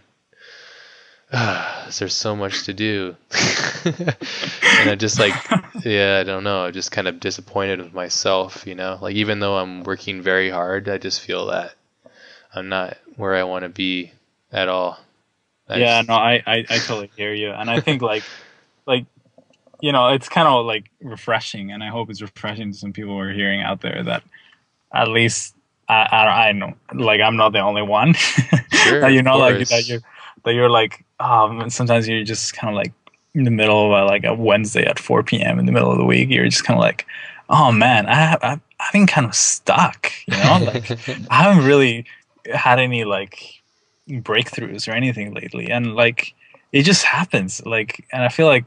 uh, 1.37 1.89
there's 1.97 2.13
so 2.13 2.35
much 2.35 2.65
to 2.65 2.73
do 2.73 3.15
and 3.85 4.89
i 4.89 4.95
just 4.95 5.19
like 5.19 5.33
yeah, 5.85 6.19
I 6.19 6.23
don't 6.23 6.43
know. 6.43 6.65
I'm 6.65 6.73
just 6.73 6.91
kind 6.91 7.07
of 7.07 7.19
disappointed 7.19 7.79
with 7.79 7.93
myself, 7.93 8.65
you 8.65 8.75
know. 8.75 8.97
Like 9.01 9.15
even 9.15 9.39
though 9.39 9.57
I'm 9.57 9.83
working 9.83 10.21
very 10.21 10.49
hard, 10.49 10.87
I 10.87 10.97
just 10.97 11.21
feel 11.21 11.47
that 11.47 11.75
I'm 12.53 12.69
not 12.69 12.97
where 13.17 13.35
I 13.35 13.43
want 13.43 13.63
to 13.63 13.69
be 13.69 14.11
at 14.51 14.69
all. 14.69 14.99
I 15.67 15.77
yeah, 15.77 15.99
just- 15.99 16.09
no, 16.09 16.15
I, 16.15 16.43
I 16.45 16.57
I 16.69 16.77
totally 16.79 17.11
hear 17.15 17.33
you, 17.33 17.51
and 17.51 17.69
I 17.69 17.79
think 17.79 18.01
like 18.01 18.23
like 18.85 19.05
you 19.81 19.91
know 19.91 20.09
it's 20.09 20.29
kind 20.29 20.47
of 20.47 20.65
like 20.65 20.89
refreshing, 21.01 21.71
and 21.71 21.83
I 21.83 21.87
hope 21.89 22.09
it's 22.09 22.21
refreshing 22.21 22.71
to 22.71 22.77
some 22.77 22.93
people 22.93 23.13
who 23.13 23.19
are 23.19 23.33
hearing 23.33 23.61
out 23.61 23.81
there 23.81 24.03
that 24.03 24.23
at 24.93 25.09
least 25.09 25.55
I 25.89 26.07
I, 26.11 26.47
I 26.49 26.51
know 26.51 26.73
like 26.93 27.21
I'm 27.21 27.35
not 27.35 27.53
the 27.53 27.59
only 27.59 27.81
one 27.81 28.13
Sure, 28.13 29.01
that 29.01 29.09
you 29.09 29.23
know 29.23 29.37
like 29.37 29.67
that 29.69 29.87
you're 29.87 30.01
that 30.43 30.53
you're 30.53 30.69
like 30.69 31.03
um 31.19 31.69
sometimes 31.69 32.07
you're 32.07 32.23
just 32.23 32.53
kind 32.53 32.73
of 32.73 32.75
like 32.75 32.93
in 33.35 33.43
the 33.43 33.51
middle 33.51 33.85
of 33.85 34.03
a, 34.03 34.05
like 34.05 34.23
a 34.23 34.33
Wednesday 34.33 34.85
at 34.85 34.99
4 34.99 35.23
p.m. 35.23 35.57
in 35.59 35.65
the 35.65 35.71
middle 35.71 35.91
of 35.91 35.97
the 35.97 36.05
week 36.05 36.29
you're 36.29 36.45
just 36.45 36.63
kind 36.63 36.77
of 36.77 36.81
like 36.81 37.05
oh 37.49 37.71
man 37.71 38.05
I 38.05 38.15
have 38.15 38.39
I've, 38.43 38.61
been 38.91 39.07
kind 39.07 39.25
of 39.25 39.33
stuck 39.33 40.11
you 40.27 40.37
know 40.37 40.71
like 40.73 40.91
I 41.29 41.43
haven't 41.43 41.65
really 41.65 42.05
had 42.51 42.79
any 42.79 43.05
like 43.05 43.63
breakthroughs 44.09 44.87
or 44.87 44.91
anything 44.91 45.33
lately, 45.33 45.69
and 45.69 45.95
like 45.95 46.33
it 46.71 46.83
just 46.83 47.03
happens. 47.03 47.65
Like, 47.65 48.05
and 48.11 48.23
I 48.23 48.29
feel 48.29 48.47
like 48.47 48.65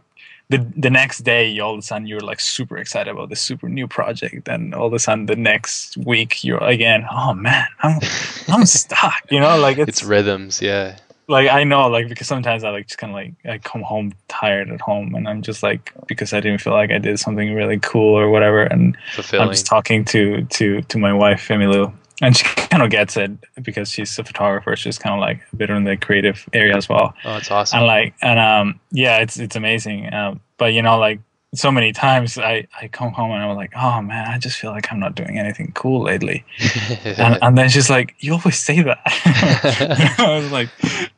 the 0.49 0.59
the 0.77 0.91
next 0.91 1.21
day, 1.21 1.59
all 1.59 1.73
of 1.75 1.79
a 1.79 1.83
sudden 1.83 2.07
you're 2.07 2.21
like 2.21 2.41
super 2.41 2.77
excited 2.77 3.11
about 3.11 3.29
this 3.29 3.41
super 3.41 3.69
new 3.69 3.87
project, 3.87 4.49
and 4.49 4.75
all 4.75 4.87
of 4.87 4.93
a 4.93 4.99
sudden 4.99 5.27
the 5.27 5.37
next 5.37 5.97
week 5.99 6.45
you're 6.45 6.63
again, 6.63 7.07
oh 7.11 7.35
man, 7.35 7.67
I'm 7.83 8.01
I'm 8.49 8.67
stuck. 8.67 9.23
You 9.31 9.41
know, 9.41 9.59
like 9.59 9.79
it's, 9.79 9.89
it's 9.89 10.05
rhythms, 10.05 10.63
yeah. 10.63 10.97
Like 11.29 11.49
I 11.51 11.65
know, 11.65 11.89
like 11.89 12.09
because 12.09 12.27
sometimes 12.27 12.63
I 12.63 12.71
like 12.71 12.87
just 12.87 12.99
kind 12.99 13.11
of 13.11 13.15
like 13.15 13.35
I 13.45 13.59
come 13.59 13.83
home 13.83 14.13
tired 14.29 14.71
at 14.71 14.81
home, 14.81 15.15
and 15.15 15.29
I'm 15.29 15.43
just 15.43 15.63
like 15.63 15.93
because 16.07 16.33
I 16.33 16.41
didn't 16.41 16.61
feel 16.61 16.73
like 16.73 16.91
I 16.91 16.99
did 16.99 17.19
something 17.19 17.53
really 17.55 17.79
cool 17.81 18.17
or 18.17 18.31
whatever, 18.31 18.63
and 18.63 18.97
Fulfilling. 19.15 19.47
I'm 19.47 19.53
just 19.53 19.67
talking 19.67 20.05
to 20.07 20.45
to 20.45 20.83
to 20.83 20.99
my 20.99 21.13
wife 21.13 21.49
Emilu, 21.49 21.93
and 22.23 22.37
she 22.37 22.45
kind 22.71 22.83
of 22.83 22.91
gets 22.91 23.17
it 23.17 23.33
because 23.63 23.91
she's 23.91 24.17
a 24.19 24.25
photographer. 24.25 24.77
She's 24.77 24.99
kind 24.99 25.15
of 25.15 25.21
like 25.21 25.41
a 25.53 25.57
bit 25.57 25.71
in 25.71 25.85
the 25.85 25.97
creative 25.97 26.49
area 26.53 26.77
as 26.77 26.89
well, 26.89 27.15
oh, 27.25 27.37
it's 27.37 27.51
awesome. 27.51 27.79
and 27.79 27.87
like 27.87 28.15
and 28.23 28.39
um 28.39 28.81
yeah, 28.93 29.19
it's 29.19 29.37
it's 29.39 29.57
amazing. 29.57 30.13
Um, 30.13 30.41
but 30.59 30.75
you 30.75 30.83
know 30.83 30.99
like 30.99 31.21
so 31.55 31.71
many 31.71 31.93
times 31.93 32.37
I 32.39 32.67
I 32.81 32.89
come 32.89 33.13
home 33.13 33.31
and 33.31 33.43
I'm 33.43 33.57
like 33.57 33.73
oh 33.77 34.03
man 34.03 34.27
I 34.29 34.39
just 34.39 34.59
feel 34.59 34.71
like 34.73 34.93
I'm 34.93 35.01
not 35.01 35.15
doing 35.15 35.39
anything 35.39 35.73
cool 35.75 36.03
lately, 36.03 36.45
and, 37.05 37.39
and 37.41 37.57
then 37.57 37.69
she's 37.69 37.89
like 37.89 38.15
you 38.21 38.33
always 38.35 38.59
say 38.59 38.83
that. 38.83 38.99
I 40.19 40.39
was 40.39 40.51
like 40.53 40.69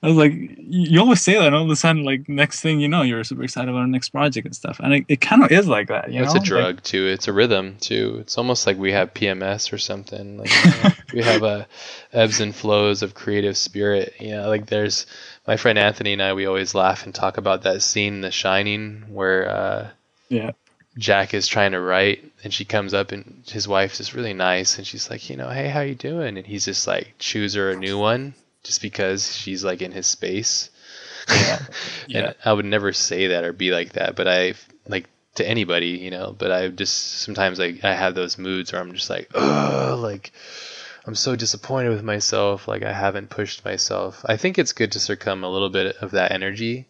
I 0.02 0.06
was 0.08 0.16
like 0.16 0.32
you 0.70 1.00
always 1.00 1.22
say 1.22 1.34
that, 1.34 1.46
and 1.46 1.56
all 1.56 1.64
of 1.64 1.70
a 1.70 1.76
sudden 1.76 2.04
like 2.04 2.28
next 2.28 2.60
thing 2.60 2.80
you 2.80 2.88
know 2.88 3.02
you're 3.02 3.24
super 3.24 3.42
excited 3.42 3.68
about 3.70 3.80
the 3.82 3.86
next 3.88 4.10
project 4.10 4.46
and 4.46 4.54
stuff, 4.54 4.78
and 4.80 4.92
it, 4.94 5.04
it 5.08 5.20
kind 5.20 5.42
of 5.42 5.50
is 5.50 5.66
like 5.66 5.88
that. 5.88 6.12
You 6.12 6.22
it's 6.22 6.34
know 6.34 6.36
a 6.36 6.40
Like, 6.40 6.44
drug 6.44 6.82
too. 6.82 7.06
It's 7.06 7.28
a 7.28 7.32
rhythm 7.32 7.76
too. 7.80 8.18
It's 8.20 8.38
almost 8.38 8.66
like 8.66 8.78
we 8.78 8.92
have 8.92 9.14
PMS 9.14 9.72
or 9.72 9.78
something. 9.78 10.38
Like 10.38 10.52
you 10.64 10.70
know, 10.70 10.90
we 11.12 11.22
have 11.22 11.42
a 11.42 11.66
ebbs 12.12 12.40
and 12.40 12.54
flows 12.54 13.02
of 13.02 13.14
creative 13.14 13.56
spirit. 13.56 14.14
You 14.20 14.32
know, 14.36 14.48
like 14.48 14.66
there's 14.66 15.06
my 15.46 15.56
friend 15.56 15.78
Anthony 15.78 16.12
and 16.12 16.22
I. 16.22 16.32
We 16.34 16.46
always 16.46 16.74
laugh 16.74 17.04
and 17.06 17.14
talk 17.14 17.38
about 17.38 17.62
that 17.62 17.82
scene 17.82 18.20
The 18.20 18.30
Shining 18.30 19.04
where 19.08 19.48
uh, 19.48 19.88
yeah. 20.28 20.52
Jack 20.96 21.32
is 21.32 21.46
trying 21.46 21.72
to 21.72 21.80
write, 21.80 22.32
and 22.42 22.52
she 22.52 22.64
comes 22.64 22.92
up, 22.92 23.12
and 23.12 23.44
his 23.46 23.68
wife's 23.68 23.98
just 23.98 24.14
really 24.14 24.34
nice, 24.34 24.78
and 24.78 24.86
she's 24.86 25.08
like, 25.08 25.30
you 25.30 25.36
know, 25.36 25.48
hey, 25.48 25.68
how 25.68 25.80
you 25.80 25.94
doing? 25.94 26.36
And 26.36 26.46
he's 26.46 26.64
just 26.64 26.86
like, 26.86 27.14
choose 27.18 27.54
her 27.54 27.70
a 27.70 27.76
new 27.76 27.98
one, 27.98 28.34
just 28.64 28.82
because 28.82 29.34
she's 29.34 29.62
like 29.62 29.80
in 29.80 29.92
his 29.92 30.06
space. 30.06 30.70
Yeah. 31.28 31.58
Yeah. 32.08 32.18
and 32.18 32.34
I 32.42 32.54
would 32.54 32.64
never 32.64 32.94
say 32.94 33.28
that 33.28 33.44
or 33.44 33.52
be 33.52 33.70
like 33.70 33.92
that, 33.92 34.16
but 34.16 34.26
I 34.26 34.54
like 34.86 35.10
to 35.34 35.46
anybody, 35.46 35.90
you 35.90 36.10
know. 36.10 36.34
But 36.36 36.50
I 36.50 36.68
just 36.68 37.20
sometimes 37.20 37.58
like 37.58 37.84
I 37.84 37.94
have 37.94 38.14
those 38.14 38.38
moods 38.38 38.72
where 38.72 38.80
I'm 38.80 38.94
just 38.94 39.10
like, 39.10 39.30
oh, 39.34 39.98
like 40.00 40.32
I'm 41.06 41.14
so 41.14 41.36
disappointed 41.36 41.90
with 41.90 42.02
myself. 42.02 42.66
Like 42.66 42.82
I 42.82 42.92
haven't 42.92 43.28
pushed 43.30 43.62
myself. 43.62 44.24
I 44.26 44.38
think 44.38 44.58
it's 44.58 44.72
good 44.72 44.92
to 44.92 45.00
succumb 45.00 45.44
a 45.44 45.50
little 45.50 45.68
bit 45.68 45.96
of 45.96 46.12
that 46.12 46.32
energy 46.32 46.87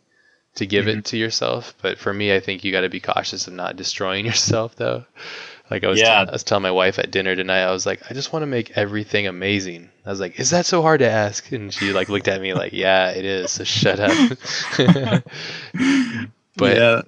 to 0.59 0.67
give 0.67 0.87
Mm-hmm. 0.87 1.01
it 1.01 1.05
to 1.07 1.17
yourself. 1.19 1.75
But 1.83 1.99
for 1.99 2.15
me, 2.15 2.35
I 2.35 2.41
think 2.41 2.65
you 2.65 2.73
got 2.73 2.83
to 2.83 2.89
be 2.91 3.01
cautious 3.01 3.47
of 3.49 3.55
not 3.55 3.77
destroying 3.77 4.27
yourself, 4.31 4.77
though. 4.77 5.05
Like 5.71 5.85
I 5.85 5.89
was, 5.89 6.01
Yeah. 6.01 6.25
I 6.27 6.33
was 6.33 6.45
telling 6.45 6.63
my 6.63 6.71
wife 6.71 6.99
at 6.99 7.11
dinner 7.11 7.37
tonight, 7.37 7.63
I 7.63 7.73
was 7.73 7.87
like, 7.87 8.03
I 8.11 8.15
just 8.15 8.33
want 8.33 8.43
to 8.43 8.47
make 8.47 8.73
everything 8.77 9.27
amazing. 9.27 9.91
I 10.07 10.11
was 10.11 10.21
like, 10.21 10.41
is 10.41 10.51
that 10.51 10.67
so 10.67 10.83
hard 10.83 11.01
to 11.01 11.11
ask? 11.11 11.51
And 11.53 11.73
she 11.75 11.93
like 11.93 12.09
looked 12.09 12.29
at 12.29 12.41
me 12.41 12.55
like, 12.55 12.73
yeah, 12.73 13.11
it 13.11 13.25
is. 13.27 13.53
So 13.53 13.65
shut 13.65 14.01
up. 14.01 14.39
but 16.57 16.77
yeah, 16.77 17.03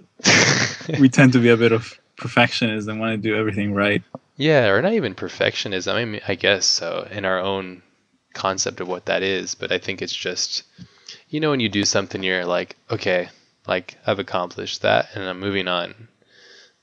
we 1.01 1.09
tend 1.09 1.33
to 1.33 1.39
be 1.41 1.49
a 1.51 1.57
bit 1.57 1.73
of 1.73 1.99
perfectionists 2.17 2.89
and 2.89 3.01
want 3.01 3.13
to 3.23 3.29
do 3.29 3.37
everything 3.37 3.73
right. 3.75 4.03
Yeah, 4.37 4.69
or 4.69 4.83
not 4.83 4.93
even 4.95 5.15
perfectionism. 5.15 5.95
I 5.95 6.05
mean, 6.05 6.21
I 6.29 6.35
guess 6.35 6.67
so 6.67 7.07
in 7.11 7.25
our 7.25 7.39
own 7.41 7.83
concept 8.35 8.81
of 8.81 8.89
what 8.89 9.07
that 9.07 9.23
is. 9.23 9.55
But 9.55 9.73
I 9.73 9.79
think 9.79 10.03
it's 10.03 10.15
just, 10.15 10.65
you 11.29 11.41
know, 11.41 11.51
when 11.51 11.61
you 11.61 11.69
do 11.69 11.85
something, 11.85 12.23
you're 12.23 12.45
like, 12.47 12.77
okay, 12.91 13.29
like 13.67 13.97
I've 14.07 14.19
accomplished 14.19 14.83
that, 14.83 15.09
and 15.15 15.25
I'm 15.25 15.41
moving 15.41 15.69
on. 15.69 16.09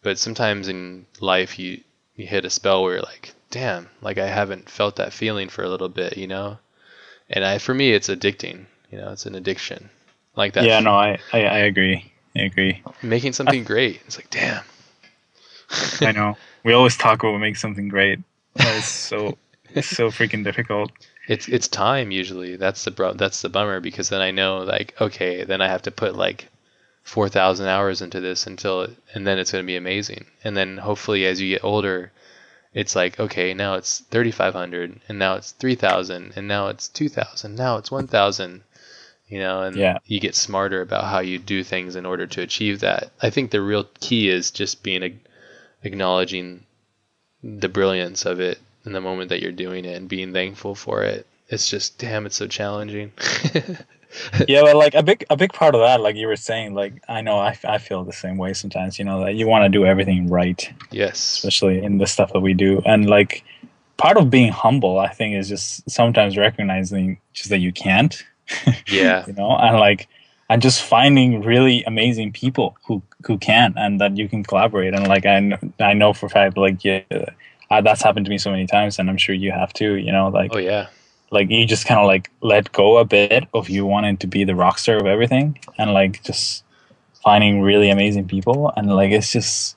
But 0.02 0.20
sometimes 0.20 0.68
in 0.68 1.06
life, 1.20 1.60
you 1.60 1.82
you 2.16 2.28
hit 2.28 2.46
a 2.46 2.50
spell 2.50 2.84
where 2.84 2.96
you're 2.96 3.02
like, 3.02 3.34
damn, 3.50 3.90
like 4.02 4.18
I 4.18 4.28
haven't 4.28 4.70
felt 4.70 4.96
that 4.98 5.14
feeling 5.14 5.50
for 5.50 5.64
a 5.64 5.70
little 5.70 5.90
bit, 5.90 6.18
you 6.18 6.28
know. 6.28 6.58
And 7.30 7.44
I, 7.44 7.58
for 7.58 7.74
me, 7.74 7.92
it's 7.92 8.08
addicting. 8.10 8.66
You 8.92 9.00
know, 9.00 9.12
it's 9.12 9.26
an 9.26 9.36
addiction, 9.36 9.90
like 10.36 10.54
that. 10.54 10.64
Yeah, 10.64 10.80
no, 10.80 10.94
I, 10.94 11.20
I, 11.34 11.42
I 11.42 11.58
agree. 11.60 12.12
I 12.36 12.42
agree. 12.44 12.82
making 13.02 13.34
something 13.34 13.64
great. 13.64 14.02
It's 14.06 14.18
like, 14.18 14.30
damn. 14.30 14.64
I 16.02 16.12
know. 16.12 16.38
We 16.64 16.74
always 16.74 16.98
talk 16.98 17.24
about 17.24 17.38
make 17.38 17.56
something 17.56 17.88
great. 17.88 18.20
That 18.56 18.76
is 18.76 18.84
so 18.84 19.38
it's 19.74 19.88
so 19.88 20.10
freaking 20.10 20.44
difficult. 20.44 20.92
It's 21.30 21.48
it's 21.48 21.70
time 21.70 22.12
usually. 22.12 22.58
That's 22.58 22.84
the 22.84 22.92
bro- 22.92 23.14
that's 23.14 23.42
the 23.42 23.48
bummer 23.48 23.80
because 23.80 24.10
then 24.10 24.20
I 24.20 24.32
know 24.32 24.58
like 24.60 24.94
okay, 25.00 25.46
then 25.46 25.62
I 25.62 25.70
have 25.70 25.84
to 25.84 25.92
put 25.92 26.18
like 26.18 26.50
four 27.08 27.30
thousand 27.30 27.68
hours 27.68 28.02
into 28.02 28.20
this 28.20 28.46
until 28.48 28.82
it, 28.82 28.92
and 29.14 29.26
then 29.26 29.40
it's 29.40 29.52
going 29.54 29.64
to 29.64 29.68
be 29.68 29.78
amazing. 29.78 30.26
And 30.44 30.58
then 30.58 30.78
hopefully 30.78 31.26
as 31.26 31.40
you 31.40 31.48
get 31.56 31.64
older, 31.64 32.12
it's 32.74 32.96
like 32.96 33.18
okay, 33.20 33.54
now 33.54 33.76
it's 33.76 34.00
thirty 34.12 34.32
five 34.32 34.54
hundred, 34.54 35.00
and 35.08 35.18
now 35.18 35.36
it's 35.36 35.52
three 35.52 35.76
thousand, 35.76 36.34
and 36.36 36.48
now 36.48 36.68
it's 36.68 36.90
two 36.90 37.08
thousand, 37.10 37.56
now 37.56 37.78
it's 37.78 37.90
one 37.90 38.08
thousand. 38.08 38.62
You 39.30 39.40
know, 39.40 39.64
and 39.64 39.76
Yeah. 39.76 39.98
you 40.06 40.20
get 40.22 40.36
smarter 40.36 40.80
about 40.82 41.04
how 41.06 41.20
you 41.20 41.38
do 41.38 41.62
things 41.64 41.96
in 41.98 42.06
order 42.06 42.28
to 42.28 42.42
achieve 42.42 42.80
that. 42.82 43.12
I 43.22 43.30
think 43.30 43.52
the 43.52 43.62
real 43.62 43.84
key 44.00 44.30
is 44.30 44.52
just 44.52 44.84
being 44.84 45.04
ag- 45.04 45.28
acknowledging 45.84 46.64
the 47.44 47.68
brilliance 47.70 48.26
of 48.26 48.40
it 48.40 48.58
in 48.86 48.94
the 48.94 49.02
moment 49.02 49.30
that 49.30 49.42
you're 49.42 49.52
doing 49.52 49.84
it 49.86 49.98
and 49.98 50.08
being 50.08 50.32
thankful 50.34 50.76
for 50.76 51.04
it. 51.04 51.26
It's 51.50 51.70
just 51.70 51.98
damn, 51.98 52.26
it's 52.26 52.38
so 52.38 52.48
challenging. 52.48 53.12
Yeah, 54.48 54.62
but 54.62 54.76
like 54.76 54.96
a 54.96 55.04
big 55.04 55.26
a 55.30 55.38
big 55.38 55.54
part 55.54 55.76
of 55.76 55.82
that, 55.82 56.02
like 56.02 56.16
you 56.16 56.28
were 56.28 56.36
saying, 56.36 56.74
like 56.74 57.02
I 57.08 57.22
know 57.22 57.38
I, 57.38 57.58
I 57.64 57.78
feel 57.78 58.04
the 58.04 58.14
same 58.14 58.38
way 58.38 58.54
sometimes. 58.54 59.00
You 59.00 59.06
know 59.06 59.24
that 59.24 59.36
you 59.36 59.48
want 59.48 59.64
to 59.66 59.70
do 59.70 59.86
everything 59.86 60.28
right, 60.28 60.72
yes. 60.92 61.38
especially 61.38 61.84
in 61.84 61.98
the 61.98 62.08
stuff 62.08 62.34
that 62.34 62.42
we 62.42 62.54
do, 62.54 62.82
and 62.86 63.10
like 63.10 63.44
part 63.98 64.18
of 64.18 64.30
being 64.30 64.52
humble, 64.52 65.00
I 65.00 65.10
think, 65.10 65.36
is 65.36 65.50
just 65.50 65.90
sometimes 65.90 66.38
recognizing 66.38 67.20
just 67.34 67.50
that 67.50 67.60
you 67.60 67.72
can't. 67.72 68.24
Yeah. 68.88 69.26
you 69.28 69.34
know 69.34 69.58
and 69.58 69.78
like 69.78 70.08
and 70.50 70.62
just 70.62 70.82
finding 70.82 71.42
really 71.42 71.84
amazing 71.84 72.32
people 72.32 72.78
who 72.86 73.02
who 73.26 73.38
can 73.38 73.74
and 73.76 74.00
that 74.00 74.16
you 74.16 74.30
can 74.30 74.42
collaborate 74.42 74.94
and 74.94 75.06
like 75.06 75.26
i 75.26 75.42
know, 75.42 75.58
i 75.82 75.92
know 75.92 76.14
for 76.14 76.28
a 76.28 76.30
fact 76.30 76.56
like 76.56 76.82
yeah 76.86 77.02
uh, 77.70 77.82
that's 77.82 78.02
happened 78.02 78.26
to 78.26 78.30
me 78.30 78.38
so 78.38 78.50
many 78.50 78.66
times 78.66 79.00
and 79.00 79.10
i'm 79.10 79.18
sure 79.18 79.36
you 79.36 79.52
have 79.52 79.74
too 79.74 79.96
you 79.96 80.14
know 80.14 80.30
like 80.30 80.52
Oh 80.54 80.60
yeah. 80.60 80.88
Like 81.32 81.50
you 81.50 81.66
just 81.66 81.86
kind 81.86 82.00
of 82.00 82.06
like 82.06 82.32
let 82.42 82.72
go 82.72 82.98
a 82.98 83.06
bit 83.06 83.48
of 83.54 83.70
you 83.70 83.86
wanting 83.86 84.18
to 84.18 84.28
be 84.28 84.44
the 84.44 84.56
rock 84.56 84.80
star 84.80 84.98
of 84.98 85.06
everything 85.06 85.60
and 85.78 85.94
like 85.94 86.24
just 86.24 86.64
finding 87.24 87.62
really 87.62 87.90
amazing 87.90 88.28
people. 88.28 88.72
And 88.78 88.96
like 88.96 89.12
it's 89.12 89.32
just 89.32 89.76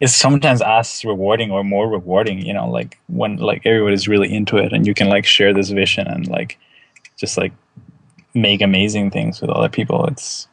it's 0.00 0.14
sometimes 0.14 0.60
as 0.60 1.04
rewarding 1.04 1.50
or 1.50 1.62
more 1.62 1.88
rewarding 1.88 2.44
you 2.44 2.52
know 2.52 2.68
like 2.68 2.98
when 3.06 3.36
like 3.36 3.64
everybody's 3.64 4.08
really 4.08 4.34
into 4.34 4.56
it 4.56 4.72
and 4.72 4.86
you 4.86 4.92
can 4.92 5.08
like 5.08 5.24
share 5.24 5.54
this 5.54 5.70
vision 5.70 6.06
and 6.06 6.26
like 6.28 6.58
just 7.16 7.38
like 7.38 7.52
make 8.34 8.60
amazing 8.60 9.10
things 9.10 9.40
with 9.40 9.50
other 9.50 9.68
people. 9.68 10.06
It's 10.06 10.48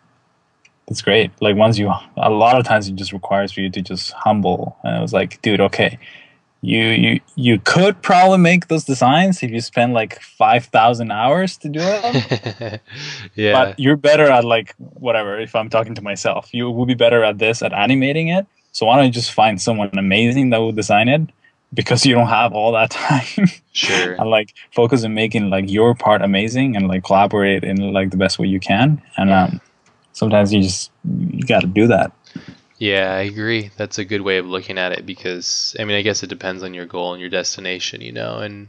it's 0.88 1.02
great. 1.02 1.32
Like 1.42 1.56
once 1.56 1.78
you 1.78 1.92
a 2.18 2.30
lot 2.30 2.58
of 2.58 2.66
times 2.66 2.88
it 2.88 2.96
just 2.96 3.12
requires 3.12 3.52
for 3.52 3.62
you 3.62 3.70
to 3.70 3.82
just 3.82 4.12
humble. 4.12 4.78
And 4.84 4.96
it 4.96 5.02
was 5.02 5.14
like 5.14 5.42
dude 5.42 5.62
okay 5.62 5.98
you 6.62 6.84
you 6.84 7.20
you 7.36 7.60
could 7.60 8.02
probably 8.04 8.38
make 8.38 8.68
those 8.68 8.84
designs 8.84 9.42
if 9.42 9.50
you 9.50 9.60
spend 9.62 9.94
like 9.94 10.22
5000 10.22 11.12
hours 11.12 11.58
to 11.58 11.70
do 11.70 11.80
it 11.82 12.82
yeah. 13.36 13.52
but 13.52 13.80
you're 13.80 13.98
better 13.98 14.30
at 14.30 14.46
like 14.46 14.76
whatever 14.78 15.40
if 15.40 15.56
i'm 15.56 15.70
talking 15.70 15.96
to 15.96 16.02
myself. 16.02 16.54
You 16.54 16.70
will 16.70 16.86
be 16.86 16.94
better 16.94 17.24
at 17.24 17.38
this 17.38 17.62
at 17.62 17.74
animating 17.74 18.28
it. 18.28 18.46
So 18.72 18.86
why 18.86 18.96
don't 18.96 19.06
you 19.06 19.12
just 19.12 19.32
find 19.32 19.62
someone 19.62 19.90
amazing 19.98 20.50
that 20.52 20.60
will 20.60 20.72
design 20.72 21.08
it? 21.10 21.22
Because 21.74 22.06
you 22.06 22.14
don't 22.14 22.28
have 22.28 22.54
all 22.54 22.72
that 22.74 22.92
time. 23.04 23.48
Sure. 23.74 24.14
and 24.14 24.30
like 24.30 24.54
focus 24.74 25.04
on 25.06 25.14
making 25.14 25.50
like 25.50 25.70
your 25.70 25.96
part 25.96 26.22
amazing 26.22 26.76
and 26.76 26.88
like 26.88 27.04
collaborate 27.04 27.64
in 27.64 27.94
like 27.94 28.12
the 28.12 28.18
best 28.18 28.40
way 28.40 28.48
you 28.48 28.60
can. 28.60 29.02
And 29.18 29.32
um 29.32 29.62
sometimes 30.14 30.54
you 30.54 30.62
just 30.62 30.92
you 31.06 31.44
got 31.44 31.62
to 31.62 31.68
do 31.68 31.88
that 31.88 32.12
Yeah, 32.82 33.14
I 33.14 33.22
agree. 33.22 33.72
That's 33.78 33.98
a 33.98 34.04
good 34.04 34.20
way 34.20 34.38
of 34.38 34.46
looking 34.46 34.78
at 34.78 34.92
it 34.92 35.06
because 35.06 35.74
I 35.80 35.86
mean, 35.86 35.96
I 35.96 36.02
guess 36.02 36.22
it 36.22 36.28
depends 36.28 36.64
on 36.64 36.74
your 36.74 36.86
goal 36.86 37.14
and 37.14 37.22
your 37.22 37.30
destination, 37.30 38.02
you 38.02 38.12
know, 38.12 38.40
and 38.40 38.68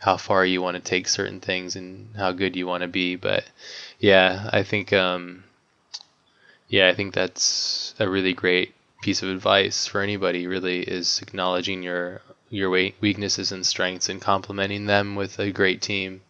how 0.00 0.18
far 0.18 0.44
you 0.44 0.60
want 0.60 0.74
to 0.76 0.82
take 0.82 1.08
certain 1.08 1.40
things 1.40 1.74
and 1.74 2.14
how 2.16 2.32
good 2.32 2.56
you 2.56 2.66
want 2.66 2.82
to 2.82 2.88
be. 2.88 3.16
But 3.16 3.44
yeah, 3.98 4.50
I 4.52 4.64
think 4.64 4.92
um, 4.92 5.44
yeah, 6.68 6.88
I 6.88 6.94
think 6.94 7.14
that's 7.14 7.94
a 8.00 8.08
really 8.08 8.32
great 8.32 8.74
piece 9.00 9.22
of 9.22 9.28
advice 9.28 9.86
for 9.86 10.00
anybody. 10.00 10.48
Really, 10.48 10.80
is 10.80 11.20
acknowledging 11.22 11.84
your 11.84 12.20
your 12.50 12.68
weaknesses 12.68 13.52
and 13.52 13.64
strengths 13.64 14.08
and 14.08 14.20
complementing 14.20 14.86
them 14.86 15.14
with 15.14 15.38
a 15.38 15.52
great 15.52 15.80
team. 15.80 16.22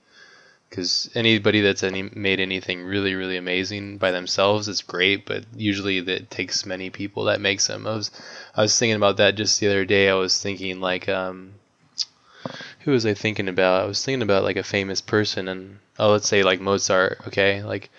Because 0.72 1.10
anybody 1.14 1.60
that's 1.60 1.82
any 1.82 2.04
made 2.14 2.40
anything 2.40 2.82
really 2.82 3.14
really 3.14 3.36
amazing 3.36 3.98
by 3.98 4.10
themselves 4.10 4.68
is 4.68 4.80
great, 4.80 5.26
but 5.26 5.44
usually 5.54 6.00
that 6.00 6.30
takes 6.30 6.64
many 6.64 6.88
people 6.88 7.24
that 7.24 7.42
makes 7.42 7.66
them. 7.66 7.86
I 7.86 7.94
was 7.94 8.10
I 8.56 8.62
was 8.62 8.78
thinking 8.78 8.96
about 8.96 9.18
that 9.18 9.34
just 9.34 9.60
the 9.60 9.68
other 9.68 9.84
day. 9.84 10.08
I 10.08 10.14
was 10.14 10.40
thinking 10.42 10.80
like 10.80 11.10
um, 11.10 11.52
who 12.80 12.92
was 12.92 13.04
I 13.04 13.12
thinking 13.12 13.48
about? 13.48 13.82
I 13.82 13.86
was 13.86 14.02
thinking 14.02 14.22
about 14.22 14.44
like 14.44 14.56
a 14.56 14.62
famous 14.62 15.02
person 15.02 15.46
and 15.46 15.78
oh 15.98 16.10
let's 16.12 16.26
say 16.26 16.42
like 16.42 16.62
Mozart. 16.62 17.20
Okay, 17.26 17.62
like 17.62 17.90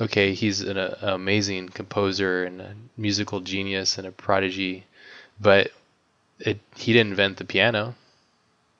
okay, 0.00 0.32
he's 0.32 0.62
an, 0.62 0.78
an 0.78 0.94
amazing 1.02 1.68
composer 1.68 2.44
and 2.44 2.62
a 2.62 2.74
musical 2.96 3.40
genius 3.40 3.98
and 3.98 4.06
a 4.06 4.12
prodigy, 4.12 4.86
but 5.38 5.70
it 6.38 6.60
he 6.76 6.94
didn't 6.94 7.10
invent 7.10 7.36
the 7.36 7.44
piano. 7.44 7.94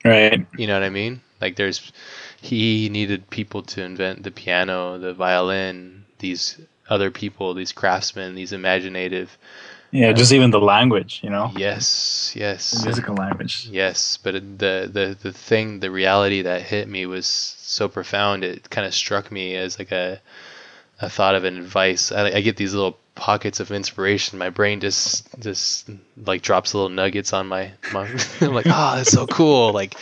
Right. 0.04 0.46
You 0.56 0.66
know 0.66 0.74
what 0.74 0.82
I 0.84 0.88
mean? 0.88 1.20
Like 1.40 1.56
there's 1.56 1.92
he 2.40 2.88
needed 2.88 3.30
people 3.30 3.62
to 3.62 3.82
invent 3.82 4.22
the 4.22 4.30
piano, 4.30 4.98
the 4.98 5.14
violin, 5.14 6.04
these 6.18 6.60
other 6.88 7.10
people, 7.10 7.54
these 7.54 7.72
craftsmen, 7.72 8.34
these 8.34 8.52
imaginative 8.52 9.36
yeah, 9.92 10.10
uh, 10.10 10.12
just 10.12 10.32
even 10.32 10.50
the 10.50 10.60
language, 10.60 11.20
you 11.22 11.30
know. 11.30 11.50
Yes, 11.56 12.32
yes. 12.36 12.70
The 12.70 12.86
musical 12.86 13.16
language. 13.16 13.68
Yes, 13.70 14.18
but 14.22 14.34
the 14.34 14.88
the 14.92 15.16
the 15.20 15.32
thing, 15.32 15.80
the 15.80 15.90
reality 15.90 16.42
that 16.42 16.62
hit 16.62 16.88
me 16.88 17.06
was 17.06 17.26
so 17.26 17.88
profound. 17.88 18.44
It 18.44 18.70
kind 18.70 18.86
of 18.86 18.94
struck 18.94 19.32
me 19.32 19.56
as 19.56 19.78
like 19.78 19.90
a 19.90 20.20
a 21.00 21.10
thought 21.10 21.34
of 21.34 21.44
an 21.44 21.56
advice. 21.56 22.12
I, 22.12 22.26
I, 22.26 22.40
get 22.42 22.56
these 22.56 22.74
little 22.74 22.98
pockets 23.14 23.58
of 23.58 23.72
inspiration. 23.72 24.38
My 24.38 24.50
brain 24.50 24.80
just 24.80 25.26
just 25.40 25.90
like 26.24 26.42
drops 26.42 26.72
little 26.72 26.90
nuggets 26.90 27.32
on 27.32 27.48
my. 27.48 27.72
my 27.92 28.08
I'm 28.40 28.54
like, 28.54 28.66
oh, 28.68 28.96
that's 28.96 29.10
so 29.10 29.26
cool. 29.26 29.72
Like, 29.72 29.96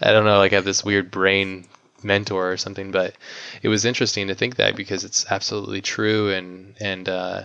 I 0.00 0.12
don't 0.12 0.24
know. 0.24 0.38
Like, 0.38 0.52
I 0.52 0.56
have 0.56 0.64
this 0.64 0.84
weird 0.84 1.10
brain 1.10 1.66
mentor 2.04 2.52
or 2.52 2.56
something. 2.56 2.90
But 2.90 3.14
it 3.62 3.68
was 3.68 3.84
interesting 3.84 4.28
to 4.28 4.34
think 4.34 4.56
that 4.56 4.76
because 4.76 5.04
it's 5.04 5.26
absolutely 5.30 5.80
true. 5.80 6.30
And 6.30 6.74
and 6.80 7.08
uh, 7.08 7.42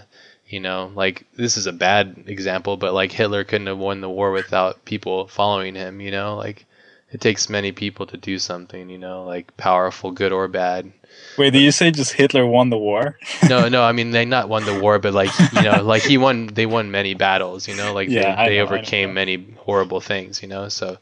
you 0.47 0.59
know, 0.59 0.91
like 0.95 1.25
this 1.35 1.57
is 1.57 1.67
a 1.67 1.73
bad 1.73 2.23
example, 2.27 2.77
but 2.77 2.93
like 2.93 3.11
Hitler 3.11 3.43
couldn't 3.43 3.67
have 3.67 3.77
won 3.77 4.01
the 4.01 4.09
war 4.09 4.31
without 4.31 4.85
people 4.85 5.27
following 5.27 5.75
him. 5.75 6.01
You 6.01 6.11
know, 6.11 6.35
like 6.35 6.65
it 7.11 7.21
takes 7.21 7.49
many 7.49 7.71
people 7.71 8.05
to 8.07 8.17
do 8.17 8.39
something. 8.39 8.89
You 8.89 8.97
know, 8.97 9.23
like 9.23 9.55
powerful, 9.57 10.11
good 10.11 10.31
or 10.31 10.47
bad 10.47 10.91
Wait, 11.37 11.51
did 11.51 11.61
you 11.61 11.71
say 11.71 11.89
just 11.89 12.13
Hitler 12.13 12.45
won 12.45 12.69
the 12.69 12.77
war? 12.77 13.17
no, 13.49 13.69
no. 13.69 13.83
I 13.83 13.93
mean, 13.93 14.11
they 14.11 14.25
not 14.25 14.49
won 14.49 14.65
the 14.65 14.79
war, 14.79 14.99
but 14.99 15.13
like 15.13 15.31
you 15.53 15.61
know, 15.61 15.81
like 15.83 16.03
he 16.03 16.17
won. 16.17 16.47
They 16.47 16.65
won 16.65 16.91
many 16.91 17.13
battles. 17.13 17.67
You 17.67 17.75
know, 17.75 17.93
like 17.93 18.09
yeah, 18.09 18.35
they, 18.43 18.49
they 18.49 18.57
know, 18.57 18.63
overcame 18.63 19.13
many 19.13 19.55
horrible 19.57 20.01
things. 20.01 20.41
You 20.41 20.49
know, 20.49 20.67
so 20.67 20.97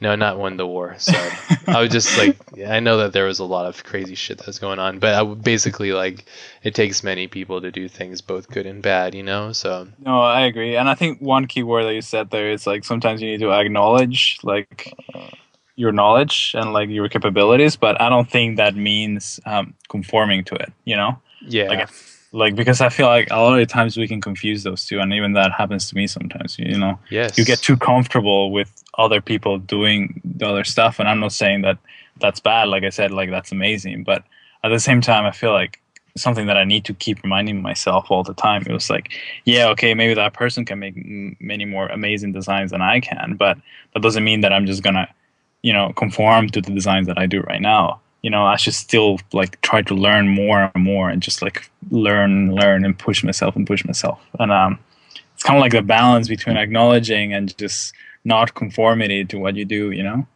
no, 0.00 0.14
not 0.14 0.38
won 0.38 0.56
the 0.56 0.66
war. 0.66 0.94
So 0.98 1.14
I 1.66 1.80
was 1.80 1.90
just 1.90 2.16
like, 2.18 2.36
I 2.66 2.80
know 2.80 2.98
that 2.98 3.12
there 3.12 3.24
was 3.24 3.38
a 3.38 3.44
lot 3.44 3.66
of 3.66 3.82
crazy 3.82 4.14
shit 4.14 4.38
that 4.38 4.46
was 4.46 4.58
going 4.58 4.78
on, 4.78 4.98
but 4.98 5.14
I 5.14 5.24
basically 5.34 5.92
like 5.92 6.26
it 6.62 6.74
takes 6.74 7.02
many 7.02 7.26
people 7.26 7.60
to 7.60 7.70
do 7.70 7.88
things, 7.88 8.20
both 8.20 8.48
good 8.48 8.66
and 8.66 8.82
bad. 8.82 9.14
You 9.14 9.22
know, 9.22 9.52
so 9.52 9.88
no, 9.98 10.20
I 10.20 10.42
agree, 10.42 10.76
and 10.76 10.88
I 10.88 10.94
think 10.94 11.20
one 11.20 11.46
key 11.46 11.62
word 11.62 11.84
that 11.84 11.94
you 11.94 12.02
said 12.02 12.30
there 12.30 12.50
is 12.50 12.66
like 12.66 12.84
sometimes 12.84 13.22
you 13.22 13.30
need 13.30 13.40
to 13.40 13.52
acknowledge 13.52 14.38
like 14.42 14.92
your 15.76 15.92
knowledge 15.92 16.54
and 16.56 16.72
like 16.72 16.88
your 16.88 17.08
capabilities, 17.08 17.76
but 17.76 18.00
I 18.00 18.08
don't 18.08 18.28
think 18.28 18.56
that 18.56 18.74
means 18.74 19.38
um, 19.44 19.74
conforming 19.88 20.44
to 20.44 20.54
it. 20.54 20.72
You 20.84 20.96
know? 20.96 21.18
Yeah. 21.46 21.68
Like, 21.68 21.88
like 22.32 22.54
because 22.56 22.80
I 22.80 22.88
feel 22.88 23.06
like 23.06 23.28
a 23.30 23.36
lot 23.36 23.58
of 23.58 23.68
times 23.68 23.96
we 23.96 24.08
can 24.08 24.20
confuse 24.20 24.62
those 24.62 24.84
two, 24.84 24.98
and 24.98 25.12
even 25.12 25.34
that 25.34 25.52
happens 25.52 25.88
to 25.90 25.94
me 25.94 26.06
sometimes. 26.06 26.58
You 26.58 26.78
know? 26.78 26.98
Yes. 27.10 27.38
You 27.38 27.44
get 27.44 27.60
too 27.60 27.76
comfortable 27.76 28.50
with 28.50 28.82
other 28.98 29.20
people 29.20 29.58
doing 29.58 30.20
the 30.24 30.46
other 30.46 30.64
stuff, 30.64 30.98
and 30.98 31.08
I'm 31.08 31.20
not 31.20 31.32
saying 31.32 31.62
that 31.62 31.78
that's 32.18 32.40
bad. 32.40 32.68
Like 32.68 32.82
I 32.82 32.90
said, 32.90 33.10
like 33.10 33.30
that's 33.30 33.52
amazing, 33.52 34.04
but 34.04 34.24
at 34.64 34.70
the 34.70 34.80
same 34.80 35.00
time, 35.00 35.24
I 35.24 35.30
feel 35.30 35.52
like 35.52 35.80
something 36.16 36.46
that 36.46 36.56
I 36.56 36.64
need 36.64 36.86
to 36.86 36.94
keep 36.94 37.22
reminding 37.22 37.60
myself 37.60 38.10
all 38.10 38.22
the 38.22 38.34
time. 38.34 38.62
It 38.66 38.72
was 38.72 38.88
like, 38.88 39.12
yeah, 39.44 39.68
okay, 39.68 39.92
maybe 39.92 40.14
that 40.14 40.32
person 40.32 40.64
can 40.64 40.78
make 40.78 40.96
m- 40.96 41.36
many 41.40 41.66
more 41.66 41.88
amazing 41.88 42.32
designs 42.32 42.70
than 42.70 42.80
I 42.80 43.00
can, 43.00 43.36
but 43.36 43.58
that 43.92 44.02
doesn't 44.02 44.24
mean 44.24 44.40
that 44.40 44.52
I'm 44.52 44.66
just 44.66 44.82
gonna 44.82 45.08
you 45.66 45.72
know 45.72 45.92
conform 45.96 46.48
to 46.50 46.60
the 46.60 46.70
designs 46.70 47.08
that 47.08 47.18
I 47.18 47.26
do 47.26 47.40
right 47.40 47.60
now. 47.60 48.00
You 48.22 48.30
know, 48.30 48.44
I 48.44 48.56
should 48.56 48.74
still 48.74 49.18
like 49.32 49.60
try 49.62 49.82
to 49.82 49.94
learn 49.94 50.28
more 50.28 50.70
and 50.72 50.84
more 50.84 51.10
and 51.10 51.20
just 51.20 51.42
like 51.42 51.68
learn, 51.90 52.54
learn 52.54 52.84
and 52.84 52.96
push 52.96 53.22
myself 53.24 53.56
and 53.56 53.66
push 53.66 53.84
myself. 53.84 54.18
And 54.38 54.52
um, 54.52 54.78
it's 55.34 55.42
kind 55.42 55.56
of 55.58 55.60
like 55.60 55.72
the 55.72 55.82
balance 55.82 56.28
between 56.28 56.56
acknowledging 56.56 57.32
and 57.32 57.56
just 57.58 57.94
not 58.24 58.54
conformity 58.54 59.24
to 59.24 59.38
what 59.38 59.56
you 59.56 59.64
do. 59.64 59.90
You 59.90 60.04
know. 60.04 60.26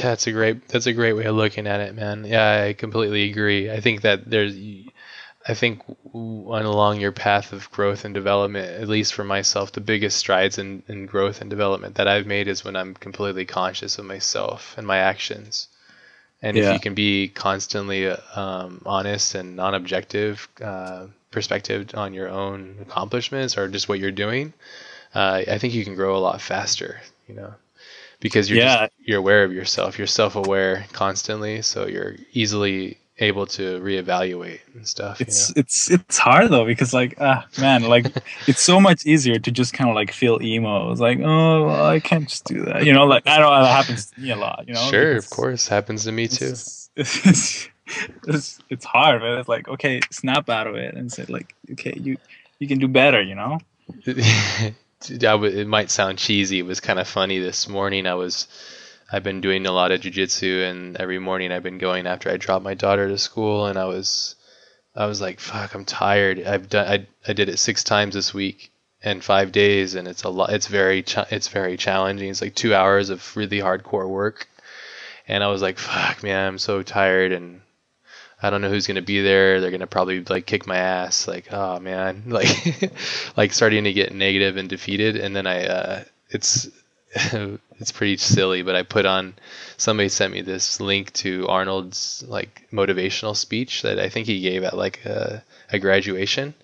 That's 0.00 0.26
a 0.26 0.32
great. 0.32 0.68
That's 0.68 0.86
a 0.86 0.94
great 0.94 1.12
way 1.12 1.24
of 1.24 1.36
looking 1.36 1.66
at 1.66 1.80
it, 1.80 1.94
man. 1.94 2.24
Yeah, 2.24 2.64
I 2.68 2.72
completely 2.72 3.30
agree. 3.30 3.70
I 3.70 3.80
think 3.80 4.00
that 4.02 4.30
there's 4.30 4.56
I 5.48 5.54
think 5.54 5.82
along 6.14 7.00
your 7.00 7.12
path 7.12 7.52
of 7.52 7.70
growth 7.72 8.04
and 8.04 8.14
development, 8.14 8.80
at 8.80 8.88
least 8.88 9.14
for 9.14 9.24
myself, 9.24 9.72
the 9.72 9.80
biggest 9.80 10.16
strides 10.16 10.58
in, 10.58 10.84
in 10.86 11.06
growth 11.06 11.40
and 11.40 11.50
development 11.50 11.96
that 11.96 12.06
I've 12.06 12.26
made 12.26 12.46
is 12.46 12.64
when 12.64 12.76
I'm 12.76 12.94
completely 12.94 13.44
conscious 13.44 13.98
of 13.98 14.04
myself 14.04 14.74
and 14.78 14.86
my 14.86 14.98
actions. 14.98 15.68
And 16.42 16.56
yeah. 16.56 16.68
if 16.68 16.74
you 16.74 16.80
can 16.80 16.94
be 16.94 17.28
constantly 17.28 18.08
um, 18.08 18.82
honest 18.86 19.34
and 19.34 19.56
non-objective 19.56 20.48
uh, 20.60 21.06
perspective 21.30 21.90
on 21.94 22.14
your 22.14 22.28
own 22.28 22.78
accomplishments 22.80 23.58
or 23.58 23.68
just 23.68 23.88
what 23.88 23.98
you're 23.98 24.10
doing, 24.12 24.52
uh, 25.14 25.42
I 25.48 25.58
think 25.58 25.74
you 25.74 25.84
can 25.84 25.94
grow 25.94 26.16
a 26.16 26.18
lot 26.18 26.40
faster. 26.40 27.00
You 27.28 27.34
know, 27.34 27.54
because 28.20 28.48
you're 28.48 28.58
yeah. 28.58 28.86
just, 28.86 28.92
you're 29.04 29.18
aware 29.18 29.44
of 29.44 29.52
yourself. 29.52 29.98
You're 29.98 30.06
self-aware 30.06 30.86
constantly, 30.92 31.62
so 31.62 31.86
you're 31.86 32.16
easily 32.32 32.98
able 33.22 33.46
to 33.46 33.80
reevaluate 33.80 34.60
and 34.74 34.86
stuff. 34.86 35.20
It's 35.20 35.48
you 35.48 35.54
know? 35.54 35.60
it's 35.60 35.90
it's 35.90 36.18
hard 36.18 36.50
though 36.50 36.66
because 36.66 36.92
like 36.92 37.14
ah 37.20 37.46
man 37.58 37.84
like 37.84 38.06
it's 38.46 38.60
so 38.60 38.80
much 38.80 39.06
easier 39.06 39.38
to 39.38 39.50
just 39.50 39.72
kind 39.72 39.88
of 39.88 39.96
like 39.96 40.12
feel 40.12 40.40
emo. 40.42 40.90
It's 40.90 41.00
like 41.00 41.18
oh 41.20 41.66
well, 41.66 41.86
I 41.86 42.00
can't 42.00 42.28
just 42.28 42.44
do 42.44 42.64
that. 42.64 42.84
You 42.84 42.92
know 42.92 43.04
like 43.04 43.26
I 43.26 43.38
don't 43.38 43.50
know 43.50 43.62
that 43.62 43.84
happens 43.84 44.10
to 44.10 44.20
me 44.20 44.30
a 44.30 44.36
lot. 44.36 44.64
You 44.66 44.74
know 44.74 44.90
sure 44.90 45.16
of 45.16 45.30
course 45.30 45.68
happens 45.68 46.04
to 46.04 46.12
me 46.12 46.28
too. 46.28 46.46
It's, 46.46 46.90
it's, 46.96 47.68
it's, 48.26 48.58
it's 48.68 48.84
hard, 48.84 49.20
but 49.20 49.38
it's 49.38 49.48
like 49.48 49.68
okay 49.68 50.00
snap 50.10 50.50
out 50.50 50.66
of 50.66 50.74
it 50.74 50.94
and 50.94 51.10
say 51.10 51.24
like 51.28 51.54
okay 51.72 51.94
you 51.96 52.16
you 52.58 52.68
can 52.68 52.78
do 52.78 52.88
better. 52.88 53.22
You 53.22 53.34
know. 53.34 53.58
it 54.06 55.66
might 55.66 55.90
sound 55.90 56.18
cheesy. 56.18 56.58
It 56.58 56.66
was 56.66 56.80
kind 56.80 56.98
of 56.98 57.08
funny 57.08 57.38
this 57.38 57.68
morning. 57.68 58.06
I 58.06 58.14
was 58.14 58.46
I've 59.12 59.22
been 59.22 59.42
doing 59.42 59.66
a 59.66 59.72
lot 59.72 59.92
of 59.92 60.00
jujitsu, 60.00 60.70
and 60.70 60.96
every 60.96 61.18
morning 61.18 61.52
I've 61.52 61.62
been 61.62 61.76
going 61.76 62.06
after 62.06 62.30
I 62.30 62.38
drop 62.38 62.62
my 62.62 62.72
daughter 62.72 63.08
to 63.08 63.18
school, 63.18 63.66
and 63.66 63.78
I 63.78 63.84
was, 63.84 64.36
I 64.96 65.04
was 65.04 65.20
like, 65.20 65.38
fuck, 65.38 65.74
I'm 65.74 65.84
tired. 65.84 66.42
I've 66.42 66.70
done, 66.70 66.88
I, 66.88 67.06
I 67.28 67.34
did 67.34 67.50
it 67.50 67.58
six 67.58 67.84
times 67.84 68.14
this 68.14 68.32
week 68.32 68.72
and 69.02 69.22
five 69.22 69.52
days, 69.52 69.96
and 69.96 70.08
it's 70.08 70.22
a 70.22 70.30
lot. 70.30 70.50
It's 70.50 70.66
very, 70.66 71.04
it's 71.30 71.48
very 71.48 71.76
challenging. 71.76 72.30
It's 72.30 72.40
like 72.40 72.54
two 72.54 72.74
hours 72.74 73.10
of 73.10 73.36
really 73.36 73.58
hardcore 73.58 74.08
work, 74.08 74.48
and 75.28 75.44
I 75.44 75.48
was 75.48 75.60
like, 75.60 75.78
fuck, 75.78 76.22
man, 76.22 76.48
I'm 76.48 76.58
so 76.58 76.82
tired, 76.82 77.32
and 77.32 77.60
I 78.42 78.48
don't 78.48 78.62
know 78.62 78.70
who's 78.70 78.86
gonna 78.86 79.02
be 79.02 79.20
there. 79.20 79.60
They're 79.60 79.70
gonna 79.70 79.86
probably 79.86 80.24
like 80.24 80.46
kick 80.46 80.66
my 80.66 80.78
ass. 80.78 81.28
Like, 81.28 81.52
oh 81.52 81.78
man, 81.80 82.24
like, 82.28 82.92
like 83.36 83.52
starting 83.52 83.84
to 83.84 83.92
get 83.92 84.14
negative 84.14 84.56
and 84.56 84.70
defeated, 84.70 85.16
and 85.16 85.36
then 85.36 85.46
I, 85.46 85.66
uh, 85.66 86.04
it's 86.30 86.66
it's 87.78 87.92
pretty 87.92 88.16
silly, 88.16 88.62
but 88.62 88.74
I 88.74 88.82
put 88.82 89.04
on 89.04 89.34
somebody 89.76 90.08
sent 90.08 90.32
me 90.32 90.40
this 90.40 90.80
link 90.80 91.12
to 91.14 91.46
Arnold's 91.46 92.24
like 92.26 92.66
motivational 92.72 93.36
speech 93.36 93.82
that 93.82 93.98
I 93.98 94.08
think 94.08 94.26
he 94.26 94.40
gave 94.40 94.64
at 94.64 94.76
like 94.76 95.04
a, 95.04 95.44
a 95.70 95.78
graduation, 95.78 96.54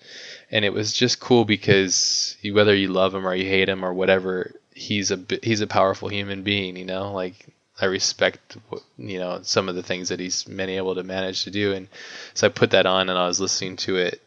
and 0.49 0.65
it 0.65 0.73
was 0.73 0.91
just 0.91 1.19
cool 1.19 1.45
because 1.45 2.35
whether 2.51 2.73
you 2.73 2.87
love 2.87 3.13
him 3.13 3.27
or 3.27 3.35
you 3.35 3.47
hate 3.47 3.69
him 3.69 3.85
or 3.85 3.93
whatever, 3.93 4.51
he's 4.73 5.11
a 5.11 5.19
he's 5.43 5.61
a 5.61 5.67
powerful 5.67 6.09
human 6.09 6.41
being. 6.41 6.77
You 6.77 6.85
know, 6.85 7.11
like 7.13 7.45
I 7.79 7.85
respect 7.85 8.57
you 8.97 9.19
know 9.19 9.41
some 9.43 9.69
of 9.69 9.75
the 9.75 9.83
things 9.83 10.09
that 10.09 10.19
he's 10.19 10.43
been 10.45 10.69
able 10.69 10.95
to 10.95 11.03
manage 11.03 11.43
to 11.43 11.51
do, 11.51 11.73
and 11.73 11.87
so 12.33 12.47
I 12.47 12.49
put 12.49 12.71
that 12.71 12.87
on 12.87 13.09
and 13.09 13.19
I 13.19 13.27
was 13.27 13.39
listening 13.39 13.75
to 13.77 13.97
it 13.97 14.19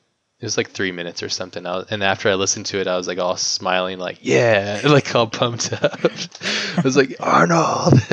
it 0.42 0.46
was 0.46 0.56
like 0.56 0.72
three 0.72 0.90
minutes 0.90 1.22
or 1.22 1.28
something. 1.28 1.62
Was, 1.62 1.86
and 1.90 2.02
after 2.02 2.28
I 2.28 2.34
listened 2.34 2.66
to 2.66 2.80
it, 2.80 2.88
I 2.88 2.96
was 2.96 3.06
like 3.06 3.20
all 3.20 3.36
smiling, 3.36 4.00
like 4.00 4.18
yeah, 4.22 4.80
like 4.84 5.14
all 5.14 5.28
pumped 5.28 5.72
up. 5.72 6.00
I 6.04 6.80
was 6.82 6.96
like 6.96 7.14
Arnold. 7.20 7.94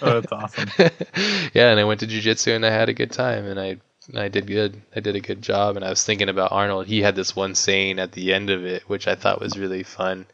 oh, 0.00 0.20
that's 0.20 0.32
awesome. 0.32 0.68
yeah, 1.52 1.72
and 1.72 1.80
I 1.80 1.84
went 1.84 1.98
to 2.00 2.06
jujitsu 2.06 2.54
and 2.54 2.64
I 2.64 2.70
had 2.70 2.88
a 2.88 2.94
good 2.94 3.10
time, 3.10 3.44
and 3.46 3.58
I 3.58 3.78
and 4.06 4.20
I 4.20 4.28
did 4.28 4.46
good. 4.46 4.80
I 4.94 5.00
did 5.00 5.16
a 5.16 5.20
good 5.20 5.42
job. 5.42 5.74
And 5.74 5.84
I 5.84 5.90
was 5.90 6.04
thinking 6.04 6.28
about 6.28 6.52
Arnold. 6.52 6.86
He 6.86 7.02
had 7.02 7.16
this 7.16 7.34
one 7.34 7.56
saying 7.56 7.98
at 7.98 8.12
the 8.12 8.32
end 8.32 8.48
of 8.48 8.64
it, 8.64 8.88
which 8.88 9.08
I 9.08 9.16
thought 9.16 9.40
was 9.40 9.58
really 9.58 9.82
fun. 9.82 10.26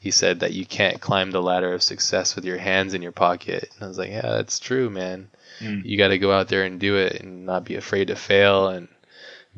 He 0.00 0.10
said 0.10 0.40
that 0.40 0.54
you 0.54 0.64
can't 0.64 0.98
climb 0.98 1.30
the 1.30 1.42
ladder 1.42 1.74
of 1.74 1.82
success 1.82 2.34
with 2.34 2.46
your 2.46 2.56
hands 2.56 2.94
in 2.94 3.02
your 3.02 3.12
pocket. 3.12 3.70
And 3.74 3.84
I 3.84 3.88
was 3.88 3.98
like, 3.98 4.10
yeah, 4.10 4.22
that's 4.22 4.58
true, 4.58 4.88
man. 4.88 5.28
Mm. 5.60 5.84
You 5.84 5.98
got 5.98 6.08
to 6.08 6.18
go 6.18 6.32
out 6.32 6.48
there 6.48 6.64
and 6.64 6.80
do 6.80 6.96
it 6.96 7.20
and 7.20 7.44
not 7.44 7.64
be 7.64 7.76
afraid 7.76 8.08
to 8.08 8.16
fail 8.16 8.68
and 8.68 8.88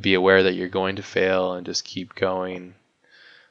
be 0.01 0.15
aware 0.15 0.43
that 0.45 0.55
you're 0.55 0.69
going 0.69 0.97
to 0.97 1.03
fail 1.03 1.55
and 1.55 1.67
just 1.67 1.85
keep 1.85 2.15
going. 2.15 2.75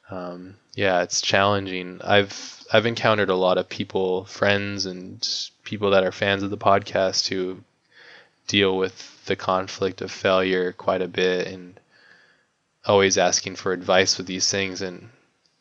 Um, 0.09 0.55
yeah, 0.75 1.03
it's 1.03 1.21
challenging. 1.21 2.01
I've 2.03 2.63
I've 2.71 2.85
encountered 2.85 3.29
a 3.29 3.35
lot 3.35 3.57
of 3.57 3.69
people, 3.69 4.25
friends, 4.25 4.85
and 4.85 5.27
people 5.63 5.91
that 5.91 6.03
are 6.03 6.11
fans 6.11 6.43
of 6.43 6.49
the 6.49 6.57
podcast 6.57 7.27
who 7.27 7.63
deal 8.47 8.77
with 8.77 9.25
the 9.25 9.35
conflict 9.35 10.01
of 10.01 10.11
failure 10.11 10.73
quite 10.73 11.01
a 11.01 11.07
bit 11.07 11.47
and 11.47 11.79
always 12.85 13.17
asking 13.17 13.55
for 13.55 13.71
advice 13.71 14.17
with 14.17 14.27
these 14.27 14.49
things. 14.49 14.81
And 14.81 15.09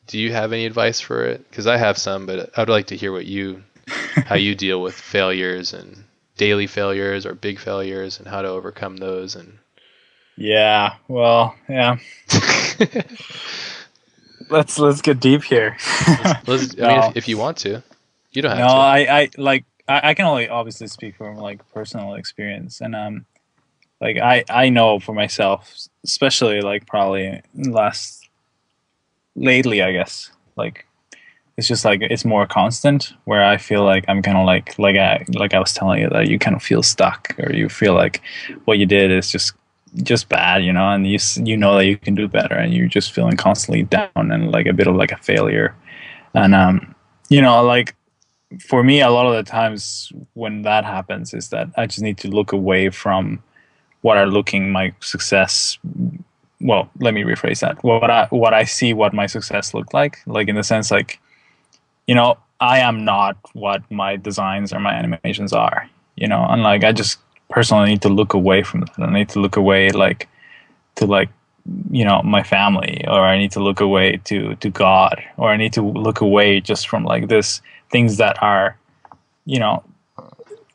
do 0.07 0.19
you 0.19 0.31
have 0.31 0.51
any 0.51 0.65
advice 0.65 0.99
for 0.99 1.25
it? 1.25 1.49
Because 1.49 1.67
I 1.67 1.77
have 1.77 1.97
some, 1.97 2.25
but 2.25 2.57
I'd 2.57 2.69
like 2.69 2.87
to 2.87 2.97
hear 2.97 3.11
what 3.11 3.25
you, 3.25 3.63
how 4.25 4.35
you 4.35 4.55
deal 4.65 4.81
with 4.81 4.95
failures 4.95 5.73
and 5.73 6.03
daily 6.37 6.67
failures 6.67 7.25
or 7.25 7.35
big 7.35 7.59
failures 7.59 8.19
and 8.19 8.27
how 8.27 8.41
to 8.41 8.47
overcome 8.47 8.97
those. 8.97 9.35
And 9.35 9.59
Yeah. 10.41 10.95
Well, 11.07 11.55
yeah. 11.69 11.97
let's 14.49 14.79
let's 14.79 15.01
get 15.01 15.19
deep 15.19 15.43
here. 15.43 15.77
let's, 16.47 16.75
I 16.79 16.87
mean, 16.87 16.99
No. 16.99 17.09
if, 17.09 17.17
if 17.17 17.27
you 17.27 17.37
want 17.37 17.57
to, 17.57 17.83
you 18.31 18.41
don't 18.41 18.51
have 18.51 18.59
no, 18.59 18.65
to. 18.67 18.71
I, 18.71 19.19
I 19.21 19.29
like 19.37 19.65
I, 19.87 20.09
I 20.09 20.13
can 20.13 20.25
only 20.25 20.49
obviously 20.49 20.87
speak 20.87 21.15
from 21.15 21.37
like 21.37 21.59
personal 21.73 22.15
experience 22.15 22.81
and 22.81 22.95
um 22.95 23.25
like 23.99 24.17
I 24.17 24.43
I 24.49 24.69
know 24.69 24.99
for 24.99 25.13
myself, 25.13 25.75
especially 26.03 26.61
like 26.61 26.87
probably 26.87 27.41
last 27.55 28.27
lately, 29.35 29.83
I 29.83 29.91
guess. 29.91 30.31
Like 30.55 30.87
it's 31.55 31.67
just 31.67 31.85
like 31.85 32.01
it's 32.01 32.25
more 32.25 32.47
constant 32.47 33.13
where 33.25 33.43
I 33.43 33.57
feel 33.57 33.83
like 33.83 34.05
I'm 34.07 34.23
kind 34.23 34.37
of 34.37 34.45
like 34.45 34.79
like 34.79 34.95
I 34.97 35.23
like 35.35 35.53
I 35.53 35.59
was 35.59 35.73
telling 35.73 36.01
you 36.01 36.09
that 36.09 36.27
you 36.29 36.39
kind 36.39 36.55
of 36.55 36.63
feel 36.63 36.81
stuck 36.81 37.35
or 37.37 37.53
you 37.53 37.69
feel 37.69 37.93
like 37.93 38.21
what 38.65 38.79
you 38.79 38.87
did 38.87 39.11
is 39.11 39.29
just 39.29 39.53
just 40.03 40.29
bad, 40.29 40.63
you 40.63 40.73
know, 40.73 40.89
and 40.89 41.07
you 41.07 41.19
you 41.43 41.57
know 41.57 41.75
that 41.77 41.85
you 41.85 41.97
can 41.97 42.15
do 42.15 42.27
better 42.27 42.55
and 42.55 42.73
you're 42.73 42.87
just 42.87 43.11
feeling 43.11 43.37
constantly 43.37 43.83
down 43.83 44.09
and 44.15 44.51
like 44.51 44.65
a 44.65 44.73
bit 44.73 44.87
of 44.87 44.95
like 44.95 45.11
a 45.11 45.17
failure. 45.17 45.75
And 46.33 46.55
um 46.55 46.95
you 47.29 47.41
know, 47.41 47.63
like 47.63 47.95
for 48.59 48.83
me 48.83 49.01
a 49.01 49.09
lot 49.09 49.25
of 49.25 49.33
the 49.33 49.49
times 49.49 50.11
when 50.33 50.63
that 50.63 50.83
happens 50.85 51.33
is 51.33 51.49
that 51.49 51.69
I 51.77 51.85
just 51.85 52.01
need 52.01 52.17
to 52.19 52.27
look 52.27 52.51
away 52.51 52.89
from 52.89 53.41
what 54.01 54.17
are 54.17 54.27
looking 54.27 54.71
my 54.71 54.93
success 54.99 55.77
well 56.59 56.89
let 56.99 57.13
me 57.13 57.23
rephrase 57.23 57.59
that 57.59 57.83
what 57.83 58.09
i 58.09 58.27
what 58.29 58.53
i 58.53 58.63
see 58.63 58.93
what 58.93 59.13
my 59.13 59.25
success 59.25 59.73
looked 59.73 59.93
like 59.93 60.19
like 60.25 60.47
in 60.47 60.55
the 60.55 60.63
sense 60.63 60.91
like 60.91 61.19
you 62.07 62.15
know 62.15 62.37
i 62.59 62.79
am 62.79 63.03
not 63.03 63.37
what 63.53 63.81
my 63.91 64.15
designs 64.15 64.71
or 64.71 64.79
my 64.79 64.93
animations 64.93 65.53
are 65.53 65.89
you 66.15 66.27
know 66.27 66.45
and 66.49 66.61
like 66.63 66.83
i 66.83 66.91
just 66.91 67.19
personally 67.51 67.89
need 67.89 68.01
to 68.01 68.09
look 68.09 68.33
away 68.33 68.63
from 68.63 68.81
that. 68.81 68.99
I 68.99 69.13
need 69.13 69.29
to 69.29 69.39
look 69.39 69.57
away 69.57 69.89
like 69.91 70.27
to 70.95 71.05
like 71.05 71.29
you 71.91 72.03
know 72.03 72.23
my 72.23 72.41
family 72.41 73.05
or 73.07 73.19
i 73.19 73.37
need 73.37 73.51
to 73.51 73.59
look 73.59 73.79
away 73.81 74.17
to 74.23 74.55
to 74.55 74.71
god 74.71 75.23
or 75.37 75.49
i 75.49 75.55
need 75.55 75.71
to 75.71 75.83
look 75.83 76.19
away 76.19 76.59
just 76.59 76.87
from 76.87 77.03
like 77.03 77.27
this 77.27 77.61
things 77.91 78.17
that 78.17 78.41
are 78.41 78.75
you 79.45 79.59
know 79.59 79.83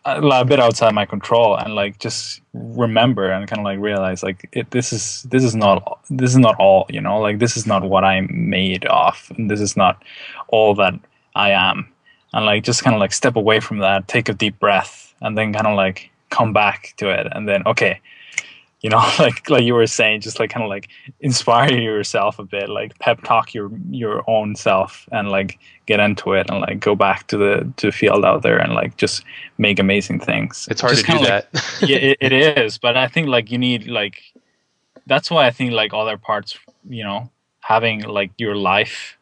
a, 0.07 0.21
a 0.21 0.45
bit 0.45 0.61
outside 0.61 0.95
my 0.95 1.05
control 1.05 1.57
and 1.57 1.75
like 1.75 1.99
just 1.99 2.41
remember 2.55 3.31
and 3.31 3.49
kind 3.49 3.61
of 3.61 3.65
like 3.65 3.79
realize 3.79 4.23
like 4.23 4.49
it, 4.53 4.71
this 4.71 4.93
is 4.93 5.25
this 5.25 5.43
is 5.45 5.55
not 5.55 6.01
this 6.09 6.31
is 6.31 6.39
not 6.39 6.55
all 6.59 6.87
you 6.89 7.01
know? 7.01 7.19
Like 7.21 7.39
this 7.39 7.57
is 7.57 7.67
not 7.67 7.83
what 7.83 8.05
i'm 8.05 8.29
made 8.31 8.85
of 8.87 9.31
and 9.37 9.51
this 9.51 9.61
is 9.61 9.77
not 9.77 10.03
all 10.49 10.75
that 10.77 10.95
i 11.35 11.51
am. 11.51 11.89
And 12.33 12.47
like 12.47 12.63
just 12.63 12.85
kind 12.85 12.95
of 12.95 13.01
like 13.01 13.13
step 13.13 13.37
away 13.37 13.61
from 13.61 13.79
that 13.79 14.09
take 14.09 14.29
a 14.29 14.35
deep 14.35 14.59
breath 14.59 15.15
and 15.21 15.37
then 15.37 15.53
kind 15.53 15.67
of 15.67 15.77
like 15.77 16.11
come 16.31 16.53
back 16.53 16.95
to 16.97 17.09
it 17.09 17.27
and 17.33 17.49
then 17.49 17.63
okay 17.67 18.01
you 18.83 18.91
know 18.91 18.99
like 19.19 19.49
like 19.49 19.65
you 19.65 19.75
were 19.75 19.87
saying 19.87 20.21
just 20.21 20.39
like 20.39 20.51
kind 20.51 20.65
of 20.65 20.69
like 20.69 20.89
inspire 21.21 21.73
yourself 21.73 22.39
a 22.39 22.45
bit 22.45 22.69
like 22.69 22.99
pep 22.99 23.23
talk 23.23 23.55
your 23.55 23.71
your 23.91 24.29
own 24.29 24.55
self 24.55 25.09
and 25.13 25.31
like 25.31 25.59
get 25.87 26.01
into 26.01 26.33
it 26.33 26.51
and 26.51 26.61
like 26.61 26.81
go 26.81 26.95
back 26.95 27.27
to 27.29 27.37
the 27.37 27.73
to 27.77 27.87
the 27.87 27.93
field 27.93 28.25
out 28.25 28.43
there 28.43 28.59
and 28.59 28.75
like 28.75 28.97
just 28.97 29.25
make 29.59 29.79
amazing 29.79 30.21
things 30.21 30.67
it's 30.71 30.81
hard 30.81 30.95
Just 30.95 31.07
to 31.07 31.13
do 31.13 31.19
like, 31.19 31.29
that. 31.29 31.79
yeah, 31.89 31.97
it, 31.97 32.19
it 32.21 32.33
is. 32.33 32.79
But 32.79 32.97
I 32.97 33.09
think 33.09 33.29
like 33.29 33.51
you 33.51 33.59
need 33.59 33.87
like 33.87 34.23
that's 35.07 35.31
why 35.31 35.47
I 35.47 35.51
think 35.51 35.73
like 35.73 35.95
other 35.95 36.19
parts, 36.19 36.59
you 36.89 37.05
know, 37.05 37.31
having 37.61 38.03
like 38.03 38.31
your 38.39 38.57
life 38.57 39.17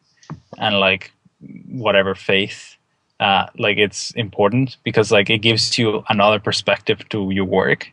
and 0.57 0.79
like 0.79 1.11
whatever 1.69 2.15
faith, 2.15 2.74
uh, 3.19 3.47
like 3.57 3.77
it's 3.77 4.11
important 4.11 4.77
because 4.83 5.11
like 5.11 5.29
it 5.29 5.39
gives 5.39 5.77
you 5.77 6.03
another 6.09 6.39
perspective 6.39 7.07
to 7.09 7.31
your 7.31 7.45
work. 7.45 7.91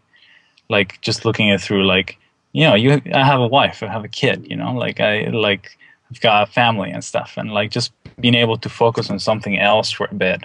Like 0.69 1.01
just 1.01 1.25
looking 1.25 1.49
it 1.49 1.61
through, 1.61 1.87
like 1.87 2.19
you 2.53 2.65
know, 2.65 2.75
you 2.75 3.01
I 3.15 3.25
have 3.25 3.41
a 3.41 3.47
wife, 3.47 3.83
I 3.83 3.89
have 3.89 4.05
a 4.05 4.09
kid, 4.09 4.47
you 4.49 4.57
know, 4.57 4.73
like 4.73 5.01
I 5.01 5.29
like 5.29 5.77
I've 6.11 6.21
got 6.21 6.49
a 6.49 6.53
family 6.53 6.91
and 6.91 7.05
stuff, 7.05 7.35
and 7.37 7.53
like 7.53 7.71
just 7.71 7.93
being 8.21 8.35
able 8.35 8.57
to 8.59 8.69
focus 8.69 9.11
on 9.11 9.19
something 9.19 9.59
else 9.59 9.91
for 9.91 10.09
a 10.11 10.15
bit 10.15 10.43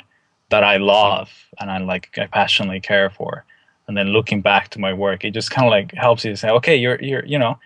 that 0.49 0.63
I 0.63 0.77
love 0.77 1.29
and 1.59 1.69
I 1.69 1.79
like 1.79 2.17
I 2.17 2.27
passionately 2.27 2.79
care 2.79 3.09
for 3.09 3.45
and 3.87 3.97
then 3.97 4.07
looking 4.07 4.41
back 4.41 4.69
to 4.69 4.79
my 4.79 4.93
work 4.93 5.25
it 5.25 5.31
just 5.31 5.51
kind 5.51 5.67
of 5.67 5.71
like 5.71 5.93
helps 5.93 6.23
you 6.23 6.31
to 6.31 6.37
say 6.37 6.49
okay 6.49 6.75
you're 6.75 7.01
you're 7.01 7.25
you 7.25 7.37
know 7.37 7.59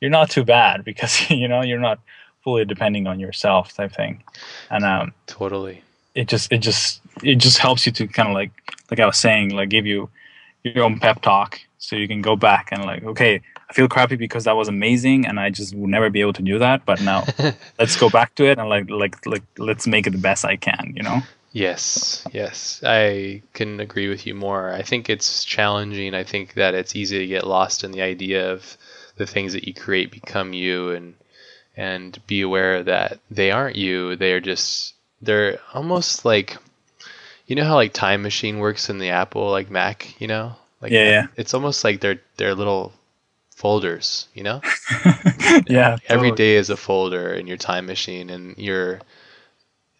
you're 0.00 0.10
not 0.10 0.30
too 0.30 0.44
bad 0.44 0.84
because 0.90 1.30
you 1.30 1.48
know 1.48 1.62
you're 1.62 1.78
not 1.78 2.00
fully 2.42 2.64
depending 2.64 3.06
on 3.06 3.20
yourself 3.20 3.72
type 3.74 3.92
thing 3.92 4.22
and 4.70 4.84
um 4.84 5.12
totally. 5.26 5.82
It 6.14 6.28
just 6.28 6.52
it 6.52 6.58
just 6.58 7.00
it 7.22 7.36
just 7.36 7.58
helps 7.58 7.86
you 7.86 7.92
to 7.92 8.06
kind 8.06 8.28
of 8.28 8.34
like 8.34 8.50
like 8.90 9.00
I 9.00 9.06
was 9.06 9.18
saying 9.18 9.50
like 9.50 9.68
give 9.68 9.86
you 9.86 10.10
your 10.62 10.84
own 10.84 10.98
pep 10.98 11.22
talk 11.22 11.60
so 11.78 11.96
you 11.96 12.08
can 12.08 12.22
go 12.22 12.36
back 12.36 12.68
and 12.72 12.84
like 12.84 13.04
okay 13.04 13.42
I 13.68 13.72
feel 13.72 13.88
crappy 13.88 14.16
because 14.16 14.44
that 14.44 14.56
was 14.56 14.68
amazing 14.68 15.26
and 15.26 15.38
I 15.40 15.50
just 15.50 15.74
will 15.74 15.88
never 15.88 16.10
be 16.10 16.20
able 16.20 16.32
to 16.34 16.42
do 16.42 16.58
that 16.58 16.84
but 16.86 17.00
now 17.02 17.24
let's 17.78 17.96
go 17.96 18.08
back 18.08 18.34
to 18.36 18.46
it 18.46 18.58
and 18.58 18.68
like 18.68 18.88
like 18.90 19.26
like 19.26 19.42
let's 19.58 19.86
make 19.86 20.06
it 20.06 20.10
the 20.10 20.18
best 20.18 20.44
I 20.44 20.56
can 20.56 20.92
you 20.96 21.02
know 21.02 21.22
Yes, 21.54 22.26
yes. 22.32 22.80
I 22.84 23.40
couldn't 23.52 23.78
agree 23.78 24.08
with 24.08 24.26
you 24.26 24.34
more. 24.34 24.72
I 24.72 24.82
think 24.82 25.08
it's 25.08 25.44
challenging. 25.44 26.12
I 26.12 26.24
think 26.24 26.54
that 26.54 26.74
it's 26.74 26.96
easy 26.96 27.20
to 27.20 27.26
get 27.28 27.46
lost 27.46 27.84
in 27.84 27.92
the 27.92 28.02
idea 28.02 28.50
of 28.50 28.76
the 29.16 29.26
things 29.26 29.52
that 29.52 29.62
you 29.62 29.72
create 29.72 30.10
become 30.10 30.52
you 30.52 30.90
and 30.90 31.14
and 31.76 32.18
be 32.26 32.40
aware 32.40 32.82
that 32.82 33.20
they 33.30 33.52
aren't 33.52 33.76
you. 33.76 34.16
They're 34.16 34.40
just 34.40 34.93
they're 35.22 35.58
almost 35.72 36.24
like 36.24 36.56
you 37.46 37.56
know 37.56 37.64
how 37.64 37.74
like 37.74 37.92
time 37.92 38.22
machine 38.22 38.58
works 38.58 38.88
in 38.88 38.98
the 38.98 39.10
Apple 39.10 39.50
like 39.50 39.70
Mac, 39.70 40.20
you 40.20 40.26
know? 40.26 40.56
Like 40.80 40.92
Yeah, 40.92 41.04
yeah. 41.04 41.26
It's 41.36 41.54
almost 41.54 41.84
like 41.84 42.00
they're 42.00 42.20
they're 42.36 42.54
little 42.54 42.92
folders, 43.54 44.28
you 44.34 44.42
know? 44.42 44.60
yeah 45.66 45.96
every 46.08 46.30
totally. 46.30 46.36
day 46.36 46.56
is 46.56 46.70
a 46.70 46.76
folder 46.76 47.32
in 47.32 47.46
your 47.46 47.56
time 47.56 47.86
machine 47.86 48.30
and 48.30 48.56
your 48.58 49.00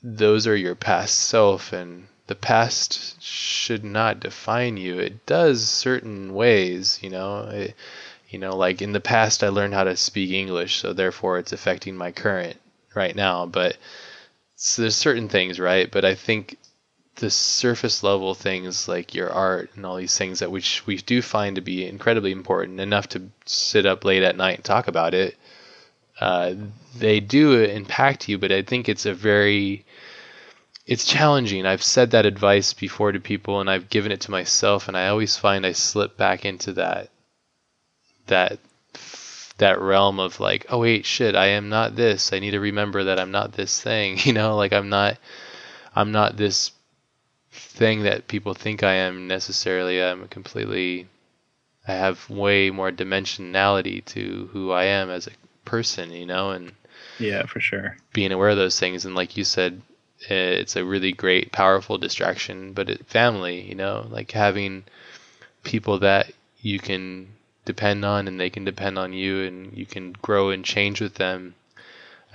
those 0.03 0.47
are 0.47 0.57
your 0.57 0.75
past 0.75 1.19
self 1.19 1.73
and 1.73 2.07
the 2.27 2.35
past 2.35 3.23
should 3.23 3.85
not 3.85 4.21
define 4.21 4.77
you 4.77 4.99
it 4.99 5.25
does 5.27 5.67
certain 5.69 6.35
ways 6.35 6.99
you 7.03 7.11
know 7.11 7.49
it, 7.49 7.75
you 8.29 8.39
know 8.39 8.57
like 8.57 8.83
in 8.83 8.93
the 8.93 9.01
past 9.01 9.43
i 9.45 9.49
learned 9.49 9.75
how 9.75 9.85
to 9.85 9.97
speak 9.97 10.31
english 10.31 10.77
so 10.77 10.93
therefore 10.93 11.39
it's 11.39 11.53
affecting 11.53 11.97
my 11.97 12.11
current 12.11 12.59
right 12.95 13.17
now 13.17 13.47
but 13.47 13.77
so 14.65 14.81
there's 14.83 14.97
certain 14.97 15.29
things 15.29 15.61
right? 15.61 15.91
But 15.91 16.05
i 16.05 16.15
think 16.15 16.57
the 17.17 17.31
surface 17.31 18.03
level 18.03 18.35
things 18.35 18.89
like 18.89 19.15
your 19.15 19.31
art 19.31 19.71
and 19.77 19.87
all 19.87 19.97
these 19.97 20.19
things 20.19 20.41
that 20.41 20.51
which 20.51 20.85
we 20.87 20.97
do 20.97 21.23
find 21.23 21.57
to 21.57 21.63
be 21.63 21.87
incredibly 21.87 22.33
important 22.33 22.81
enough 22.81 23.09
to 23.09 23.31
sit 23.45 23.87
up 23.87 24.05
late 24.05 24.23
at 24.23 24.37
night 24.37 24.57
and 24.57 24.65
talk 24.65 24.89
about 24.89 25.15
it 25.15 25.37
uh, 26.21 26.55
they 26.97 27.21
do 27.21 27.63
impact 27.63 28.29
you 28.29 28.39
but 28.39 28.51
i 28.51 28.63
think 28.63 28.89
it's 28.89 29.07
a 29.07 29.15
very 29.15 29.85
it's 30.87 31.07
challenging. 31.07 31.65
I've 31.65 31.83
said 31.83 32.11
that 32.11 32.27
advice 32.27 32.75
before 32.75 33.13
to 33.13 33.21
people 33.21 33.61
and 33.61 33.71
i've 33.71 33.89
given 33.91 34.11
it 34.13 34.23
to 34.23 34.31
myself 34.31 34.89
and 34.89 34.97
i 34.97 35.09
always 35.09 35.37
find 35.37 35.65
i 35.65 35.73
slip 35.73 36.17
back 36.17 36.45
into 36.45 36.73
that 36.73 37.11
that 38.27 38.59
that 39.59 39.81
realm 39.81 40.19
of 40.19 40.41
like 40.41 40.67
oh 40.69 40.81
wait 40.81 41.07
shit 41.07 41.37
i 41.37 41.47
am 41.47 41.69
not 41.69 41.95
this. 41.95 42.33
I 42.33 42.39
need 42.41 42.53
to 42.53 42.61
remember 42.61 43.05
that 43.05 43.21
i'm 43.21 43.31
not 43.31 43.53
this 43.53 43.81
thing 43.81 44.19
you 44.25 44.33
know? 44.33 44.57
Like 44.57 44.73
i'm 44.73 44.89
not 44.89 45.19
i'm 45.95 46.13
not 46.13 46.37
this 46.37 46.73
thing 47.53 48.03
that 48.03 48.27
people 48.27 48.55
think 48.55 48.83
i 48.83 48.95
am 48.95 49.29
necessarily. 49.29 50.03
I'm 50.03 50.27
completely 50.29 51.07
i 51.87 51.93
have 51.93 52.29
way 52.29 52.71
more 52.71 52.91
dimensionality 52.91 54.05
to 54.07 54.49
who 54.53 54.73
i 54.73 54.85
am 54.85 55.11
as 55.11 55.27
a 55.27 55.33
person 55.65 56.11
you 56.11 56.27
know? 56.27 56.51
And 56.51 56.73
yeah 57.19 57.47
for 57.47 57.61
sure. 57.61 57.97
being 58.13 58.33
aware 58.33 58.51
of 58.51 58.57
those 58.57 58.79
things. 58.79 59.05
And 59.05 59.15
like 59.15 59.37
you 59.37 59.45
said 59.45 59.81
eh, 60.29 60.51
it's 60.61 60.75
a 60.75 60.85
really 60.85 61.13
great 61.13 61.53
powerful 61.53 61.97
distraction 61.97 62.73
but 62.73 62.91
it, 62.91 63.07
family 63.07 63.61
you 63.61 63.77
know? 63.77 64.07
Like 64.11 64.33
having 64.33 64.85
people 65.63 66.01
that 66.01 66.33
you 66.61 66.81
can 66.81 67.29
depend 67.65 68.05
on 68.05 68.29
and 68.29 68.41
they 68.41 68.51
can 68.51 68.65
depend 68.65 68.99
on 68.99 69.13
you 69.13 69.43
and 69.45 69.77
you 69.77 69.87
can 69.87 70.13
grow 70.23 70.51
and 70.51 70.65
change 70.65 71.01
with 71.01 71.15
them 71.15 71.55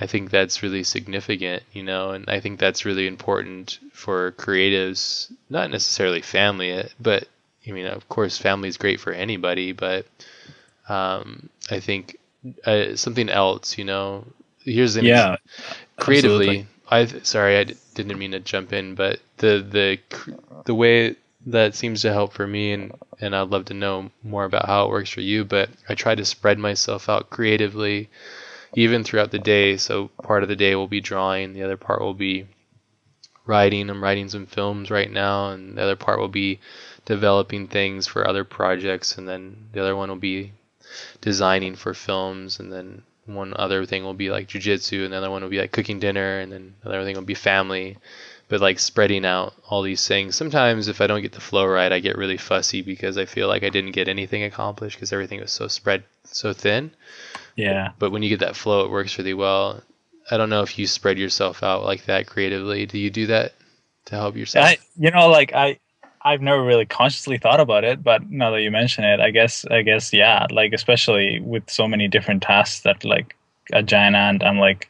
i 0.01 0.05
think 0.07 0.29
that's 0.31 0.63
really 0.63 0.83
significant 0.83 1.63
you 1.73 1.83
know 1.83 2.11
and 2.11 2.25
i 2.29 2.39
think 2.39 2.59
that's 2.59 2.85
really 2.85 3.07
important 3.07 3.79
for 3.93 4.31
creatives 4.33 5.31
not 5.49 5.71
necessarily 5.71 6.21
family 6.21 6.83
but 6.99 7.27
i 7.67 7.71
mean 7.71 7.87
of 7.87 8.07
course 8.09 8.37
family 8.37 8.69
is 8.69 8.77
great 8.77 8.99
for 8.99 9.11
anybody 9.13 9.71
but 9.73 10.05
um, 10.89 11.49
i 11.71 11.79
think 11.79 12.17
uh, 12.65 12.95
something 12.95 13.29
else 13.29 13.77
you 13.77 13.85
know 13.85 14.25
here's 14.63 14.95
an 14.95 15.11
Yeah, 15.11 15.37
creatively 15.97 16.67
i 16.89 17.05
sorry 17.05 17.57
i 17.57 17.63
d- 17.65 17.75
didn't 17.95 18.17
mean 18.17 18.31
to 18.31 18.39
jump 18.39 18.73
in 18.73 18.95
but 18.95 19.19
the 19.37 19.65
the 19.71 19.99
cr- 20.09 20.31
the 20.65 20.75
way 20.75 21.15
that 21.51 21.75
seems 21.75 22.01
to 22.01 22.13
help 22.13 22.33
for 22.33 22.47
me 22.47 22.73
and 22.73 22.91
and 23.19 23.35
i'd 23.35 23.49
love 23.49 23.65
to 23.65 23.73
know 23.73 24.09
more 24.23 24.45
about 24.45 24.65
how 24.65 24.85
it 24.85 24.89
works 24.89 25.09
for 25.09 25.21
you 25.21 25.43
but 25.43 25.69
i 25.87 25.93
try 25.93 26.15
to 26.15 26.25
spread 26.25 26.57
myself 26.57 27.09
out 27.09 27.29
creatively 27.29 28.09
even 28.73 29.03
throughout 29.03 29.31
the 29.31 29.39
day. 29.39 29.77
So 29.77 30.09
part 30.23 30.43
of 30.43 30.49
the 30.49 30.55
day 30.55 30.75
will 30.75 30.87
be 30.87 31.01
drawing 31.01 31.53
the 31.53 31.63
other 31.63 31.77
part 31.77 32.01
will 32.01 32.13
be 32.13 32.47
writing. 33.45 33.89
I'm 33.89 34.03
writing 34.03 34.29
some 34.29 34.45
films 34.45 34.91
right 34.91 35.11
now 35.11 35.49
and 35.49 35.77
the 35.77 35.83
other 35.83 35.95
part 35.95 36.19
will 36.19 36.27
be 36.27 36.59
developing 37.05 37.67
things 37.67 38.05
for 38.05 38.27
other 38.27 38.43
projects 38.43 39.17
and 39.17 39.27
then 39.27 39.69
the 39.71 39.81
other 39.81 39.95
one 39.95 40.09
will 40.09 40.17
be 40.17 40.51
designing 41.21 41.75
for 41.75 41.93
films 41.93 42.59
and 42.59 42.71
then 42.71 43.03
one 43.25 43.53
other 43.57 43.85
thing 43.85 44.03
will 44.03 44.13
be 44.13 44.29
like 44.29 44.47
jujitsu 44.47 45.03
and 45.03 45.13
the 45.13 45.17
other 45.17 45.29
one 45.29 45.41
will 45.41 45.49
be 45.49 45.59
like 45.59 45.71
cooking 45.71 45.99
dinner 45.99 46.39
and 46.39 46.51
then 46.51 46.73
another 46.83 47.03
thing 47.03 47.15
will 47.15 47.21
be 47.21 47.35
family 47.35 47.95
but 48.49 48.59
like 48.59 48.79
spreading 48.79 49.25
out 49.25 49.53
all 49.69 49.81
these 49.81 50.07
things. 50.07 50.35
Sometimes 50.35 50.87
if 50.87 50.99
i 50.99 51.07
don't 51.07 51.21
get 51.21 51.31
the 51.31 51.39
flow 51.39 51.65
right 51.65 51.91
i 51.91 51.99
get 51.99 52.17
really 52.17 52.37
fussy 52.37 52.81
because 52.81 53.17
i 53.17 53.25
feel 53.25 53.47
like 53.47 53.63
i 53.63 53.69
didn't 53.69 53.91
get 53.91 54.07
anything 54.07 54.43
accomplished 54.43 54.97
because 54.97 55.13
everything 55.13 55.39
was 55.39 55.51
so 55.51 55.67
spread 55.67 56.03
so 56.23 56.51
thin. 56.53 56.91
Yeah. 57.55 57.91
but 57.99 58.11
when 58.11 58.23
you 58.23 58.29
get 58.29 58.39
that 58.39 58.55
flow 58.55 58.85
it 58.85 58.91
works 58.91 59.17
really 59.17 59.33
well. 59.33 59.81
I 60.31 60.37
don't 60.37 60.49
know 60.49 60.61
if 60.61 60.77
you 60.77 60.85
spread 60.85 61.17
yourself 61.17 61.63
out 61.63 61.83
like 61.83 62.05
that 62.05 62.27
creatively. 62.27 62.85
Do 62.85 62.99
you 62.99 63.09
do 63.09 63.27
that 63.27 63.53
to 64.05 64.15
help 64.15 64.35
yourself? 64.35 64.65
I, 64.65 64.77
you 64.97 65.11
know, 65.11 65.27
like 65.27 65.53
I, 65.53 65.79
I've 66.21 66.41
never 66.41 66.63
really 66.63 66.85
consciously 66.85 67.37
thought 67.37 67.59
about 67.59 67.83
it, 67.83 68.03
but 68.03 68.29
now 68.29 68.51
that 68.51 68.61
you 68.61 68.71
mention 68.71 69.03
it, 69.05 69.19
I 69.19 69.31
guess, 69.31 69.65
I 69.71 69.81
guess, 69.81 70.13
yeah, 70.13 70.45
like 70.51 70.73
especially 70.73 71.39
with 71.39 71.69
so 71.69 71.87
many 71.87 72.07
different 72.07 72.43
tasks 72.43 72.81
that 72.81 73.03
like 73.03 73.35
a 73.73 73.81
Giant 73.81 74.15
Ant, 74.15 74.43
I'm 74.43 74.59
like 74.59 74.89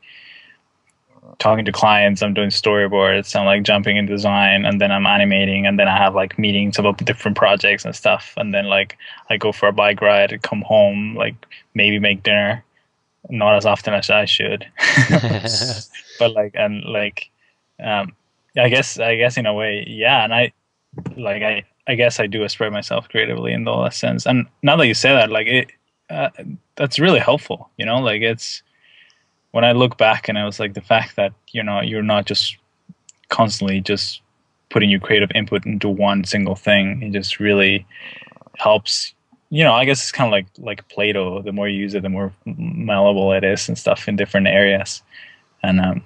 talking 1.40 1.66
to 1.66 1.72
clients, 1.72 2.22
I'm 2.22 2.34
doing 2.34 2.50
storyboards, 2.50 3.36
I'm 3.36 3.46
like 3.46 3.64
jumping 3.64 3.98
in 3.98 4.06
design, 4.06 4.66
and 4.66 4.80
then 4.80 4.92
I'm 4.92 5.06
animating, 5.06 5.66
and 5.66 5.80
then 5.80 5.88
I 5.88 5.98
have 5.98 6.14
like 6.14 6.38
meetings 6.38 6.78
about 6.78 6.98
different 6.98 7.38
projects 7.38 7.86
and 7.86 7.96
stuff, 7.96 8.34
and 8.38 8.54
then 8.54 8.66
like 8.66 8.98
I 9.30 9.38
go 9.38 9.52
for 9.52 9.68
a 9.68 9.74
bike 9.74 10.02
ride, 10.02 10.38
come 10.44 10.62
home, 10.62 11.16
like 11.16 11.36
maybe 11.74 11.98
make 11.98 12.24
dinner, 12.24 12.64
not 13.30 13.56
as 13.56 13.66
often 13.66 13.94
as 13.94 14.10
I 14.10 14.26
should, 14.26 14.68
but 16.20 16.34
like 16.34 16.52
and 16.56 16.84
like, 16.84 17.30
um, 17.82 18.14
I 18.58 18.70
guess 18.70 19.00
I 19.00 19.16
guess 19.16 19.38
in 19.38 19.46
a 19.46 19.54
way, 19.54 19.86
yeah, 19.88 20.24
and 20.24 20.34
I 20.34 20.52
like 21.16 21.42
I 21.42 21.64
I 21.88 21.96
guess 21.96 22.20
I 22.20 22.28
do 22.28 22.48
spread 22.50 22.74
myself 22.74 23.08
creatively 23.10 23.54
in 23.54 23.68
all 23.68 23.84
that 23.84 23.94
sense. 23.94 24.26
And 24.26 24.46
now 24.62 24.76
that 24.76 24.88
you 24.88 24.94
say 24.94 25.10
that, 25.10 25.32
like 25.32 25.48
it, 25.48 25.72
uh, 26.10 26.30
that's 26.76 27.00
really 27.00 27.20
helpful. 27.20 27.70
You 27.78 27.86
know, 27.86 28.00
like 28.00 28.22
it's 28.22 28.62
when 29.52 29.66
I 29.66 29.72
look 29.72 29.98
back 29.98 30.30
and 30.30 30.38
I 30.38 30.46
was 30.46 30.60
like 30.60 30.74
the 30.74 30.82
fact 30.82 31.16
that 31.16 31.34
you 31.52 31.64
know 31.64 31.82
you're 31.82 32.04
not 32.04 32.26
just 32.26 32.58
constantly 33.30 33.82
just 33.82 34.22
putting 34.70 34.90
your 34.90 35.00
creative 35.00 35.32
input 35.34 35.66
into 35.66 35.90
one 35.90 36.24
single 36.24 36.56
thing. 36.56 37.02
It 37.02 37.12
just 37.12 37.40
really 37.40 37.86
helps. 38.58 39.14
You 39.52 39.64
know, 39.64 39.74
I 39.74 39.86
guess 39.86 40.02
it's 40.02 40.12
kind 40.12 40.28
of 40.28 40.32
like 40.32 40.48
like 40.58 40.88
Play-Doh. 40.90 41.42
The 41.42 41.52
more 41.52 41.68
you 41.68 41.80
use 41.80 41.96
it, 41.96 42.04
the 42.04 42.10
more 42.10 42.34
malleable 42.46 43.32
it 43.34 43.44
is 43.44 43.68
and 43.68 43.78
stuff 43.78 44.08
in 44.08 44.16
different 44.16 44.48
areas. 44.48 45.02
And 45.64 45.80
um, 45.80 46.04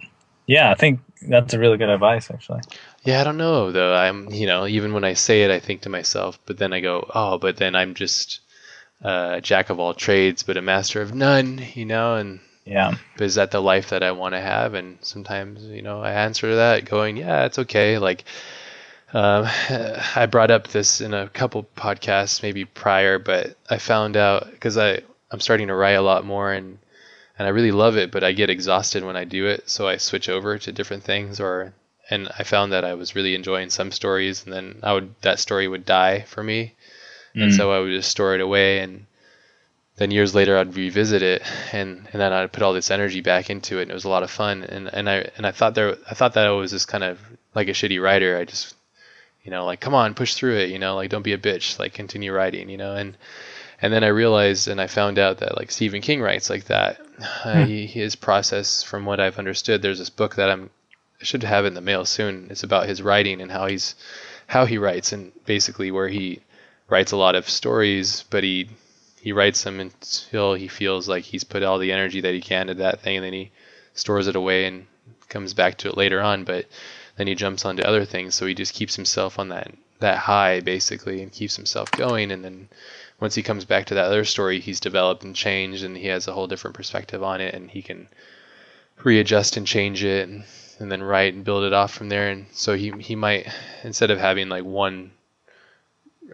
yeah, 0.48 0.72
I 0.72 0.76
think 0.76 1.00
that's 1.28 1.54
a 1.54 1.60
really 1.60 1.78
good 1.78 1.90
advice, 1.90 2.30
actually. 2.32 2.62
Yeah, 3.04 3.22
I 3.22 3.24
don't 3.24 3.38
know 3.38 3.72
though. 3.72 3.94
I'm, 3.94 4.30
you 4.32 4.48
know, 4.48 4.66
even 4.66 4.94
when 4.94 5.04
I 5.04 5.14
say 5.14 5.44
it, 5.44 5.52
I 5.52 5.60
think 5.60 5.82
to 5.82 5.90
myself, 5.90 6.40
but 6.46 6.58
then 6.58 6.74
I 6.74 6.80
go, 6.80 7.10
oh, 7.14 7.38
but 7.38 7.58
then 7.58 7.76
I'm 7.76 7.94
just 7.94 8.40
uh, 9.04 9.34
a 9.36 9.42
jack 9.42 9.70
of 9.70 9.80
all 9.80 9.94
trades, 9.94 10.44
but 10.44 10.58
a 10.58 10.62
master 10.62 11.02
of 11.02 11.14
none, 11.14 11.62
you 11.74 11.86
know, 11.86 12.16
and 12.16 12.40
Yeah, 12.66 12.96
but 13.18 13.26
is 13.26 13.36
that 13.36 13.52
the 13.52 13.62
life 13.62 13.90
that 13.90 14.04
I 14.04 14.12
want 14.12 14.34
to 14.34 14.42
have? 14.42 14.74
And 14.74 14.98
sometimes, 15.02 15.64
you 15.64 15.82
know, 15.82 16.02
I 16.02 16.12
answer 16.12 16.56
that 16.58 16.86
going, 16.86 17.18
yeah, 17.18 17.46
it's 17.46 17.60
okay. 17.60 17.98
Like, 17.98 18.24
um, 19.14 19.46
I 20.16 20.28
brought 20.32 20.52
up 20.52 20.68
this 20.70 21.02
in 21.02 21.14
a 21.14 21.30
couple 21.30 21.64
podcasts, 21.78 22.44
maybe 22.44 22.66
prior, 22.66 23.20
but 23.20 23.58
I 23.70 23.78
found 23.80 24.18
out 24.18 24.52
because 24.52 24.78
I 24.78 25.02
I'm 25.32 25.40
starting 25.42 25.68
to 25.70 25.76
write 25.76 25.94
a 25.94 26.02
lot 26.02 26.26
more 26.26 26.54
and 26.54 26.78
and 27.40 27.48
I 27.48 27.52
really 27.52 27.72
love 27.72 27.98
it, 27.98 28.12
but 28.12 28.24
I 28.24 28.34
get 28.34 28.50
exhausted 28.52 29.04
when 29.06 29.18
I 29.18 29.26
do 29.26 29.48
it, 29.48 29.70
so 29.70 29.88
I 29.88 29.98
switch 29.98 30.30
over 30.30 30.58
to 30.60 30.72
different 30.72 31.04
things 31.04 31.40
or 31.40 31.74
and 32.10 32.30
I 32.40 32.44
found 32.44 32.74
that 32.74 32.86
I 32.86 32.96
was 32.96 33.16
really 33.16 33.36
enjoying 33.36 33.70
some 33.72 33.92
stories 33.92 34.44
and 34.46 34.54
then 34.54 34.80
I 34.84 34.94
would 34.94 35.16
that 35.22 35.40
story 35.40 35.68
would 35.68 35.86
die 35.86 36.22
for 36.22 36.44
me. 36.44 36.74
And 37.40 37.52
Mm. 37.52 37.58
so 37.58 37.72
I 37.72 37.80
would 37.80 37.92
just 37.92 38.12
store 38.12 38.36
it 38.36 38.42
away 38.42 38.80
and 38.80 39.06
then 39.98 40.12
years 40.12 40.34
later 40.34 40.58
I'd 40.58 40.76
revisit 40.76 41.22
it 41.22 41.44
and, 41.72 42.08
and 42.12 42.22
then 42.22 42.34
I'd 42.34 42.52
put 42.52 42.64
all 42.64 42.74
this 42.74 42.92
energy 42.92 43.22
back 43.22 43.50
into 43.50 43.80
it 43.80 43.84
and 43.84 43.92
it 43.92 43.96
was 43.96 44.06
a 44.06 44.10
lot 44.10 44.24
of 44.24 44.32
fun 44.32 44.64
and, 44.64 44.88
and 44.88 45.10
I 45.10 45.30
and 45.38 45.46
I 45.46 45.52
thought 45.52 45.76
there 45.76 45.98
I 46.10 46.14
thought 46.16 46.34
that 46.34 46.48
I 46.48 46.52
was 46.52 46.72
just 46.72 46.88
kind 46.88 47.04
of 47.04 47.20
like 47.54 47.68
a 47.68 47.72
shitty 47.72 48.02
writer. 48.02 48.38
I 48.38 48.46
just 48.46 48.76
you 49.44 49.52
know, 49.52 49.66
like 49.66 49.82
come 49.82 49.94
on, 49.94 50.16
push 50.16 50.34
through 50.36 50.58
it, 50.58 50.70
you 50.70 50.80
know, 50.80 50.96
like 50.96 51.10
don't 51.10 51.22
be 51.22 51.34
a 51.34 51.38
bitch, 51.38 51.78
like 51.78 51.94
continue 51.94 52.32
writing, 52.32 52.70
you 52.70 52.78
know, 52.78 52.96
and 52.96 53.18
and 53.82 53.92
then 53.94 54.04
I 54.04 54.08
realized 54.08 54.68
and 54.68 54.80
I 54.80 54.88
found 54.88 55.20
out 55.20 55.40
that 55.40 55.58
like 55.58 55.70
Stephen 55.70 56.02
King 56.02 56.22
writes 56.22 56.50
like 56.50 56.66
that. 56.66 57.02
Uh, 57.44 57.66
he, 57.66 57.86
his 57.86 58.16
process, 58.16 58.82
from 58.82 59.06
what 59.06 59.20
I've 59.20 59.38
understood, 59.38 59.82
there's 59.82 60.00
this 60.00 60.10
book 60.10 60.36
that 60.36 60.50
I'm 60.50 60.70
I 61.22 61.26
should 61.26 61.44
have 61.44 61.66
in 61.66 61.74
the 61.74 61.82
mail 61.82 62.06
soon. 62.06 62.48
It's 62.50 62.64
about 62.64 62.88
his 62.88 63.02
writing 63.02 63.42
and 63.42 63.52
how 63.52 63.68
he's 63.68 63.96
how 64.48 64.66
he 64.66 64.78
writes 64.78 65.12
and 65.12 65.32
basically 65.46 65.92
where 65.92 66.08
he 66.08 66.42
writes 66.90 67.12
a 67.12 67.18
lot 67.18 67.36
of 67.36 67.50
stories, 67.50 68.24
but 68.30 68.44
he 68.44 68.70
he 69.24 69.32
writes 69.32 69.64
them 69.64 69.80
until 69.80 70.54
he 70.54 70.68
feels 70.68 71.08
like 71.08 71.24
he's 71.24 71.46
put 71.46 71.64
all 71.64 71.80
the 71.80 71.94
energy 71.94 72.20
that 72.20 72.34
he 72.34 72.42
can 72.42 72.68
to 72.68 72.74
that 72.74 73.00
thing, 73.00 73.16
and 73.16 73.26
then 73.26 73.32
he 73.32 73.52
stores 73.94 74.28
it 74.28 74.36
away 74.36 74.66
and 74.66 74.86
comes 75.30 75.54
back 75.54 75.78
to 75.78 75.88
it 75.88 75.96
later 75.96 76.20
on. 76.20 76.44
But 76.44 76.66
then 77.16 77.28
he 77.28 77.34
jumps 77.34 77.64
onto 77.64 77.84
other 77.84 78.04
things, 78.04 78.36
so 78.36 78.46
he 78.46 78.54
just 78.54 78.74
keeps 78.74 78.98
himself 78.98 79.40
on 79.40 79.48
that 79.48 79.72
that 80.00 80.18
high 80.18 80.60
basically, 80.60 81.24
and 81.24 81.32
keeps 81.32 81.56
himself 81.56 81.90
going. 81.92 82.32
And 82.34 82.44
then 82.44 82.68
once 83.22 83.34
he 83.34 83.44
comes 83.44 83.64
back 83.64 83.86
to 83.86 83.94
that 83.94 84.08
other 84.08 84.26
story, 84.26 84.60
he's 84.60 84.82
developed 84.82 85.24
and 85.24 85.34
changed, 85.34 85.86
and 85.86 85.96
he 85.96 86.08
has 86.08 86.28
a 86.28 86.34
whole 86.34 86.48
different 86.48 86.76
perspective 86.76 87.24
on 87.24 87.40
it, 87.40 87.56
and 87.56 87.72
he 87.72 87.82
can 87.82 88.10
readjust 89.06 89.56
and 89.56 89.66
change 89.66 90.04
it, 90.04 90.28
and, 90.28 90.44
and 90.80 90.92
then 90.92 91.02
write 91.02 91.34
and 91.34 91.46
build 91.46 91.64
it 91.64 91.72
off 91.72 91.94
from 91.94 92.10
there. 92.10 92.28
And 92.28 92.48
so 92.52 92.76
he 92.76 92.92
he 93.00 93.16
might 93.16 93.48
instead 93.86 94.12
of 94.12 94.20
having 94.20 94.50
like 94.50 94.66
one 94.66 95.12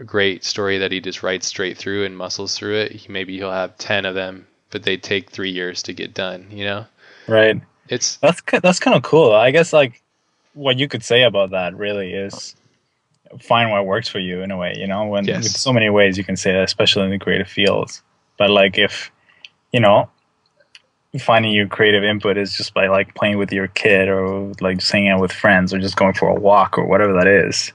great 0.06 0.44
story 0.44 0.78
that 0.80 0.92
he 0.92 1.02
just 1.02 1.24
writes 1.24 1.48
straight 1.48 1.78
through 1.78 2.06
and 2.06 2.18
muscles 2.18 2.58
through 2.58 2.76
it, 2.78 2.92
he, 2.94 3.12
maybe 3.12 3.38
he'll 3.38 3.52
have 3.52 3.78
ten 3.78 4.06
of 4.06 4.16
them, 4.16 4.48
but 4.72 4.84
they 4.84 4.98
take 4.98 5.30
three 5.32 5.52
years 5.52 5.84
to 5.84 5.94
get 5.94 6.14
done. 6.14 6.48
You 6.52 6.66
know, 6.66 6.86
right. 7.28 7.62
it's 7.90 8.20
That's 8.22 8.42
that's 8.62 8.80
kind 8.80 8.98
of 8.98 9.04
cool. 9.04 9.34
I 9.34 9.52
guess 9.52 9.74
like 9.74 10.02
what 10.54 10.78
you 10.78 10.88
could 10.88 11.04
say 11.04 11.24
about 11.24 11.52
that 11.52 11.76
really 11.78 12.14
is 12.14 12.56
find 13.42 13.72
what 13.72 13.86
works 13.86 14.10
for 14.10 14.20
you 14.20 14.42
in 14.42 14.52
a 14.52 14.58
way. 14.58 14.76
You 14.78 14.88
know, 14.88 15.06
when 15.08 15.28
Yes. 15.28 15.50
so 15.56 15.74
many 15.74 15.90
ways 15.90 16.18
you 16.18 16.24
can 16.26 16.38
say 16.38 16.54
that, 16.54 16.64
especially 16.64 17.06
in 17.06 17.12
the 17.12 17.20
creative 17.20 17.50
fields. 17.50 18.04
But 18.38 18.50
like 18.52 18.78
if 18.78 19.12
you 19.74 19.80
know 19.82 20.10
finding 21.20 21.52
your 21.54 21.68
creative 21.68 22.04
input 22.04 22.38
is 22.38 22.54
just 22.54 22.74
by 22.74 22.88
like 22.88 23.16
playing 23.16 23.38
with 23.38 23.52
your 23.52 23.68
kid 23.70 24.10
or 24.10 24.54
like 24.62 24.80
just 24.80 24.92
hanging 24.92 25.10
out 25.10 25.22
with 25.22 25.32
friends 25.32 25.74
or 25.74 25.80
just 25.80 25.98
going 25.98 26.14
for 26.14 26.30
a 26.30 26.36
walk 26.36 26.78
or 26.78 26.86
whatever 26.86 27.14
that 27.14 27.28
is, 27.28 27.74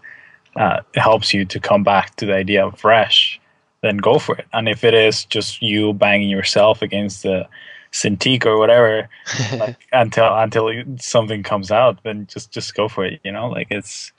uh, 0.56 0.81
it 0.94 1.01
helps 1.01 1.35
you 1.35 1.44
to 1.47 1.60
come 1.60 1.82
back 1.82 2.16
to 2.16 2.26
the 2.26 2.35
idea 2.35 2.66
of 2.66 2.78
fresh. 2.78 3.40
Then 3.82 3.98
go 3.98 4.18
for 4.18 4.36
it. 4.36 4.47
And 4.52 4.68
if 4.68 4.82
it 4.85 4.94
is 4.94 5.24
just 5.26 5.60
you 5.62 5.93
banging 5.93 6.28
yourself 6.31 6.82
against 6.82 7.22
the 7.22 7.47
Cintiq 7.93 8.44
or 8.47 8.59
whatever, 8.59 9.09
like, 9.52 9.76
until 9.93 10.35
until 10.36 10.72
something 10.98 11.43
comes 11.43 11.70
out 11.70 12.02
then 12.02 12.26
just 12.26 12.51
just 12.51 12.74
go 12.74 12.89
for 12.89 13.05
it 13.05 13.20
you 13.24 13.31
know 13.31 13.48
like 13.48 13.68
it's 13.70 14.12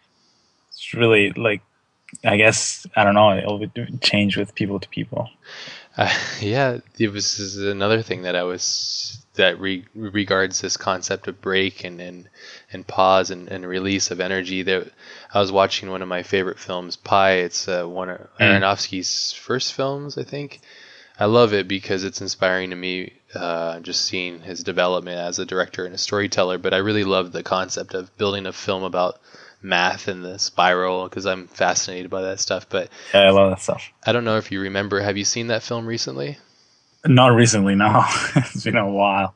it's 0.70 0.94
really 0.94 1.32
like 1.34 1.62
i 2.24 2.38
guess 2.38 2.86
i 2.96 3.04
don't 3.04 3.16
know 3.16 3.38
it'll 3.38 3.60
change 4.00 4.38
with 4.38 4.56
people 4.56 4.80
to 4.80 4.88
people 4.90 5.30
Uh, 5.98 6.14
yeah, 6.42 6.80
this 6.98 7.40
is 7.40 7.58
another 7.58 8.02
thing 8.02 8.24
that 8.24 8.36
I 8.36 8.44
was 8.44 9.25
that 9.36 9.60
re- 9.60 9.86
regards 9.94 10.62
this 10.62 10.78
concept 10.78 11.28
of 11.28 11.42
break 11.42 11.84
and 11.84 12.00
and, 12.02 12.30
and 12.72 12.88
pause 12.88 13.32
and, 13.32 13.48
and 13.50 13.66
release 13.66 14.12
of 14.12 14.20
energy. 14.20 14.64
That 14.64 14.92
I 15.34 15.40
was 15.40 15.52
watching 15.52 15.90
one 15.90 16.02
of 16.02 16.08
my 16.08 16.24
favorite 16.24 16.60
films, 16.60 16.96
Pi. 16.96 17.32
It's 17.34 17.68
uh, 17.68 17.86
one 17.86 18.10
of 18.10 18.28
Aronofsky's 18.40 19.34
first 19.34 19.74
films, 19.74 20.18
I 20.18 20.24
think. 20.24 20.62
I 21.18 21.26
love 21.26 21.54
it 21.54 21.68
because 21.68 22.04
it's 22.04 22.22
inspiring 22.22 22.72
to 22.72 22.76
me. 22.76 23.14
Uh, 23.34 23.80
just 23.82 24.02
seeing 24.06 24.40
his 24.42 24.64
development 24.64 25.18
as 25.18 25.40
a 25.40 25.46
director 25.46 25.86
and 25.86 25.94
a 25.94 25.98
storyteller, 25.98 26.58
but 26.58 26.74
I 26.74 26.78
really 26.78 27.04
love 27.04 27.32
the 27.32 27.44
concept 27.44 27.94
of 27.94 28.16
building 28.18 28.46
a 28.46 28.54
film 28.54 28.84
about 28.84 29.20
math 29.62 30.08
and 30.08 30.24
the 30.24 30.40
spiral 30.40 31.04
because 31.04 31.26
I'm 31.26 31.48
fascinated 31.48 32.10
by 32.10 32.22
that 32.22 32.40
stuff. 32.40 32.70
But 32.70 32.90
Yeah, 33.14 33.22
I 33.22 33.30
love 33.32 33.50
that 33.50 33.62
stuff. 33.62 33.92
I 34.06 34.12
don't 34.12 34.24
know 34.24 34.38
if 34.38 34.52
you 34.52 34.62
remember. 34.62 35.02
Have 35.02 35.18
you 35.18 35.26
seen 35.26 35.48
that 35.48 35.64
film 35.64 35.86
recently? 35.86 36.38
Not 37.06 37.28
recently, 37.28 37.76
no. 37.76 38.04
it's 38.36 38.64
been 38.64 38.78
a 38.78 38.90
while. 38.90 39.36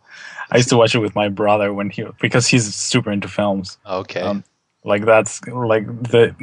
I 0.52 0.58
used 0.58 0.70
to 0.70 0.78
watch 0.78 0.96
it 0.96 1.00
with 1.00 1.16
my 1.16 1.30
brother 1.30 1.74
when 1.74 1.90
he 1.90 2.06
because 2.20 2.48
he's 2.48 2.74
super 2.74 3.12
into 3.12 3.28
films. 3.28 3.78
Okay. 3.86 4.22
Um, 4.22 4.44
like 4.84 5.06
that's 5.06 5.46
like 5.48 5.86
the 6.04 6.36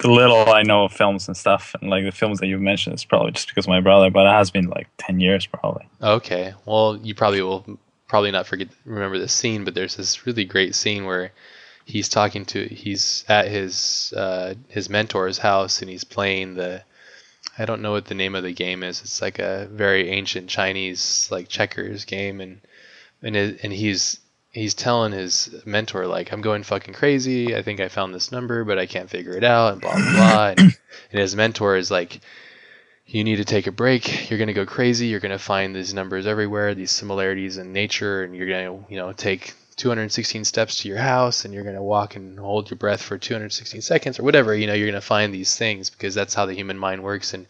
the 0.00 0.10
little 0.10 0.50
I 0.50 0.62
know 0.62 0.84
of 0.84 0.92
films 0.92 1.26
and 1.26 1.36
stuff, 1.36 1.74
and 1.80 1.90
like 1.90 2.04
the 2.04 2.12
films 2.12 2.38
that 2.40 2.46
you 2.46 2.58
mentioned 2.58 2.94
is 2.94 3.04
probably 3.04 3.32
just 3.32 3.48
because 3.48 3.64
of 3.64 3.70
my 3.70 3.80
brother. 3.80 4.10
But 4.10 4.26
it 4.26 4.30
has 4.30 4.50
been 4.50 4.68
like 4.68 4.88
ten 4.98 5.20
years 5.20 5.46
probably. 5.46 5.88
Okay. 6.00 6.54
Well, 6.66 6.98
you 7.02 7.14
probably 7.14 7.42
will 7.42 7.78
probably 8.08 8.30
not 8.30 8.46
forget 8.46 8.68
remember 8.84 9.18
this 9.18 9.32
scene, 9.32 9.64
but 9.64 9.74
there's 9.74 9.96
this 9.96 10.26
really 10.26 10.44
great 10.44 10.74
scene 10.74 11.04
where 11.04 11.32
he's 11.84 12.08
talking 12.08 12.44
to 12.44 12.66
he's 12.66 13.24
at 13.28 13.48
his 13.48 14.12
uh, 14.16 14.54
his 14.68 14.88
mentor's 14.88 15.38
house 15.38 15.80
and 15.80 15.90
he's 15.90 16.04
playing 16.04 16.54
the 16.54 16.82
I 17.58 17.64
don't 17.64 17.82
know 17.82 17.92
what 17.92 18.06
the 18.06 18.14
name 18.14 18.34
of 18.34 18.42
the 18.42 18.52
game 18.52 18.82
is. 18.82 19.00
It's 19.00 19.22
like 19.22 19.38
a 19.38 19.68
very 19.70 20.10
ancient 20.10 20.48
Chinese 20.48 21.28
like 21.30 21.48
checkers 21.48 22.04
game 22.04 22.40
and 22.40 22.60
and 23.22 23.36
it, 23.36 23.60
and 23.62 23.72
he's 23.72 24.20
he's 24.50 24.74
telling 24.74 25.12
his 25.12 25.62
mentor 25.64 26.06
like 26.06 26.32
I'm 26.32 26.42
going 26.42 26.62
fucking 26.62 26.94
crazy. 26.94 27.56
I 27.56 27.62
think 27.62 27.80
I 27.80 27.88
found 27.88 28.14
this 28.14 28.32
number, 28.32 28.64
but 28.64 28.78
I 28.78 28.86
can't 28.86 29.10
figure 29.10 29.36
it 29.36 29.44
out 29.44 29.72
and 29.72 29.80
blah 29.80 29.94
blah 29.94 30.12
blah. 30.12 30.46
and, 30.58 30.60
and 31.12 31.20
his 31.20 31.34
mentor 31.34 31.76
is 31.76 31.90
like 31.90 32.20
you 33.06 33.22
need 33.22 33.36
to 33.36 33.44
take 33.44 33.66
a 33.66 33.72
break. 33.72 34.28
You're 34.28 34.38
going 34.38 34.48
to 34.48 34.52
go 34.52 34.66
crazy. 34.66 35.06
You're 35.06 35.20
going 35.20 35.30
to 35.30 35.38
find 35.38 35.74
these 35.74 35.94
numbers 35.94 36.26
everywhere, 36.26 36.74
these 36.74 36.90
similarities 36.90 37.56
in 37.56 37.72
nature, 37.72 38.24
and 38.24 38.34
you're 38.34 38.48
going 38.48 38.66
to, 38.66 38.92
you 38.92 38.98
know, 38.98 39.12
take 39.12 39.54
216 39.76 40.44
steps 40.44 40.78
to 40.78 40.88
your 40.88 40.98
house 40.98 41.44
and 41.44 41.52
you're 41.52 41.62
going 41.62 41.76
to 41.76 41.82
walk 41.82 42.16
and 42.16 42.38
hold 42.38 42.70
your 42.70 42.78
breath 42.78 43.02
for 43.02 43.18
216 43.18 43.82
seconds 43.82 44.18
or 44.18 44.22
whatever. 44.22 44.54
You 44.54 44.66
know, 44.66 44.74
you're 44.74 44.90
going 44.90 44.94
to 44.94 45.06
find 45.06 45.32
these 45.32 45.56
things 45.56 45.90
because 45.90 46.14
that's 46.14 46.34
how 46.34 46.46
the 46.46 46.54
human 46.54 46.78
mind 46.78 47.02
works. 47.02 47.34
And 47.34 47.46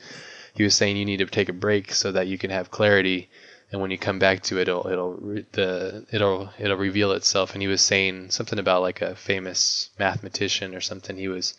he 0.55 0.65
was 0.65 0.75
saying 0.75 0.97
you 0.97 1.05
need 1.05 1.19
to 1.19 1.27
take 1.27 1.49
a 1.49 1.53
break 1.53 1.93
so 1.93 2.13
that 2.13 2.27
you 2.27 2.37
can 2.37 2.51
have 2.51 2.71
clarity. 2.71 3.29
And 3.71 3.81
when 3.81 3.91
you 3.91 3.99
come 3.99 4.19
back 4.19 4.43
to 4.45 4.59
it, 4.59 4.69
it'll 4.69 4.87
it'll 4.89 5.15
the 5.53 6.07
it'll 6.11 6.51
it'll 6.59 6.77
reveal 6.77 7.13
itself. 7.13 7.53
And 7.53 7.63
he 7.63 7.69
was 7.69 7.81
saying 7.81 8.31
something 8.31 8.59
about 8.59 8.83
like 8.83 9.03
a 9.03 9.15
famous 9.15 9.91
mathematician 9.99 10.75
or 10.75 10.81
something. 10.81 11.17
He 11.17 11.29
was 11.29 11.55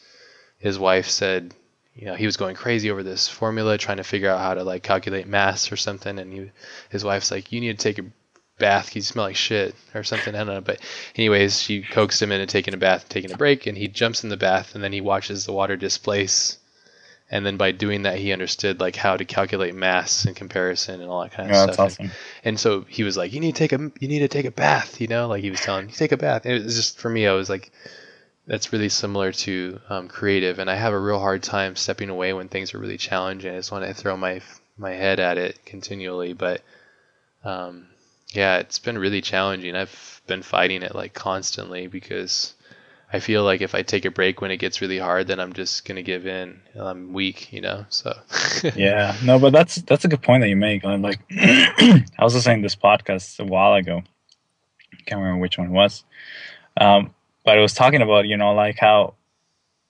his 0.58 0.80
wife 0.80 1.08
said 1.08 1.54
you 1.98 2.06
know, 2.06 2.14
he 2.14 2.28
was 2.28 2.38
going 2.38 2.56
crazy 2.56 2.92
over 2.92 3.02
this 3.02 3.28
formula, 3.28 3.76
trying 3.78 3.98
to 3.98 4.04
figure 4.04 4.30
out 4.30 4.40
how 4.40 4.54
to 4.54 4.64
like 4.64 4.84
calculate 4.84 5.28
mass 5.28 5.72
or 5.72 5.76
something. 5.76 6.20
And 6.20 6.32
he, 6.32 6.52
his 6.90 7.04
wife's 7.04 7.32
like, 7.32 7.52
"You 7.52 7.60
need 7.60 7.80
to 7.80 7.84
take 7.84 7.98
a 7.98 8.06
bath. 8.60 8.96
You 8.96 9.02
smell 9.02 9.26
like 9.26 9.36
shit 9.36 9.76
or 9.94 10.04
something." 10.04 10.34
I 10.36 10.40
don't 10.40 10.48
know. 10.48 10.62
But 10.62 10.80
anyways, 11.16 11.62
she 11.62 11.82
coaxed 11.82 12.22
him 12.22 12.32
into 12.32 12.46
taking 12.46 12.74
a 12.74 12.78
bath, 12.78 13.08
taking 13.10 13.32
a 13.32 13.38
break, 13.38 13.68
and 13.68 13.78
he 13.78 13.88
jumps 13.88 14.24
in 14.24 14.30
the 14.30 14.38
bath, 14.38 14.76
and 14.76 14.84
then 14.84 14.94
he 14.94 15.02
watches 15.02 15.46
the 15.46 15.54
water 15.54 15.76
displace. 15.76 16.58
And 17.30 17.46
then 17.46 17.58
by 17.58 17.72
doing 17.74 18.04
that, 18.04 18.20
he 18.20 18.32
understood 18.32 18.80
like 18.80 18.96
how 18.96 19.18
to 19.18 19.26
calculate 19.26 19.76
mass 19.76 20.24
and 20.24 20.34
comparison 20.34 21.02
and 21.02 21.10
all 21.12 21.22
that 21.24 21.34
kind 21.34 21.50
of 21.50 21.56
Yeah, 21.56 21.64
stuff. 21.64 21.78
that's 21.78 22.00
And- 22.00 22.12
and 22.46 22.60
so 22.60 22.86
he 22.88 23.04
was 23.04 23.18
like, 23.18 23.34
"You 23.34 23.42
need 23.42 23.56
to 23.56 23.60
take 23.68 23.74
a 23.74 23.92
you 24.00 24.08
need 24.08 24.20
to 24.20 24.30
take 24.30 24.46
a 24.46 24.52
bath," 24.52 25.02
you 25.02 25.08
know, 25.08 25.28
like 25.28 25.42
he 25.44 25.50
was 25.52 25.60
telling 25.60 25.90
you 25.90 25.94
take 25.96 26.14
a 26.14 26.18
bath. 26.18 26.46
And 26.46 26.54
it 26.56 26.64
was 26.64 26.76
just 26.76 27.00
for 27.00 27.10
me, 27.10 27.28
I 27.28 27.34
was 27.34 27.50
like, 27.50 27.72
that's 28.46 28.72
really 28.72 28.88
similar 28.88 29.34
to 29.34 29.82
um, 29.90 30.08
creative, 30.08 30.60
and 30.60 30.70
I 30.72 30.76
have 30.78 30.94
a 30.94 31.00
real 31.00 31.20
hard 31.20 31.44
time 31.44 31.76
stepping 31.76 32.10
away 32.10 32.32
when 32.32 32.48
things 32.48 32.74
are 32.74 32.80
really 32.80 32.98
challenging. 32.98 33.54
I 33.54 33.58
just 33.58 33.74
want 33.74 33.86
to 33.86 33.94
throw 33.94 34.16
my 34.16 34.42
my 34.78 34.92
head 34.92 35.20
at 35.20 35.38
it 35.38 35.58
continually, 35.66 36.32
but 36.32 36.62
um, 37.44 37.88
yeah, 38.34 38.58
it's 38.58 38.80
been 38.80 38.98
really 38.98 39.22
challenging. 39.22 39.76
I've 39.76 40.22
been 40.28 40.44
fighting 40.44 40.84
it 40.84 40.96
like 40.96 41.14
constantly 41.14 41.88
because 41.88 42.54
I 43.12 43.20
feel 43.20 43.44
like 43.44 43.62
if 43.62 43.74
I 43.74 43.84
take 43.84 44.06
a 44.06 44.12
break 44.12 44.42
when 44.42 44.52
it 44.52 44.58
gets 44.58 44.82
really 44.82 45.00
hard, 45.00 45.28
then 45.28 45.40
I'm 45.40 45.54
just 45.54 45.86
gonna 45.86 46.04
give 46.04 46.28
in. 46.28 46.62
I'm 46.76 47.14
weak, 47.14 47.52
you 47.54 47.62
know. 47.62 47.86
So 47.90 48.14
yeah 48.76 49.16
no 49.24 49.40
but 49.40 49.54
that's 49.54 49.76
that's 49.84 50.06
a 50.06 50.08
good 50.08 50.22
point 50.22 50.42
that 50.42 50.50
you 50.50 50.56
make 50.56 50.84
I'm 50.84 51.02
like 51.02 51.20
i 51.32 52.04
was 52.20 52.34
listening 52.34 52.62
to 52.62 52.66
this 52.66 52.76
podcast 52.76 53.40
a 53.40 53.46
while 53.46 53.74
ago 53.76 54.02
can't 55.06 55.22
remember 55.22 55.42
which 55.42 55.58
one 55.58 55.68
it 55.68 55.72
was 55.72 56.04
um, 56.80 57.14
but 57.46 57.58
it 57.58 57.62
was 57.62 57.74
talking 57.74 58.02
about 58.02 58.28
you 58.28 58.38
know 58.38 58.54
like 58.54 58.78
how 58.78 59.14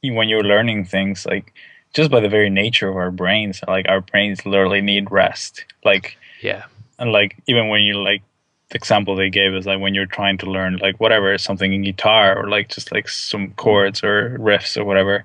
when 0.03 0.29
you're 0.29 0.43
learning 0.43 0.85
things 0.85 1.25
like 1.25 1.53
just 1.93 2.11
by 2.11 2.19
the 2.19 2.29
very 2.29 2.49
nature 2.49 2.87
of 2.87 2.95
our 2.95 3.11
brains 3.11 3.61
like 3.67 3.87
our 3.89 4.01
brains 4.01 4.45
literally 4.45 4.81
need 4.81 5.09
rest 5.11 5.65
like 5.83 6.17
yeah, 6.41 6.65
and 6.99 7.11
like 7.11 7.37
even 7.47 7.69
when 7.69 7.81
you 7.81 7.95
like 7.95 8.21
the 8.69 8.75
example 8.75 9.15
they 9.15 9.29
gave 9.29 9.53
is 9.53 9.65
like 9.65 9.79
when 9.79 9.93
you're 9.93 10.05
trying 10.05 10.37
to 10.37 10.45
learn 10.45 10.77
like 10.77 10.99
whatever 10.99 11.37
something 11.37 11.73
in 11.73 11.83
guitar 11.83 12.37
or 12.37 12.49
like 12.49 12.69
just 12.69 12.91
like 12.91 13.07
some 13.07 13.51
chords 13.51 14.03
or 14.03 14.37
riffs 14.39 14.75
or 14.75 14.83
whatever 14.83 15.23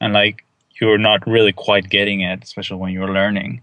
and 0.00 0.12
like 0.12 0.44
you're 0.80 0.98
not 0.98 1.26
really 1.26 1.52
quite 1.52 1.88
getting 1.88 2.20
it 2.20 2.44
especially 2.44 2.76
when 2.76 2.92
you're 2.92 3.12
learning. 3.12 3.62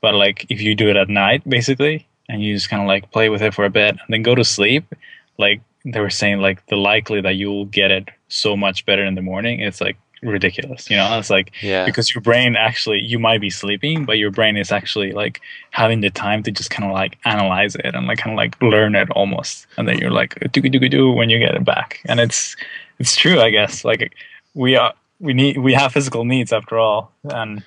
But 0.00 0.14
like 0.14 0.46
if 0.48 0.60
you 0.60 0.74
do 0.74 0.88
it 0.88 0.96
at 0.96 1.08
night 1.08 1.48
basically 1.48 2.06
and 2.28 2.42
you 2.42 2.54
just 2.54 2.68
kind 2.68 2.82
of 2.82 2.88
like 2.88 3.12
play 3.12 3.28
with 3.28 3.42
it 3.42 3.54
for 3.54 3.64
a 3.64 3.70
bit 3.70 3.90
and 3.90 4.08
then 4.08 4.22
go 4.22 4.34
to 4.34 4.44
sleep 4.44 4.92
like 5.38 5.60
they 5.84 6.00
were 6.00 6.10
saying 6.10 6.38
like 6.38 6.66
the 6.66 6.76
likely 6.76 7.20
that 7.20 7.36
you'll 7.36 7.66
get 7.66 7.90
it 7.90 8.08
so 8.28 8.56
much 8.56 8.84
better 8.86 9.04
in 9.04 9.14
the 9.14 9.22
morning. 9.22 9.60
It's 9.60 9.80
like 9.80 9.96
ridiculous 10.26 10.90
you 10.90 10.96
know? 10.96 11.18
It's 11.18 11.30
like 11.30 11.52
yeah, 11.62 11.84
because 11.84 12.14
your 12.14 12.22
brain 12.22 12.56
actually 12.56 13.00
you 13.00 13.18
might 13.18 13.40
be 13.40 13.50
sleeping 13.50 14.04
but 14.04 14.18
your 14.18 14.30
brain 14.30 14.56
is 14.56 14.72
actually 14.72 15.12
like 15.12 15.40
having 15.70 16.00
the 16.00 16.10
time 16.10 16.42
to 16.44 16.50
just 16.50 16.70
kind 16.70 16.88
of 16.88 16.92
like 16.92 17.18
analyze 17.24 17.74
it 17.76 17.94
and 17.94 18.06
like 18.06 18.18
kind 18.18 18.32
of 18.32 18.36
like 18.36 18.60
learn 18.62 18.94
it 18.94 19.10
almost. 19.10 19.66
And 19.76 19.86
then 19.86 19.98
you're 19.98 20.10
like 20.10 20.38
do 20.52 20.60
do 20.60 20.88
do 20.88 21.10
when 21.12 21.30
you 21.30 21.38
get 21.38 21.54
it 21.54 21.64
back. 21.64 22.00
And 22.06 22.20
it's 22.20 22.56
it's 22.98 23.16
true 23.16 23.40
i 23.40 23.50
guess. 23.50 23.84
Like 23.84 24.14
we 24.54 24.76
are 24.76 24.94
we 25.20 25.32
need 25.34 25.58
we 25.58 25.74
have 25.74 25.92
physical 25.92 26.24
needs 26.24 26.52
after 26.52 26.78
all. 26.78 27.12
And 27.24 27.64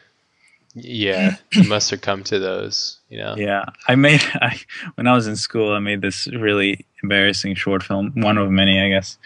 yeah. 0.76 1.38
You 1.52 1.68
must 1.68 1.88
succumb 1.88 2.24
to 2.26 2.40
those, 2.40 3.00
you 3.10 3.18
know. 3.18 3.36
yeah. 3.38 3.66
I 3.88 3.96
made 3.96 4.22
i 4.42 4.60
when 4.96 5.08
i 5.08 5.14
was 5.14 5.28
in 5.28 5.36
school 5.36 5.74
i 5.74 5.80
made 5.80 6.02
this 6.02 6.28
really 6.28 6.86
embarrassing 7.04 7.56
short 7.56 7.84
film 7.84 8.12
one 8.16 8.38
of 8.38 8.50
many 8.50 8.80
i 8.80 8.90
guess. 8.90 9.18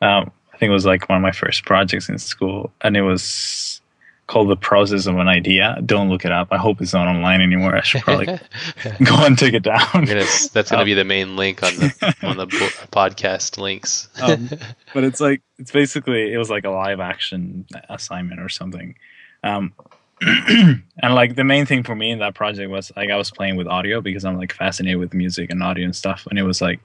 Um, 0.00 0.32
think 0.62 0.70
it 0.70 0.74
was 0.74 0.86
like 0.86 1.08
one 1.08 1.16
of 1.16 1.22
my 1.22 1.32
first 1.32 1.64
projects 1.64 2.08
in 2.08 2.18
school 2.18 2.70
and 2.82 2.96
it 2.96 3.02
was 3.02 3.80
called 4.28 4.48
the 4.48 4.54
process 4.56 5.06
of 5.06 5.16
an 5.16 5.26
idea. 5.26 5.76
Don't 5.84 6.08
look 6.08 6.24
it 6.24 6.30
up. 6.30 6.46
I 6.52 6.56
hope 6.56 6.80
it's 6.80 6.92
not 6.92 7.08
online 7.08 7.40
anymore. 7.40 7.74
I 7.74 7.80
should 7.82 8.02
probably 8.02 8.26
go 9.04 9.26
and 9.26 9.36
take 9.36 9.54
it 9.54 9.64
down. 9.64 9.88
Gonna, 9.92 10.24
that's 10.52 10.70
gonna 10.70 10.82
Um, 10.82 10.84
be 10.86 10.94
the 10.94 11.02
main 11.04 11.34
link 11.34 11.64
on 11.64 11.74
the 11.74 12.14
on 12.22 12.36
the 12.36 12.46
bo- 12.46 12.86
podcast 12.92 13.58
links. 13.58 14.08
Um, 14.22 14.48
but 14.94 15.02
it's 15.02 15.20
like 15.20 15.42
it's 15.58 15.72
basically 15.72 16.32
it 16.32 16.38
was 16.38 16.48
like 16.48 16.64
a 16.64 16.70
live 16.70 17.00
action 17.00 17.66
assignment 17.88 18.40
or 18.40 18.48
something. 18.48 18.94
Um 19.42 19.72
and 20.22 20.82
like 21.02 21.34
the 21.34 21.42
main 21.42 21.66
thing 21.66 21.82
for 21.82 21.96
me 21.96 22.12
in 22.12 22.20
that 22.20 22.32
project 22.36 22.70
was 22.70 22.92
like 22.96 23.10
i 23.10 23.16
was 23.16 23.32
playing 23.32 23.56
with 23.56 23.66
audio 23.66 24.00
because 24.00 24.24
i'm 24.24 24.38
like 24.38 24.52
fascinated 24.52 25.00
with 25.00 25.12
music 25.12 25.50
and 25.50 25.60
audio 25.64 25.84
and 25.84 25.96
stuff. 25.96 26.28
And 26.30 26.38
it 26.38 26.44
was 26.44 26.60
like 26.62 26.78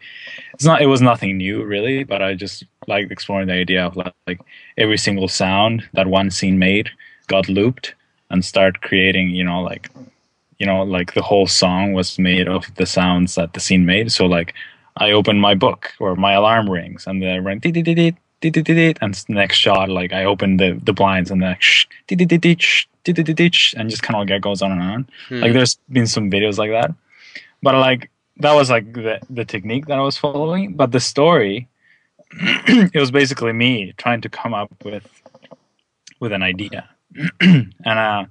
it's 0.55 0.65
not 0.65 0.81
it 0.81 0.87
was 0.87 1.03
nothing 1.03 1.37
new 1.37 1.63
really 1.63 2.03
but 2.03 2.23
i 2.23 2.33
just 2.33 2.63
like 2.87 3.11
exploring 3.11 3.47
the 3.47 3.53
idea 3.53 3.85
of 3.85 3.95
like, 3.95 4.13
like 4.25 4.41
every 4.77 4.97
single 4.97 5.27
sound 5.27 5.87
that 5.93 6.07
one 6.07 6.31
scene 6.31 6.57
made 6.57 6.89
got 7.27 7.49
looped 7.49 7.93
and 8.29 8.43
start 8.43 8.81
creating, 8.81 9.29
you 9.29 9.43
know, 9.43 9.61
like 9.61 9.89
you 10.59 10.65
know, 10.65 10.81
like 10.83 11.13
the 11.13 11.21
whole 11.21 11.47
song 11.47 11.93
was 11.93 12.17
made 12.17 12.47
of 12.47 12.73
the 12.75 12.85
sounds 12.85 13.35
that 13.35 13.53
the 13.53 13.59
scene 13.59 13.85
made. 13.85 14.11
So 14.11 14.25
like 14.25 14.53
I 14.97 15.11
open 15.11 15.39
my 15.39 15.53
book 15.53 15.93
or 15.99 16.15
my 16.15 16.33
alarm 16.33 16.69
rings 16.69 17.05
and 17.05 17.21
the 17.21 17.39
ring 17.39 17.59
and 19.01 19.25
next 19.29 19.57
shot 19.57 19.89
like 19.89 20.13
I 20.13 20.25
open 20.25 20.57
the 20.57 20.79
the 20.83 20.93
blinds 20.93 21.31
and 21.31 21.41
the 21.41 21.57
and 23.77 23.89
just 23.89 24.03
kind 24.03 24.15
of 24.15 24.21
like 24.21 24.41
goes 24.41 24.61
on 24.61 24.71
and 24.71 24.81
on. 24.81 25.09
Like 25.29 25.53
there's 25.53 25.77
been 25.91 26.07
some 26.07 26.29
videos 26.29 26.57
like 26.57 26.71
that, 26.71 26.93
but 27.61 27.75
like 27.75 28.09
that 28.37 28.53
was 28.53 28.69
like 28.69 28.93
the 28.93 29.19
the 29.29 29.45
technique 29.45 29.87
that 29.87 29.97
I 29.97 30.01
was 30.01 30.17
following. 30.17 30.73
But 30.73 30.91
the 30.91 30.99
story 30.99 31.67
it 32.93 32.99
was 32.99 33.11
basically 33.11 33.53
me 33.53 33.93
trying 33.97 34.21
to 34.21 34.29
come 34.29 34.53
up 34.53 34.71
with 34.83 35.07
with 36.19 36.31
an 36.31 36.43
idea, 36.43 36.89
and 37.41 37.73
uh, 37.85 38.25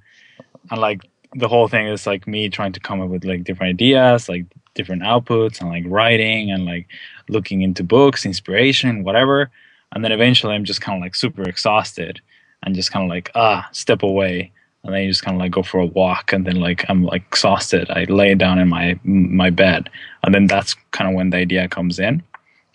and 0.71 0.81
like 0.81 1.01
the 1.35 1.47
whole 1.47 1.67
thing 1.67 1.87
is 1.87 2.07
like 2.07 2.27
me 2.27 2.49
trying 2.49 2.73
to 2.73 2.79
come 2.79 3.01
up 3.01 3.09
with 3.09 3.25
like 3.25 3.43
different 3.43 3.71
ideas, 3.71 4.29
like 4.29 4.45
different 4.75 5.01
outputs, 5.01 5.61
and 5.61 5.69
like 5.69 5.83
writing 5.87 6.51
and 6.51 6.65
like 6.65 6.87
looking 7.29 7.61
into 7.61 7.83
books, 7.83 8.25
inspiration, 8.25 9.03
whatever. 9.03 9.49
And 9.93 10.03
then 10.03 10.11
eventually, 10.11 10.53
I'm 10.53 10.65
just 10.65 10.81
kind 10.81 10.97
of 10.97 11.01
like 11.01 11.15
super 11.15 11.43
exhausted 11.43 12.21
and 12.63 12.75
just 12.75 12.91
kind 12.91 13.03
of 13.03 13.09
like 13.09 13.31
ah, 13.35 13.67
step 13.71 14.03
away. 14.03 14.51
And 14.83 14.93
then 14.93 15.03
you 15.03 15.09
just 15.09 15.23
kind 15.23 15.35
of 15.35 15.41
like 15.41 15.51
go 15.51 15.63
for 15.63 15.79
a 15.79 15.85
walk 15.85 16.31
and 16.31 16.45
then 16.45 16.57
like 16.57 16.85
i'm 16.87 17.03
like 17.03 17.23
exhausted. 17.27 17.89
I 17.89 18.05
lay 18.05 18.35
down 18.35 18.59
in 18.59 18.69
my 18.69 18.99
my 19.03 19.49
bed. 19.49 19.89
And 20.23 20.33
then 20.33 20.47
that's 20.47 20.75
kind 20.91 21.09
of 21.09 21.15
when 21.15 21.31
the 21.31 21.37
idea 21.37 21.67
comes 21.67 21.99
in 21.99 22.23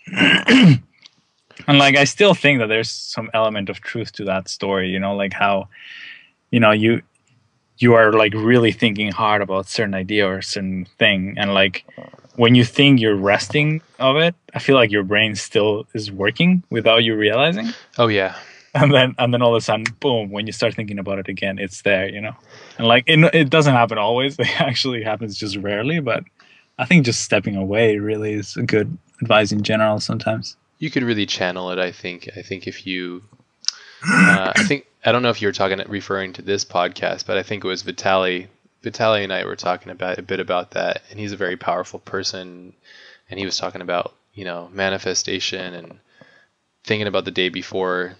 and 1.67 1.77
like 1.77 1.95
i 1.95 2.03
still 2.03 2.33
think 2.33 2.59
that 2.59 2.67
there's 2.67 2.89
some 2.89 3.29
element 3.33 3.69
of 3.69 3.81
truth 3.81 4.11
to 4.11 4.23
that 4.23 4.49
story 4.49 4.89
you 4.89 4.99
know 4.99 5.15
like 5.15 5.33
how 5.33 5.67
you 6.51 6.59
know 6.59 6.71
you 6.71 7.01
you 7.77 7.93
are 7.93 8.13
like 8.13 8.33
really 8.33 8.71
thinking 8.71 9.11
hard 9.11 9.41
about 9.41 9.67
certain 9.67 9.93
idea 9.93 10.27
or 10.27 10.41
certain 10.41 10.85
thing 10.99 11.35
and 11.37 11.53
like 11.53 11.85
when 12.35 12.55
you 12.55 12.63
think 12.63 12.99
you're 12.99 13.15
resting 13.15 13.81
of 13.99 14.15
it 14.15 14.35
i 14.53 14.59
feel 14.59 14.75
like 14.75 14.91
your 14.91 15.03
brain 15.03 15.35
still 15.35 15.85
is 15.93 16.11
working 16.11 16.63
without 16.69 17.03
you 17.03 17.15
realizing 17.15 17.69
oh 17.97 18.07
yeah, 18.07 18.35
and 18.73 18.93
then 18.93 19.13
and 19.17 19.33
then 19.33 19.41
all 19.41 19.55
of 19.55 19.57
a 19.57 19.61
sudden, 19.61 19.85
boom! 19.99 20.31
When 20.31 20.47
you 20.47 20.53
start 20.53 20.73
thinking 20.73 20.97
about 20.97 21.19
it 21.19 21.27
again, 21.27 21.59
it's 21.59 21.83
there, 21.83 22.09
you 22.09 22.19
know. 22.19 22.35
And 22.77 22.87
like 22.87 23.03
it, 23.07 23.19
it 23.33 23.49
doesn't 23.49 23.73
happen 23.73 23.97
always. 23.97 24.35
It 24.39 24.61
actually 24.61 25.03
happens 25.03 25.37
just 25.37 25.57
rarely, 25.57 25.99
but 25.99 26.23
I 26.79 26.85
think 26.85 27.05
just 27.05 27.21
stepping 27.21 27.55
away 27.55 27.97
really 27.97 28.33
is 28.33 28.57
a 28.57 28.63
good 28.63 28.97
advice 29.21 29.51
in 29.51 29.61
general. 29.61 29.99
Sometimes 29.99 30.57
you 30.79 30.89
could 30.89 31.03
really 31.03 31.25
channel 31.25 31.71
it. 31.71 31.79
I 31.79 31.91
think. 31.91 32.29
I 32.35 32.41
think 32.41 32.67
if 32.67 32.85
you, 32.85 33.23
uh, 34.05 34.53
I 34.55 34.63
think 34.63 34.85
I 35.05 35.11
don't 35.11 35.23
know 35.23 35.29
if 35.29 35.41
you 35.41 35.47
were 35.47 35.53
talking 35.53 35.81
referring 35.87 36.33
to 36.33 36.41
this 36.41 36.65
podcast, 36.65 37.25
but 37.25 37.37
I 37.37 37.43
think 37.43 37.63
it 37.63 37.67
was 37.67 37.81
Vitali. 37.81 38.47
Vitali 38.81 39.23
and 39.23 39.31
I 39.31 39.45
were 39.45 39.55
talking 39.55 39.91
about 39.91 40.19
a 40.19 40.23
bit 40.23 40.39
about 40.39 40.71
that, 40.71 41.03
and 41.09 41.19
he's 41.19 41.31
a 41.31 41.37
very 41.37 41.55
powerful 41.55 41.99
person, 41.99 42.73
and 43.29 43.39
he 43.39 43.45
was 43.45 43.57
talking 43.57 43.81
about 43.81 44.13
you 44.33 44.45
know 44.45 44.69
manifestation 44.73 45.73
and 45.73 45.99
thinking 46.83 47.07
about 47.07 47.25
the 47.25 47.31
day 47.31 47.49
before 47.49 48.15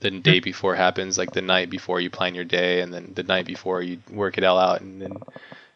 the 0.00 0.10
day 0.10 0.40
before 0.40 0.74
happens, 0.74 1.16
like 1.16 1.32
the 1.32 1.42
night 1.42 1.70
before 1.70 2.00
you 2.00 2.10
plan 2.10 2.34
your 2.34 2.44
day, 2.44 2.80
and 2.80 2.92
then 2.92 3.12
the 3.14 3.22
night 3.22 3.46
before 3.46 3.82
you 3.82 3.98
work 4.10 4.36
it 4.36 4.44
all 4.44 4.58
out, 4.58 4.80
and 4.80 5.00
then 5.00 5.16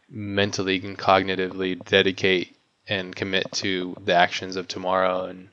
mentally 0.08 0.80
and 0.84 0.98
cognitively 0.98 1.82
dedicate 1.84 2.56
and 2.88 3.14
commit 3.14 3.50
to 3.52 3.96
the 4.04 4.14
actions 4.14 4.56
of 4.56 4.66
tomorrow. 4.66 5.26
And 5.26 5.48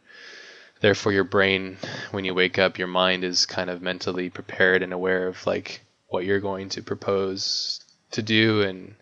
therefore, 0.81 1.11
your 1.11 1.23
brain, 1.23 1.77
when 2.11 2.25
you 2.25 2.33
wake 2.33 2.59
up, 2.59 2.77
your 2.77 2.87
mind 2.87 3.23
is 3.23 3.45
kind 3.45 3.69
of 3.69 3.81
mentally 3.81 4.29
prepared 4.29 4.83
and 4.83 4.93
aware 4.93 5.27
of 5.27 5.45
like 5.45 5.81
what 6.07 6.25
you're 6.25 6.39
going 6.39 6.69
to 6.69 6.81
propose 6.81 7.81
to 8.11 8.21
do, 8.21 8.61
and 8.61 8.95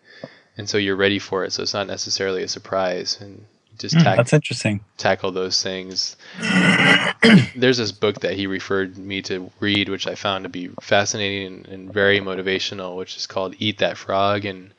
and 0.56 0.68
so 0.68 0.78
you're 0.78 0.96
ready 0.96 1.18
for 1.18 1.44
it. 1.44 1.52
So 1.52 1.62
it's 1.62 1.74
not 1.74 1.86
necessarily 1.86 2.42
a 2.42 2.48
surprise, 2.48 3.18
and 3.20 3.44
just 3.78 3.94
mm, 3.94 4.02
tack- 4.02 4.16
that's 4.16 4.32
interesting. 4.32 4.80
Tackle 4.96 5.32
those 5.32 5.62
things. 5.62 6.16
There's 7.56 7.78
this 7.78 7.92
book 7.92 8.20
that 8.20 8.34
he 8.34 8.46
referred 8.46 8.96
me 8.98 9.22
to 9.22 9.50
read, 9.60 9.88
which 9.88 10.06
I 10.06 10.14
found 10.14 10.44
to 10.44 10.48
be 10.48 10.68
fascinating 10.80 11.46
and, 11.46 11.68
and 11.68 11.92
very 11.92 12.20
motivational, 12.20 12.96
which 12.96 13.16
is 13.16 13.26
called 13.26 13.54
"Eat 13.58 13.78
That 13.78 13.96
Frog," 13.96 14.44
and 14.44 14.72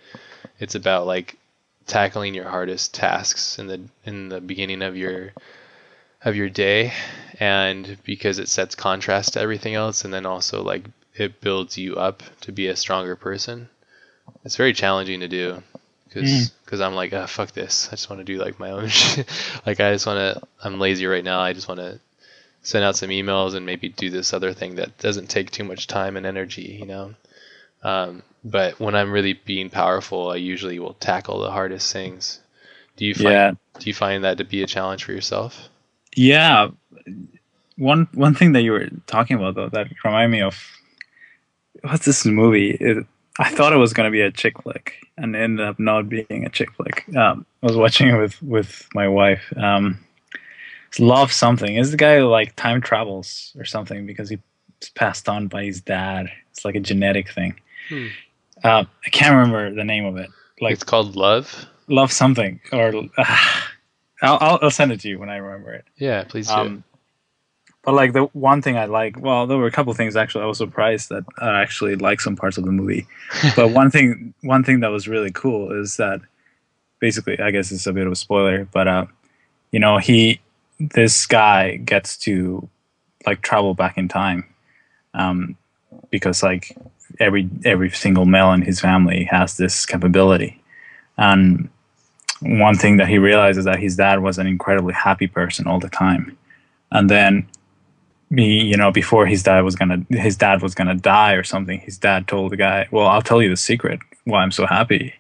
it's 0.60 0.76
about 0.76 1.06
like 1.06 1.38
tackling 1.86 2.34
your 2.34 2.50
hardest 2.50 2.94
tasks 2.94 3.60
in 3.60 3.68
the 3.68 3.82
in 4.06 4.30
the 4.30 4.42
beginning 4.42 4.82
of 4.82 4.98
your 4.98 5.34
of 6.24 6.36
your 6.36 6.50
day, 6.50 6.94
and 7.40 7.98
because 8.04 8.40
it 8.40 8.50
sets 8.50 8.76
contrast 8.76 9.34
to 9.34 9.42
everything 9.42 9.76
else, 9.76 10.06
and 10.06 10.14
then 10.14 10.26
also 10.26 10.64
like 10.64 10.86
it 11.16 11.42
builds 11.42 11.78
you 11.78 11.96
up 11.96 12.24
to 12.42 12.52
be 12.52 12.68
a 12.68 12.76
stronger 12.76 13.16
person. 13.16 13.70
It's 14.44 14.56
very 14.56 14.74
challenging 14.74 15.22
to 15.22 15.28
do 15.28 15.64
because 16.08 16.52
because 16.66 16.80
mm. 16.80 16.86
I'm 16.86 16.96
like, 16.96 17.14
oh, 17.14 17.28
fuck 17.28 17.52
this. 17.52 17.88
I 17.88 17.92
just 17.92 18.10
want 18.10 18.20
to 18.20 18.26
do 18.26 18.40
like 18.40 18.60
my 18.60 18.72
own 18.72 18.88
shit. 18.90 19.28
like 19.66 19.80
I 19.80 19.94
just 19.94 20.06
want 20.06 20.20
to. 20.20 20.42
I'm 20.64 20.80
lazy 20.80 21.06
right 21.06 21.24
now. 21.24 21.40
I 21.40 21.54
just 21.54 21.68
want 21.68 21.80
to 21.80 22.00
send 22.62 22.84
out 22.84 22.96
some 22.96 23.10
emails 23.10 23.56
and 23.56 23.66
maybe 23.66 23.90
do 23.90 24.10
this 24.10 24.34
other 24.34 24.54
thing 24.54 24.76
that 24.76 24.98
doesn't 24.98 25.30
take 25.30 25.52
too 25.52 25.64
much 25.64 25.88
time 25.88 26.18
and 26.18 26.26
energy. 26.26 26.78
You 26.80 26.86
know. 26.86 27.14
Um, 27.84 28.24
but 28.44 28.80
when 28.80 28.96
I'm 28.96 29.12
really 29.12 29.34
being 29.34 29.70
powerful, 29.70 30.32
I 30.32 30.38
usually 30.38 30.80
will 30.80 30.96
tackle 30.96 31.42
the 31.42 31.52
hardest 31.52 31.94
things. 31.94 32.40
Do 32.96 33.06
you 33.06 33.14
find 33.14 33.28
yeah. 33.28 33.52
do 33.80 33.90
you 33.90 33.94
find 33.94 34.24
that 34.24 34.40
to 34.40 34.44
be 34.44 34.64
a 34.64 34.68
challenge 34.68 35.04
for 35.04 35.12
yourself? 35.12 35.70
Yeah. 36.18 36.70
One 37.78 38.08
one 38.14 38.34
thing 38.34 38.54
that 38.54 38.64
you 38.64 38.72
were 38.72 38.90
talking 39.06 39.38
about 39.38 39.54
though 39.54 39.70
that 39.70 39.88
reminded 40.04 40.32
me 40.32 40.42
of 40.42 40.60
what's 41.84 42.06
this 42.06 42.26
movie? 42.26 42.72
It, 42.72 43.06
I 43.40 43.52
thought 43.52 43.72
it 43.72 43.78
was 43.78 43.94
going 43.94 44.08
to 44.08 44.12
be 44.12 44.22
a 44.22 44.32
chick 44.32 44.60
flick, 44.64 44.96
and 45.16 45.36
it 45.36 45.40
ended 45.40 45.64
up 45.64 45.78
not 45.78 46.10
being 46.10 46.44
a 46.44 46.50
chick 46.50 46.74
flick. 46.74 47.06
Um, 47.16 47.46
I 47.62 47.68
was 47.68 47.78
watching 47.78 48.10
it 48.10 48.18
with 48.18 48.42
with 48.42 48.88
my 48.96 49.08
wife. 49.08 49.54
Um, 49.58 50.00
love 50.98 51.32
something. 51.32 51.76
Is 51.76 51.92
the 51.92 51.98
guy 51.98 52.18
who, 52.18 52.26
like 52.26 52.56
time 52.56 52.82
travels 52.82 53.56
or 53.60 53.66
something 53.66 54.08
because 54.08 54.30
he's 54.30 54.40
passed 54.96 55.30
on 55.30 55.48
by 55.48 55.66
his 55.66 55.82
dad? 55.82 56.32
It's 56.50 56.66
like 56.66 56.74
a 56.74 56.80
genetic 56.80 57.32
thing. 57.32 57.60
Hmm. 57.90 58.08
Uh, 58.64 58.86
I 59.06 59.10
can't 59.12 59.36
remember 59.36 59.72
the 59.72 59.84
name 59.84 60.06
of 60.06 60.18
it. 60.18 60.32
Like 60.62 60.74
it's 60.74 60.84
called 60.84 61.16
Love. 61.16 61.68
Love 61.90 62.12
something, 62.12 62.60
or 62.74 62.92
uh, 63.20 63.38
I'll, 64.22 64.60
I'll 64.62 64.72
send 64.72 64.92
it 64.92 65.00
to 65.02 65.10
you 65.10 65.20
when 65.20 65.30
I 65.30 65.38
remember 65.38 65.74
it. 65.74 65.86
Yeah, 65.98 66.24
please 66.24 66.48
do. 66.48 66.54
Um, 66.54 66.84
but 67.84 67.94
like 67.94 68.14
the 68.14 68.24
one 68.34 68.62
thing 68.62 68.78
I 68.78 68.86
like, 68.86 69.20
well, 69.20 69.48
there 69.48 69.58
were 69.58 69.68
a 69.68 69.72
couple 69.72 69.94
things 69.94 70.16
actually. 70.16 70.44
I 70.44 70.48
was 70.48 70.58
surprised 70.58 71.10
that 71.10 71.24
I 71.40 71.62
actually 71.62 71.96
like 71.96 72.20
some 72.20 72.36
parts 72.36 72.58
of 72.58 72.66
the 72.66 72.72
movie. 72.72 73.08
but 73.56 73.70
one 73.70 73.92
thing, 73.92 74.34
one 74.42 74.64
thing 74.64 74.82
that 74.82 74.90
was 74.90 75.08
really 75.08 75.32
cool 75.32 75.72
is 75.72 75.98
that 75.98 76.20
basically, 77.00 77.40
I 77.40 77.52
guess 77.52 77.72
it's 77.72 77.88
a 77.88 77.94
bit 77.94 78.06
of 78.06 78.12
a 78.12 78.16
spoiler, 78.16 78.66
but 78.66 78.88
uh, 78.88 79.06
you 79.72 79.80
know, 79.80 79.98
he, 80.00 80.42
this 80.80 81.26
guy 81.26 81.78
gets 81.78 82.18
to 82.18 82.68
like 83.26 83.42
travel 83.42 83.74
back 83.74 83.98
in 83.98 84.08
time, 84.08 84.46
um, 85.14 85.58
because 86.10 86.44
like 86.44 86.76
every 87.20 87.50
every 87.66 87.90
single 87.90 88.26
male 88.26 88.52
in 88.54 88.62
his 88.62 88.80
family 88.80 89.26
has 89.26 89.58
this 89.58 89.86
capability, 89.86 90.62
and 91.18 91.70
one 92.42 92.76
thing 92.76 92.98
that 92.98 93.08
he 93.08 93.18
realizes 93.18 93.66
that 93.66 93.80
his 93.80 93.96
dad 93.96 94.22
was 94.22 94.38
an 94.38 94.48
incredibly 94.48 94.94
happy 94.94 95.28
person 95.28 95.68
all 95.68 95.80
the 95.80 95.90
time, 95.90 96.38
and 96.92 97.10
then 97.10 97.48
me, 98.30 98.62
you 98.62 98.76
know, 98.76 98.92
before 98.92 99.26
his 99.26 99.44
dad 99.44 99.62
was 99.62 99.76
gonna 99.76 100.06
his 100.10 100.36
dad 100.36 100.62
was 100.62 100.76
gonna 100.76 100.96
die 100.96 101.34
or 101.34 101.44
something, 101.44 101.80
his 101.80 101.98
dad 101.98 102.28
told 102.28 102.52
the 102.52 102.58
guy, 102.58 102.88
"Well, 102.92 103.08
I'll 103.08 103.22
tell 103.22 103.42
you 103.42 103.50
the 103.50 103.58
secret 103.58 104.00
why 104.26 104.42
I'm 104.44 104.52
so 104.52 104.66
happy." 104.66 105.14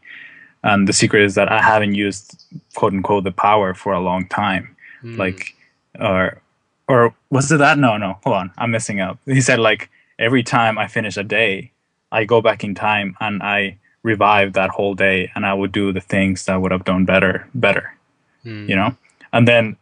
And 0.64 0.88
the 0.88 0.94
secret 0.94 1.23
is 1.23 1.35
that 1.35 1.52
I 1.52 1.61
haven't 1.61 1.95
used 1.95 2.44
quote 2.76 2.94
unquote 2.94 3.23
the 3.23 3.31
power 3.31 3.73
for 3.73 3.94
a 3.94 3.99
long 3.99 4.27
time, 4.27 4.76
mm. 5.03 5.18
like, 5.18 5.56
or 5.99 6.41
or 6.88 7.14
was 7.30 7.52
it 7.52 7.57
that? 7.57 7.77
No, 7.77 7.98
no, 7.98 8.18
hold 8.23 8.35
on, 8.35 8.52
I'm 8.57 8.72
messing 8.72 8.99
up. 8.99 9.19
He 9.26 9.41
said 9.41 9.60
like 9.60 9.89
every 10.19 10.44
time 10.44 10.77
I 10.77 10.88
finish 10.88 11.18
a 11.18 11.23
day, 11.23 11.72
I 12.11 12.26
go 12.26 12.41
back 12.41 12.64
in 12.64 12.76
time 12.76 13.15
and 13.19 13.41
I 13.41 13.77
revive 14.13 14.53
that 14.53 14.71
whole 14.71 14.95
day, 14.95 15.31
and 15.35 15.45
I 15.45 15.53
would 15.53 15.71
do 15.71 15.91
the 15.91 16.05
things 16.13 16.45
that 16.45 16.53
I 16.55 16.57
would 16.57 16.71
have 16.71 16.85
done 16.91 17.05
better, 17.05 17.47
better, 17.53 17.85
mm. 18.43 18.67
you 18.69 18.75
know. 18.75 18.95
And 19.34 19.47
then 19.47 19.77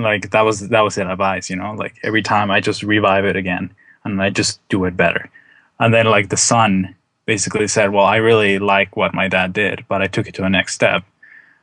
like 0.00 0.30
that 0.30 0.42
was 0.42 0.68
that 0.68 0.80
was 0.80 0.98
it 0.98 1.06
advice 1.06 1.50
you 1.50 1.56
know? 1.56 1.74
Like 1.74 1.96
every 2.02 2.22
time 2.22 2.50
i 2.50 2.60
just 2.60 2.82
revive 2.82 3.24
it 3.24 3.36
again 3.36 3.74
and 4.04 4.22
i 4.22 4.30
just 4.30 4.66
do 4.68 4.84
it 4.84 4.96
better. 4.96 5.30
And 5.78 5.92
then 5.92 6.06
like 6.06 6.28
the 6.28 6.36
son 6.36 6.94
basically 7.26 7.68
said 7.68 7.92
well 7.92 8.04
i 8.04 8.16
really 8.16 8.58
like 8.58 8.96
what 8.96 9.14
my 9.14 9.28
dad 9.28 9.52
did 9.52 9.84
but 9.88 10.02
i 10.02 10.06
took 10.06 10.26
it 10.26 10.34
to 10.34 10.44
a 10.44 10.50
next 10.50 10.74
step. 10.74 11.04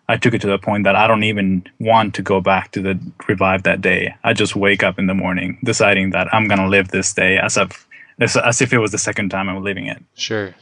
I 0.08 0.18
took 0.18 0.34
it 0.34 0.42
to 0.42 0.48
the 0.48 0.58
point 0.58 0.86
that 0.86 0.96
i 0.96 1.08
don't 1.08 1.24
even 1.24 1.64
want 1.80 2.16
to 2.16 2.22
go 2.22 2.42
back 2.42 2.72
to 2.72 2.82
the 2.82 3.00
revive 3.28 3.64
that 3.64 3.82
day. 3.82 4.16
I 4.24 4.34
just 4.34 4.56
wake 4.56 4.82
up 4.84 4.98
in 4.98 5.06
the 5.08 5.14
morning 5.14 5.60
deciding 5.64 6.12
that 6.12 6.34
i'm 6.34 6.48
going 6.48 6.60
to 6.60 6.68
live 6.68 6.90
this 6.90 7.14
day 7.14 7.38
as 7.38 7.58
if 7.58 7.88
as, 8.20 8.36
as 8.36 8.62
if 8.62 8.74
it 8.74 8.80
was 8.80 8.92
the 8.92 8.98
second 8.98 9.30
time 9.30 9.50
i'm 9.50 9.64
living 9.64 9.88
it. 9.88 10.02
Sure. 10.16 10.54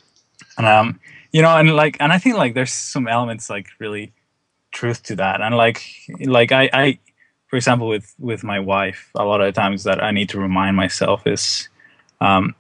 And 0.58 0.68
um 0.68 1.00
you 1.38 1.42
know 1.42 1.56
and 1.58 1.76
like 1.76 1.98
and 2.00 2.12
i 2.12 2.18
think 2.18 2.36
like 2.36 2.54
there's 2.54 2.72
some 2.72 3.08
elements 3.08 3.50
like 3.50 3.68
really 3.80 4.12
truth 4.72 5.02
to 5.04 5.16
that 5.16 5.42
and 5.42 5.56
like 5.56 5.82
like 6.26 6.52
i 6.52 6.70
i 6.74 7.00
for 7.48 7.56
example, 7.56 7.88
with 7.88 8.14
with 8.20 8.44
my 8.44 8.60
wife, 8.60 9.10
a 9.16 9.24
lot 9.24 9.42
of 9.42 9.54
the 9.54 9.60
times 9.60 9.84
that 9.86 10.04
I 10.04 10.12
need 10.12 10.30
to 10.30 10.40
remind 10.40 10.76
myself 10.76 11.26
is, 11.26 11.70
um, 12.20 12.56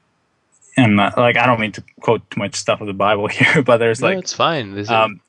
and 0.78 1.00
uh, 1.00 1.12
like 1.18 1.38
I 1.38 1.46
don't 1.46 1.60
mean 1.60 1.74
to 1.74 1.84
quote 2.00 2.30
too 2.32 2.40
much 2.40 2.56
stuff 2.56 2.80
of 2.82 2.88
the 2.88 2.94
Bible 2.94 3.28
here, 3.40 3.62
but 3.62 3.78
there's 3.78 4.02
like 4.02 4.16
no, 4.16 4.20
it's 4.20 4.34
fine. 4.34 4.74
There's, 4.74 4.90
um, 4.90 5.20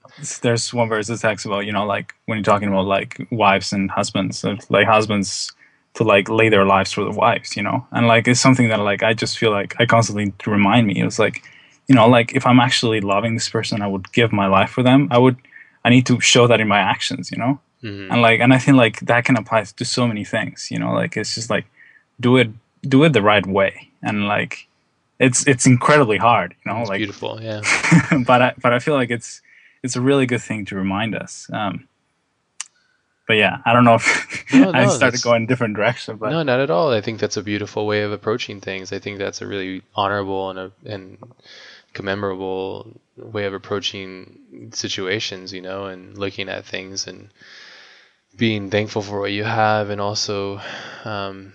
there's 0.43 0.73
one 0.73 0.89
verse 0.89 1.09
that 1.09 1.20
talks 1.20 1.45
about 1.45 1.66
you 1.66 1.73
know 1.73 1.85
like 1.87 2.15
when 2.27 2.39
you're 2.39 2.45
talking 2.45 2.69
about 2.69 2.87
like 2.87 3.27
wives 3.31 3.73
and 3.73 3.91
husbands, 3.91 4.45
like 4.69 4.87
husbands 4.87 5.53
to 5.95 6.05
like 6.05 6.29
lay 6.29 6.49
their 6.49 6.65
lives 6.65 6.93
for 6.93 7.03
the 7.03 7.11
wives, 7.11 7.57
you 7.57 7.62
know, 7.62 7.85
and 7.91 8.07
like 8.07 8.29
it's 8.29 8.41
something 8.41 8.69
that 8.69 8.79
like 8.79 9.03
I 9.03 9.12
just 9.12 9.39
feel 9.39 9.51
like 9.51 9.75
I 9.81 9.87
constantly 9.87 10.33
to 10.39 10.51
remind 10.51 10.87
me. 10.87 11.01
It 11.01 11.05
was 11.05 11.19
like, 11.19 11.43
you 11.89 11.94
know, 11.94 12.06
like 12.06 12.35
if 12.35 12.47
I'm 12.47 12.60
actually 12.60 13.01
loving 13.01 13.35
this 13.35 13.48
person, 13.48 13.82
I 13.82 13.86
would 13.86 14.12
give 14.12 14.32
my 14.32 14.47
life 14.47 14.70
for 14.70 14.82
them. 14.82 15.09
I 15.10 15.19
would, 15.19 15.36
I 15.85 15.90
need 15.90 16.06
to 16.06 16.20
show 16.20 16.47
that 16.47 16.60
in 16.60 16.69
my 16.69 16.78
actions, 16.78 17.31
you 17.31 17.39
know. 17.39 17.59
Mm-hmm. 17.82 18.12
And 18.12 18.23
like, 18.23 18.40
and 18.40 18.52
I 18.52 18.59
think 18.59 18.77
like 18.77 19.01
that 19.01 19.24
can 19.24 19.36
apply 19.36 19.65
to 19.65 19.85
so 19.85 20.06
many 20.06 20.24
things. 20.24 20.69
You 20.70 20.78
know, 20.78 20.93
like 20.93 21.16
it's 21.16 21.35
just 21.35 21.48
like 21.51 21.66
do 22.20 22.36
it, 22.36 22.51
do 22.82 23.02
it 23.05 23.12
the 23.12 23.23
right 23.23 23.47
way, 23.47 23.90
and 24.02 24.27
like 24.27 24.69
it's 25.19 25.47
it's 25.47 25.66
incredibly 25.66 26.19
hard. 26.19 26.55
You 26.65 26.73
know, 26.73 26.81
it's 26.81 26.90
like 26.90 26.98
beautiful, 26.98 27.40
yeah. 27.40 27.62
but 28.27 28.43
I 28.43 28.55
but 28.60 28.73
I 28.73 28.78
feel 28.81 28.94
like 28.94 29.10
it's 29.10 29.40
it's 29.82 29.97
a 29.97 30.01
really 30.01 30.27
good 30.27 30.43
thing 30.43 30.65
to 30.66 30.77
remind 30.77 31.15
us. 31.15 31.48
Um, 31.52 31.89
but 33.27 33.35
yeah, 33.35 33.59
I 33.65 33.73
don't 33.73 33.85
know 33.85 33.97
if 33.97 34.52
no, 34.52 34.70
no, 34.73 34.78
I 34.78 34.86
started 34.86 35.23
going 35.23 35.44
a 35.44 35.47
different 35.47 35.77
direction. 35.77 36.16
But 36.16 36.31
no, 36.31 36.43
not 36.43 36.60
at 36.60 36.70
all. 36.70 36.93
I 36.93 37.01
think 37.01 37.20
that's 37.20 37.36
a 37.36 37.43
beautiful 37.43 37.86
way 37.86 38.02
of 38.02 38.10
approaching 38.10 38.60
things. 38.60 38.93
I 38.93 38.98
think 38.98 39.19
that's 39.19 39.40
a 39.43 39.47
really 39.47 39.82
honorable 39.94 40.51
and 40.51 40.59
a 40.59 40.73
and 40.85 41.19
commemorable 41.99 42.97
way 43.16 43.45
of 43.47 43.55
approaching 43.55 44.70
situations, 44.73 45.53
you 45.53 45.61
know, 45.61 45.87
and 45.87 46.16
looking 46.16 46.49
at 46.49 46.65
things 46.65 47.07
and 47.07 47.31
being 48.37 48.70
thankful 48.70 49.03
for 49.03 49.20
what 49.20 49.33
you 49.33 49.45
have 49.45 49.91
and 49.91 50.01
also 50.01 50.61
um, 51.05 51.53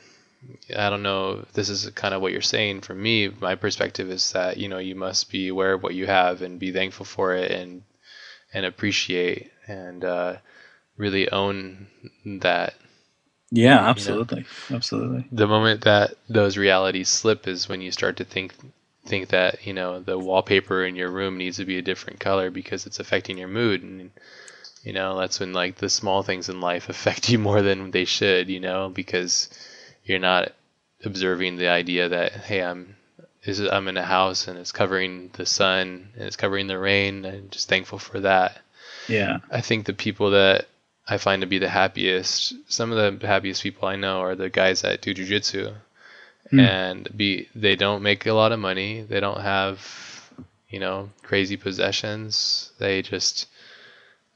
I 0.76 0.90
don't 0.90 1.04
know 1.04 1.46
this 1.54 1.70
is 1.70 1.90
kind 1.92 2.14
of 2.14 2.22
what 2.22 2.32
you're 2.32 2.42
saying. 2.42 2.82
For 2.82 2.94
me, 2.94 3.30
my 3.30 3.56
perspective 3.56 4.10
is 4.10 4.32
that 4.34 4.58
you 4.58 4.68
know 4.68 4.80
you 4.80 4.96
must 4.96 5.32
be 5.32 5.48
aware 5.48 5.74
of 5.74 5.84
what 5.84 5.96
you 5.96 6.06
have 6.06 6.42
and 6.42 6.60
be 6.60 6.72
thankful 6.72 7.06
for 7.06 7.36
it 7.36 7.52
and 7.52 7.84
and 8.54 8.66
appreciate 8.66 9.52
and 9.68 10.04
uh, 10.04 10.36
really 10.98 11.30
own 11.30 11.88
that 12.26 12.74
Yeah, 13.52 13.90
absolutely, 13.90 14.46
absolutely. 14.70 15.26
The 15.32 15.48
moment 15.48 15.82
that 15.82 16.16
those 16.28 16.58
realities 16.58 17.10
slip 17.10 17.48
is 17.48 17.70
when 17.70 17.82
you 17.82 17.92
start 17.92 18.18
to 18.18 18.26
think 18.26 18.54
think 19.06 19.30
that 19.30 19.66
you 19.66 19.74
know 19.74 20.00
the 20.00 20.18
wallpaper 20.18 20.86
in 20.86 20.96
your 20.96 21.12
room 21.12 21.38
needs 21.38 21.58
to 21.58 21.66
be 21.66 21.78
a 21.78 21.82
different 21.82 22.20
color 22.20 22.50
because 22.50 22.86
it's 22.86 23.00
affecting 23.00 23.38
your 23.38 23.48
mood. 23.48 23.84
And 23.84 24.12
you 24.84 24.94
know 24.94 25.18
that's 25.18 25.40
when 25.40 25.54
like 25.54 25.76
the 25.78 25.90
small 25.90 26.24
things 26.24 26.50
in 26.50 26.62
life 26.62 26.90
affect 26.90 27.30
you 27.30 27.40
more 27.40 27.62
than 27.62 27.92
they 27.92 28.06
should 28.06 28.50
you 28.50 28.60
know 28.60 28.90
because 28.90 29.50
you're 30.04 30.20
not 30.20 30.52
observing 31.06 31.58
the 31.58 31.68
idea 31.68 32.10
that 32.10 32.32
hey 32.32 32.62
i'm 32.64 32.96
is 33.46 33.60
i'm 33.60 33.88
in 33.88 33.98
a 33.98 34.04
house 34.04 34.48
and 34.48 34.58
it's 34.58 34.72
covering 34.72 35.30
the 35.34 35.46
sun 35.46 36.10
and 36.16 36.24
it's 36.24 36.36
covering 36.36 36.68
the 36.68 36.80
rain. 36.80 37.26
And 37.26 37.52
just 37.52 37.70
thankful 37.70 38.00
for 38.00 38.20
that. 38.22 38.62
Yeah, 39.08 39.40
i 39.52 39.62
think 39.62 39.86
the 39.86 39.94
people 39.94 40.32
that 40.32 40.68
i 41.08 41.18
find 41.18 41.42
to 41.42 41.48
be 41.48 41.60
the 41.60 41.70
happiest 41.70 42.54
some 42.72 42.92
of 42.92 43.20
the 43.20 43.28
happiest 43.28 43.62
people 43.62 43.88
i 43.88 43.98
know 43.98 44.22
are 44.22 44.36
the 44.36 44.50
guys 44.50 44.82
that 44.82 45.02
do 45.02 45.14
jujitsu 45.14 45.74
Hmm. 46.54 46.60
and 46.60 47.18
be 47.18 47.50
they 47.56 47.76
don't 47.76 48.04
make 48.04 48.28
a 48.28 48.34
lot 48.34 48.52
of 48.52 48.60
money. 48.60 49.02
They 49.02 49.20
don't 49.20 49.42
have 49.42 49.82
you 50.70 50.80
know 50.80 51.10
crazy 51.24 51.58
possessions. 51.58 52.72
They 52.78 53.02
just 53.02 53.48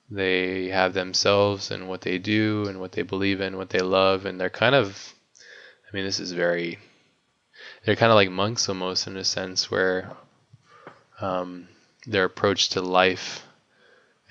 they 0.09 0.69
have 0.69 0.93
themselves 0.93 1.69
and 1.69 1.87
what 1.87 2.01
they 2.01 2.17
do 2.17 2.65
and 2.67 2.79
what 2.79 2.93
they 2.93 3.03
believe 3.03 3.39
in 3.41 3.57
what 3.57 3.69
they 3.69 3.81
love 3.81 4.25
and 4.25 4.39
they're 4.39 4.49
kind 4.49 4.73
of 4.73 5.13
i 5.37 5.95
mean 5.95 6.05
this 6.05 6.19
is 6.19 6.31
very 6.31 6.79
they're 7.83 7.95
kind 7.95 8.11
of 8.11 8.15
like 8.15 8.31
monks 8.31 8.69
almost 8.69 9.07
in 9.07 9.17
a 9.17 9.23
sense 9.23 9.69
where 9.69 10.11
um, 11.19 11.67
their 12.05 12.23
approach 12.23 12.69
to 12.69 12.81
life 12.81 13.45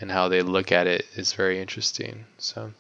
and 0.01 0.11
how 0.11 0.29
they 0.29 0.41
look 0.41 0.73
at 0.73 0.87
it 0.87 1.05
is 1.15 1.35
very 1.35 1.61
interesting 1.61 2.25
so 2.39 2.73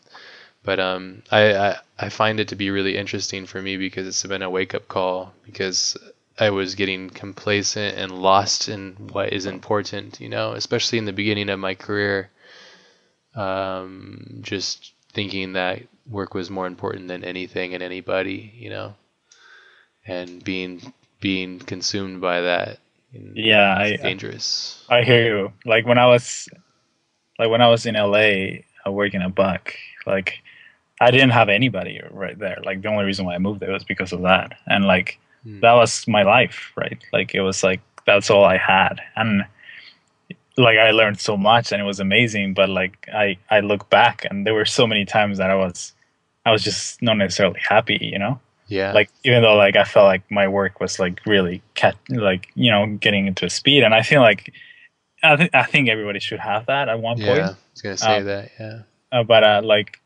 but 0.66 0.80
um, 0.80 1.22
I, 1.30 1.54
I 1.54 1.76
I 1.98 2.08
find 2.10 2.40
it 2.40 2.48
to 2.48 2.56
be 2.56 2.70
really 2.70 2.96
interesting 2.98 3.46
for 3.46 3.62
me 3.62 3.76
because 3.76 4.06
it's 4.06 4.22
been 4.24 4.42
a 4.42 4.50
wake 4.50 4.74
up 4.74 4.88
call 4.88 5.32
because 5.44 5.96
I 6.38 6.50
was 6.50 6.74
getting 6.74 7.08
complacent 7.08 7.96
and 7.96 8.20
lost 8.20 8.68
in 8.68 8.96
what 9.12 9.32
is 9.32 9.46
important, 9.46 10.20
you 10.20 10.28
know, 10.28 10.52
especially 10.52 10.98
in 10.98 11.06
the 11.06 11.12
beginning 11.12 11.48
of 11.48 11.60
my 11.60 11.74
career. 11.74 12.30
Um, 13.36 14.40
just 14.42 14.92
thinking 15.12 15.52
that 15.52 15.82
work 16.10 16.34
was 16.34 16.50
more 16.50 16.66
important 16.66 17.08
than 17.08 17.22
anything 17.22 17.72
and 17.72 17.82
anybody, 17.82 18.52
you 18.56 18.70
know, 18.70 18.94
and 20.04 20.42
being 20.42 20.92
being 21.20 21.60
consumed 21.60 22.20
by 22.20 22.40
that. 22.40 22.78
yeah. 23.12 23.80
it's 23.82 24.02
I 24.02 24.08
dangerous. 24.08 24.84
I 24.90 25.02
hear 25.04 25.24
you. 25.26 25.52
Like 25.64 25.86
when 25.86 25.98
I 25.98 26.06
was, 26.06 26.48
like 27.38 27.50
when 27.50 27.62
I 27.62 27.68
was 27.68 27.86
in 27.86 27.94
LA 27.94 28.62
uh, 28.86 28.90
working 28.90 29.22
at 29.22 29.34
Buck, 29.34 29.74
like 30.06 30.42
I 31.00 31.10
didn't 31.10 31.30
have 31.30 31.48
anybody 31.48 32.00
right 32.10 32.38
there. 32.38 32.58
Like 32.64 32.82
the 32.82 32.88
only 32.88 33.04
reason 33.04 33.26
why 33.26 33.34
I 33.34 33.38
moved 33.38 33.60
there 33.60 33.72
was 33.72 33.84
because 33.84 34.12
of 34.12 34.22
that, 34.22 34.58
and 34.66 34.84
like 34.84 35.18
Hmm. 35.44 35.60
that 35.60 35.74
was 35.74 36.08
my 36.08 36.22
life, 36.22 36.72
right? 36.76 36.98
Like 37.12 37.34
it 37.34 37.42
was 37.42 37.62
like 37.62 37.80
that's 38.06 38.30
all 38.30 38.44
I 38.44 38.56
had, 38.58 39.00
and 39.16 39.44
like 40.56 40.78
I 40.78 40.90
learned 40.90 41.20
so 41.20 41.36
much, 41.36 41.72
and 41.72 41.80
it 41.80 41.84
was 41.84 42.00
amazing. 42.00 42.54
But 42.54 42.68
like 42.68 43.08
I 43.12 43.36
I 43.50 43.60
look 43.60 43.88
back, 43.90 44.24
and 44.28 44.46
there 44.46 44.54
were 44.54 44.64
so 44.64 44.86
many 44.86 45.04
times 45.04 45.38
that 45.38 45.50
I 45.50 45.54
was 45.54 45.92
I 46.44 46.50
was 46.52 46.62
just 46.64 47.02
not 47.02 47.16
necessarily 47.18 47.60
happy, 47.60 47.98
you 48.00 48.18
know 48.18 48.40
yeah, 48.68 48.92
like 48.92 49.10
even 49.24 49.42
though 49.42 49.54
like 49.54 49.76
I 49.76 49.84
felt 49.84 50.06
like 50.06 50.28
my 50.30 50.48
work 50.48 50.80
was 50.80 50.98
like 50.98 51.20
really 51.24 51.62
cat 51.74 51.94
like 52.08 52.48
you 52.54 52.70
know 52.70 52.86
getting 52.96 53.26
into 53.26 53.44
a 53.46 53.50
speed, 53.50 53.82
and 53.84 53.94
I 53.94 54.02
feel 54.02 54.22
like 54.22 54.52
I 55.22 55.36
think 55.36 55.54
I 55.54 55.62
think 55.64 55.88
everybody 55.88 56.18
should 56.20 56.40
have 56.40 56.66
that 56.66 56.88
at 56.88 57.00
one 57.00 57.18
yeah, 57.18 57.26
point. 57.26 57.40
I 57.42 57.48
was 57.72 57.82
gonna 57.82 57.96
say 57.96 58.16
Um, 58.18 58.24
that. 58.24 58.50
Yeah, 58.58 58.78
Uh, 59.12 59.22
but 59.22 59.44
uh, 59.44 59.60
like 59.62 60.00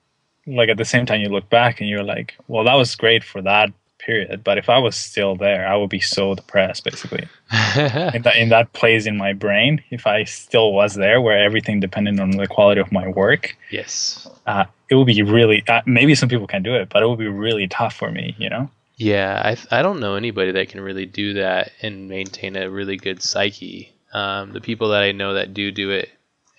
like 0.50 0.68
at 0.68 0.76
the 0.76 0.84
same 0.84 1.06
time, 1.06 1.20
you 1.20 1.28
look 1.28 1.48
back 1.48 1.80
and 1.80 1.88
you're 1.88 2.04
like, 2.04 2.34
well, 2.48 2.64
that 2.64 2.74
was 2.74 2.94
great 2.94 3.24
for 3.24 3.42
that 3.42 3.72
period. 4.00 4.42
But 4.42 4.58
if 4.58 4.68
I 4.68 4.78
was 4.78 4.96
still 4.96 5.36
there, 5.36 5.66
I 5.66 5.76
would 5.76 5.90
be 5.90 6.00
so 6.00 6.34
depressed, 6.34 6.84
basically. 6.84 7.28
In 7.76 8.22
that 8.22 8.36
in 8.36 8.48
that 8.48 8.72
place 8.72 9.06
in 9.06 9.16
my 9.16 9.32
brain, 9.32 9.82
if 9.90 10.06
I 10.06 10.24
still 10.24 10.72
was 10.72 10.94
there, 10.94 11.20
where 11.20 11.38
everything 11.38 11.80
depended 11.80 12.18
on 12.18 12.30
the 12.32 12.46
quality 12.46 12.80
of 12.80 12.90
my 12.90 13.08
work, 13.08 13.56
yes. 13.70 14.28
uh, 14.46 14.64
it 14.88 14.94
would 14.94 15.06
be 15.06 15.22
really. 15.22 15.62
Uh, 15.68 15.82
maybe 15.86 16.14
some 16.14 16.28
people 16.28 16.46
can 16.46 16.62
do 16.62 16.74
it, 16.74 16.88
but 16.88 17.02
it 17.02 17.08
would 17.08 17.18
be 17.18 17.28
really 17.28 17.68
tough 17.68 17.94
for 17.94 18.10
me. 18.10 18.34
You 18.38 18.50
know. 18.50 18.70
Yeah, 18.96 19.40
I 19.44 19.78
I 19.78 19.82
don't 19.82 20.00
know 20.00 20.14
anybody 20.14 20.52
that 20.52 20.68
can 20.68 20.80
really 20.80 21.06
do 21.06 21.34
that 21.34 21.72
and 21.82 22.08
maintain 22.08 22.56
a 22.56 22.70
really 22.70 22.96
good 22.96 23.22
psyche. 23.22 23.92
Um, 24.12 24.52
the 24.52 24.60
people 24.60 24.88
that 24.90 25.02
I 25.02 25.12
know 25.12 25.34
that 25.34 25.54
do 25.54 25.70
do 25.70 25.90
it 25.90 26.10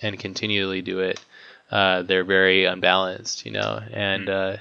and 0.02 0.18
continually 0.18 0.82
do 0.82 1.00
it, 1.00 1.20
uh, 1.72 2.02
they're 2.04 2.24
very 2.24 2.66
unbalanced, 2.66 3.46
you 3.46 3.52
know. 3.52 3.82
And 3.92 4.30
uh, 4.30 4.58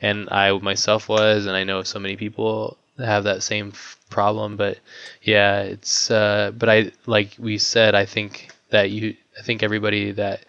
and 0.00 0.28
I 0.30 0.52
myself 0.58 1.08
was, 1.08 1.46
and 1.46 1.56
I 1.56 1.64
know 1.64 1.82
so 1.82 1.98
many 1.98 2.16
people 2.16 2.76
have 2.98 3.24
that 3.24 3.42
same 3.42 3.68
f- 3.74 3.98
problem. 4.10 4.56
But 4.56 4.78
yeah, 5.22 5.60
it's. 5.62 6.10
Uh, 6.10 6.52
but 6.56 6.68
I 6.68 6.92
like 7.06 7.36
we 7.38 7.58
said, 7.58 7.94
I 7.94 8.06
think 8.06 8.50
that 8.70 8.90
you, 8.90 9.14
I 9.38 9.42
think 9.42 9.62
everybody 9.62 10.12
that 10.12 10.44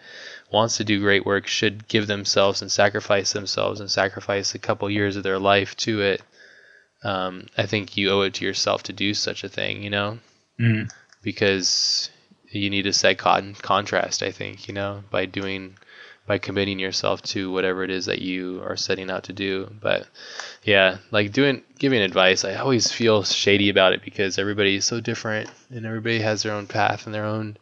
wants 0.50 0.76
to 0.76 0.84
do 0.84 1.00
great 1.00 1.26
work 1.26 1.46
should 1.46 1.86
give 1.88 2.06
themselves 2.06 2.62
and 2.62 2.70
sacrifice 2.70 3.32
themselves 3.32 3.80
and 3.80 3.90
sacrifice 3.90 4.54
a 4.54 4.58
couple 4.58 4.88
years 4.88 5.16
of 5.16 5.22
their 5.24 5.38
life 5.38 5.76
to 5.78 6.00
it 6.00 6.22
um, 7.02 7.46
I 7.56 7.66
think 7.66 7.96
you 7.96 8.10
owe 8.10 8.22
it 8.22 8.34
to 8.34 8.44
yourself 8.44 8.82
to 8.84 8.92
do 8.92 9.14
such 9.14 9.44
a 9.44 9.48
thing, 9.48 9.82
you 9.82 9.90
know, 9.90 10.18
Mhm. 10.58 10.90
because 11.22 12.10
you 12.50 12.70
need 12.70 12.82
to 12.82 12.92
set 12.92 13.18
con- 13.18 13.54
contrast. 13.54 14.22
I 14.22 14.30
think 14.30 14.66
you 14.68 14.74
know 14.74 15.04
by 15.10 15.26
doing 15.26 15.76
by 16.26 16.38
committing 16.38 16.78
yourself 16.78 17.22
to 17.22 17.50
whatever 17.52 17.84
it 17.84 17.90
is 17.90 18.06
that 18.06 18.20
you 18.22 18.62
are 18.64 18.76
setting 18.76 19.10
out 19.10 19.24
to 19.24 19.32
do. 19.32 19.70
But 19.80 20.06
yeah, 20.64 20.98
like 21.10 21.32
doing 21.32 21.62
giving 21.78 22.02
advice, 22.02 22.44
I 22.44 22.54
always 22.56 22.90
feel 22.90 23.22
shady 23.24 23.68
about 23.68 23.92
it 23.92 24.02
because 24.02 24.38
everybody 24.38 24.76
is 24.76 24.84
so 24.84 25.00
different 25.00 25.50
and 25.70 25.86
everybody 25.86 26.20
has 26.20 26.42
their 26.42 26.52
own 26.52 26.66
path 26.66 27.06
and 27.06 27.14
their 27.14 27.24
own 27.24 27.56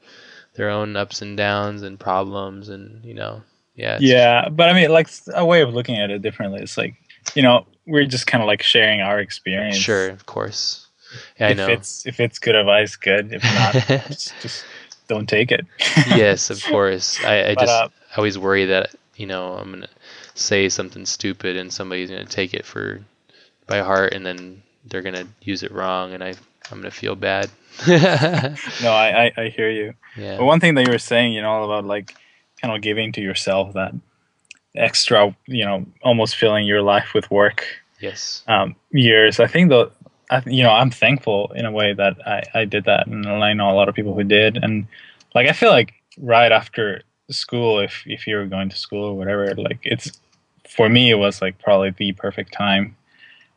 their 0.55 0.71
own 0.71 0.97
ups 0.97 1.21
and 1.23 1.37
downs 1.37 1.83
and 1.83 1.99
problems 1.99 2.69
and 2.69 3.05
you 3.05 3.15
know 3.15 3.43
yeah 3.75 4.01
Yeah, 4.01 4.49
but 4.49 4.69
I 4.69 4.73
mean, 4.73 4.91
like 4.91 5.09
a 5.35 5.45
way 5.45 5.63
of 5.63 5.75
looking 5.75 5.97
at 5.97 6.11
it 6.11 6.23
differently. 6.23 6.61
It's 6.61 6.79
like, 6.79 6.95
you 7.35 7.43
know, 7.43 7.67
we're 7.87 8.07
just 8.07 8.27
kind 8.27 8.43
of 8.43 8.47
like 8.47 8.63
sharing 8.63 9.01
our 9.01 9.19
experience. 9.21 9.77
sure 9.77 10.09
of 10.09 10.27
course 10.27 10.89
yeah, 11.39 11.49
I 11.49 11.51
if 11.51 11.57
know 11.57 11.69
it's 11.69 12.07
if 12.07 12.21
it's 12.21 12.39
good 12.39 12.55
advice, 12.55 12.97
good. 12.97 13.33
If 13.33 13.43
not, 13.45 13.73
just, 14.09 14.35
just 14.41 14.65
don't 15.09 15.29
take 15.29 15.53
it. 15.53 15.67
yes, 16.07 16.51
of 16.51 16.63
course. 16.65 17.23
I, 17.25 17.51
I 17.51 17.55
But, 17.55 17.61
just 17.61 17.85
uh, 17.85 17.89
I 18.15 18.19
always 18.19 18.39
worry 18.39 18.67
that 18.67 18.95
you 19.17 19.27
know 19.27 19.55
I'm 19.55 19.71
gonna 19.73 19.89
say 20.35 20.69
something 20.69 21.05
stupid 21.05 21.57
and 21.57 21.73
somebody's 21.73 22.11
gonna 22.11 22.25
take 22.25 22.55
it 22.55 22.65
for 22.65 23.01
by 23.67 23.81
heart 23.81 24.13
and 24.13 24.25
then 24.25 24.63
they're 24.87 25.03
gonna 25.03 25.27
use 25.43 25.63
it 25.63 25.73
wrong 25.73 26.13
and 26.13 26.23
I 26.23 26.35
I'm 26.71 26.79
gonna 26.79 26.91
feel 26.91 27.17
bad. 27.17 27.51
no, 27.89 28.93
I, 28.93 29.27
I 29.27 29.33
I 29.37 29.49
hear 29.49 29.69
you. 29.71 29.95
Yeah. 30.17 30.39
But 30.39 30.45
one 30.45 30.61
thing 30.61 30.75
that 30.75 30.87
you 30.87 30.93
were 30.93 30.99
saying, 30.99 31.33
you 31.33 31.43
know, 31.43 31.65
about 31.65 31.85
like 31.85 32.15
kind 32.63 32.75
of 32.75 32.81
giving 32.83 33.13
to 33.13 33.21
yourself 33.21 33.75
that 33.75 33.95
extra, 34.77 35.37
you 35.47 35.65
know, 35.65 35.87
almost 36.03 36.37
filling 36.37 36.67
your 36.67 36.83
life 36.83 37.15
with 37.15 37.31
work 37.31 37.67
Yes. 38.01 38.43
um, 38.47 38.77
years. 38.91 39.41
I 39.41 39.47
think 39.47 39.71
though, 39.71 39.91
I, 40.31 40.43
you 40.47 40.63
know, 40.63 40.71
I'm 40.71 40.91
thankful 40.91 41.53
in 41.55 41.65
a 41.67 41.71
way 41.71 41.95
that 41.95 42.17
I, 42.27 42.43
I 42.55 42.65
did 42.65 42.85
that, 42.85 43.07
and 43.07 43.27
I 43.27 43.53
know 43.53 43.71
a 43.71 43.75
lot 43.75 43.89
of 43.89 43.95
people 43.95 44.15
who 44.15 44.25
did. 44.25 44.57
And 44.57 44.87
like, 45.35 45.49
I 45.49 45.53
feel 45.53 45.71
like 45.71 45.95
right 46.19 46.51
after 46.53 47.03
school, 47.31 47.81
if 47.81 48.03
if 48.07 48.27
you 48.27 48.37
were 48.37 48.47
going 48.47 48.69
to 48.69 48.77
school 48.77 49.05
or 49.05 49.15
whatever, 49.15 49.55
like 49.55 49.79
it's 49.83 50.13
for 50.69 50.89
me, 50.89 51.11
it 51.11 51.17
was 51.17 51.41
like 51.41 51.59
probably 51.59 51.91
the 51.91 52.13
perfect 52.13 52.53
time 52.53 52.97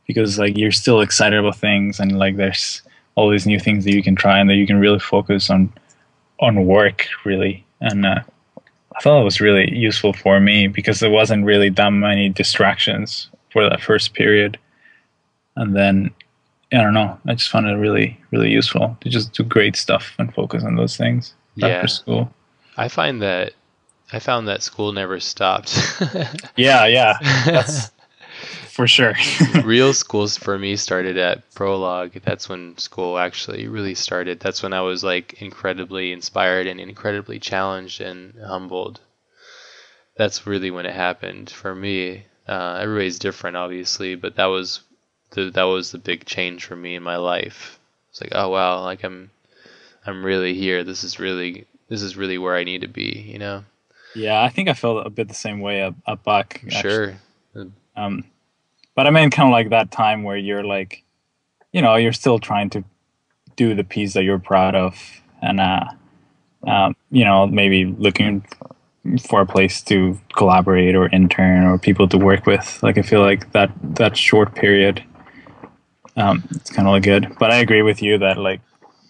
because 0.07 0.39
like 0.39 0.57
you're 0.57 0.71
still 0.71 1.01
excited 1.01 1.39
about 1.39 1.57
things, 1.57 1.99
and 1.99 2.17
like 2.17 2.37
there's 2.37 2.81
all 3.15 3.29
these 3.29 3.47
new 3.47 3.59
things 3.59 3.83
that 3.85 3.93
you 3.93 4.03
can 4.03 4.15
try, 4.15 4.39
and 4.39 4.49
that 4.49 4.55
you 4.55 4.67
can 4.67 4.79
really 4.79 4.99
focus 4.99 5.49
on 5.49 5.71
on 6.39 6.65
work 6.65 7.07
really. 7.25 7.65
And 7.81 8.05
uh, 8.05 8.21
I 8.95 8.99
thought 9.01 9.21
it 9.21 9.25
was 9.25 9.41
really 9.41 9.71
useful 9.75 10.13
for 10.13 10.39
me 10.39 10.67
because 10.67 10.99
there 10.99 11.09
wasn't 11.09 11.45
really 11.45 11.69
that 11.69 11.91
many 11.91 12.29
distractions 12.29 13.29
for 13.51 13.67
that 13.69 13.81
first 13.81 14.13
period 14.13 14.57
and 15.57 15.75
then 15.75 16.11
I 16.71 16.77
don't 16.77 16.93
know. 16.93 17.17
I 17.25 17.33
just 17.33 17.49
found 17.49 17.65
it 17.67 17.75
really, 17.75 18.19
really 18.31 18.51
useful 18.51 18.97
to 19.01 19.09
just 19.09 19.33
do 19.33 19.43
great 19.43 19.75
stuff 19.75 20.13
and 20.19 20.33
focus 20.33 20.63
on 20.63 20.75
those 20.75 20.95
things 20.97 21.33
Yeah. 21.55 21.67
after 21.67 21.87
school. 21.87 22.31
I 22.77 22.87
find 22.89 23.21
that 23.21 23.53
I 24.11 24.19
found 24.19 24.47
that 24.47 24.63
school 24.63 24.93
never 24.93 25.19
stopped. 25.19 25.77
Yeah, 26.55 26.87
yeah, 26.87 27.17
that's 27.45 27.91
for 28.69 28.87
sure. 28.87 29.13
Real 29.63 29.93
schools 29.93 30.37
for 30.37 30.57
me 30.57 30.75
started 30.75 31.17
at 31.17 31.53
Prologue. 31.53 32.13
That's 32.23 32.49
when 32.49 32.77
school 32.77 33.17
actually 33.17 33.67
really 33.67 33.95
started. 33.95 34.39
That's 34.39 34.63
when 34.63 34.73
I 34.73 34.81
was 34.81 35.03
like 35.03 35.41
incredibly 35.41 36.11
inspired 36.11 36.67
and 36.67 36.79
incredibly 36.79 37.39
challenged 37.39 38.01
and 38.01 38.33
humbled. 38.43 38.99
That's 40.15 40.47
really 40.47 40.71
when 40.71 40.85
it 40.85 40.95
happened 40.95 41.49
for 41.49 41.75
me. 41.75 42.25
Uh, 42.47 42.79
everybody's 42.81 43.19
different, 43.19 43.57
obviously, 43.57 44.15
but 44.15 44.35
that 44.37 44.45
was 44.45 44.81
the 45.31 45.51
that 45.51 45.63
was 45.63 45.91
the 45.91 45.97
big 45.97 46.25
change 46.25 46.65
for 46.65 46.75
me 46.75 46.95
in 46.95 47.03
my 47.03 47.17
life. 47.17 47.79
It's 48.09 48.21
like, 48.21 48.31
oh 48.33 48.49
wow, 48.49 48.81
like 48.83 49.03
I'm 49.03 49.29
I'm 50.05 50.25
really 50.25 50.53
here. 50.53 50.83
This 50.83 51.03
is 51.03 51.19
really 51.19 51.67
this 51.89 52.01
is 52.01 52.15
really 52.17 52.37
where 52.37 52.55
I 52.55 52.63
need 52.63 52.81
to 52.81 52.87
be. 52.87 53.25
You 53.27 53.39
know? 53.39 53.63
Yeah, 54.15 54.41
I 54.41 54.49
think 54.49 54.69
I 54.69 54.73
felt 54.73 55.05
a 55.05 55.09
bit 55.09 55.27
the 55.27 55.33
same 55.33 55.59
way 55.59 55.81
at, 55.81 55.93
at 56.07 56.23
Buck. 56.23 56.61
actually. 56.65 57.15
Sure. 57.53 57.67
Um, 57.95 58.23
but 58.95 59.07
I 59.07 59.11
mean, 59.11 59.29
kind 59.29 59.47
of 59.47 59.51
like 59.51 59.69
that 59.69 59.91
time 59.91 60.23
where 60.23 60.37
you're 60.37 60.63
like, 60.63 61.03
you 61.71 61.81
know, 61.81 61.95
you're 61.95 62.13
still 62.13 62.39
trying 62.39 62.69
to 62.71 62.83
do 63.55 63.75
the 63.75 63.83
piece 63.83 64.13
that 64.13 64.23
you're 64.23 64.39
proud 64.39 64.75
of, 64.75 65.21
and 65.41 65.59
uh, 65.59 65.85
um, 66.65 66.95
you 67.11 67.23
know, 67.23 67.47
maybe 67.47 67.85
looking 67.85 68.45
for 69.21 69.41
a 69.41 69.45
place 69.45 69.81
to 69.83 70.19
collaborate 70.35 70.95
or 70.95 71.07
intern 71.09 71.63
or 71.63 71.77
people 71.77 72.07
to 72.09 72.17
work 72.17 72.45
with. 72.45 72.81
Like 72.81 72.97
I 72.97 73.01
feel 73.01 73.21
like 73.21 73.51
that 73.51 73.71
that 73.95 74.17
short 74.17 74.55
period, 74.55 75.03
um, 76.15 76.47
it's 76.51 76.69
kind 76.69 76.87
of 76.87 76.91
like 76.91 77.03
good. 77.03 77.35
But 77.39 77.51
I 77.51 77.57
agree 77.57 77.81
with 77.81 78.01
you 78.01 78.17
that 78.19 78.37
like, 78.37 78.61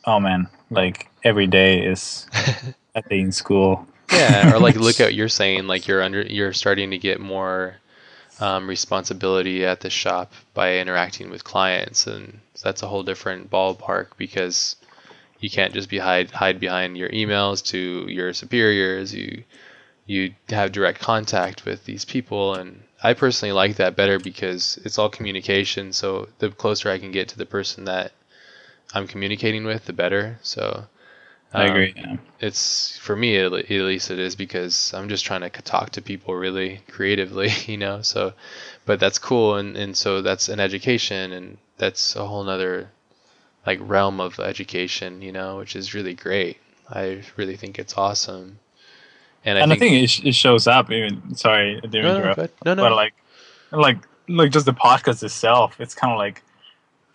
oh 0.05 0.19
man, 0.19 0.47
like 0.69 1.09
every 1.23 1.47
day 1.47 1.85
is 1.85 2.27
a 2.95 3.01
day 3.03 3.19
in 3.19 3.31
school. 3.31 3.87
Yeah, 4.17 4.53
or 4.53 4.59
like 4.59 4.75
look 4.87 4.99
at 4.99 5.13
you're 5.13 5.29
saying 5.29 5.67
like 5.67 5.87
you're 5.87 6.01
under 6.01 6.21
you're 6.21 6.53
starting 6.53 6.91
to 6.91 6.97
get 6.97 7.19
more 7.19 7.77
um, 8.39 8.67
responsibility 8.67 9.65
at 9.65 9.81
the 9.81 9.89
shop 9.89 10.33
by 10.53 10.77
interacting 10.77 11.29
with 11.29 11.43
clients, 11.43 12.07
and 12.07 12.39
that's 12.61 12.83
a 12.83 12.87
whole 12.87 13.03
different 13.03 13.49
ballpark 13.49 14.07
because 14.17 14.75
you 15.39 15.49
can't 15.49 15.73
just 15.73 15.89
be 15.89 15.97
hide 15.97 16.31
hide 16.31 16.59
behind 16.59 16.97
your 16.97 17.09
emails 17.09 17.63
to 17.67 18.05
your 18.09 18.33
superiors. 18.33 19.13
You 19.13 19.43
you 20.05 20.33
have 20.49 20.71
direct 20.71 20.99
contact 20.99 21.65
with 21.65 21.85
these 21.85 22.05
people, 22.05 22.55
and 22.55 22.81
I 23.03 23.13
personally 23.13 23.51
like 23.51 23.75
that 23.75 23.95
better 23.95 24.19
because 24.19 24.79
it's 24.83 24.97
all 24.97 25.09
communication. 25.09 25.93
So 25.93 26.27
the 26.39 26.49
closer 26.49 26.89
I 26.89 26.99
can 26.99 27.11
get 27.11 27.29
to 27.29 27.37
the 27.37 27.45
person 27.45 27.85
that 27.85 28.13
I'm 28.93 29.07
communicating 29.07 29.65
with, 29.65 29.85
the 29.85 29.93
better. 29.93 30.39
So 30.41 30.85
I 31.53 31.65
agree. 31.65 31.93
Um, 31.97 32.03
yeah. 32.11 32.17
It's 32.39 32.97
for 32.97 33.15
me 33.15 33.37
at 33.37 33.51
least 33.51 34.11
it 34.11 34.19
is 34.19 34.35
because 34.35 34.93
I'm 34.93 35.09
just 35.09 35.25
trying 35.25 35.41
to 35.41 35.49
talk 35.49 35.91
to 35.91 36.01
people 36.01 36.35
really 36.35 36.81
creatively, 36.89 37.49
you 37.65 37.77
know. 37.77 38.01
So, 38.01 38.33
but 38.85 38.99
that's 38.99 39.19
cool, 39.19 39.55
and 39.55 39.75
and 39.77 39.95
so 39.97 40.21
that's 40.21 40.49
an 40.49 40.59
education, 40.59 41.31
and 41.31 41.57
that's 41.77 42.15
a 42.15 42.25
whole 42.25 42.43
nother 42.43 42.89
like 43.65 43.79
realm 43.81 44.19
of 44.19 44.39
education, 44.39 45.21
you 45.21 45.31
know, 45.31 45.57
which 45.57 45.75
is 45.75 45.93
really 45.93 46.13
great. 46.13 46.57
I 46.89 47.23
really 47.35 47.57
think 47.57 47.79
it's 47.79 47.97
awesome. 47.97 48.59
And 49.43 49.57
I 49.57 49.61
and 49.61 49.71
think, 49.71 49.81
I 49.81 49.85
think 49.85 50.25
it, 50.25 50.29
it 50.29 50.35
shows 50.35 50.67
up. 50.67 50.91
Even 50.91 51.35
sorry, 51.35 51.77
I 51.77 51.87
didn't 51.87 52.03
no, 52.03 52.15
interrupt. 52.17 52.65
No, 52.65 52.73
no, 52.73 52.83
But 52.83 52.93
like, 52.93 53.13
like, 53.71 53.97
like 54.29 54.51
just 54.51 54.65
the 54.65 54.73
podcast 54.73 55.23
itself, 55.23 55.79
it's 55.79 55.93
kind 55.93 56.13
of 56.13 56.17
like 56.17 56.43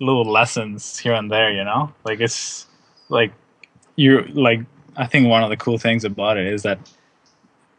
little 0.00 0.24
lessons 0.24 0.98
here 0.98 1.14
and 1.14 1.30
there. 1.30 1.50
You 1.52 1.64
know, 1.64 1.92
like 2.04 2.20
it's 2.20 2.66
like 3.08 3.32
you 3.96 4.22
like 4.32 4.60
I 4.96 5.06
think 5.06 5.28
one 5.28 5.42
of 5.42 5.50
the 5.50 5.56
cool 5.56 5.78
things 5.78 6.04
about 6.04 6.36
it 6.36 6.46
is 6.46 6.62
that 6.62 6.78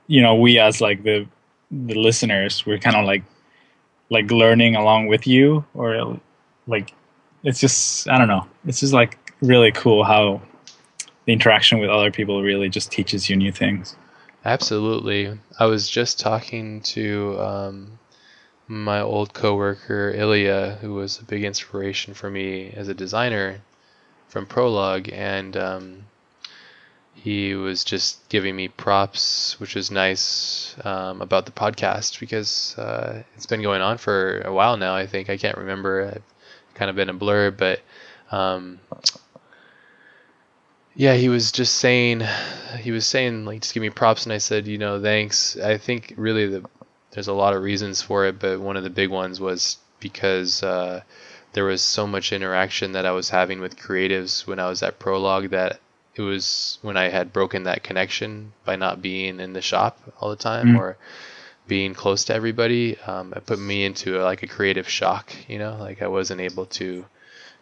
you 0.07 0.22
know 0.22 0.35
we 0.35 0.60
as 0.60 0.81
like 0.81 1.03
the 1.03 1.27
the 1.72 1.95
listeners 1.95 2.65
we're 2.65 2.77
kind 2.77 2.95
of 2.95 3.06
like 3.06 3.23
like 4.10 4.30
learning 4.31 4.76
along 4.76 5.07
with 5.07 5.26
you 5.26 5.65
or 5.73 6.19
like 6.68 6.94
it's 7.44 7.60
just 7.60 8.07
I 8.10 8.18
don't 8.18 8.27
know 8.27 8.48
it's 8.65 8.80
just 8.80 8.94
like 8.94 9.18
really 9.41 9.72
cool 9.72 10.03
how 10.03 10.41
the 11.26 11.34
interaction 11.34 11.80
with 11.80 11.90
other 11.90 12.11
people 12.11 12.41
really 12.44 12.69
just 12.69 12.91
teaches 12.91 13.30
you 13.30 13.35
new 13.35 13.52
things. 13.52 13.95
Absolutely. 14.45 15.38
I 15.60 15.65
was 15.65 15.90
just 15.90 16.19
talking 16.19 16.81
to 16.81 17.40
um, 17.40 17.99
my 18.68 18.99
old 18.99 19.34
coworker 19.34 20.11
Ilya, 20.15 20.80
who 20.81 20.94
was 20.94 21.19
a 21.19 21.23
big 21.23 21.44
inspiration 21.44 22.14
for 22.14 22.30
me 22.30 22.72
as 22.72 22.90
a 22.90 22.94
designer 22.94 23.61
from 24.34 24.48
Prologue, 24.48 25.10
and 25.14 25.56
um, 25.56 26.06
he 27.14 27.54
was 27.54 27.84
just 27.84 28.28
giving 28.30 28.56
me 28.56 28.68
props, 28.68 29.60
which 29.60 29.76
was 29.76 29.92
nice 29.92 30.76
um, 30.84 31.22
about 31.22 31.46
the 31.46 31.52
podcast 31.52 32.20
because 32.20 32.76
uh, 32.80 33.22
it's 33.36 33.46
been 33.46 33.62
going 33.62 33.84
on 33.84 34.00
for 34.00 34.42
a 34.42 34.52
while 34.52 34.76
now. 34.76 34.96
I 34.96 35.06
think 35.06 35.30
I 35.30 35.38
can't 35.38 35.60
remember. 35.60 36.14
I've 36.16 36.74
kind 36.74 36.90
of 36.90 36.96
been 36.96 37.10
a 37.10 37.14
blur, 37.14 37.52
but 37.52 37.82
um, 38.32 38.80
yeah, 40.96 41.14
he 41.14 41.30
was 41.30 41.52
just 41.52 41.76
saying, 41.76 42.24
he 42.80 42.90
was 42.90 43.06
saying 43.06 43.46
like 43.46 43.62
just 43.62 43.76
give 43.76 43.82
me 43.82 43.92
props, 43.92 44.26
and 44.26 44.34
I 44.34 44.40
said, 44.40 44.66
you 44.66 44.80
know, 44.80 45.00
thanks. 45.00 45.60
I 45.60 45.78
think 45.78 46.16
really 46.18 46.48
the 46.48 46.66
there's 47.12 47.28
a 47.28 47.34
lot 47.34 47.54
of 47.54 47.62
reasons 47.62 48.02
for 48.02 48.26
it, 48.26 48.40
but 48.40 48.60
one 48.60 48.78
of 48.78 48.84
the 48.84 48.90
big 48.90 49.12
ones 49.12 49.40
was 49.40 49.78
because 50.00 50.64
uh, 50.64 51.02
there 51.54 51.66
was 51.66 51.82
so 51.82 52.06
much 52.06 52.34
interaction 52.34 52.92
that 52.94 53.06
I 53.06 53.12
was 53.12 53.30
having 53.30 53.60
with 53.62 53.78
creatives 53.78 54.46
when 54.46 54.60
I 54.60 54.68
was 54.68 54.84
at 54.84 55.00
Prologue 55.00 55.50
that 55.52 55.80
it 56.16 56.22
was 56.22 56.78
when 56.82 56.98
I 56.98 57.10
had 57.10 57.34
broken 57.34 57.64
that 57.64 57.84
connection 57.84 58.54
by 58.66 58.76
not 58.76 59.02
being 59.02 59.40
in 59.40 59.54
the 59.54 59.62
shop 59.62 60.00
all 60.20 60.30
the 60.30 60.36
time 60.36 60.74
mm. 60.74 60.80
or 60.80 60.98
being 61.68 61.94
close 61.94 62.26
to 62.26 62.34
everybody. 62.34 63.00
Um, 63.00 63.34
it 63.34 63.46
put 63.46 63.60
me 63.60 63.86
into 63.86 64.22
a, 64.22 64.24
like 64.24 64.44
a 64.44 64.48
creative 64.48 64.90
shock, 64.90 65.34
you 65.48 65.58
know, 65.58 65.78
like 65.80 66.02
I 66.02 66.08
wasn't 66.08 66.42
able 66.42 66.66
to 66.68 67.06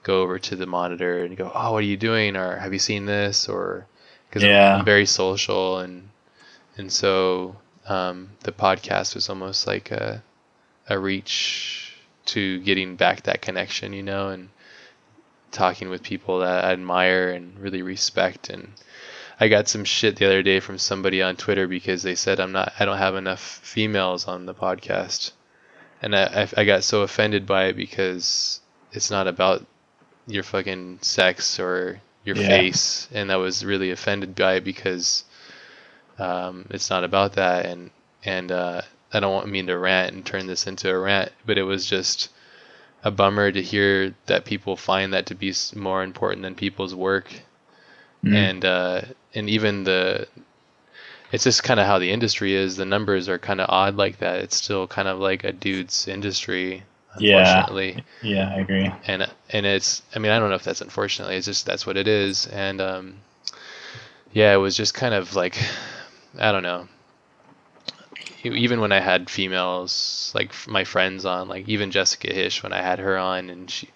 go 0.03 0.22
over 0.22 0.39
to 0.39 0.55
the 0.55 0.65
monitor 0.65 1.23
and 1.23 1.38
go, 1.38 1.51
"Oh, 1.53 1.73
what 1.73 1.84
are 1.84 1.88
you 1.88 1.97
doing?" 1.97 2.35
or 2.35 2.57
"Have 2.57 2.73
you 2.73 2.80
seen 2.80 3.05
this?" 3.05 3.47
or 3.47 3.85
because 4.30 4.43
yeah. 4.43 4.77
I'm 4.77 4.85
very 4.85 5.05
social 5.05 5.80
and 5.80 6.09
and 6.77 6.91
so 6.91 7.57
um, 7.88 8.31
the 8.41 8.51
podcast 8.51 9.15
was 9.15 9.30
almost 9.30 9.68
like 9.68 9.91
a 9.91 10.23
a 10.89 10.97
reach 10.97 11.90
to 12.26 12.60
getting 12.60 12.95
back 12.95 13.23
that 13.23 13.41
connection, 13.41 13.93
you 13.93 14.03
know, 14.03 14.30
and 14.30 14.49
talking 15.52 15.89
with 15.89 16.03
people 16.03 16.39
that 16.39 16.65
I 16.65 16.72
admire 16.72 17.31
and 17.31 17.60
really 17.60 17.81
respect. 17.81 18.49
And 18.49 18.73
I 19.39 19.48
got 19.48 19.68
some 19.68 19.84
shit 19.84 20.15
the 20.15 20.26
other 20.26 20.43
day 20.43 20.60
from 20.60 20.77
somebody 20.77 21.22
on 21.22 21.35
Twitter 21.35 21.68
because 21.68 22.03
they 22.03 22.15
said 22.15 22.39
I'm 22.39 22.52
not, 22.52 22.73
I 22.80 22.85
don't 22.85 22.98
have 22.98 23.15
enough 23.15 23.41
females 23.41 24.27
on 24.27 24.45
the 24.45 24.53
podcast, 24.53 25.31
and 26.02 26.15
I, 26.15 26.48
I, 26.56 26.64
got 26.64 26.84
so 26.84 27.02
offended 27.02 27.45
by 27.45 27.65
it 27.65 27.76
because 27.76 28.61
it's 28.91 29.11
not 29.11 29.27
about 29.27 29.65
your 30.27 30.43
fucking 30.43 30.99
sex 31.02 31.60
or 31.60 32.02
your 32.23 32.35
yeah. 32.35 32.48
face, 32.48 33.07
and 33.11 33.31
I 33.31 33.38
was 33.38 33.65
really 33.65 33.91
offended 33.91 34.35
by 34.35 34.56
it 34.56 34.64
because 34.64 35.23
um, 36.19 36.68
it's 36.69 36.89
not 36.89 37.03
about 37.03 37.34
that, 37.34 37.65
and 37.65 37.89
and 38.23 38.52
uh, 38.52 38.81
I 39.13 39.19
don't 39.19 39.33
want 39.33 39.47
mean 39.47 39.67
to 39.67 39.77
rant 39.77 40.13
and 40.13 40.25
turn 40.25 40.47
this 40.47 40.67
into 40.67 40.89
a 40.89 40.97
rant, 40.97 41.31
but 41.45 41.57
it 41.57 41.63
was 41.63 41.85
just 41.85 42.29
a 43.03 43.11
bummer 43.11 43.51
to 43.51 43.61
hear 43.61 44.15
that 44.27 44.45
people 44.45 44.75
find 44.75 45.13
that 45.13 45.25
to 45.27 45.35
be 45.35 45.53
more 45.75 46.03
important 46.03 46.43
than 46.43 46.55
people's 46.55 46.95
work, 46.95 47.31
mm. 48.23 48.33
and 48.33 48.63
uh, 48.63 49.01
and 49.33 49.49
even 49.49 49.83
the 49.83 50.27
it's 51.31 51.43
just 51.43 51.63
kind 51.63 51.79
of 51.79 51.85
how 51.85 51.99
the 51.99 52.11
industry 52.11 52.53
is. 52.53 52.75
The 52.75 52.85
numbers 52.85 53.29
are 53.29 53.39
kind 53.39 53.61
of 53.61 53.69
odd 53.69 53.95
like 53.95 54.19
that. 54.19 54.39
It's 54.39 54.55
still 54.55 54.88
kind 54.88 55.07
of 55.07 55.19
like 55.19 55.43
a 55.43 55.51
dude's 55.51 56.07
industry, 56.07 56.83
unfortunately. 57.13 58.03
Yeah, 58.21 58.49
yeah, 58.49 58.55
I 58.55 58.59
agree. 58.59 58.91
And 59.07 59.29
and 59.49 59.65
it's 59.65 60.03
I 60.15 60.19
mean 60.19 60.31
I 60.31 60.39
don't 60.39 60.49
know 60.49 60.55
if 60.55 60.63
that's 60.63 60.81
unfortunately. 60.81 61.35
It's 61.35 61.47
just 61.47 61.65
that's 61.65 61.85
what 61.85 61.97
it 61.97 62.07
is. 62.07 62.47
And 62.47 62.79
um, 62.79 63.15
yeah, 64.31 64.53
it 64.53 64.57
was 64.57 64.77
just 64.77 64.93
kind 64.93 65.13
of 65.13 65.35
like 65.35 65.57
I 66.38 66.51
don't 66.51 66.63
know 66.63 66.88
even 68.43 68.80
when 68.80 68.91
I 68.91 68.99
had 68.99 69.30
females 69.30 70.31
like 70.35 70.51
my 70.68 70.84
friends 70.84 71.26
on, 71.26 71.47
like 71.47 71.68
even 71.68 71.91
Jessica 71.91 72.27
Hische 72.27 72.63
when 72.63 72.73
I 72.73 72.81
had 72.81 72.99
her 72.99 73.18
on, 73.18 73.49
and 73.49 73.69
she 73.69 73.89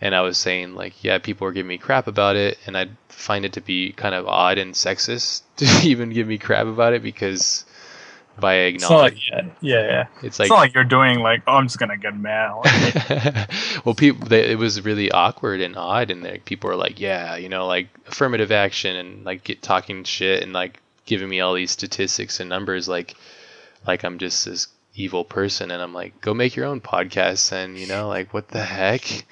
and 0.00 0.14
I 0.14 0.20
was 0.20 0.38
saying 0.38 0.74
like, 0.74 1.02
yeah, 1.02 1.18
people 1.18 1.44
were 1.44 1.52
giving 1.52 1.68
me 1.68 1.78
crap 1.78 2.06
about 2.06 2.36
it, 2.36 2.58
and 2.66 2.76
I 2.76 2.88
find 3.08 3.44
it 3.44 3.54
to 3.54 3.60
be 3.60 3.92
kind 3.92 4.14
of 4.14 4.26
odd 4.26 4.58
and 4.58 4.74
sexist 4.74 5.42
to 5.56 5.66
even 5.86 6.10
give 6.10 6.26
me 6.26 6.38
crap 6.38 6.66
about 6.66 6.92
it 6.92 7.02
because 7.02 7.64
by 8.38 8.54
acknowledging, 8.54 9.34
like, 9.34 9.46
yeah, 9.60 9.80
yeah, 9.80 9.82
yeah, 9.82 10.06
it's 10.22 10.38
like 10.38 10.46
it's 10.46 10.50
not 10.50 10.58
like 10.58 10.74
you're 10.74 10.84
doing 10.84 11.18
like, 11.20 11.42
oh, 11.48 11.54
I'm 11.54 11.66
just 11.66 11.78
gonna 11.78 11.96
get 11.96 12.16
mad. 12.16 12.52
well, 13.84 13.96
people, 13.96 14.28
they, 14.28 14.52
it 14.52 14.58
was 14.58 14.84
really 14.84 15.10
awkward 15.10 15.60
and 15.60 15.76
odd, 15.76 16.10
and 16.10 16.22
like 16.22 16.44
people 16.44 16.70
were 16.70 16.76
like, 16.76 17.00
yeah, 17.00 17.36
you 17.36 17.48
know, 17.48 17.66
like 17.66 17.88
affirmative 18.06 18.52
action 18.52 18.94
and 18.94 19.24
like 19.24 19.42
get 19.42 19.62
talking 19.62 20.04
shit 20.04 20.42
and 20.42 20.52
like 20.52 20.80
giving 21.04 21.28
me 21.28 21.40
all 21.40 21.54
these 21.54 21.72
statistics 21.72 22.38
and 22.38 22.48
numbers, 22.48 22.88
like 22.88 23.16
like 23.86 24.04
I'm 24.04 24.18
just 24.18 24.44
this 24.44 24.68
evil 24.94 25.24
person 25.24 25.70
and 25.70 25.82
I'm 25.82 25.94
like, 25.94 26.20
go 26.20 26.34
make 26.34 26.56
your 26.56 26.66
own 26.66 26.80
podcast 26.80 27.52
and 27.52 27.78
you 27.78 27.86
know, 27.86 28.08
like 28.08 28.34
what 28.34 28.48
the 28.48 28.62
heck? 28.64 29.24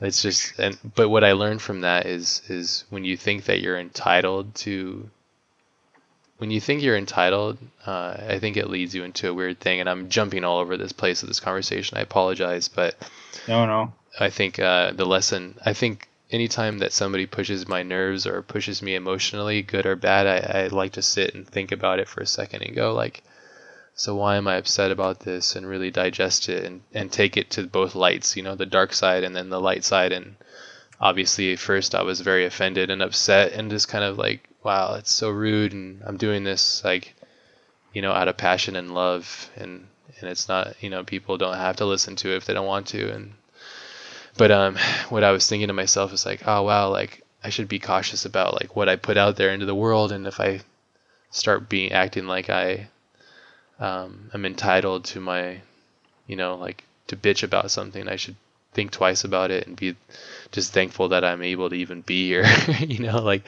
It's 0.00 0.22
just 0.22 0.58
and 0.58 0.78
but 0.94 1.08
what 1.08 1.24
I 1.24 1.32
learned 1.32 1.62
from 1.62 1.82
that 1.82 2.06
is 2.06 2.42
is 2.48 2.84
when 2.90 3.04
you 3.04 3.16
think 3.16 3.44
that 3.44 3.60
you're 3.60 3.78
entitled 3.78 4.54
to 4.56 5.08
when 6.38 6.50
you 6.50 6.60
think 6.60 6.82
you're 6.82 6.96
entitled, 6.96 7.58
uh, 7.86 8.16
I 8.28 8.38
think 8.38 8.56
it 8.56 8.68
leads 8.68 8.94
you 8.94 9.04
into 9.04 9.28
a 9.28 9.34
weird 9.34 9.60
thing. 9.60 9.80
And 9.80 9.88
I'm 9.88 10.08
jumping 10.08 10.44
all 10.44 10.58
over 10.58 10.76
this 10.76 10.92
place 10.92 11.22
of 11.22 11.28
this 11.28 11.40
conversation. 11.40 11.96
I 11.96 12.02
apologize, 12.02 12.68
but 12.68 12.96
no, 13.46 13.66
no. 13.66 13.92
I 14.18 14.30
think 14.30 14.58
uh, 14.58 14.92
the 14.92 15.06
lesson. 15.06 15.56
I 15.64 15.72
think 15.72 16.08
anytime 16.30 16.78
that 16.78 16.92
somebody 16.92 17.26
pushes 17.26 17.68
my 17.68 17.82
nerves 17.82 18.26
or 18.26 18.42
pushes 18.42 18.82
me 18.82 18.94
emotionally, 18.94 19.62
good 19.62 19.86
or 19.86 19.96
bad, 19.96 20.26
I, 20.26 20.64
I 20.64 20.66
like 20.68 20.92
to 20.92 21.02
sit 21.02 21.34
and 21.34 21.46
think 21.46 21.72
about 21.72 21.98
it 21.98 22.08
for 22.08 22.20
a 22.20 22.26
second 22.26 22.62
and 22.62 22.74
go 22.74 22.92
like, 22.92 23.22
so 23.94 24.14
why 24.14 24.36
am 24.36 24.48
I 24.48 24.56
upset 24.56 24.90
about 24.90 25.20
this 25.20 25.56
and 25.56 25.66
really 25.66 25.90
digest 25.90 26.48
it 26.48 26.64
and, 26.64 26.82
and 26.92 27.10
take 27.10 27.36
it 27.36 27.50
to 27.50 27.66
both 27.66 27.94
lights, 27.94 28.36
you 28.36 28.42
know, 28.42 28.54
the 28.54 28.66
dark 28.66 28.92
side 28.92 29.24
and 29.24 29.34
then 29.34 29.50
the 29.50 29.60
light 29.60 29.84
side. 29.84 30.12
And 30.12 30.36
obviously, 31.00 31.54
first 31.56 31.94
I 31.94 32.02
was 32.02 32.20
very 32.20 32.44
offended 32.44 32.90
and 32.90 33.02
upset 33.02 33.52
and 33.52 33.70
just 33.70 33.88
kind 33.88 34.04
of 34.04 34.18
like, 34.18 34.48
wow, 34.62 34.94
it's 34.94 35.12
so 35.12 35.30
rude. 35.30 35.72
And 35.72 36.02
I'm 36.04 36.16
doing 36.16 36.44
this 36.44 36.82
like, 36.84 37.14
you 37.92 38.02
know, 38.02 38.12
out 38.12 38.28
of 38.28 38.36
passion 38.36 38.76
and 38.76 38.94
love. 38.94 39.50
And 39.56 39.86
and 40.20 40.30
it's 40.30 40.48
not 40.48 40.74
you 40.80 40.90
know 40.90 41.04
people 41.04 41.36
don't 41.36 41.56
have 41.56 41.76
to 41.76 41.84
listen 41.84 42.16
to 42.16 42.32
it 42.32 42.36
if 42.36 42.46
they 42.46 42.54
don't 42.54 42.66
want 42.66 42.86
to 42.86 43.12
and 43.12 43.32
but 44.36 44.50
um 44.50 44.76
what 45.08 45.24
i 45.24 45.30
was 45.30 45.46
thinking 45.46 45.68
to 45.68 45.74
myself 45.74 46.12
is 46.12 46.26
like 46.26 46.42
oh 46.46 46.62
wow 46.62 46.88
like 46.88 47.22
i 47.42 47.48
should 47.48 47.68
be 47.68 47.78
cautious 47.78 48.24
about 48.24 48.54
like 48.54 48.76
what 48.76 48.88
i 48.88 48.96
put 48.96 49.16
out 49.16 49.36
there 49.36 49.50
into 49.50 49.66
the 49.66 49.74
world 49.74 50.12
and 50.12 50.26
if 50.26 50.40
i 50.40 50.60
start 51.30 51.68
being 51.68 51.92
acting 51.92 52.26
like 52.26 52.48
i 52.48 52.88
um 53.84 54.30
am 54.34 54.44
entitled 54.44 55.04
to 55.04 55.20
my 55.20 55.60
you 56.26 56.36
know 56.36 56.56
like 56.56 56.84
to 57.08 57.16
bitch 57.16 57.42
about 57.42 57.70
something 57.70 58.08
i 58.08 58.16
should 58.16 58.36
think 58.72 58.90
twice 58.90 59.22
about 59.24 59.50
it 59.50 59.66
and 59.66 59.76
be 59.76 59.94
just 60.52 60.72
thankful 60.72 61.08
that 61.08 61.24
i'm 61.24 61.42
able 61.42 61.68
to 61.70 61.76
even 61.76 62.00
be 62.02 62.26
here 62.26 62.44
you 62.80 62.98
know 63.06 63.20
like 63.22 63.42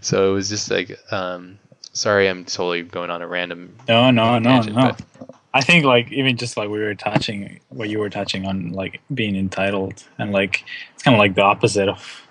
so 0.00 0.30
it 0.30 0.34
was 0.34 0.48
just 0.48 0.70
like 0.70 0.90
um 1.12 1.58
sorry 1.92 2.28
i'm 2.28 2.44
totally 2.44 2.82
going 2.82 3.10
on 3.10 3.20
a 3.22 3.26
random 3.26 3.74
No, 3.88 4.10
no, 4.10 4.38
no, 4.38 4.62
no. 4.62 4.72
but- 4.74 5.00
I 5.52 5.62
think 5.62 5.84
like 5.84 6.12
even 6.12 6.36
just 6.36 6.56
like 6.56 6.68
we 6.68 6.78
were 6.78 6.94
touching 6.94 7.58
what 7.70 7.88
you 7.88 7.98
were 7.98 8.08
touching 8.10 8.46
on 8.46 8.70
like 8.72 9.00
being 9.12 9.34
entitled 9.34 10.04
and 10.18 10.30
like 10.30 10.62
it's 10.94 11.02
kind 11.02 11.16
of 11.16 11.18
like 11.18 11.34
the 11.34 11.42
opposite 11.42 11.88
of 11.88 12.22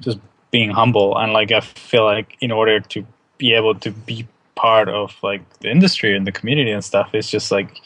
just 0.00 0.18
being 0.50 0.70
humble 0.70 1.16
and 1.16 1.32
like 1.32 1.50
I 1.52 1.60
feel 1.60 2.04
like 2.04 2.36
in 2.42 2.52
order 2.52 2.80
to 2.80 3.06
be 3.38 3.54
able 3.54 3.74
to 3.76 3.90
be 3.90 4.26
part 4.56 4.88
of 4.88 5.14
like 5.22 5.42
the 5.60 5.70
industry 5.70 6.16
and 6.16 6.26
the 6.26 6.32
community 6.32 6.70
and 6.70 6.84
stuff 6.84 7.10
it's 7.14 7.30
just 7.30 7.52
like 7.52 7.80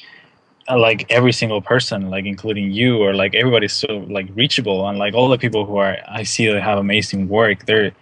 uh, 0.70 0.78
like 0.78 1.04
every 1.10 1.32
single 1.32 1.60
person 1.60 2.10
like 2.10 2.24
including 2.24 2.70
you 2.70 2.98
or 2.98 3.14
like 3.14 3.34
everybody's 3.34 3.72
so 3.72 4.06
like 4.08 4.28
reachable. 4.34 4.88
And 4.88 4.98
like 4.98 5.14
all 5.14 5.28
the 5.28 5.38
people 5.38 5.64
who 5.64 5.76
are 5.76 5.98
I 6.08 6.22
see 6.22 6.46
that 6.46 6.62
have 6.62 6.78
amazing 6.78 7.28
work 7.28 7.66
they're 7.66 7.92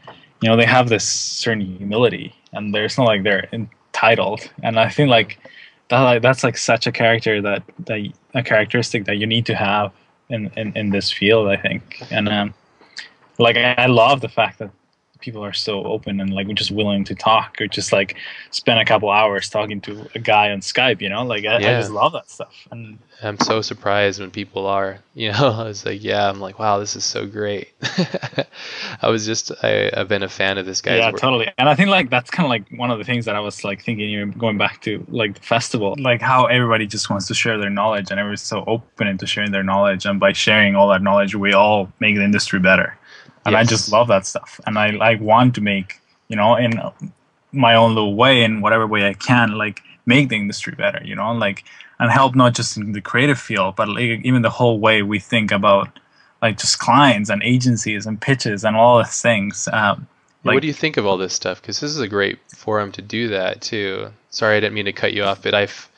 you 0.40 0.48
know 0.48 0.56
they 0.56 0.66
have 0.66 0.88
this 0.88 1.04
certain 1.04 1.60
humility 1.60 2.34
and 2.52 2.74
there's 2.74 2.98
not 2.98 3.04
like 3.04 3.22
they're 3.22 3.48
entitled. 3.52 4.50
And 4.62 4.78
I 4.78 4.88
think 4.88 5.08
like 5.08 5.38
that 5.88 6.00
like 6.00 6.22
that's 6.22 6.44
like 6.44 6.56
such 6.58 6.86
a 6.86 6.92
character 6.92 7.40
that 7.40 7.62
that 7.86 8.12
a 8.34 8.42
characteristic 8.42 9.06
that 9.06 9.16
you 9.16 9.26
need 9.26 9.46
to 9.46 9.54
have 9.54 9.92
in 10.28 10.50
in, 10.56 10.76
in 10.76 10.90
this 10.90 11.10
field 11.10 11.48
i 11.48 11.56
think. 11.56 12.02
And 12.10 12.28
um 12.28 12.54
like 13.38 13.56
I 13.56 13.86
love 13.86 14.20
the 14.20 14.28
fact 14.28 14.58
that 14.58 14.70
people 15.20 15.44
are 15.44 15.52
so 15.52 15.84
open 15.84 16.20
and 16.20 16.32
like 16.32 16.46
we're 16.46 16.54
just 16.54 16.70
willing 16.70 17.04
to 17.04 17.14
talk 17.14 17.60
or 17.60 17.66
just 17.66 17.92
like 17.92 18.16
spend 18.50 18.80
a 18.80 18.84
couple 18.84 19.10
hours 19.10 19.48
talking 19.48 19.80
to 19.80 20.08
a 20.14 20.18
guy 20.18 20.50
on 20.50 20.60
skype 20.60 21.00
you 21.00 21.08
know 21.08 21.24
like 21.24 21.44
i, 21.44 21.56
I 21.56 21.60
just 21.60 21.90
love 21.90 22.12
that 22.12 22.30
stuff 22.30 22.54
and 22.70 22.98
I'm 23.20 23.38
so 23.40 23.62
surprised 23.62 24.20
when 24.20 24.30
people 24.30 24.66
are, 24.66 25.00
you 25.14 25.32
know, 25.32 25.50
I 25.50 25.64
was 25.64 25.84
like, 25.84 26.02
yeah, 26.02 26.28
I'm 26.28 26.40
like, 26.40 26.58
wow, 26.58 26.78
this 26.78 26.94
is 26.94 27.04
so 27.04 27.26
great. 27.26 27.68
I 29.02 29.08
was 29.08 29.26
just, 29.26 29.50
I, 29.62 29.90
I've 29.92 30.08
been 30.08 30.22
a 30.22 30.28
fan 30.28 30.58
of 30.58 30.66
this 30.66 30.80
guy. 30.80 30.96
yeah 30.96 31.10
work. 31.10 31.20
totally 31.20 31.50
and 31.58 31.68
i 31.68 31.74
think 31.74 31.88
like 31.88 32.10
that's 32.10 32.30
kind 32.30 32.46
of 32.46 32.50
like 32.50 32.64
one 32.78 32.90
of 32.90 32.98
the 32.98 33.04
things 33.04 33.24
that 33.24 33.34
i 33.34 33.40
was 33.40 33.64
like 33.64 33.82
thinking 33.82 34.08
even 34.10 34.30
going 34.32 34.58
back 34.58 34.80
to 34.82 35.04
like 35.08 35.34
the 35.34 35.40
festival 35.40 35.94
like 35.98 36.20
how 36.20 36.46
everybody 36.46 36.86
just 36.86 37.10
wants 37.10 37.26
to 37.26 37.34
share 37.34 37.58
their 37.58 37.70
knowledge 37.70 38.10
and 38.10 38.18
everyone's 38.18 38.42
so 38.42 38.64
open 38.66 39.06
into 39.06 39.26
sharing 39.26 39.52
their 39.52 39.62
knowledge 39.62 40.06
and 40.06 40.20
by 40.20 40.32
sharing 40.32 40.74
all 40.74 40.88
that 40.88 41.02
knowledge 41.02 41.34
we 41.34 41.52
all 41.52 41.90
make 42.00 42.16
the 42.16 42.24
industry 42.24 42.58
better 42.58 42.97
and 43.48 43.56
i 43.56 43.64
just 43.64 43.90
love 43.90 44.08
that 44.08 44.26
stuff 44.26 44.60
and 44.66 44.78
i 44.78 44.90
like 44.90 45.20
want 45.20 45.54
to 45.54 45.60
make 45.60 46.00
you 46.28 46.36
know 46.36 46.54
in 46.56 46.80
my 47.52 47.74
own 47.74 47.94
little 47.94 48.14
way 48.14 48.42
in 48.42 48.60
whatever 48.60 48.86
way 48.86 49.06
i 49.06 49.14
can 49.14 49.52
like 49.52 49.82
make 50.06 50.28
the 50.28 50.36
industry 50.36 50.74
better 50.74 51.00
you 51.04 51.14
know 51.14 51.32
like 51.32 51.64
and 51.98 52.10
help 52.10 52.34
not 52.34 52.54
just 52.54 52.76
in 52.76 52.92
the 52.92 53.00
creative 53.00 53.38
field 53.38 53.76
but 53.76 53.88
like 53.88 54.24
even 54.24 54.42
the 54.42 54.50
whole 54.50 54.78
way 54.78 55.02
we 55.02 55.18
think 55.18 55.50
about 55.50 55.98
like 56.40 56.56
just 56.56 56.78
clients 56.78 57.30
and 57.30 57.42
agencies 57.42 58.06
and 58.06 58.20
pitches 58.20 58.64
and 58.64 58.76
all 58.76 58.98
these 58.98 59.20
things 59.20 59.68
um, 59.72 60.06
what 60.54 60.62
do 60.62 60.66
you 60.68 60.72
think 60.72 60.96
of 60.96 61.06
all 61.06 61.16
this 61.16 61.34
stuff? 61.34 61.60
Because 61.60 61.80
this 61.80 61.90
is 61.90 62.00
a 62.00 62.08
great 62.08 62.38
forum 62.54 62.92
to 62.92 63.02
do 63.02 63.28
that 63.28 63.60
too. 63.60 64.10
Sorry, 64.30 64.56
I 64.56 64.60
didn't 64.60 64.74
mean 64.74 64.86
to 64.86 64.92
cut 64.92 65.12
you 65.12 65.24
off, 65.24 65.42
but 65.42 65.54
I've, 65.54 65.88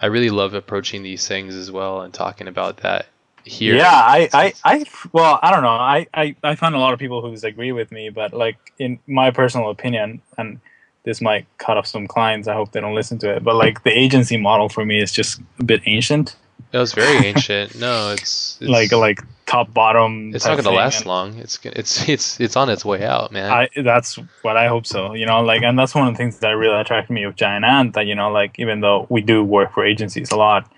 I 0.00 0.06
really 0.06 0.30
love 0.30 0.54
approaching 0.54 1.02
these 1.02 1.28
things 1.28 1.54
as 1.54 1.70
well 1.70 2.00
and 2.00 2.12
talking 2.12 2.48
about 2.48 2.78
that 2.78 3.06
here. 3.44 3.76
Yeah, 3.76 3.90
I, 3.90 4.28
I, 4.32 4.52
I, 4.64 4.84
well, 5.12 5.38
I 5.42 5.50
don't 5.52 5.62
know. 5.62 5.68
I, 5.68 6.06
I, 6.14 6.36
I 6.42 6.54
find 6.54 6.74
a 6.74 6.78
lot 6.78 6.92
of 6.92 6.98
people 6.98 7.22
who 7.22 7.30
disagree 7.30 7.72
with 7.72 7.92
me, 7.92 8.10
but 8.10 8.32
like 8.32 8.56
in 8.78 8.98
my 9.06 9.30
personal 9.30 9.70
opinion, 9.70 10.22
and 10.38 10.60
this 11.04 11.20
might 11.20 11.46
cut 11.58 11.76
off 11.76 11.86
some 11.86 12.06
clients. 12.06 12.48
I 12.48 12.54
hope 12.54 12.72
they 12.72 12.80
don't 12.80 12.94
listen 12.94 13.18
to 13.18 13.36
it. 13.36 13.44
But 13.44 13.56
like 13.56 13.82
the 13.82 13.90
agency 13.90 14.36
model 14.36 14.68
for 14.68 14.84
me 14.84 15.00
is 15.00 15.12
just 15.12 15.40
a 15.58 15.64
bit 15.64 15.82
ancient. 15.86 16.36
It 16.72 16.78
was 16.78 16.92
very 16.92 17.26
ancient. 17.26 17.78
No, 17.78 18.12
it's, 18.12 18.58
it's 18.60 18.70
like 18.70 18.92
like 18.92 19.20
top 19.46 19.72
bottom. 19.74 20.32
it's 20.34 20.44
not 20.44 20.52
going 20.52 20.64
to 20.64 20.70
last 20.70 20.98
and 20.98 21.06
long. 21.06 21.38
It's 21.38 21.58
it's 21.64 22.08
it's 22.08 22.40
it's 22.40 22.56
on 22.56 22.68
its 22.68 22.84
way 22.84 23.04
out, 23.04 23.32
man. 23.32 23.50
I 23.50 23.68
that's 23.82 24.18
what 24.42 24.56
I 24.56 24.68
hope 24.68 24.86
so. 24.86 25.14
You 25.14 25.26
know, 25.26 25.40
like, 25.40 25.62
and 25.62 25.78
that's 25.78 25.94
one 25.94 26.06
of 26.06 26.14
the 26.14 26.18
things 26.18 26.38
that 26.38 26.50
really 26.50 26.78
attracted 26.78 27.12
me 27.12 27.26
with 27.26 27.36
Giant 27.36 27.64
Ant. 27.64 27.94
That 27.94 28.06
you 28.06 28.14
know, 28.14 28.30
like, 28.30 28.58
even 28.58 28.80
though 28.80 29.06
we 29.08 29.20
do 29.20 29.42
work 29.42 29.72
for 29.72 29.84
agencies 29.84 30.30
a 30.30 30.36
lot, 30.36 30.70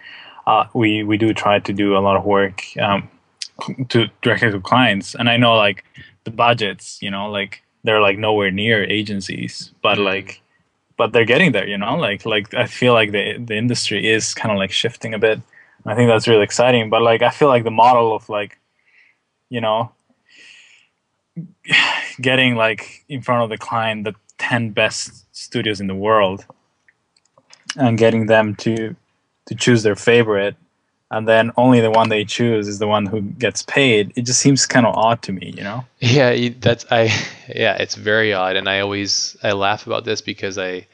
uh, 0.47 0.66
we 0.74 1.02
we 1.02 1.16
do 1.16 1.32
try 1.35 1.59
to 1.60 1.73
do 1.73 1.97
a 1.97 2.01
lot 2.01 2.16
of 2.16 2.24
work 2.24 2.62
um, 2.81 3.09
to 3.89 4.09
directly 4.23 4.51
to 4.51 4.60
clients. 4.60 5.14
And 5.14 5.28
I 5.28 5.36
know 5.36 5.55
like 5.56 5.85
the 6.24 6.31
budgets, 6.31 7.01
you 7.02 7.10
know, 7.10 7.31
like 7.31 7.62
they're 7.85 8.01
like 8.01 8.19
nowhere 8.19 8.51
near 8.51 8.85
agencies, 8.85 9.73
but 9.82 9.98
Mhm. 9.98 10.05
like, 10.05 10.40
but 10.97 11.12
they're 11.12 11.24
getting 11.24 11.52
there. 11.52 11.66
You 11.69 11.78
know, 11.78 11.97
like 11.97 12.24
like 12.27 12.55
I 12.55 12.66
feel 12.66 12.93
like 12.94 13.12
the 13.12 13.39
the 13.39 13.56
industry 13.56 14.10
is 14.10 14.35
kind 14.35 14.52
of 14.52 14.59
like 14.59 14.73
shifting 14.73 15.14
a 15.14 15.19
bit. 15.19 15.40
I 15.86 15.94
think 15.94 16.09
that's 16.09 16.28
really 16.28 16.44
exciting. 16.44 16.90
But 16.90 17.02
like, 17.02 17.23
I 17.23 17.31
feel 17.31 17.48
like 17.48 17.64
the 17.64 17.70
model 17.70 18.14
of 18.14 18.28
like, 18.28 18.59
you 19.51 19.60
know, 19.60 19.93
getting 22.20 22.56
like 22.56 23.05
in 23.09 23.23
front 23.23 23.43
of 23.43 23.51
the 23.51 23.59
client 23.59 24.05
the 24.05 24.14
10 24.39 24.70
best 24.70 25.27
studios 25.35 25.81
in 25.81 25.86
the 25.86 25.94
world 25.94 26.44
and 27.77 27.97
getting 27.98 28.27
them 28.27 28.55
to 28.56 28.94
to 29.47 29.55
choose 29.55 29.82
their 29.82 29.97
favorite 29.97 30.56
and 31.10 31.28
then 31.28 31.52
only 31.59 31.81
the 31.81 31.90
one 31.90 32.09
they 32.09 32.24
choose 32.24 32.69
is 32.69 32.78
the 32.78 32.86
one 32.89 33.06
who 33.06 33.20
gets 33.20 33.62
paid 33.62 34.12
it 34.16 34.23
just 34.23 34.40
seems 34.40 34.66
kind 34.66 34.86
of 34.86 34.94
odd 34.94 35.20
to 35.23 35.32
me 35.32 35.52
you 35.56 35.62
know 35.62 35.85
Yeah, 36.01 36.48
that's 36.60 36.85
I. 36.90 37.10
Yeah, 37.55 37.77
it's 37.77 37.97
very 37.97 38.32
odd, 38.32 38.56
and 38.56 38.69
I 38.69 38.81
always 38.81 39.36
I 39.43 39.52
laugh 39.52 39.86
about 39.86 40.05
this 40.05 40.23
because 40.23 40.56
I, 40.59 40.86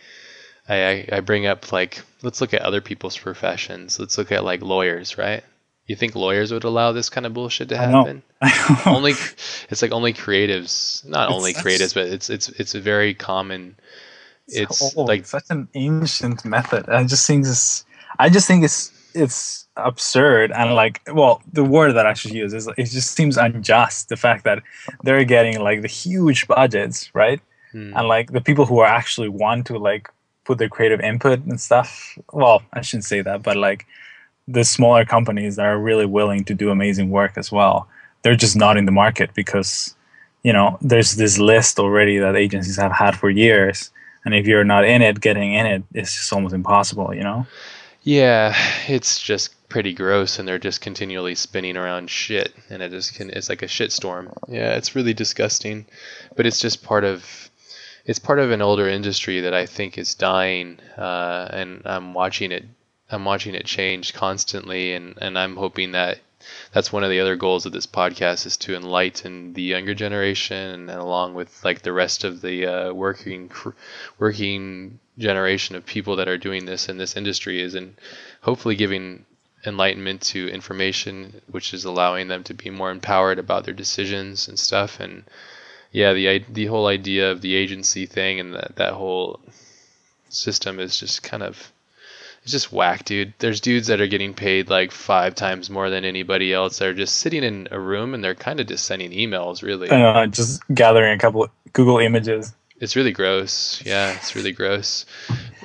I 0.69 0.77
I- 0.91 1.09
I 1.13 1.21
bring 1.21 1.47
up 1.47 1.71
like 1.73 2.03
let's 2.23 2.41
look 2.41 2.53
at 2.55 2.63
other 2.63 2.81
people's 2.81 3.17
professions. 3.17 3.99
Let's 4.01 4.19
look 4.19 4.33
at 4.33 4.45
like 4.45 4.61
lawyers, 4.63 5.17
right? 5.19 5.45
You 5.87 5.97
think 5.97 6.15
lawyers 6.15 6.53
would 6.53 6.65
allow 6.65 6.93
this 6.93 7.09
kind 7.11 7.27
of 7.27 7.33
bullshit 7.35 7.69
to 7.71 7.79
I 7.79 7.87
know. 7.87 8.05
happen? 8.05 8.23
only 8.87 9.13
it's 9.71 9.83
like 9.83 9.93
only 9.93 10.13
creatives, 10.15 11.05
not 11.07 11.29
It's 11.31 11.37
only 11.37 11.53
creatives, 11.55 11.95
but 11.95 12.07
it's 12.09 12.29
it's 12.31 12.49
it's 12.49 12.75
a 12.75 12.81
very 12.81 13.15
common. 13.15 13.77
It's 14.49 14.97
old, 14.97 15.09
like 15.09 15.27
such 15.27 15.45
an 15.51 15.69
ancient 15.75 16.45
method 16.45 16.89
i 16.89 17.05
just 17.05 17.27
think 17.27 17.45
this 17.45 17.85
i 18.19 18.29
just 18.29 18.47
think 18.47 18.65
it's 18.65 18.93
it's 19.15 19.67
absurd. 19.77 20.53
And 20.53 20.75
like 20.75 21.01
well 21.13 21.43
the 21.53 21.65
word 21.65 21.93
that 21.93 22.07
i 22.07 22.15
should 22.15 22.33
use 22.33 22.53
is 22.53 22.69
it 22.77 22.85
just 22.85 23.13
seems 23.13 23.37
unjust 23.37 24.09
the 24.09 24.17
fact 24.17 24.45
that 24.45 24.63
they're 25.05 25.25
getting 25.25 25.61
like 25.61 25.83
the 25.83 25.89
huge 25.89 26.47
budgets 26.47 27.11
right? 27.15 27.41
Hmm, 27.73 27.93
and 27.97 28.09
like 28.09 28.33
the 28.33 28.41
people 28.41 28.67
who 28.67 28.79
are 28.79 28.87
actually 28.87 29.29
want 29.29 29.67
to 29.67 29.79
like 29.79 30.09
put 30.45 30.59
their 30.59 30.69
creative 30.69 31.01
input 31.01 31.45
and 31.45 31.61
stuff 31.61 32.19
well 32.33 32.63
i 32.73 32.81
shouldn't 32.81 33.05
say 33.05 33.21
that 33.21 33.43
but 33.43 33.57
like 33.57 33.87
the 34.49 34.65
smaller 34.65 35.05
companies 35.05 35.57
that 35.57 35.67
are 35.67 35.79
really 35.79 36.07
willing 36.07 36.45
to 36.45 36.55
do 36.55 36.71
amazing 36.71 37.11
work 37.11 37.33
as 37.37 37.53
well 37.53 37.87
they're 38.23 38.35
just 38.35 38.57
not 38.57 38.77
in 38.77 38.87
the 38.87 38.93
market 38.93 39.31
because 39.35 39.95
you 40.43 40.53
know 40.53 40.79
there's 40.81 41.17
this 41.17 41.39
list 41.39 41.79
already 41.79 42.19
that 42.19 42.37
agencies 42.37 42.77
have 42.77 42.93
had 42.93 43.17
for 43.17 43.31
years. 43.31 43.91
And 44.25 44.35
if 44.35 44.47
you're 44.47 44.65
not 44.65 44.85
in 44.85 45.01
it 45.01 45.21
getting 45.21 45.55
in 45.55 45.65
it 45.65 45.83
it's 45.95 46.15
just 46.15 46.33
almost 46.33 46.55
impossible 46.55 47.15
you 47.15 47.23
know 47.23 47.47
Yeah, 48.09 48.55
it's 48.87 49.21
just 49.21 49.69
pretty 49.69 49.93
gross, 49.93 50.39
and 50.39 50.49
they're 50.49 50.59
just 50.59 50.81
continually 50.81 51.35
spinning 51.35 51.77
around 51.77 52.09
shit, 52.09 52.55
and 52.71 52.83
it 52.83 52.91
just 52.91 53.15
can. 53.15 53.29
It's 53.29 53.51
like 53.51 53.61
a 53.61 53.69
shit 53.69 53.93
storm. 53.93 54.33
Yeah, 54.49 54.77
it's 54.77 54.97
really 54.97 55.13
disgusting, 55.13 55.85
but 56.35 56.47
it's 56.47 56.59
just 56.59 56.83
part 56.83 57.05
of. 57.05 57.51
It's 58.07 58.19
part 58.19 58.39
of 58.39 58.51
an 58.51 58.63
older 58.63 58.89
industry 58.89 59.41
that 59.41 59.53
I 59.53 59.67
think 59.67 59.99
is 59.99 60.15
dying, 60.15 60.79
uh, 60.97 61.49
and 61.51 61.83
I'm 61.85 62.15
watching 62.15 62.51
it. 62.51 62.65
I'm 63.11 63.27
watching 63.27 63.55
it 63.55 63.67
change 63.67 64.15
constantly, 64.15 64.95
and 64.95 65.19
and 65.21 65.39
I'm 65.39 65.57
hoping 65.57 65.93
that 65.93 66.21
that's 66.73 66.91
one 66.91 67.05
of 67.05 67.11
the 67.11 67.21
other 67.21 67.37
goals 67.37 67.67
of 67.67 67.73
this 67.73 67.87
podcast 67.87 68.47
is 68.47 68.57
to 68.59 68.75
enlighten 68.75 69.53
the 69.53 69.61
younger 69.61 69.93
generation, 69.93 70.57
and 70.57 70.91
along 70.91 71.35
with 71.35 71.63
like 71.63 71.83
the 71.83 71.93
rest 71.93 72.25
of 72.25 72.41
the 72.41 72.67
uh, 72.67 72.93
working 72.95 73.51
working 74.19 74.99
generation 75.19 75.77
of 75.77 75.85
people 75.85 76.17
that 76.17 76.29
are 76.29 76.39
doing 76.39 76.65
this 76.65 76.89
in 76.89 76.97
this 76.97 77.17
industry 77.17 77.61
is 77.61 77.75
in 77.75 77.97
hopefully 78.41 78.77
giving 78.77 79.25
enlightenment 79.67 80.23
to 80.23 80.49
information 80.49 81.41
which 81.51 81.75
is 81.75 81.85
allowing 81.85 82.29
them 82.29 82.45
to 82.45 82.55
be 82.55 82.71
more 82.71 82.93
empowered 82.93 83.39
about 83.39 83.65
their 83.65 83.75
decisions 83.75 84.49
and 84.49 84.59
stuff. 84.59 85.01
And 85.01 85.25
yeah 85.91 86.13
the 86.13 86.45
the 86.49 86.67
whole 86.67 86.87
idea 86.87 87.31
of 87.33 87.41
the 87.41 87.55
agency 87.55 88.07
thing 88.07 88.41
and 88.41 88.55
that 88.55 88.77
that 88.77 88.93
whole 88.93 89.41
system 90.29 90.79
is 90.79 90.99
just 90.99 91.23
kind 91.23 91.43
of 91.43 91.73
it's 92.43 92.53
just 92.53 92.73
whack 92.73 93.05
dude. 93.05 93.35
There's 93.41 93.61
dudes 93.61 93.89
that 93.89 94.01
are 94.01 94.07
getting 94.07 94.33
paid 94.33 94.71
like 94.71 94.93
five 94.93 95.35
times 95.35 95.69
more 95.69 95.91
than 95.91 96.05
anybody 96.05 96.53
else 96.53 96.79
they're 96.79 96.95
just 96.95 97.17
sitting 97.17 97.43
in 97.43 97.69
a 97.73 97.81
room 97.81 98.15
and 98.15 98.23
they're 98.23 98.37
kind 98.37 98.61
of 98.61 98.69
just 98.69 98.85
sending 98.85 99.11
emails 99.11 99.63
really. 99.63 99.91
Uh, 99.91 100.27
just 100.27 100.63
gathering 100.73 101.15
a 101.15 101.19
couple 101.19 101.49
google 101.73 101.99
images 101.99 102.55
it's 102.81 102.97
really 102.97 103.13
gross. 103.13 103.83
Yeah, 103.85 104.13
it's 104.17 104.35
really 104.37 104.53
gross. 104.53 105.05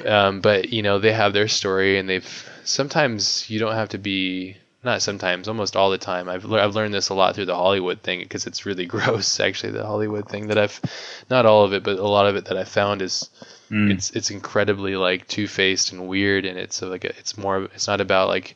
Um, 0.06 0.42
but 0.42 0.70
you 0.70 0.82
know, 0.82 1.00
they 1.00 1.14
have 1.14 1.34
their 1.34 1.48
story 1.48 1.98
and 1.98 2.08
they've 2.10 2.50
sometimes 2.64 3.50
you 3.50 3.60
don't 3.60 3.76
have 3.76 3.90
to 3.90 3.98
be 3.98 4.58
not 4.86 5.02
sometimes, 5.02 5.48
almost 5.48 5.78
all 5.78 5.90
the 5.92 5.98
time. 5.98 6.28
I've 6.28 6.44
le- 6.44 6.62
I've 6.62 6.76
learned 6.76 6.94
this 6.94 7.08
a 7.08 7.14
lot 7.14 7.36
through 7.36 7.46
the 7.46 7.56
Hollywood 7.56 8.02
thing 8.02 8.20
because 8.20 8.46
it's 8.48 8.66
really 8.66 8.86
gross. 8.96 9.40
Actually, 9.40 9.72
the 9.72 9.86
Hollywood 9.86 10.28
thing 10.28 10.48
that 10.48 10.58
I've, 10.58 10.82
not 11.30 11.46
all 11.46 11.64
of 11.64 11.72
it, 11.72 11.84
but 11.84 11.98
a 12.00 12.08
lot 12.08 12.28
of 12.28 12.36
it 12.36 12.46
that 12.46 12.58
I 12.58 12.64
found 12.66 13.02
is, 13.02 13.30
Mm. 13.72 13.92
it's 13.92 14.12
it's 14.12 14.30
incredibly 14.30 14.98
like 14.98 15.26
two 15.28 15.48
faced 15.48 15.94
and 15.94 16.08
weird, 16.08 16.46
and 16.46 16.60
it's 16.60 16.82
like 16.82 17.06
a, 17.06 17.18
it's 17.18 17.38
more 17.38 17.64
it's 17.74 17.88
not 17.88 18.02
about 18.02 18.28
like 18.28 18.56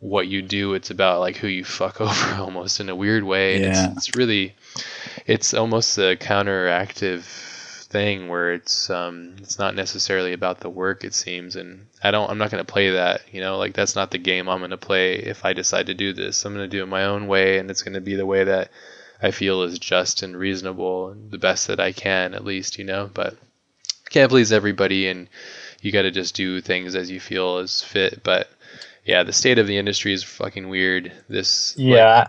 what 0.00 0.26
you 0.26 0.42
do, 0.42 0.74
it's 0.74 0.90
about 0.90 1.20
like 1.20 1.36
who 1.36 1.46
you 1.46 1.64
fuck 1.64 2.00
over 2.00 2.34
almost 2.34 2.80
in 2.80 2.88
a 2.88 2.94
weird 2.96 3.22
way. 3.22 3.60
Yeah. 3.60 3.92
it's, 3.92 4.08
it's 4.08 4.16
really, 4.16 4.54
it's 5.24 5.54
almost 5.54 5.96
a 5.98 6.16
counteractive 6.16 7.24
thing 7.90 8.28
where 8.28 8.52
it's 8.52 8.88
um 8.88 9.34
it's 9.38 9.58
not 9.58 9.74
necessarily 9.74 10.32
about 10.32 10.60
the 10.60 10.70
work 10.70 11.02
it 11.02 11.12
seems 11.12 11.56
and 11.56 11.86
I 12.02 12.12
don't 12.12 12.30
I'm 12.30 12.38
not 12.38 12.50
going 12.52 12.64
to 12.64 12.72
play 12.72 12.90
that 12.90 13.22
you 13.32 13.40
know 13.40 13.58
like 13.58 13.74
that's 13.74 13.96
not 13.96 14.12
the 14.12 14.18
game 14.18 14.48
I'm 14.48 14.60
going 14.60 14.70
to 14.70 14.76
play 14.76 15.16
if 15.16 15.44
I 15.44 15.52
decide 15.52 15.86
to 15.86 15.94
do 15.94 16.12
this 16.12 16.44
I'm 16.44 16.54
going 16.54 16.70
to 16.70 16.76
do 16.76 16.84
it 16.84 16.86
my 16.86 17.04
own 17.04 17.26
way 17.26 17.58
and 17.58 17.68
it's 17.68 17.82
going 17.82 17.94
to 17.94 18.00
be 18.00 18.14
the 18.14 18.26
way 18.26 18.44
that 18.44 18.70
I 19.20 19.32
feel 19.32 19.62
is 19.62 19.78
just 19.78 20.22
and 20.22 20.36
reasonable 20.36 21.08
and 21.10 21.32
the 21.32 21.38
best 21.38 21.66
that 21.66 21.80
I 21.80 21.90
can 21.90 22.32
at 22.32 22.44
least 22.44 22.78
you 22.78 22.84
know 22.84 23.10
but 23.12 23.36
can't 24.08 24.30
please 24.30 24.52
everybody 24.52 25.08
and 25.08 25.28
you 25.82 25.90
got 25.90 26.02
to 26.02 26.10
just 26.12 26.36
do 26.36 26.60
things 26.60 26.94
as 26.94 27.10
you 27.10 27.18
feel 27.18 27.58
is 27.58 27.82
fit 27.82 28.22
but 28.22 28.48
yeah 29.04 29.24
the 29.24 29.32
state 29.32 29.58
of 29.58 29.66
the 29.66 29.78
industry 29.78 30.12
is 30.12 30.22
fucking 30.22 30.68
weird 30.68 31.12
this 31.28 31.76
like- 31.76 31.86
Yeah. 31.86 32.26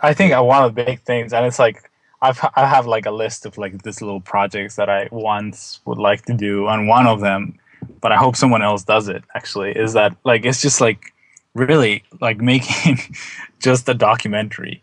I 0.00 0.14
think 0.14 0.32
one 0.34 0.64
of 0.64 0.74
the 0.74 0.84
big 0.84 1.02
things, 1.02 1.32
and 1.32 1.44
it's 1.44 1.58
like 1.58 1.87
I've 2.20 2.40
I 2.56 2.66
have 2.66 2.86
like 2.86 3.06
a 3.06 3.10
list 3.10 3.46
of 3.46 3.58
like 3.58 3.82
these 3.82 4.00
little 4.02 4.20
projects 4.20 4.76
that 4.76 4.88
I 4.88 5.08
once 5.12 5.80
would 5.84 5.98
like 5.98 6.24
to 6.26 6.34
do, 6.34 6.66
and 6.66 6.88
one 6.88 7.06
of 7.06 7.20
them, 7.20 7.58
but 8.00 8.12
I 8.12 8.16
hope 8.16 8.36
someone 8.36 8.62
else 8.62 8.82
does 8.84 9.08
it. 9.08 9.22
Actually, 9.34 9.72
is 9.72 9.92
that 9.92 10.16
like 10.24 10.44
it's 10.44 10.60
just 10.60 10.80
like 10.80 11.12
really 11.54 12.02
like 12.20 12.38
making 12.52 12.98
just 13.60 13.88
a 13.88 13.94
documentary 13.94 14.82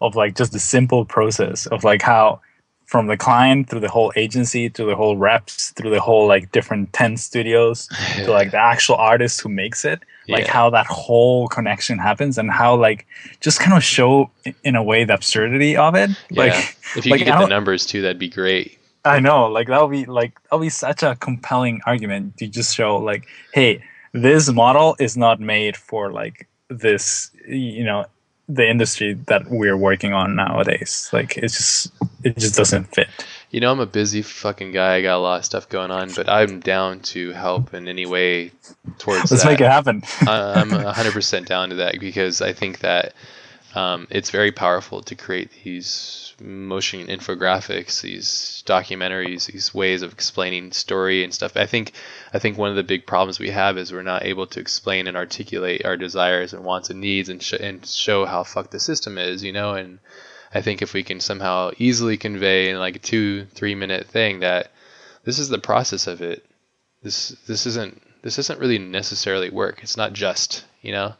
of 0.00 0.14
like 0.14 0.36
just 0.36 0.52
the 0.52 0.58
simple 0.58 1.04
process 1.04 1.66
of 1.66 1.82
like 1.82 2.02
how 2.02 2.40
from 2.84 3.08
the 3.08 3.16
client 3.16 3.68
through 3.68 3.80
the 3.80 3.90
whole 3.90 4.12
agency 4.14 4.70
to 4.70 4.84
the 4.84 4.94
whole 4.94 5.16
reps 5.16 5.70
through 5.70 5.90
the 5.90 6.00
whole 6.00 6.28
like 6.28 6.52
different 6.52 6.92
10 6.92 7.16
studios 7.16 7.88
to 8.16 8.30
like 8.30 8.50
the 8.52 8.58
actual 8.58 8.94
artist 8.94 9.40
who 9.40 9.48
makes 9.48 9.84
it 9.84 10.00
like 10.28 10.46
Yeah. 10.46 10.52
how 10.52 10.70
that 10.70 10.86
whole 10.86 11.48
connection 11.48 11.98
happens 11.98 12.38
and 12.38 12.50
how 12.50 12.76
like 12.76 13.06
just 13.40 13.60
kind 13.60 13.76
of 13.76 13.82
show 13.84 14.30
in 14.64 14.76
a 14.76 14.82
way 14.82 15.04
the 15.04 15.14
absurdity 15.14 15.76
of 15.76 15.94
it 15.94 16.10
yeah. 16.30 16.42
like 16.42 16.76
if 16.96 17.06
you 17.06 17.10
like, 17.10 17.20
could 17.20 17.26
get 17.26 17.38
the 17.38 17.46
numbers 17.46 17.86
too 17.86 18.02
that'd 18.02 18.18
be 18.18 18.28
great 18.28 18.78
i 19.04 19.18
know 19.18 19.46
like 19.46 19.68
that'll 19.68 19.88
be 19.88 20.04
like 20.04 20.40
that'll 20.44 20.58
be 20.58 20.68
such 20.68 21.02
a 21.02 21.16
compelling 21.16 21.80
argument 21.86 22.36
to 22.38 22.46
just 22.46 22.74
show 22.74 22.96
like 22.96 23.26
hey 23.52 23.82
this 24.12 24.50
model 24.50 24.96
is 24.98 25.16
not 25.16 25.40
made 25.40 25.76
for 25.76 26.12
like 26.12 26.48
this 26.68 27.30
you 27.46 27.84
know 27.84 28.04
the 28.48 28.68
industry 28.68 29.14
that 29.26 29.42
we're 29.50 29.76
working 29.76 30.12
on 30.12 30.36
nowadays 30.36 31.10
like 31.12 31.36
it's 31.36 31.56
just 31.56 31.92
it 32.22 32.36
just 32.36 32.54
doesn't 32.54 32.84
fit 32.94 33.08
You 33.56 33.60
know, 33.60 33.72
I'm 33.72 33.80
a 33.80 33.86
busy 33.86 34.20
fucking 34.20 34.72
guy. 34.72 34.96
I 34.96 35.00
got 35.00 35.16
a 35.16 35.18
lot 35.18 35.38
of 35.38 35.46
stuff 35.46 35.70
going 35.70 35.90
on, 35.90 36.12
but 36.12 36.28
I'm 36.28 36.60
down 36.60 37.00
to 37.00 37.32
help 37.32 37.72
in 37.72 37.88
any 37.88 38.04
way 38.04 38.52
towards 38.98 39.30
let's 39.30 39.44
that. 39.44 39.48
make 39.48 39.62
it 39.62 39.66
happen 39.66 40.02
I'm 40.20 40.68
100% 40.72 41.46
down 41.46 41.70
to 41.70 41.76
that 41.76 41.98
because 41.98 42.42
I 42.42 42.52
think 42.52 42.80
that 42.80 43.14
um, 43.74 44.08
it's 44.10 44.28
very 44.28 44.52
powerful 44.52 45.00
to 45.04 45.14
create 45.14 45.48
these 45.64 46.34
motion 46.38 47.06
infographics, 47.06 48.02
these 48.02 48.62
documentaries, 48.66 49.50
these 49.50 49.72
ways 49.72 50.02
of 50.02 50.12
explaining 50.12 50.72
story 50.72 51.24
and 51.24 51.32
stuff. 51.32 51.56
I 51.56 51.64
think 51.64 51.92
I 52.34 52.38
think 52.38 52.58
one 52.58 52.68
of 52.68 52.76
the 52.76 52.82
big 52.82 53.06
problems 53.06 53.38
we 53.38 53.48
have 53.48 53.78
is 53.78 53.90
we're 53.90 54.02
not 54.02 54.26
able 54.26 54.48
to 54.48 54.60
explain 54.60 55.06
and 55.06 55.16
articulate 55.16 55.86
our 55.86 55.96
desires 55.96 56.52
and 56.52 56.62
wants 56.62 56.90
and 56.90 57.00
needs 57.00 57.30
and, 57.30 57.42
sh- 57.42 57.54
and 57.54 57.86
show 57.86 58.26
how 58.26 58.44
fucked 58.44 58.72
the 58.72 58.80
system 58.80 59.16
is, 59.16 59.42
you 59.42 59.52
know. 59.54 59.72
And 59.72 59.98
I 60.56 60.62
think 60.62 60.80
if 60.82 60.94
we 60.94 61.02
can 61.02 61.20
somehow 61.20 61.70
easily 61.78 62.16
convey 62.16 62.70
in 62.70 62.78
like 62.78 62.96
a 62.96 63.00
two 63.00 63.44
three 63.54 63.74
minute 63.74 64.06
thing 64.06 64.40
that 64.40 64.70
this 65.24 65.38
is 65.38 65.48
the 65.48 65.58
process 65.58 66.06
of 66.06 66.22
it. 66.22 66.44
This 67.02 67.36
this 67.46 67.66
isn't 67.66 68.02
this 68.22 68.38
isn't 68.38 68.58
really 68.60 68.78
necessarily 68.78 69.50
work. 69.50 69.80
It's 69.82 69.96
not 69.96 70.12
just 70.12 70.64
you 70.82 70.92
know. 70.92 71.14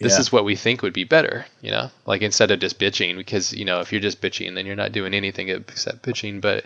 This 0.00 0.14
Yeah. 0.14 0.20
is 0.20 0.32
what 0.32 0.46
we 0.46 0.56
think 0.56 0.80
would 0.80 0.94
be 0.94 1.04
better, 1.04 1.44
you 1.60 1.70
know, 1.70 1.90
like 2.06 2.22
instead 2.22 2.50
of 2.50 2.58
just 2.58 2.78
bitching, 2.78 3.16
because 3.16 3.52
you 3.52 3.66
know 3.66 3.80
if 3.80 3.92
you're 3.92 4.00
just 4.00 4.22
bitching, 4.22 4.54
then 4.54 4.64
you're 4.66 4.74
not 4.84 4.92
doing 4.92 5.12
anything 5.14 5.50
except 5.50 6.02
bitching. 6.02 6.40
But 6.40 6.64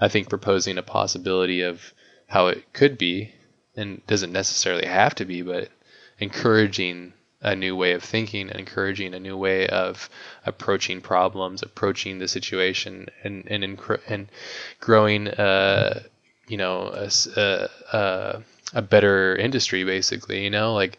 I 0.00 0.06
think 0.08 0.28
proposing 0.28 0.78
a 0.78 0.82
possibility 0.82 1.62
of 1.62 1.92
how 2.28 2.46
it 2.46 2.72
could 2.72 2.96
be, 2.96 3.32
and 3.76 4.06
doesn't 4.06 4.32
necessarily 4.32 4.86
have 4.86 5.14
to 5.16 5.24
be, 5.24 5.42
but 5.42 5.68
encouraging 6.20 7.12
a 7.40 7.54
new 7.54 7.76
way 7.76 7.92
of 7.92 8.02
thinking, 8.02 8.50
encouraging 8.50 9.14
a 9.14 9.20
new 9.20 9.36
way 9.36 9.66
of 9.68 10.10
approaching 10.44 11.00
problems, 11.00 11.62
approaching 11.62 12.18
the 12.18 12.28
situation, 12.28 13.08
and 13.22 13.46
and 13.46 13.78
and 14.08 14.28
growing, 14.80 15.28
uh, 15.28 16.02
you 16.48 16.56
know, 16.56 16.88
a, 16.88 17.68
a, 17.92 18.42
a 18.74 18.82
better 18.82 19.36
industry, 19.36 19.84
basically. 19.84 20.42
You 20.42 20.50
know, 20.50 20.74
like 20.74 20.98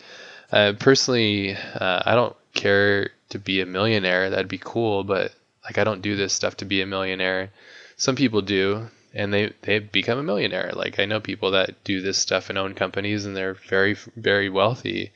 uh, 0.51 0.73
personally, 0.79 1.55
uh, 1.55 2.03
I 2.05 2.15
don't 2.15 2.35
care 2.53 3.09
to 3.29 3.39
be 3.39 3.61
a 3.61 3.65
millionaire. 3.65 4.29
That'd 4.29 4.47
be 4.47 4.57
cool, 4.57 5.03
but 5.03 5.33
like 5.63 5.77
I 5.77 5.83
don't 5.83 6.01
do 6.01 6.15
this 6.15 6.33
stuff 6.33 6.57
to 6.57 6.65
be 6.65 6.81
a 6.81 6.87
millionaire. 6.87 7.51
Some 7.97 8.15
people 8.15 8.41
do, 8.41 8.87
and 9.13 9.33
they 9.33 9.53
they 9.63 9.79
become 9.79 10.17
a 10.17 10.23
millionaire. 10.23 10.71
Like 10.73 10.99
I 10.99 11.05
know 11.05 11.19
people 11.19 11.51
that 11.51 11.83
do 11.83 12.01
this 12.01 12.17
stuff 12.17 12.49
and 12.49 12.57
own 12.57 12.75
companies, 12.75 13.25
and 13.25 13.35
they're 13.35 13.55
very 13.55 13.97
very 14.15 14.49
wealthy. 14.49 15.11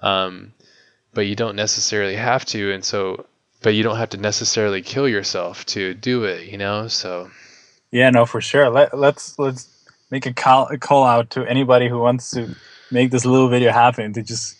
Um, 0.00 0.52
but 1.14 1.22
you 1.22 1.36
don't 1.36 1.56
necessarily 1.56 2.16
have 2.16 2.44
to, 2.46 2.72
and 2.72 2.84
so 2.84 3.26
but 3.62 3.74
you 3.74 3.82
don't 3.82 3.96
have 3.96 4.10
to 4.10 4.16
necessarily 4.16 4.82
kill 4.82 5.08
yourself 5.08 5.66
to 5.66 5.94
do 5.94 6.24
it. 6.24 6.48
You 6.48 6.58
know, 6.58 6.88
so 6.88 7.30
Yeah, 7.90 8.10
no, 8.10 8.26
for 8.26 8.40
sure. 8.40 8.70
Let 8.70 8.96
let's 8.96 9.38
let's 9.38 9.68
make 10.10 10.26
a 10.26 10.32
call 10.32 10.68
a 10.68 10.78
call 10.78 11.04
out 11.04 11.30
to 11.30 11.44
anybody 11.44 11.88
who 11.88 11.98
wants 11.98 12.30
to 12.32 12.54
make 12.90 13.10
this 13.10 13.24
little 13.24 13.48
video 13.48 13.72
happen 13.72 14.12
to 14.12 14.22
just 14.22 14.56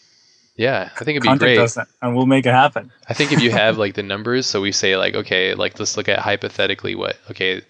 yeah, 0.61 0.91
I 0.95 1.05
think 1.05 1.17
it'd 1.17 1.23
be 1.23 1.29
contact 1.29 1.57
great. 1.57 1.59
us 1.59 1.79
and 2.03 2.15
we'll 2.15 2.27
make 2.27 2.45
it 2.45 2.53
happen. 2.53 2.93
I 3.09 3.15
think 3.15 3.33
if 3.33 3.41
you 3.41 3.51
have 3.51 3.79
like 3.85 3.95
the 3.95 4.03
numbers, 4.03 4.45
so 4.47 4.61
we 4.61 4.73
say 4.73 4.95
like, 4.95 5.15
okay, 5.15 5.55
like 5.55 5.79
let's 5.79 5.97
look 5.97 6.07
at 6.07 6.19
hypothetically 6.19 6.95
what, 6.95 7.17
okay, 7.31 7.63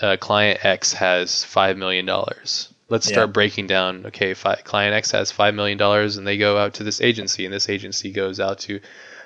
uh, 0.00 0.16
client 0.16 0.64
X 0.64 0.92
has 0.92 1.42
five 1.42 1.76
million 1.76 2.06
dollars. 2.06 2.69
Let's 2.90 3.08
Yeah. 3.08 3.14
start 3.14 3.32
breaking 3.32 3.66
down. 3.68 4.04
Okay, 4.06 4.34
fi- 4.34 4.56
client 4.56 4.94
X 4.94 5.12
has 5.12 5.30
five 5.32 5.54
million 5.54 5.78
dollars, 5.78 6.18
and 6.18 6.26
they 6.26 6.36
go 6.36 6.58
out 6.58 6.74
to 6.74 6.84
this 6.84 7.00
agency, 7.00 7.46
and 7.46 7.54
this 7.54 7.68
agency 7.70 8.10
goes 8.10 8.38
out 8.38 8.58
to 8.60 8.80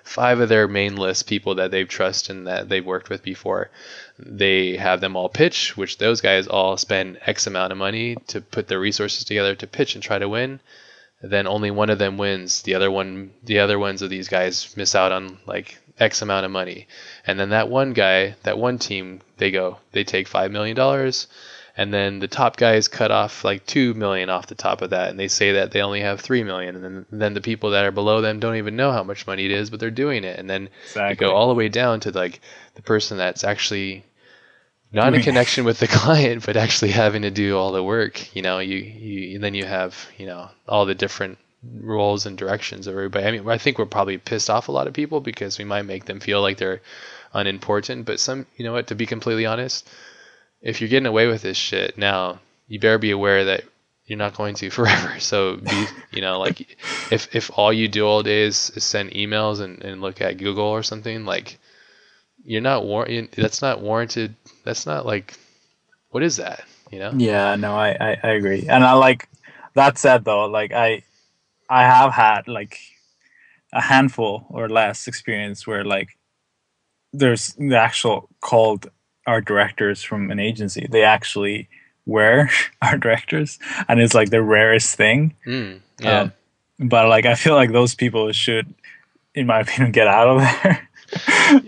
five 0.05 0.39
of 0.39 0.49
their 0.49 0.69
main 0.69 0.95
list 0.97 1.27
people 1.27 1.57
that 1.57 1.71
they've 1.73 1.89
trusted 1.89 2.37
and 2.37 2.47
that 2.47 2.69
they've 2.69 2.85
worked 2.85 3.09
with 3.11 3.23
before. 3.23 3.71
They 4.19 4.77
have 4.77 5.01
them 5.01 5.17
all 5.17 5.29
pitch, 5.31 5.77
which 5.77 5.99
those 5.99 6.21
guys 6.21 6.47
all 6.47 6.77
spend 6.77 7.19
X 7.27 7.47
amount 7.47 7.73
of 7.73 7.79
money 7.79 8.17
to 8.29 8.41
put 8.41 8.69
their 8.69 8.79
resources 8.79 9.25
together 9.25 9.55
to 9.57 9.67
pitch 9.67 9.95
and 9.95 10.05
try 10.05 10.19
to 10.19 10.29
win 10.29 10.61
then 11.31 11.47
only 11.47 11.71
one 11.71 11.91
of 11.91 11.99
them 11.99 12.19
wins. 12.19 12.63
The 12.63 12.75
other 12.75 12.91
one, 12.91 13.31
the 13.43 13.59
other 13.61 13.79
ones 13.79 14.03
of 14.03 14.11
these 14.11 14.29
guys 14.29 14.75
miss 14.77 14.95
out 14.95 15.11
on 15.13 15.39
like 15.47 15.79
X 15.99 16.23
amount 16.23 16.45
of 16.45 16.53
money. 16.53 16.87
And 17.27 17.39
then 17.39 17.51
that 17.51 17.69
one 17.69 17.93
guy, 17.93 18.37
that 18.43 18.59
one 18.59 18.79
team, 18.79 19.21
they 19.39 19.51
go, 19.51 19.79
they 19.93 20.05
take 20.05 20.29
five 20.29 20.51
million 20.51 20.77
dollars, 20.77 21.27
and 21.77 21.93
then 21.93 22.21
the 22.21 22.29
top 22.29 22.57
guys 22.57 22.89
cut 22.89 23.11
off 23.11 23.45
like 23.45 23.67
two 23.67 23.95
million 23.95 24.31
off 24.31 24.47
the 24.47 24.55
top 24.55 24.83
of 24.83 24.91
that, 24.91 25.11
and 25.11 25.19
they 25.19 25.29
say 25.29 25.53
that 25.53 25.73
they 25.73 25.83
only 25.83 26.01
have 26.01 26.21
three 26.21 26.45
million, 26.45 26.77
and 26.77 26.85
then 26.85 27.07
then 27.11 27.35
the 27.35 27.41
people 27.41 27.71
that 27.71 27.85
are 27.85 27.91
below 27.93 28.21
them 28.21 28.41
don't 28.41 28.57
even 28.57 28.77
know 28.77 28.93
how 28.93 29.03
much 29.03 29.27
money 29.27 29.45
it 29.45 29.51
is, 29.51 29.71
but 29.71 29.81
they're 29.81 29.91
doing 29.91 30.25
it, 30.25 30.39
and 30.39 30.49
then 30.49 30.69
you 31.09 31.17
Exactly. 31.17 31.17
go 31.17 31.33
all 31.33 31.49
the 31.49 31.55
way 31.55 31.69
down 31.69 32.01
to 32.01 32.11
like 32.11 32.41
the 32.75 32.83
person 32.83 33.19
that's 33.19 33.45
actually 33.45 34.05
not 34.93 35.15
in 35.15 35.21
connection 35.21 35.65
with 35.65 35.79
the 35.81 35.89
client, 36.01 36.45
but 36.47 36.57
actually 36.57 36.91
having 36.93 37.23
to 37.23 37.31
do 37.31 37.57
all 37.59 37.73
the 37.73 37.83
work. 37.83 38.35
You 38.37 38.43
know, 38.43 38.59
you, 38.61 38.77
you 38.77 39.35
and 39.37 39.45
then 39.45 39.55
you 39.55 39.65
have 39.65 40.09
you 40.19 40.27
know 40.27 40.51
all 40.69 40.87
the 40.87 40.95
different 40.95 41.39
roles 41.63 42.27
and 42.27 42.37
directions 42.39 42.87
of 42.87 42.95
everybody. 42.95 43.27
I 43.27 43.31
mean, 43.33 43.49
I 43.49 43.59
think 43.59 43.79
we're 43.79 43.87
probably 43.87 44.19
pissed 44.19 44.51
off 44.51 44.69
a 44.69 44.73
lot 44.73 44.87
of 44.87 44.95
people 44.95 45.21
because 45.21 45.59
we 45.59 45.65
might 45.65 45.83
make 45.83 46.05
them 46.05 46.21
feel 46.21 46.41
like 46.43 46.59
they're 46.59 46.83
unimportant. 47.33 48.05
But 48.07 48.21
some, 48.21 48.47
you 48.57 48.65
know 48.65 48.73
what? 48.73 48.89
To 48.89 48.95
be 48.95 49.07
completely 49.07 49.47
honest, 49.47 49.89
if 50.65 50.81
you're 50.81 50.89
getting 50.89 51.07
away 51.07 51.27
with 51.27 51.43
this 51.43 51.59
shit 51.59 51.97
now, 51.99 52.41
you 52.67 52.81
better 52.81 52.99
be 52.99 53.11
aware 53.11 53.45
that 53.45 53.65
you're 54.07 54.19
not 54.19 54.35
going 54.35 54.55
to 54.57 54.71
forever. 54.79 55.21
So 55.21 55.59
be, 55.59 55.85
you 56.11 56.23
know, 56.23 56.41
like 56.41 56.77
if 57.13 57.35
if 57.37 57.51
all 57.55 57.73
you 57.73 57.87
do 57.87 58.05
all 58.07 58.23
day 58.23 58.43
is, 58.43 58.71
is 58.75 58.83
send 58.83 59.11
emails 59.13 59.61
and, 59.61 59.83
and 59.85 60.01
look 60.01 60.21
at 60.21 60.39
Google 60.39 60.65
or 60.65 60.83
something, 60.83 61.25
like 61.25 61.59
you're 62.43 62.63
not 62.63 62.85
war. 62.85 63.07
That's 63.37 63.63
not 63.63 63.81
warranted. 63.81 64.35
That's 64.65 64.87
not 64.87 65.07
like, 65.07 65.35
what 66.11 66.23
is 66.23 66.37
that? 66.37 66.65
You 66.91 66.99
know? 66.99 67.13
Yeah, 67.17 67.57
no, 67.57 67.75
I, 67.75 67.97
I, 68.01 68.17
I 68.23 68.29
agree. 68.31 68.67
And 68.69 68.85
I 68.85 68.93
like 68.95 69.29
that 69.75 69.99
said 69.99 70.25
though, 70.25 70.47
like 70.47 70.73
I 70.73 71.03
I 71.69 71.83
have 71.83 72.13
had 72.13 72.49
like 72.49 72.79
a 73.73 73.83
handful 73.83 74.47
or 74.49 74.69
less 74.69 75.07
experience 75.09 75.67
where 75.67 75.85
like 75.85 76.17
there's 77.13 77.55
the 77.59 77.77
actual 77.77 78.29
called 78.41 78.91
art 79.27 79.45
directors 79.45 80.03
from 80.03 80.31
an 80.31 80.39
agency. 80.39 80.87
They 80.91 81.03
actually 81.03 81.69
were 82.07 82.49
art 82.83 83.01
directors 83.01 83.59
and 83.89 84.01
it's 84.01 84.15
like 84.15 84.31
the 84.31 84.43
rarest 84.43 84.97
thing. 84.97 85.35
Mm, 85.47 85.81
yeah. 86.01 86.21
Um, 86.21 86.33
but 86.79 87.09
like 87.09 87.27
I 87.27 87.35
feel 87.35 87.55
like 87.55 87.73
those 87.73 87.95
people 87.95 88.31
should, 88.33 88.73
in 89.35 89.47
my 89.47 89.61
opinion, 89.65 89.93
get 89.93 90.09
out 90.09 90.29
of 90.29 90.39
there. 90.39 90.89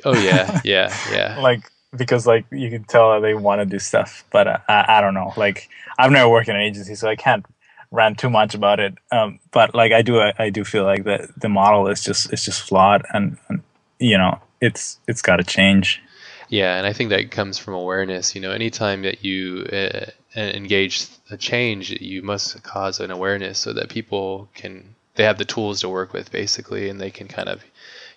oh 0.05 0.19
yeah, 0.19 0.61
yeah, 0.65 0.97
yeah. 1.13 1.39
like 1.41 1.71
because 1.97 2.27
like 2.27 2.45
you 2.51 2.71
can 2.71 2.85
tell 2.85 3.15
that 3.15 3.21
they 3.21 3.35
want 3.35 3.61
to 3.61 3.67
do 3.67 3.79
stuff, 3.79 4.25
but 4.31 4.47
uh, 4.47 4.59
I, 4.69 4.99
I 4.99 5.01
don't 5.01 5.15
know. 5.15 5.33
Like 5.37 5.69
I've 5.99 6.11
never 6.11 6.29
worked 6.29 6.49
in 6.49 6.57
an 6.57 6.63
agency, 6.63 6.95
so 6.95 7.09
I 7.09 7.17
can't 7.17 7.47
rant 7.91 8.19
too 8.19 8.31
much 8.31 8.55
about 8.55 8.81
it. 8.81 8.95
Um, 9.13 9.39
but 9.53 9.75
like 9.75 9.93
I 9.93 10.03
do, 10.03 10.21
I, 10.21 10.33
I 10.39 10.51
do 10.51 10.65
feel 10.65 10.85
like 10.85 11.05
that 11.05 11.41
the 11.41 11.49
model 11.49 11.89
is 11.89 12.03
just 12.03 12.33
it's 12.33 12.45
just 12.45 12.63
flawed, 12.63 13.05
and, 13.13 13.39
and 13.49 13.63
you 13.99 14.19
know 14.19 14.41
it's 14.61 14.99
it's 15.07 15.23
got 15.23 15.37
to 15.37 15.45
change. 15.45 16.03
Yeah, 16.49 16.77
and 16.77 16.87
I 16.87 16.93
think 16.93 17.11
that 17.11 17.31
comes 17.31 17.59
from 17.59 17.75
awareness. 17.75 18.35
You 18.35 18.41
know, 18.41 18.53
anytime 18.53 19.03
that 19.03 19.25
you 19.25 19.67
uh, 19.73 20.11
engage 20.37 21.07
a 21.31 21.37
change, 21.37 21.91
you 21.91 22.23
must 22.23 22.63
cause 22.63 23.01
an 23.01 23.11
awareness 23.11 23.59
so 23.59 23.73
that 23.73 23.89
people 23.89 24.49
can 24.55 24.95
they 25.17 25.25
have 25.25 25.39
the 25.39 25.45
tools 25.45 25.81
to 25.81 25.89
work 25.89 26.13
with 26.13 26.31
basically, 26.31 26.89
and 26.89 27.01
they 27.01 27.11
can 27.11 27.27
kind 27.29 27.49
of 27.49 27.65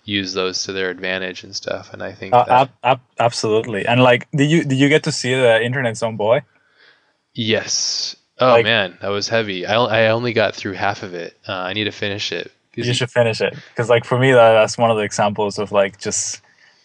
use 0.04 0.34
those 0.34 0.64
to 0.64 0.72
their 0.72 0.90
advantage 0.90 1.42
and 1.44 1.54
stuff. 1.54 1.92
And 1.92 2.02
I 2.02 2.12
think 2.12 2.34
uh, 2.34 2.44
ab- 2.48 2.72
ab- 2.84 3.00
absolutely. 3.18 3.86
And 3.86 4.02
like, 4.02 4.28
did 4.32 4.50
you 4.50 4.64
did 4.64 4.78
you 4.78 4.88
get 4.88 5.04
to 5.04 5.12
see 5.12 5.34
the 5.34 5.62
Internet's 5.62 6.02
Own 6.02 6.16
Boy? 6.16 6.42
Yes. 7.34 8.16
Oh 8.38 8.52
like, 8.52 8.64
man, 8.64 8.96
that 9.02 9.08
was 9.08 9.28
heavy. 9.28 9.66
I 9.66 9.74
I 9.74 10.08
only 10.10 10.32
got 10.32 10.54
through 10.54 10.74
half 10.74 11.02
of 11.02 11.14
it. 11.14 11.36
Uh, 11.48 11.52
I 11.52 11.72
need 11.72 11.84
to 11.84 11.92
finish 11.92 12.32
it. 12.32 12.52
You 12.76 12.94
should 12.94 13.10
finish 13.10 13.40
it 13.42 13.54
because, 13.70 13.90
like, 13.90 14.04
for 14.06 14.18
me, 14.18 14.32
that, 14.32 14.52
that's 14.52 14.78
one 14.78 14.90
of 14.90 14.96
the 14.96 15.02
examples 15.02 15.58
of 15.58 15.70
like 15.72 15.98
just 15.98 16.40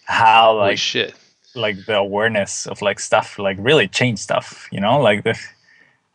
how 0.06 0.58
like 0.58 0.78
shit 0.78 1.14
like 1.56 1.86
the 1.86 1.96
awareness 1.96 2.68
of 2.68 2.82
like 2.82 3.00
stuff 3.00 3.40
like 3.40 3.58
really 3.60 3.88
change 3.88 4.20
stuff 4.20 4.68
you 4.72 4.80
know? 4.80 5.00
Like 5.00 5.24
the 5.24 5.40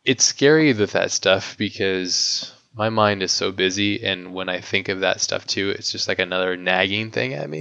it's 0.05 0.25
scary 0.25 0.73
with 0.73 0.93
that 0.93 1.11
stuff 1.11 1.57
because 1.59 2.53
my 2.75 2.89
mind 2.89 3.23
is 3.23 3.33
so 3.33 3.51
busy 3.51 4.03
and 4.05 4.33
when 4.33 4.49
i 4.49 4.61
think 4.61 4.89
of 4.89 5.01
that 5.01 5.21
stuff 5.21 5.45
too 5.47 5.71
it's 5.71 5.91
just 5.91 6.07
like 6.07 6.21
another 6.21 6.57
nagging 6.57 7.11
thing 7.11 7.35
at 7.35 7.51
me 7.51 7.61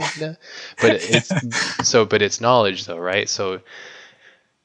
but 0.80 0.92
it's 1.02 1.32
so 1.90 2.06
but 2.06 2.22
it's 2.22 2.40
knowledge 2.40 2.86
though 2.86 2.98
right? 2.98 3.28
So 3.28 3.62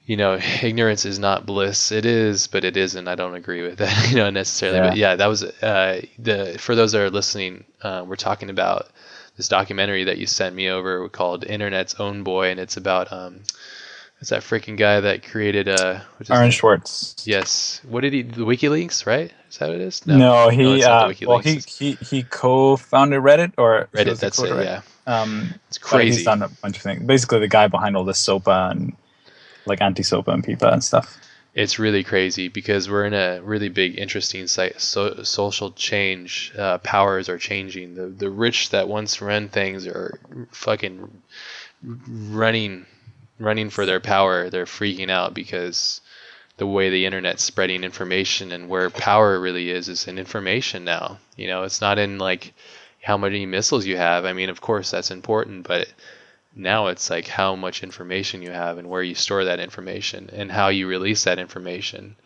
you 0.06 0.16
know 0.16 0.38
ignorance 0.62 1.04
is 1.04 1.18
not 1.18 1.46
bliss. 1.46 1.90
It 1.90 2.04
is 2.04 2.46
but 2.46 2.64
it 2.64 2.76
isn't. 2.76 3.08
I 3.08 3.14
don't 3.14 3.34
agree 3.34 3.62
with 3.62 3.78
that 3.78 4.08
you 4.10 4.16
know 4.16 4.30
necessarily. 4.30 4.78
Yeah. 4.78 4.88
but 4.88 4.96
yeah 4.96 5.16
that 5.16 5.26
was 5.26 5.42
uh, 5.42 6.02
the 6.18 6.56
for 6.58 6.74
those 6.74 6.92
that 6.92 7.00
are 7.00 7.10
listening 7.10 7.64
uh, 7.82 8.04
we're 8.06 8.16
talking 8.16 8.50
about 8.50 8.88
this 9.36 9.48
documentary 9.48 10.04
that 10.04 10.18
you 10.18 10.26
sent 10.26 10.54
me 10.54 10.68
over 10.68 11.08
called 11.08 11.44
Internet's 11.44 11.94
Own 11.96 12.22
Boy, 12.22 12.50
and 12.50 12.60
it's 12.60 12.76
about 12.76 13.12
um, 13.12 13.40
what's 14.18 14.30
that 14.30 14.42
freaking 14.42 14.76
guy 14.76 15.00
that 15.00 15.22
created 15.22 15.68
uh, 15.68 16.00
Aaron 16.30 16.52
Swartz. 16.52 17.16
Yes. 17.26 17.80
What 17.88 18.02
did 18.02 18.12
he? 18.12 18.22
The 18.22 18.42
WikiLeaks, 18.42 19.06
right? 19.06 19.32
Is 19.50 19.58
that 19.58 19.68
what 19.68 19.76
it 19.76 19.80
is? 19.80 20.06
No, 20.06 20.16
no 20.16 20.48
he 20.48 20.80
no, 20.80 20.86
uh, 20.86 21.12
well 21.26 21.38
he, 21.38 21.56
he 21.66 21.92
he 21.92 22.22
co-founded 22.22 23.20
Reddit 23.20 23.52
or 23.58 23.88
Reddit. 23.92 24.18
That's 24.18 24.38
it. 24.38 24.50
Reddit. 24.50 24.64
Yeah. 24.64 24.82
Um, 25.06 25.54
it's 25.68 25.78
crazy. 25.78 26.18
He's 26.18 26.24
done 26.24 26.42
a 26.42 26.48
bunch 26.48 26.76
of 26.76 26.82
things. 26.82 27.02
Basically, 27.04 27.40
the 27.40 27.48
guy 27.48 27.68
behind 27.68 27.96
all 27.96 28.04
this 28.04 28.18
SOPA 28.18 28.70
and 28.70 28.96
like 29.66 29.80
anti-SOPA 29.80 30.30
and 30.30 30.44
PIPA 30.44 30.72
and 30.72 30.84
stuff 30.84 31.18
it's 31.54 31.78
really 31.78 32.02
crazy 32.02 32.48
because 32.48 32.90
we're 32.90 33.04
in 33.04 33.14
a 33.14 33.40
really 33.42 33.68
big, 33.68 33.96
interesting 33.96 34.48
site, 34.48 34.80
so, 34.80 35.22
social 35.22 35.70
change. 35.70 36.52
Uh, 36.58 36.78
powers 36.78 37.28
are 37.28 37.38
changing. 37.38 37.94
The 37.94 38.06
the 38.06 38.30
rich 38.30 38.70
that 38.70 38.88
once 38.88 39.22
ran 39.22 39.48
things 39.48 39.86
are 39.86 40.18
fucking 40.50 41.22
running, 41.82 42.86
running 43.38 43.70
for 43.70 43.86
their 43.86 44.00
power. 44.00 44.50
They're 44.50 44.64
freaking 44.64 45.10
out 45.10 45.32
because 45.32 46.00
the 46.56 46.66
way 46.66 46.90
the 46.90 47.06
internet's 47.06 47.44
spreading 47.44 47.84
information 47.84 48.50
and 48.50 48.68
where 48.68 48.90
power 48.90 49.38
really 49.38 49.70
is 49.70 49.88
is 49.88 50.08
in 50.08 50.18
information 50.18 50.84
now. 50.84 51.18
You 51.36 51.46
know, 51.46 51.62
it's 51.62 51.80
not 51.80 51.98
in 51.98 52.18
like 52.18 52.52
how 53.00 53.16
many 53.16 53.46
missiles 53.46 53.86
you 53.86 53.96
have. 53.96 54.24
I 54.24 54.32
mean, 54.32 54.50
of 54.50 54.60
course 54.60 54.90
that's 54.90 55.12
important, 55.12 55.68
but 55.68 55.86
now 56.56 56.86
it's 56.86 57.10
like 57.10 57.26
how 57.26 57.56
much 57.56 57.82
information 57.82 58.42
you 58.42 58.50
have 58.50 58.78
and 58.78 58.88
where 58.88 59.02
you 59.02 59.14
store 59.14 59.44
that 59.44 59.60
information 59.60 60.30
and 60.32 60.50
how 60.50 60.68
you 60.68 60.86
release 60.86 61.24
that 61.24 61.38
information. 61.38 62.16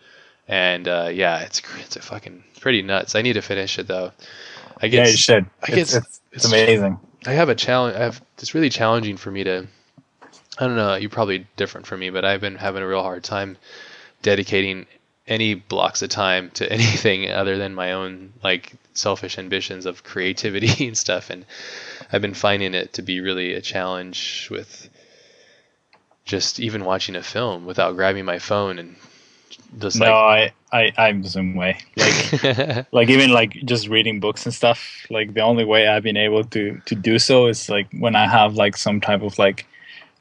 And 0.47 0.89
uh, 0.89 1.11
yeah, 1.13 1.41
it's 1.41 1.63
it's 1.79 1.97
a 1.97 2.03
fucking 2.03 2.45
pretty 2.61 2.83
nuts. 2.83 3.15
I 3.15 3.23
need 3.23 3.35
to 3.35 3.43
finish 3.43 3.79
it 3.79 3.87
though. 3.87 4.13
I 4.81 4.89
guess 4.89 5.07
yeah, 5.07 5.11
you 5.11 5.17
should. 5.17 5.47
I 5.63 5.67
guess 5.67 5.95
it's, 5.95 6.07
it's, 6.07 6.21
it's, 6.33 6.45
amazing. 6.47 6.99
I 7.27 7.33
have 7.33 7.49
a 7.49 7.55
challenge. 7.55 7.97
I 7.97 8.01
have 8.01 8.23
it's 8.39 8.55
really 8.55 8.71
challenging 8.71 9.17
for 9.17 9.31
me 9.31 9.45
to. 9.45 9.67
I 10.59 10.67
don't 10.67 10.77
know. 10.77 10.95
You're 10.95 11.11
probably 11.11 11.47
different 11.57 11.87
from 11.87 12.01
me, 12.01 12.11
but 12.11 12.25
I've 12.25 12.41
been 12.41 12.57
having 12.57 12.83
a 12.83 12.87
real 12.87 13.03
hard 13.03 13.25
time 13.25 13.57
dedicating 14.23 14.87
any 15.27 15.55
blocks 15.55 16.03
of 16.03 16.09
time 16.09 16.51
to 16.55 16.71
anything 16.73 17.31
other 17.31 17.59
than 17.59 17.75
my 17.75 17.93
own 17.93 18.33
like 18.43 18.73
selfish 18.95 19.39
ambitions 19.39 19.87
of 19.87 20.03
creativity 20.03 20.87
and 20.89 20.97
stuff 20.97 21.31
and 21.31 21.45
I've 22.13 22.23
been 22.23 22.35
finding 22.35 22.75
it 22.75 22.95
to 22.95 23.03
be 23.03 23.21
really 23.21 23.55
a 23.55 23.61
challenge 23.61 24.49
with 24.51 24.89
just 26.25 26.61
even 26.61 26.85
watching 26.85 27.17
a 27.17 27.23
film 27.23 27.67
without 27.67 27.97
grabbing 27.97 28.25
my 28.25 28.39
phone 28.39 28.79
and 28.79 28.97
just 29.79 29.99
no 29.99 30.07
like, 30.07 30.55
I, 30.73 30.79
I 30.79 30.93
i'm 31.09 31.23
the 31.23 31.29
same 31.29 31.55
way 31.55 31.79
like 31.97 32.87
like 32.93 33.09
even 33.09 33.31
like 33.31 33.53
just 33.65 33.89
reading 33.89 34.21
books 34.21 34.45
and 34.47 34.55
stuff 34.55 35.07
like 35.11 35.35
the 35.35 35.41
only 35.41 35.65
way 35.65 35.89
i've 35.89 36.03
been 36.03 36.17
able 36.17 36.45
to 36.45 36.81
to 36.87 36.95
do 36.95 37.19
so 37.19 37.47
is 37.47 37.69
like 37.69 37.89
when 37.99 38.15
i 38.15 38.27
have 38.27 38.55
like 38.55 38.77
some 38.77 39.01
type 39.01 39.23
of 39.23 39.39
like 39.39 39.67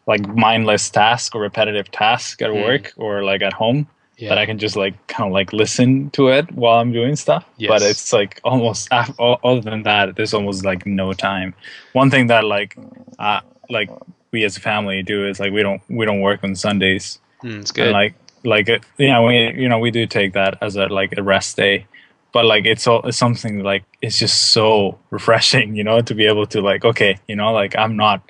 like 0.05 0.25
mindless 0.27 0.89
task 0.89 1.35
or 1.35 1.41
repetitive 1.41 1.91
task 1.91 2.41
at 2.41 2.49
mm. 2.49 2.63
work 2.63 2.93
or 2.97 3.23
like 3.23 3.41
at 3.41 3.53
home 3.53 3.87
yeah. 4.17 4.29
that 4.29 4.37
I 4.37 4.45
can 4.45 4.57
just 4.57 4.75
like 4.75 5.07
kind 5.07 5.27
of 5.27 5.33
like 5.33 5.53
listen 5.53 6.09
to 6.11 6.29
it 6.29 6.51
while 6.51 6.79
I'm 6.79 6.91
doing 6.91 7.15
stuff. 7.15 7.45
Yes. 7.57 7.69
But 7.69 7.81
it's 7.83 8.11
like 8.11 8.41
almost 8.43 8.89
other 8.91 9.61
than 9.61 9.83
that, 9.83 10.15
there's 10.15 10.33
almost 10.33 10.65
like 10.65 10.85
no 10.85 11.13
time. 11.13 11.53
One 11.93 12.09
thing 12.09 12.27
that 12.27 12.43
like 12.43 12.75
uh, 13.19 13.41
like 13.69 13.89
we 14.31 14.43
as 14.43 14.57
a 14.57 14.59
family 14.59 15.03
do 15.03 15.27
is 15.27 15.39
like 15.39 15.53
we 15.53 15.61
don't 15.61 15.81
we 15.89 16.05
don't 16.05 16.21
work 16.21 16.43
on 16.43 16.55
Sundays. 16.55 17.19
Mm, 17.43 17.61
it's 17.61 17.71
good. 17.71 17.85
And, 17.85 17.93
like 17.93 18.15
like 18.43 18.69
it, 18.69 18.83
you 18.97 19.09
know 19.09 19.23
we 19.23 19.53
you 19.53 19.69
know 19.69 19.79
we 19.79 19.91
do 19.91 20.05
take 20.07 20.33
that 20.33 20.57
as 20.61 20.75
a 20.75 20.87
like 20.87 21.15
a 21.17 21.23
rest 21.23 21.55
day. 21.57 21.85
But 22.33 22.45
like 22.45 22.65
it's 22.65 22.87
all 22.87 23.01
it's 23.07 23.17
something 23.17 23.63
like 23.63 23.83
it's 24.01 24.17
just 24.17 24.51
so 24.51 24.97
refreshing, 25.11 25.75
you 25.75 25.83
know, 25.83 26.01
to 26.01 26.15
be 26.15 26.25
able 26.25 26.47
to 26.47 26.61
like 26.61 26.83
okay, 26.85 27.19
you 27.27 27.35
know, 27.35 27.53
like 27.53 27.75
I'm 27.77 27.95
not 27.95 28.21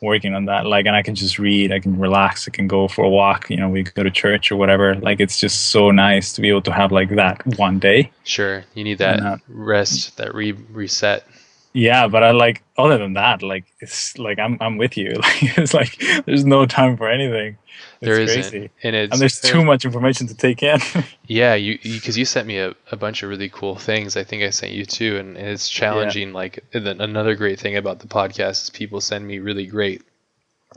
working 0.00 0.34
on 0.34 0.46
that. 0.46 0.66
Like 0.66 0.86
and 0.86 0.96
i 0.96 1.02
can 1.02 1.14
just 1.14 1.38
read 1.38 1.72
i 1.72 1.80
can 1.80 1.98
relax 1.98 2.48
i 2.48 2.50
can 2.50 2.68
go 2.68 2.88
for 2.88 3.04
a 3.04 3.08
walk 3.08 3.50
you 3.50 3.56
know 3.56 3.68
we 3.68 3.82
go 3.82 4.02
to 4.02 4.10
church 4.10 4.50
or 4.52 4.56
whatever. 4.56 4.94
Like 4.96 5.20
it's 5.20 5.38
just 5.38 5.70
so 5.70 5.90
nice 5.90 6.32
to 6.34 6.40
be 6.40 6.48
able 6.48 6.62
to 6.62 6.72
have 6.72 6.92
like 6.92 7.10
that 7.16 7.44
one 7.58 7.78
day. 7.78 8.10
Sure 8.24 8.64
you 8.74 8.84
need 8.84 8.98
that 8.98 9.20
uh, 9.20 9.36
rest 9.48 10.16
that 10.16 10.34
re- 10.34 10.52
reset 10.52 11.24
yeah 11.72 12.08
but 12.08 12.22
i 12.22 12.30
like 12.30 12.62
other 12.76 12.98
than 12.98 13.12
that 13.14 13.42
like 13.42 13.64
it's 13.80 14.18
like 14.18 14.38
i'm 14.38 14.56
i'm 14.60 14.76
with 14.76 14.96
you 14.96 15.10
like 15.22 15.58
it's 15.58 15.74
like 15.74 16.02
there's 16.26 16.44
no 16.44 16.66
time 16.66 16.96
for 16.96 17.08
anything 17.08 17.56
it's 18.00 18.06
there 18.06 18.20
isn't, 18.20 18.70
and, 18.82 18.96
and 18.96 19.12
there's 19.12 19.40
too 19.40 19.64
much 19.64 19.84
information 19.84 20.28
to 20.28 20.34
take 20.34 20.62
in. 20.62 20.80
yeah, 21.26 21.54
you 21.54 21.78
because 21.82 22.16
you, 22.16 22.22
you, 22.22 22.24
sent 22.24 22.46
me 22.46 22.58
a, 22.58 22.74
a 22.92 22.96
bunch 22.96 23.22
of 23.22 23.30
really 23.30 23.48
cool 23.48 23.74
things. 23.74 24.16
I 24.16 24.22
think 24.22 24.42
I 24.42 24.50
sent 24.50 24.72
you 24.72 24.84
too, 24.84 25.16
and, 25.16 25.36
and 25.36 25.48
it's 25.48 25.68
challenging. 25.68 26.28
Yeah. 26.28 26.34
Like 26.34 26.64
another 26.72 27.34
great 27.34 27.58
thing 27.58 27.76
about 27.76 27.98
the 27.98 28.06
podcast 28.06 28.64
is 28.64 28.70
people 28.70 29.00
send 29.00 29.26
me 29.26 29.40
really 29.40 29.66
great 29.66 30.02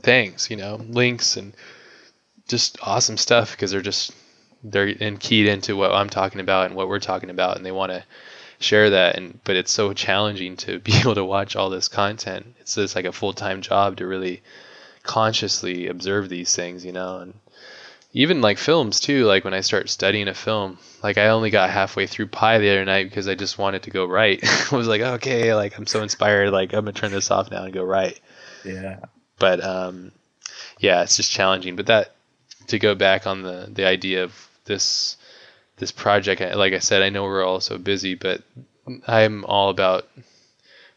things, 0.00 0.50
you 0.50 0.56
know, 0.56 0.80
links 0.88 1.36
and 1.36 1.54
just 2.48 2.76
awesome 2.82 3.16
stuff 3.16 3.52
because 3.52 3.70
they're 3.70 3.82
just 3.82 4.12
they're 4.64 4.88
in 4.88 5.16
keyed 5.16 5.46
into 5.46 5.76
what 5.76 5.92
I'm 5.92 6.10
talking 6.10 6.40
about 6.40 6.66
and 6.66 6.74
what 6.74 6.88
we're 6.88 6.98
talking 6.98 7.30
about, 7.30 7.56
and 7.56 7.64
they 7.64 7.72
want 7.72 7.92
to 7.92 8.04
share 8.62 8.90
that. 8.90 9.16
And 9.16 9.40
but 9.44 9.56
it's 9.56 9.72
so 9.72 9.92
challenging 9.92 10.56
to 10.58 10.78
be 10.78 10.92
able 11.00 11.14
to 11.14 11.24
watch 11.24 11.56
all 11.56 11.70
this 11.70 11.88
content. 11.88 12.54
It's 12.60 12.74
just 12.74 12.96
like 12.96 13.04
a 13.04 13.12
full 13.12 13.32
time 13.32 13.62
job 13.62 13.96
to 13.96 14.06
really 14.06 14.42
consciously 15.02 15.88
observe 15.88 16.28
these 16.28 16.54
things, 16.54 16.84
you 16.84 16.92
know, 16.92 17.18
and 17.18 17.34
even 18.12 18.40
like 18.40 18.58
films 18.58 19.00
too. 19.00 19.24
Like 19.24 19.44
when 19.44 19.54
I 19.54 19.60
start 19.60 19.88
studying 19.88 20.28
a 20.28 20.34
film, 20.34 20.78
like 21.02 21.18
I 21.18 21.28
only 21.28 21.50
got 21.50 21.70
halfway 21.70 22.06
through 22.06 22.28
Pi 22.28 22.58
the 22.58 22.70
other 22.70 22.84
night 22.84 23.08
because 23.08 23.28
I 23.28 23.34
just 23.34 23.58
wanted 23.58 23.84
to 23.84 23.90
go 23.90 24.04
right. 24.04 24.40
I 24.72 24.76
was 24.76 24.86
like, 24.86 25.00
okay, 25.00 25.54
like 25.54 25.76
I'm 25.78 25.86
so 25.86 26.02
inspired, 26.02 26.50
like 26.50 26.72
I'm 26.72 26.84
gonna 26.84 26.92
turn 26.92 27.12
this 27.12 27.30
off 27.30 27.50
now 27.50 27.64
and 27.64 27.72
go 27.72 27.84
right. 27.84 28.18
Yeah. 28.64 29.00
But 29.38 29.62
um, 29.64 30.12
yeah, 30.78 31.02
it's 31.02 31.16
just 31.16 31.32
challenging. 31.32 31.76
But 31.76 31.86
that 31.86 32.14
to 32.68 32.78
go 32.78 32.94
back 32.94 33.26
on 33.26 33.42
the 33.42 33.68
the 33.72 33.86
idea 33.86 34.24
of 34.24 34.48
this 34.64 35.16
this 35.82 35.90
project, 35.90 36.40
like 36.40 36.74
I 36.74 36.78
said, 36.78 37.02
I 37.02 37.08
know 37.08 37.24
we're 37.24 37.44
all 37.44 37.58
so 37.58 37.76
busy, 37.76 38.14
but 38.14 38.40
I'm 39.08 39.44
all 39.44 39.68
about 39.68 40.06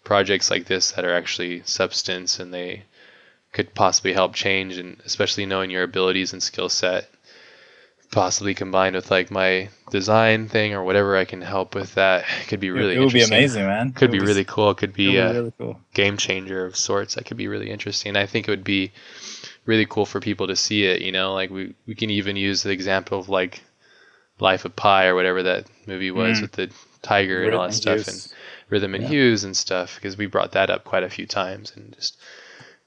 projects 0.04 0.52
like 0.52 0.66
this 0.68 0.92
that 0.92 1.04
are 1.04 1.16
actually 1.16 1.64
substance 1.66 2.40
and 2.40 2.54
they 2.54 2.84
could 3.52 3.74
possibly 3.74 4.14
help 4.14 4.36
change 4.36 4.78
and 4.78 5.02
especially 5.04 5.48
knowing 5.48 5.72
your 5.72 5.82
abilities 5.82 6.34
and 6.34 6.44
skill 6.44 6.70
set 6.70 7.10
possibly 8.12 8.54
combined 8.54 8.96
with 8.96 9.10
like 9.10 9.32
my 9.32 9.68
design 9.90 10.48
thing 10.50 10.76
or 10.76 10.84
whatever 10.84 11.18
I 11.18 11.26
can 11.26 11.42
help 11.42 11.74
with 11.74 11.96
that 11.96 12.24
could 12.48 12.60
be 12.60 12.70
really 12.70 12.96
it, 12.96 13.00
would 13.00 13.12
be 13.12 13.24
amazing 13.24 13.66
man. 13.66 13.92
Could 13.92 14.12
be, 14.12 14.20
be, 14.20 14.26
really 14.26 14.46
cool. 14.46 14.70
It 14.70 14.78
could 14.78 14.94
be, 14.94 15.18
a 15.18 15.34
really 15.34 15.54
cool. 15.58 15.80
game 15.96 16.16
changer 16.16 16.64
of 16.64 16.78
sorts 16.78 17.16
that 17.16 17.26
could 17.26 17.38
be 17.38 17.48
really 17.48 17.72
interesting. 17.72 18.16
I 18.16 18.28
think 18.28 18.48
it 18.48 18.52
would 18.52 18.64
be 18.64 18.92
really 19.66 19.88
cool 19.88 20.06
for 20.06 20.20
people 20.20 20.46
to 20.46 20.56
see 20.56 20.86
it 20.86 21.02
you 21.02 21.12
know? 21.12 21.34
Like 21.34 21.50
we, 21.50 21.74
we 21.88 21.96
can 21.96 22.12
even 22.12 22.36
use 22.36 22.62
the 22.62 22.70
example 22.70 23.18
of 23.18 23.30
like 23.30 23.64
Life 24.40 24.66
of 24.66 24.76
Pi 24.76 25.06
or 25.08 25.16
whatever 25.16 25.44
that 25.44 25.66
movie 25.88 26.12
was 26.12 26.40
Mm. 26.40 26.42
with 26.44 26.52
the 26.54 26.70
tiger 27.02 27.44
and 27.44 27.54
all 27.54 27.62
that 27.62 27.68
Rhythm 27.68 27.82
stuff 27.82 27.96
Hues. 27.98 28.08
and 28.08 28.34
Rhythm 28.70 28.96
and 28.96 29.04
Yeah. 29.04 29.10
Hues 29.10 29.44
and 29.44 29.56
stuff 29.56 29.96
because 29.96 30.18
we 30.18 30.26
brought 30.26 30.54
that 30.54 30.70
up 30.70 30.84
quite 30.84 31.04
a 31.04 31.10
few 31.10 31.26
times 31.26 31.72
and 31.76 31.94
just 31.96 32.18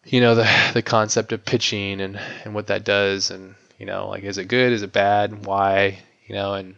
you 0.05 0.21
know 0.21 0.35
the 0.35 0.49
the 0.75 0.83
concept 0.83 1.33
of 1.33 1.45
pitching 1.45 2.01
and 2.01 2.19
and 2.45 2.55
what 2.55 2.67
that 2.69 2.85
does 2.85 3.31
and 3.31 3.55
you 3.79 3.87
know 3.87 4.09
like 4.09 4.25
is 4.25 4.39
it 4.39 4.47
good 4.49 4.73
is 4.73 4.83
it 4.83 4.93
bad 4.93 5.47
why 5.47 5.99
you 6.27 6.35
know 6.35 6.55
and 6.55 6.75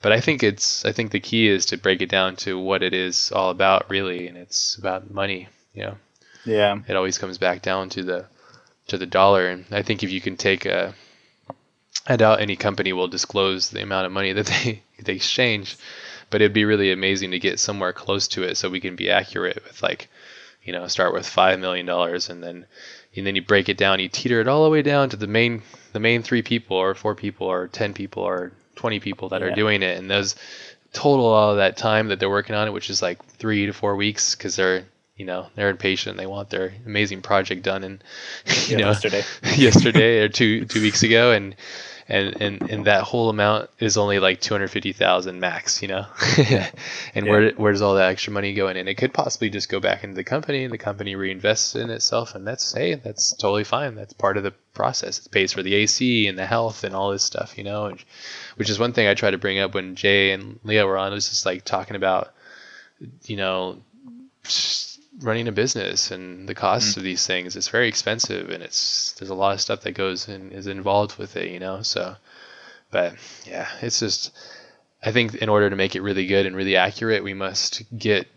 but 0.00 0.12
I 0.12 0.20
think 0.20 0.42
it's 0.44 0.84
I 0.84 0.92
think 0.92 1.10
the 1.10 1.20
key 1.20 1.48
is 1.48 1.66
to 1.66 1.76
break 1.76 2.00
it 2.00 2.08
down 2.08 2.36
to 2.36 2.58
what 2.58 2.82
it 2.84 2.94
is 2.94 3.32
all 3.32 3.50
about 3.50 3.90
really 3.90 4.28
and 4.28 4.36
it's 4.38 4.76
about 4.76 5.10
money 5.10 5.48
you 5.74 5.82
know 5.82 5.96
Yeah. 6.44 6.78
it 6.88 6.94
always 6.96 7.18
comes 7.18 7.36
back 7.38 7.60
down 7.62 7.88
to 7.90 8.02
the 8.04 8.26
to 8.86 8.96
the 8.96 9.06
dollar 9.06 9.48
and 9.48 9.66
i 9.72 9.82
think 9.82 10.02
if 10.02 10.10
you 10.10 10.20
can 10.20 10.36
take 10.36 10.64
a 10.64 10.94
i 12.06 12.16
doubt 12.16 12.40
any 12.40 12.56
company 12.56 12.92
will 12.92 13.08
disclose 13.08 13.70
the 13.70 13.82
amount 13.82 14.06
of 14.06 14.12
money 14.12 14.32
that 14.32 14.46
they 14.46 14.82
they 15.02 15.14
exchange 15.14 15.76
but 16.30 16.40
it'd 16.42 16.52
be 16.52 16.64
really 16.64 16.92
amazing 16.92 17.30
to 17.30 17.38
get 17.38 17.58
somewhere 17.60 17.92
close 17.92 18.28
to 18.28 18.42
it 18.42 18.56
so 18.56 18.68
we 18.68 18.80
can 18.80 18.96
be 18.96 19.10
accurate 19.10 19.62
with 19.64 19.82
like 19.82 20.08
you 20.62 20.72
know 20.72 20.86
start 20.86 21.12
with 21.14 21.26
five 21.26 21.58
million 21.60 21.86
dollars 21.86 22.28
and 22.30 22.42
then 22.42 22.66
and 23.16 23.26
then 23.26 23.34
you 23.36 23.42
break 23.42 23.68
it 23.68 23.76
down 23.76 24.00
you 24.00 24.08
teeter 24.08 24.40
it 24.40 24.48
all 24.48 24.64
the 24.64 24.70
way 24.70 24.82
down 24.82 25.08
to 25.08 25.16
the 25.16 25.26
main 25.26 25.62
the 25.92 26.00
main 26.00 26.22
three 26.22 26.42
people 26.42 26.76
or 26.76 26.94
four 26.94 27.14
people 27.14 27.46
or 27.46 27.68
10 27.68 27.94
people 27.94 28.22
or 28.22 28.52
20 28.76 29.00
people 29.00 29.30
that 29.30 29.42
are 29.42 29.50
doing 29.50 29.82
it. 29.82 29.98
And 29.98 30.10
those 30.10 30.36
total 30.92 31.26
all 31.26 31.56
that 31.56 31.76
time 31.76 32.08
that 32.08 32.18
they're 32.20 32.30
working 32.30 32.54
on 32.54 32.68
it 32.68 32.72
which 32.72 32.90
is 32.90 33.02
like 33.02 33.24
three 33.26 33.66
to 33.66 33.72
four 33.72 33.96
weeks 33.96 34.34
because 34.34 34.56
they're 34.56 34.84
you 35.16 35.24
know 35.24 35.48
they're 35.56 35.70
impatient. 35.70 36.16
They 36.16 36.26
want 36.26 36.50
their 36.50 36.72
amazing 36.86 37.22
project 37.22 37.62
done 37.62 37.84
in 37.84 38.00
you 38.66 38.76
Yeah, 38.76 38.78
know 38.78 38.96
yesterday. 39.00 39.26
yesterday 39.56 40.20
or 40.20 40.28
two 40.28 40.64
two 40.66 40.80
weeks 40.80 41.02
ago. 41.02 41.32
And 41.32 41.56
and 42.08 42.40
and, 42.40 42.70
and 42.70 42.84
that 42.86 43.02
whole 43.02 43.28
amount 43.28 43.70
is 43.78 43.96
only 43.96 44.18
like 44.18 44.40
250,000 44.40 45.40
max 45.40 45.82
you 45.82 45.88
know? 45.88 46.06
And 47.14 47.26
where 47.26 47.50
where 47.52 47.72
does 47.72 47.82
all 47.82 47.94
that 47.96 48.10
extra 48.10 48.32
money 48.32 48.54
go 48.54 48.68
in? 48.68 48.76
And 48.76 48.88
it 48.88 48.96
could 48.96 49.12
possibly 49.12 49.50
just 49.50 49.68
go 49.68 49.80
back 49.80 50.04
into 50.04 50.16
the 50.16 50.24
company 50.24 50.64
and 50.64 50.72
the 50.72 50.78
company 50.78 51.14
reinvests 51.14 51.80
in 51.80 51.90
itself 51.90 52.34
and 52.34 52.46
that's 52.46 52.72
hey 52.72 52.94
that's 52.94 53.32
totally 53.32 53.64
fine. 53.64 53.94
That's 53.94 54.12
part 54.12 54.36
of 54.36 54.42
the 54.42 54.52
process. 54.74 55.24
It 55.24 55.30
pays 55.30 55.52
for 55.52 55.62
the 55.62 55.74
AC 55.74 56.26
and 56.26 56.38
the 56.38 56.46
health 56.46 56.84
and 56.84 56.94
all 56.94 57.10
this 57.10 57.24
stuff 57.24 57.58
you 57.58 57.64
know? 57.64 57.86
And, 57.86 58.02
which 58.56 58.70
is 58.70 58.78
one 58.78 58.92
thing 58.92 59.06
I 59.06 59.14
try 59.14 59.30
to 59.30 59.38
bring 59.38 59.58
up 59.58 59.74
when 59.74 59.94
Jay 59.94 60.32
and 60.32 60.58
Leah 60.64 60.86
were 60.86 60.98
on 60.98 61.12
it 61.12 61.14
was 61.14 61.28
just 61.28 61.46
like 61.46 61.64
talking 61.64 61.96
about 61.96 62.32
you 63.24 63.36
know 63.36 63.78
running 65.20 65.48
a 65.48 65.52
business 65.52 66.10
and 66.10 66.48
the 66.48 66.54
costs 66.54 66.94
mm. 66.94 66.96
of 66.98 67.02
these 67.02 67.26
things 67.26 67.56
it's 67.56 67.68
very 67.68 67.88
expensive 67.88 68.50
and 68.50 68.62
it's 68.62 69.12
there's 69.18 69.30
a 69.30 69.34
lot 69.34 69.54
of 69.54 69.60
stuff 69.60 69.80
that 69.82 69.92
goes 69.92 70.28
and 70.28 70.52
is 70.52 70.66
involved 70.66 71.18
with 71.18 71.36
it 71.36 71.50
you 71.50 71.58
know 71.58 71.82
so 71.82 72.14
but 72.90 73.14
yeah 73.46 73.68
it's 73.82 74.00
just 74.00 74.30
i 75.04 75.10
think 75.10 75.34
in 75.36 75.48
order 75.48 75.68
to 75.68 75.76
make 75.76 75.96
it 75.96 76.02
really 76.02 76.26
good 76.26 76.46
and 76.46 76.54
really 76.54 76.76
accurate 76.76 77.24
we 77.24 77.34
must 77.34 77.82
get 77.96 78.28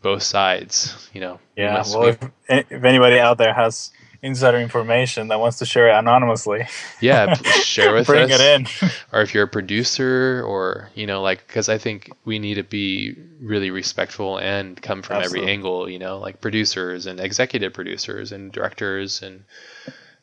both 0.00 0.22
sides 0.22 1.08
you 1.12 1.20
know 1.20 1.40
Yeah. 1.56 1.82
Well, 1.88 2.04
if, 2.04 2.18
if 2.48 2.84
anybody 2.84 3.18
out 3.18 3.36
there 3.36 3.52
has 3.52 3.90
insider 4.22 4.58
information 4.58 5.28
that 5.28 5.38
wants 5.38 5.58
to 5.58 5.66
share 5.66 5.88
it 5.88 5.94
anonymously, 5.94 6.66
yeah 7.00 7.34
share 7.62 7.94
with 7.94 8.06
bring 8.06 8.30
us. 8.30 8.40
it 8.40 8.60
in. 8.60 8.90
or 9.12 9.22
if 9.22 9.34
you're 9.34 9.44
a 9.44 9.48
producer 9.48 10.42
or 10.46 10.90
you 10.94 11.06
know 11.06 11.22
like 11.22 11.46
because 11.46 11.68
i 11.68 11.78
think 11.78 12.10
we 12.24 12.38
need 12.38 12.54
to 12.54 12.62
be 12.62 13.16
really 13.40 13.70
respectful 13.70 14.38
and 14.38 14.80
come 14.82 15.02
from 15.02 15.22
every 15.22 15.46
angle 15.46 15.88
you 15.88 15.98
know 15.98 16.18
like 16.18 16.40
producers 16.40 17.06
and 17.06 17.20
executive 17.20 17.72
producers 17.72 18.32
and 18.32 18.52
directors 18.52 19.22
and 19.22 19.44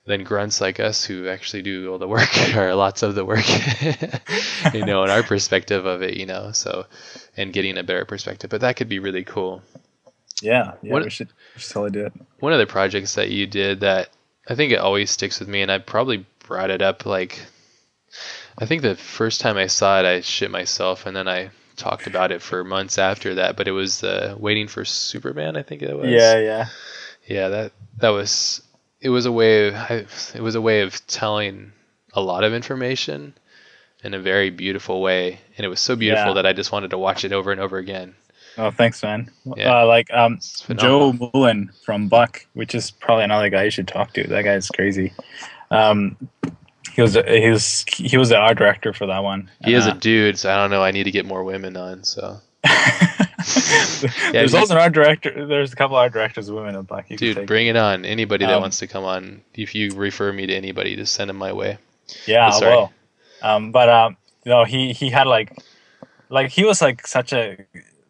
then 0.07 0.23
grunts 0.23 0.61
like 0.61 0.79
us 0.79 1.03
who 1.03 1.27
actually 1.27 1.63
do 1.63 1.91
all 1.91 1.97
the 1.97 2.07
work 2.07 2.29
or 2.55 2.75
lots 2.75 3.01
of 3.01 3.15
the 3.15 3.25
work 3.25 3.47
you 4.73 4.85
know 4.85 5.03
in 5.03 5.09
our 5.09 5.23
perspective 5.23 5.85
of 5.85 6.01
it 6.01 6.15
you 6.15 6.25
know 6.25 6.51
so 6.51 6.85
and 7.37 7.53
getting 7.53 7.77
a 7.77 7.83
better 7.83 8.05
perspective. 8.05 8.49
But 8.49 8.61
that 8.61 8.75
could 8.75 8.89
be 8.89 8.99
really 8.99 9.23
cool 9.23 9.61
Yeah. 10.41 10.73
Yeah. 10.81 10.93
What- 10.93 11.03
we, 11.03 11.09
should, 11.09 11.29
we 11.55 11.61
should 11.61 11.71
totally 11.71 11.91
do 11.91 12.05
it. 12.05 12.13
one 12.39 12.53
of 12.53 12.59
the 12.59 12.67
projects 12.67 13.15
that 13.15 13.29
you 13.29 13.47
did 13.47 13.79
that 13.81 14.09
I 14.47 14.55
think 14.55 14.71
it 14.71 14.79
always 14.79 15.09
sticks 15.09 15.39
with 15.39 15.49
me, 15.49 15.61
and 15.61 15.71
I 15.71 15.79
probably 15.79 16.25
brought 16.47 16.69
it 16.69 16.81
up 16.81 17.05
like 17.05 17.39
I 18.57 18.65
think 18.65 18.81
the 18.81 18.95
first 18.95 19.41
time 19.41 19.57
I 19.57 19.67
saw 19.67 19.99
it, 19.99 20.05
I 20.05 20.21
shit 20.21 20.51
myself, 20.51 21.05
and 21.05 21.15
then 21.15 21.27
I 21.27 21.49
talked 21.75 22.07
about 22.07 22.31
it 22.31 22.41
for 22.41 22.63
months 22.63 22.97
after 22.97 23.35
that. 23.35 23.57
But 23.57 23.67
it 23.67 23.71
was 23.71 24.03
uh, 24.03 24.35
waiting 24.39 24.67
for 24.67 24.85
Superman. 24.85 25.57
I 25.57 25.63
think 25.63 25.81
it 25.81 25.97
was. 25.97 26.09
Yeah. 26.09 26.37
Yeah. 26.39 26.65
Yeah. 27.27 27.47
That 27.49 27.71
that 27.97 28.09
was. 28.09 28.61
It 29.01 29.09
was 29.09 29.25
a 29.25 29.31
way. 29.31 29.67
Of, 29.67 29.75
I, 29.75 30.05
it 30.35 30.41
was 30.41 30.55
a 30.55 30.61
way 30.61 30.81
of 30.81 31.05
telling 31.07 31.73
a 32.13 32.21
lot 32.21 32.43
of 32.43 32.53
information 32.53 33.33
in 34.03 34.13
a 34.13 34.19
very 34.19 34.51
beautiful 34.51 35.01
way, 35.01 35.39
and 35.57 35.65
it 35.65 35.69
was 35.69 35.79
so 35.81 35.95
beautiful 35.95 36.27
Yeah. 36.29 36.33
that 36.35 36.45
I 36.45 36.53
just 36.53 36.71
wanted 36.71 36.91
to 36.91 36.97
watch 36.97 37.25
it 37.25 37.33
over 37.33 37.51
and 37.51 37.59
over 37.59 37.77
again. 37.77 38.15
Oh, 38.57 38.71
thanks, 38.71 39.03
man. 39.03 39.29
Yeah. 39.57 39.81
Uh, 39.81 39.85
like 39.85 40.11
um, 40.13 40.39
Joe 40.75 41.13
Mullen 41.13 41.71
from 41.83 42.07
Buck, 42.07 42.45
which 42.53 42.73
is 42.73 42.91
probably 42.91 43.25
another 43.25 43.49
guy 43.49 43.63
you 43.63 43.69
should 43.71 43.87
talk 43.87 44.13
to. 44.13 44.23
That 44.27 44.43
guy's 44.43 44.69
crazy. 44.69 45.13
Um, 45.71 46.15
he 46.93 47.01
was 47.01 47.15
he 47.15 47.49
was 47.49 47.85
he 47.97 48.17
was 48.17 48.29
the 48.29 48.37
art 48.37 48.57
director 48.57 48.93
for 48.93 49.05
that 49.07 49.23
one. 49.23 49.49
He 49.63 49.73
is 49.73 49.85
a 49.85 49.91
Uh, 49.91 49.95
dude, 49.95 50.39
so 50.39 50.51
I 50.51 50.55
don't 50.55 50.69
know. 50.71 50.81
I 50.83 50.91
need 50.91 51.03
to 51.03 51.11
get 51.11 51.25
more 51.25 51.43
women 51.43 51.75
on. 51.75 52.03
So. 52.03 52.39
yeah, 52.65 54.31
there's 54.31 54.53
also 54.55 54.73
an 54.75 54.81
art 54.81 54.93
director. 54.93 55.45
There's 55.45 55.73
a 55.73 55.75
couple 55.75 55.97
art 55.97 56.13
directors, 56.13 56.49
women 56.49 56.75
in 56.75 56.81
Buck. 56.83 57.09
You 57.09 57.17
Dude, 57.17 57.45
bring 57.45 57.67
it 57.67 57.75
on. 57.75 58.05
Anybody 58.05 58.45
that 58.45 58.55
Um, 58.55 58.61
wants 58.61 58.79
to 58.79 58.87
come 58.87 59.03
on, 59.03 59.41
if 59.53 59.75
you 59.75 59.91
refer 59.93 60.31
me 60.33 60.47
to 60.47 60.53
anybody, 60.55 60.95
just 60.95 61.13
send 61.13 61.29
them 61.29 61.37
my 61.37 61.53
way. 61.53 61.77
Yeah, 62.25 62.49
I 62.49 62.59
will. 62.59 62.91
Um, 63.41 63.71
but 63.71 63.89
um, 63.89 64.17
no, 64.45 64.63
he 64.63 64.93
he 64.93 65.09
had 65.09 65.27
like, 65.27 65.55
like 66.29 66.49
he 66.49 66.63
was 66.63 66.81
like 66.81 67.05
such 67.05 67.33
a 67.33 67.57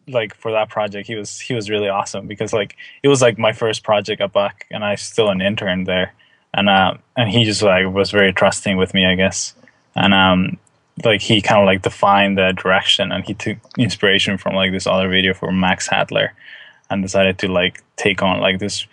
like 0.08 0.34
for 0.34 0.52
that 0.52 0.68
project. 0.68 1.06
He 1.06 1.14
was 1.14 1.40
he 1.40 1.54
was 1.54 1.70
really 1.70 1.88
awesome 1.88 2.26
because 2.26 2.52
like 2.52 2.76
it 3.02 3.08
was 3.08 3.22
like 3.22 3.38
my 3.38 3.52
first 3.52 3.82
project 3.82 4.20
at 4.20 4.32
Buck, 4.32 4.64
and 4.70 4.84
I 4.84 4.92
was 4.92 5.02
still 5.02 5.30
an 5.30 5.40
intern 5.40 5.84
there, 5.84 6.14
and 6.54 6.68
uh, 6.68 6.94
and 7.16 7.30
he 7.30 7.44
just 7.44 7.62
like 7.62 7.86
was 7.92 8.10
very 8.10 8.32
trusting 8.32 8.76
with 8.76 8.94
me, 8.94 9.06
I 9.06 9.14
guess, 9.14 9.54
and 9.94 10.14
um, 10.14 10.58
like 11.04 11.20
he 11.20 11.40
kind 11.40 11.60
of 11.60 11.66
like 11.66 11.82
defined 11.82 12.38
the 12.38 12.52
direction, 12.52 13.12
and 13.12 13.24
he 13.24 13.34
took 13.34 13.58
inspiration 13.78 14.38
from 14.38 14.54
like 14.54 14.72
this 14.72 14.86
other 14.86 15.08
video 15.08 15.34
from 15.34 15.60
Max 15.60 15.88
Hadler, 15.88 16.30
and 16.90 17.02
decided 17.02 17.38
to 17.38 17.48
like 17.48 17.82
take 17.96 18.22
on 18.22 18.40
like 18.40 18.58
this 18.58 18.86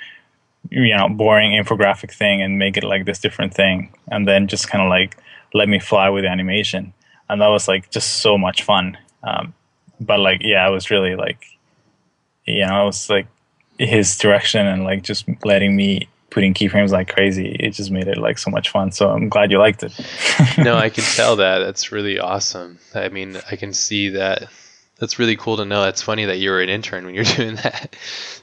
you 0.69 0.95
know 0.95 1.10
boring 1.10 1.52
infographic 1.52 2.11
thing 2.11 2.41
and 2.41 2.57
make 2.57 2.77
it 2.77 2.85
like 2.85 3.03
this 3.03 3.19
different 3.19 3.53
thing 3.53 3.94
and 4.07 4.26
then 4.26 4.48
just 4.48 4.69
kind 4.69 4.81
of 4.81 4.90
like 4.90 5.18
let 5.53 5.69
me 5.69 5.80
fly 5.80 6.10
with 6.10 6.26
animation. 6.26 6.94
And 7.30 7.41
that 7.41 7.48
was 7.48 7.68
like 7.68 7.90
just 7.90 8.22
so 8.22 8.38
much 8.38 8.64
fun. 8.64 8.98
Um, 9.23 9.53
but 10.06 10.20
like 10.20 10.42
yeah 10.44 10.66
I 10.66 10.70
was 10.70 10.92
really 10.92 11.16
like 11.16 11.46
you 12.46 12.66
know 12.66 12.84
it 12.84 12.86
was 12.86 13.10
like 13.10 13.28
his 13.80 14.18
direction 14.18 14.66
and 14.68 14.84
like 14.84 15.04
just 15.04 15.26
letting 15.44 15.76
me 15.76 16.08
putting 16.30 16.54
keyframes 16.54 16.92
like 16.92 17.14
crazy 17.14 17.56
it 17.60 17.72
just 17.72 17.92
made 17.92 18.08
it 18.08 18.18
like 18.18 18.40
so 18.40 18.50
much 18.50 18.70
fun 18.70 18.92
so 18.92 19.10
i'm 19.12 19.30
glad 19.30 19.52
you 19.52 19.60
liked 19.60 19.84
it 19.84 19.94
no, 20.58 20.76
I 20.78 20.90
can 20.90 21.04
tell 21.04 21.36
that. 21.38 21.60
That's 21.60 21.92
really 21.92 22.20
awesome. 22.20 22.80
I 22.96 23.10
mean, 23.10 23.38
I 23.50 23.56
can 23.56 23.74
see 23.74 24.10
that. 24.10 24.50
That's 25.00 25.20
really 25.20 25.36
cool 25.36 25.58
to 25.58 25.66
know. 25.66 25.82
That's 25.84 26.02
funny 26.02 26.26
that 26.26 26.38
you 26.38 26.50
were 26.52 26.62
an 26.62 26.70
intern 26.70 27.06
when 27.06 27.16
you're 27.16 27.24
doing 27.38 27.56
that. 27.56 27.96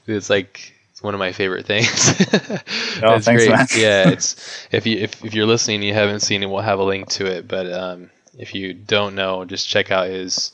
It's 0.07 0.31
like 0.31 0.75
it's 0.93 1.03
one 1.03 1.15
of 1.15 1.19
my 1.21 1.33
favorite 1.33 1.67
things. 1.67 1.89
Oh, 3.03 3.13
That's 3.13 3.25
thanks, 3.25 3.47
great. 3.47 3.57
man. 3.57 3.67
yeah, 3.75 4.11
it's 4.11 4.67
if 4.73 4.87
you 4.87 4.99
if, 4.99 5.25
if 5.25 5.33
you're 5.33 5.47
listening, 5.47 5.77
and 5.77 5.85
you 5.85 5.95
haven't 5.95 6.21
seen 6.21 6.43
it, 6.43 6.51
we'll 6.51 6.61
have 6.61 6.79
a 6.81 6.85
link 6.85 7.09
to 7.11 7.25
it. 7.25 7.49
But 7.49 7.73
um, 7.73 8.11
if 8.37 8.55
you 8.55 8.75
don't 8.75 9.15
know, 9.15 9.47
just 9.47 9.67
check 9.69 9.91
out 9.91 10.09
his 10.09 10.53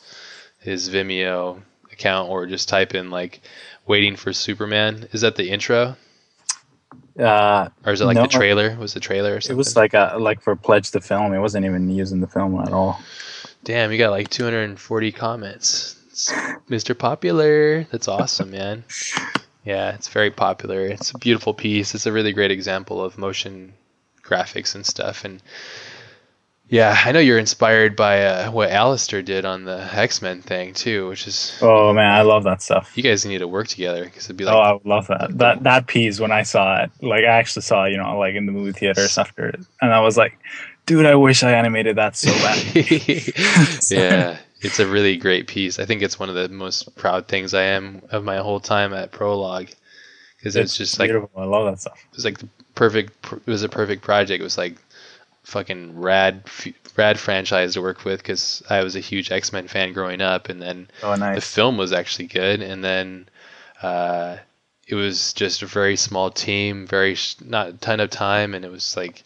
his 0.66 0.90
Vimeo 0.90 1.62
account 1.92 2.28
or 2.28 2.44
just 2.46 2.68
type 2.68 2.94
in 2.94 3.08
like 3.10 3.40
"waiting 3.86 4.16
for 4.16 4.32
Superman." 4.34 5.08
Is 5.12 5.22
that 5.22 5.36
the 5.36 5.48
intro? 5.48 5.96
uh, 7.18 7.68
Or 7.84 7.92
is 7.92 8.00
it 8.00 8.04
like 8.04 8.16
No. 8.16 8.22
the 8.22 8.28
trailer? 8.28 8.76
Was 8.78 8.92
the 8.94 9.00
trailer 9.00 9.36
or 9.36 9.40
something? 9.40 9.54
it 9.54 9.58
was 9.58 9.74
like 9.76 9.94
a 9.94 10.16
like 10.18 10.42
for 10.42 10.54
pledge 10.54 10.90
to 10.90 11.00
film 11.00 11.32
it 11.32 11.38
wasn't 11.40 11.64
even 11.64 11.90
using 11.90 12.20
the 12.20 12.26
film 12.26 12.60
at 12.60 12.72
all 12.72 13.00
Damn, 13.64 13.90
you 13.90 13.98
got 13.98 14.10
like 14.10 14.28
240 14.30 15.10
comments. 15.12 15.96
It's 16.10 16.30
Mr. 16.70 16.96
Popular. 16.96 17.82
That's 17.90 18.06
awesome, 18.08 18.50
man. 18.50 18.84
Yeah, 19.64 19.96
it's 19.96 20.06
very 20.06 20.30
popular. 20.30 20.86
It's 20.86 21.10
a 21.10 21.18
beautiful 21.18 21.52
piece. 21.52 21.96
It's 21.96 22.06
a 22.06 22.12
really 22.12 22.32
great 22.32 22.52
example 22.52 23.02
of 23.02 23.18
motion 23.18 23.72
graphics 24.22 24.76
and 24.76 24.86
stuff. 24.86 25.24
And 25.24 25.42
yeah, 26.68 27.00
I 27.04 27.12
know 27.12 27.20
you're 27.20 27.38
inspired 27.38 27.94
by 27.94 28.24
uh, 28.24 28.50
what 28.50 28.70
Alistair 28.70 29.22
did 29.22 29.44
on 29.44 29.64
the 29.64 29.88
X 29.92 30.20
Men 30.20 30.42
thing 30.42 30.74
too, 30.74 31.08
which 31.08 31.26
is 31.28 31.56
oh 31.62 31.92
man 31.92 32.12
i 32.12 32.22
love 32.22 32.44
that 32.44 32.60
stuff 32.60 32.92
you 32.96 33.02
guys 33.02 33.24
need 33.24 33.38
to 33.38 33.48
work 33.48 33.68
together 33.68 34.04
because 34.04 34.24
it'd 34.24 34.36
be 34.36 34.44
like. 34.44 34.54
oh, 34.54 34.58
I 34.58 34.72
would 34.72 34.84
love 34.84 35.06
that. 35.06 35.38
That 35.38 35.62
that 35.62 35.86
piece 35.86 36.18
when 36.18 36.32
I 36.32 36.42
saw 36.42 36.82
it, 36.82 36.90
like 37.02 37.22
I 37.24 37.38
actually 37.38 37.62
saw 37.62 37.84
it, 37.84 37.92
you 37.92 37.98
know, 37.98 38.18
like 38.18 38.34
in 38.34 38.46
the 38.46 38.52
movie 38.52 38.72
theaters 38.72 39.16
after 39.16 39.48
it, 39.48 39.60
and 39.80 39.92
I 39.92 40.00
was 40.00 40.16
like, 40.16 40.38
dude, 40.86 41.06
I 41.06 41.14
wish 41.14 41.42
I 41.42 41.52
animated 41.52 41.96
that 41.96 42.16
so 42.16 42.32
bad. 42.32 42.58
yeah, 43.90 44.38
it's 44.60 44.80
a 44.80 44.86
really 44.86 45.16
great 45.16 45.46
piece. 45.46 45.78
I 45.78 45.84
think 45.84 46.02
it's 46.02 46.18
one 46.18 46.28
of 46.28 46.34
the 46.34 46.48
most 46.48 46.96
proud 46.96 47.28
things 47.28 47.54
I 47.54 47.62
am 47.62 48.02
of 48.10 48.24
my 48.24 48.38
whole 48.38 48.60
time 48.60 48.92
at 48.92 49.12
Prologue 49.12 49.68
because 50.38 50.56
it's, 50.56 50.76
just 50.76 50.98
like 50.98 51.10
beautiful. 51.10 51.30
I 51.36 51.44
love 51.44 51.66
that 51.66 51.80
stuff. 51.80 51.98
it 52.10 52.16
was 52.16 52.24
like 52.24 52.38
the 52.38 52.48
perfect. 52.74 53.12
It 53.32 53.46
was 53.46 53.62
a 53.62 53.68
perfect 53.68 54.02
project. 54.02 54.40
It 54.40 54.44
was 54.44 54.58
like 54.58 54.76
fucking 55.46 55.96
rad 55.96 56.42
rad 56.96 57.20
franchise 57.20 57.74
to 57.74 57.80
work 57.80 58.04
with 58.04 58.18
because 58.18 58.64
I 58.68 58.82
was 58.82 58.96
a 58.96 59.00
huge 59.00 59.30
X 59.30 59.52
Men 59.52 59.68
fan 59.68 59.92
growing 59.92 60.20
up, 60.20 60.48
and 60.48 60.60
then 60.60 60.88
Oh, 61.04 61.16
the 61.16 61.40
film 61.40 61.78
was 61.78 61.92
actually 61.92 62.26
good, 62.26 62.60
and 62.60 62.82
then 62.82 63.28
uh, 63.80 64.38
it 64.88 64.96
was 64.96 65.32
just 65.34 65.62
a 65.62 65.66
very 65.66 65.94
small 65.96 66.32
team, 66.32 66.84
very 66.86 67.14
sh- 67.14 67.36
not 67.40 67.68
a 67.68 67.72
ton 67.74 68.00
of 68.00 68.10
time, 68.10 68.54
and 68.54 68.64
it 68.64 68.72
was 68.72 68.96
like 68.96 69.22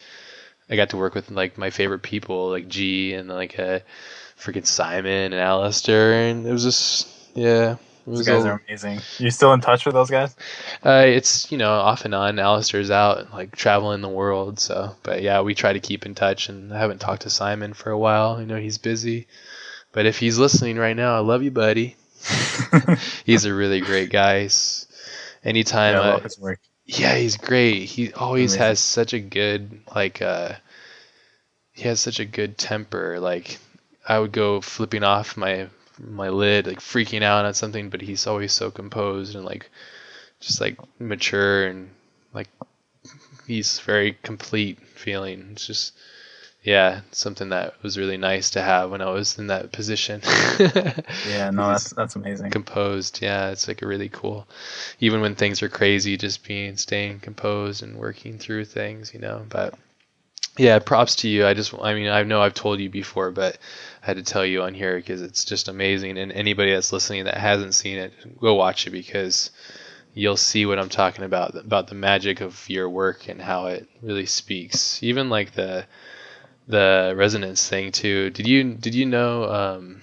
I 0.68 0.76
got 0.76 0.90
to 0.90 0.98
work 0.98 1.14
with 1.14 1.30
like 1.30 1.56
my 1.56 1.70
favorite 1.70 2.02
people, 2.02 2.50
like 2.50 2.68
G 2.68 3.14
and 3.14 3.28
like 3.28 3.58
uh, 3.58 3.80
freaking 4.38 4.66
Simon 4.66 5.32
and 5.32 5.40
Alistair, 5.40 6.12
and 6.12 6.46
it 6.46 6.52
was 6.52 6.64
just 6.64 7.08
yeah. 7.34 7.76
Those 8.06 8.26
guys 8.26 8.44
a- 8.44 8.48
are 8.50 8.62
amazing. 8.68 9.00
You 9.18 9.30
still 9.30 9.52
in 9.52 9.60
touch 9.60 9.84
with 9.86 9.94
those 9.94 10.10
guys? 10.10 10.34
uh, 10.84 11.04
it's 11.06 11.50
you 11.52 11.58
know 11.58 11.70
off 11.72 12.04
and 12.04 12.14
on. 12.14 12.38
Alistair's 12.38 12.90
out 12.90 13.32
like 13.32 13.54
traveling 13.54 14.00
the 14.00 14.08
world, 14.08 14.58
so 14.58 14.96
but 15.02 15.22
yeah, 15.22 15.40
we 15.42 15.54
try 15.54 15.72
to 15.72 15.80
keep 15.80 16.06
in 16.06 16.14
touch. 16.14 16.48
And 16.48 16.72
I 16.72 16.78
haven't 16.78 17.00
talked 17.00 17.22
to 17.22 17.30
Simon 17.30 17.72
for 17.74 17.90
a 17.90 17.98
while. 17.98 18.36
I 18.36 18.44
know 18.44 18.56
he's 18.56 18.78
busy, 18.78 19.26
but 19.92 20.06
if 20.06 20.18
he's 20.18 20.38
listening 20.38 20.76
right 20.78 20.96
now, 20.96 21.14
I 21.16 21.20
love 21.20 21.42
you, 21.42 21.50
buddy. 21.50 21.96
he's 23.24 23.44
a 23.44 23.54
really 23.54 23.80
great 23.80 24.10
guy. 24.10 24.40
He's- 24.40 24.86
anytime, 25.44 25.94
yeah, 25.94 26.00
I 26.00 26.04
I- 26.08 26.12
love 26.14 26.22
his 26.24 26.38
work. 26.38 26.60
yeah, 26.86 27.14
he's 27.16 27.36
great. 27.36 27.84
He 27.84 28.12
always 28.12 28.52
Amazing. 28.52 28.62
has 28.66 28.80
such 28.80 29.12
a 29.12 29.20
good 29.20 29.80
like 29.94 30.20
uh 30.22 30.52
he 31.72 31.82
has 31.88 32.00
such 32.00 32.20
a 32.20 32.24
good 32.26 32.58
temper. 32.58 33.18
Like 33.20 33.58
I 34.06 34.18
would 34.18 34.32
go 34.32 34.60
flipping 34.60 35.04
off 35.04 35.36
my 35.36 35.68
my 36.00 36.28
lid, 36.28 36.66
like 36.66 36.80
freaking 36.80 37.22
out 37.22 37.44
on 37.44 37.54
something, 37.54 37.90
but 37.90 38.00
he's 38.00 38.26
always 38.26 38.52
so 38.52 38.70
composed 38.70 39.34
and 39.36 39.44
like 39.44 39.70
just 40.40 40.60
like 40.60 40.78
mature 40.98 41.66
and 41.66 41.90
like 42.32 42.48
he's 43.46 43.80
very 43.80 44.16
complete 44.22 44.80
feeling. 44.80 45.50
It's 45.52 45.66
just 45.66 45.92
yeah, 46.62 47.00
something 47.12 47.48
that 47.50 47.82
was 47.82 47.96
really 47.96 48.18
nice 48.18 48.50
to 48.50 48.62
have 48.62 48.90
when 48.90 49.00
I 49.00 49.10
was 49.10 49.38
in 49.38 49.46
that 49.48 49.72
position. 49.72 50.20
Yeah, 51.22 51.50
no, 51.50 51.68
that's 51.68 51.90
that's 51.90 52.16
amazing. 52.16 52.50
composed. 52.50 53.20
Yeah, 53.22 53.50
it's 53.50 53.68
like 53.68 53.82
a 53.82 53.86
really 53.86 54.08
cool. 54.08 54.48
Even 55.00 55.20
when 55.20 55.34
things 55.34 55.62
are 55.62 55.68
crazy, 55.68 56.16
just 56.16 56.44
being 56.46 56.76
staying 56.76 57.20
composed 57.20 57.82
and 57.82 57.96
working 57.96 58.38
through 58.38 58.66
things, 58.66 59.12
you 59.14 59.20
know. 59.20 59.44
But 59.48 59.74
yeah, 60.58 60.78
props 60.78 61.16
to 61.16 61.28
you. 61.28 61.46
I 61.46 61.54
just, 61.54 61.74
I 61.80 61.94
mean, 61.94 62.08
I 62.08 62.22
know 62.22 62.42
I've 62.42 62.54
told 62.54 62.80
you 62.80 62.90
before, 62.90 63.30
but 63.30 63.58
had 64.00 64.16
to 64.16 64.22
tell 64.22 64.44
you 64.44 64.62
on 64.62 64.74
here 64.74 64.96
because 64.96 65.22
it's 65.22 65.44
just 65.44 65.68
amazing. 65.68 66.18
And 66.18 66.32
anybody 66.32 66.72
that's 66.72 66.92
listening 66.92 67.24
that 67.24 67.36
hasn't 67.36 67.74
seen 67.74 67.98
it, 67.98 68.12
go 68.40 68.54
watch 68.54 68.86
it 68.86 68.90
because 68.90 69.50
you'll 70.14 70.36
see 70.36 70.66
what 70.66 70.78
I'm 70.78 70.88
talking 70.88 71.24
about 71.24 71.54
about 71.54 71.88
the 71.88 71.94
magic 71.94 72.40
of 72.40 72.68
your 72.68 72.88
work 72.88 73.28
and 73.28 73.40
how 73.40 73.66
it 73.66 73.88
really 74.02 74.26
speaks. 74.26 75.02
Even 75.02 75.30
like 75.30 75.52
the 75.52 75.86
the 76.68 77.14
resonance 77.16 77.68
thing 77.68 77.92
too. 77.92 78.30
Did 78.30 78.46
you 78.46 78.74
did 78.74 78.94
you 78.94 79.06
know? 79.06 79.44
Um, 79.44 80.02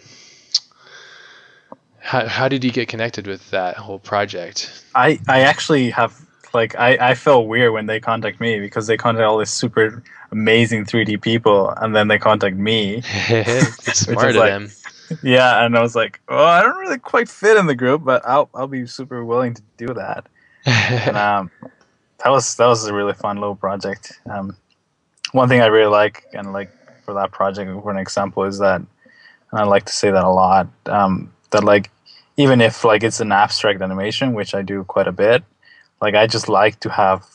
how, 2.00 2.26
how 2.26 2.48
did 2.48 2.64
you 2.64 2.72
get 2.72 2.88
connected 2.88 3.28
with 3.28 3.50
that 3.52 3.76
whole 3.76 4.00
project? 4.00 4.86
I 4.96 5.20
I 5.28 5.42
actually 5.42 5.90
have 5.90 6.27
like 6.58 6.76
I 6.88 7.12
I 7.12 7.14
feel 7.14 7.48
weird 7.48 7.72
when 7.72 7.86
they 7.86 8.00
contact 8.00 8.40
me 8.40 8.60
because 8.60 8.88
they 8.88 8.98
contact 8.98 9.26
all 9.26 9.38
these 9.38 9.56
super 9.64 10.04
amazing 10.32 10.86
3D 10.86 11.22
people 11.22 11.70
and 11.82 11.96
then 11.96 12.08
they 12.10 12.20
contact 12.20 12.58
me. 12.58 13.02
smart 14.04 14.32
of 14.32 14.36
like- 14.36 14.50
them. 14.50 14.70
Yeah, 15.24 15.64
and 15.64 15.78
I 15.78 15.82
was 15.82 15.96
like, 15.96 16.20
oh, 16.28 16.44
I 16.44 16.62
don't 16.62 16.78
really 16.78 17.00
quite 17.00 17.30
fit 17.30 17.56
in 17.56 17.66
the 17.66 17.76
group, 17.76 18.04
but 18.04 18.22
I'll 18.28 18.50
I'll 18.54 18.68
be 18.68 18.86
super 18.86 19.24
willing 19.24 19.54
to 19.54 19.62
do 19.78 19.94
that. 19.94 20.28
And, 20.68 21.16
um, 21.16 21.52
that 22.22 22.30
was 22.30 22.56
that 22.58 22.68
was 22.68 22.86
a 22.86 22.94
really 22.94 23.14
fun 23.14 23.38
little 23.38 23.56
project. 23.56 24.20
Um, 24.30 24.58
one 25.32 25.48
thing 25.48 25.62
I 25.62 25.68
really 25.68 25.92
like, 26.02 26.26
and 26.34 26.52
like 26.52 26.70
for 27.06 27.14
that 27.14 27.32
project, 27.32 27.72
for 27.84 27.92
an 27.92 27.98
example, 27.98 28.44
is 28.44 28.58
that, 28.60 28.82
and 28.82 29.56
I 29.62 29.64
like 29.64 29.86
to 29.86 29.94
say 29.94 30.12
that 30.12 30.26
a 30.26 30.30
lot. 30.44 30.68
Um, 30.88 31.32
that 31.52 31.64
like, 31.64 31.90
even 32.36 32.60
if 32.60 32.84
like 32.84 33.04
it's 33.04 33.22
an 33.22 33.32
abstract 33.32 33.82
animation, 33.82 34.34
which 34.34 34.54
I 34.54 34.62
do 34.62 34.84
quite 34.84 35.08
a 35.08 35.14
bit, 35.14 35.44
like 36.02 36.16
I 36.16 36.28
just 36.28 36.48
like 36.50 36.80
to 36.82 36.90
have 36.90 37.26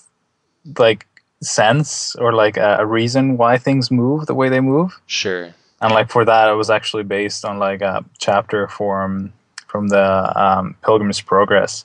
like 0.79 1.07
sense 1.43 2.15
or 2.17 2.33
like 2.33 2.57
a, 2.57 2.77
a 2.81 2.87
reason 2.87 3.37
why 3.37 3.59
things 3.59 3.91
move 3.91 4.27
the 4.27 4.35
way 4.35 4.49
they 4.49 4.61
move 4.61 5.01
sure. 5.07 5.53
and 5.81 5.93
like 5.93 6.09
for 6.11 6.25
that 6.25 6.49
it 6.49 6.55
was 6.55 6.71
actually 6.71 7.03
based 7.03 7.45
on 7.45 7.59
like 7.59 7.83
a 7.83 8.05
chapter 8.19 8.69
from 8.69 9.33
from 9.67 9.89
the 9.89 10.41
um, 10.41 10.77
pilgrim's 10.85 11.21
progress 11.21 11.85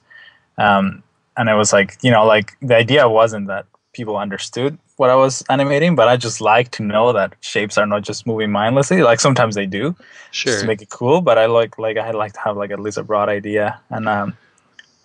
um, 0.60 1.02
and 1.38 1.50
it 1.50 1.56
was 1.56 1.74
like 1.74 1.98
you 2.04 2.12
know 2.12 2.26
like 2.26 2.56
the 2.62 2.76
idea 2.76 3.10
wasn't 3.10 3.48
that 3.48 3.66
people 3.94 4.16
understood 4.16 4.78
what 4.98 5.10
i 5.10 5.16
was 5.16 5.44
animating 5.50 5.96
but 5.96 6.08
i 6.08 6.16
just 6.16 6.40
like 6.40 6.70
to 6.70 6.84
know 6.84 7.12
that 7.12 7.34
shapes 7.42 7.80
are 7.80 7.88
not 7.88 8.04
just 8.04 8.28
moving 8.28 8.52
mindlessly 8.52 9.02
like 9.02 9.20
sometimes 9.20 9.56
they 9.56 9.66
do 9.66 9.96
just 10.32 10.56
Sure. 10.56 10.62
to 10.62 10.68
make 10.68 10.84
it 10.84 10.90
cool 10.90 11.20
but 11.22 11.40
i 11.40 11.48
like 11.48 11.80
like 11.80 11.98
i 11.98 12.12
like 12.12 12.34
to 12.34 12.40
have 12.42 12.56
like 12.58 12.70
at 12.70 12.80
least 12.80 12.98
a 13.00 13.04
broad 13.04 13.28
idea 13.28 13.80
and 13.90 14.08
um 14.08 14.38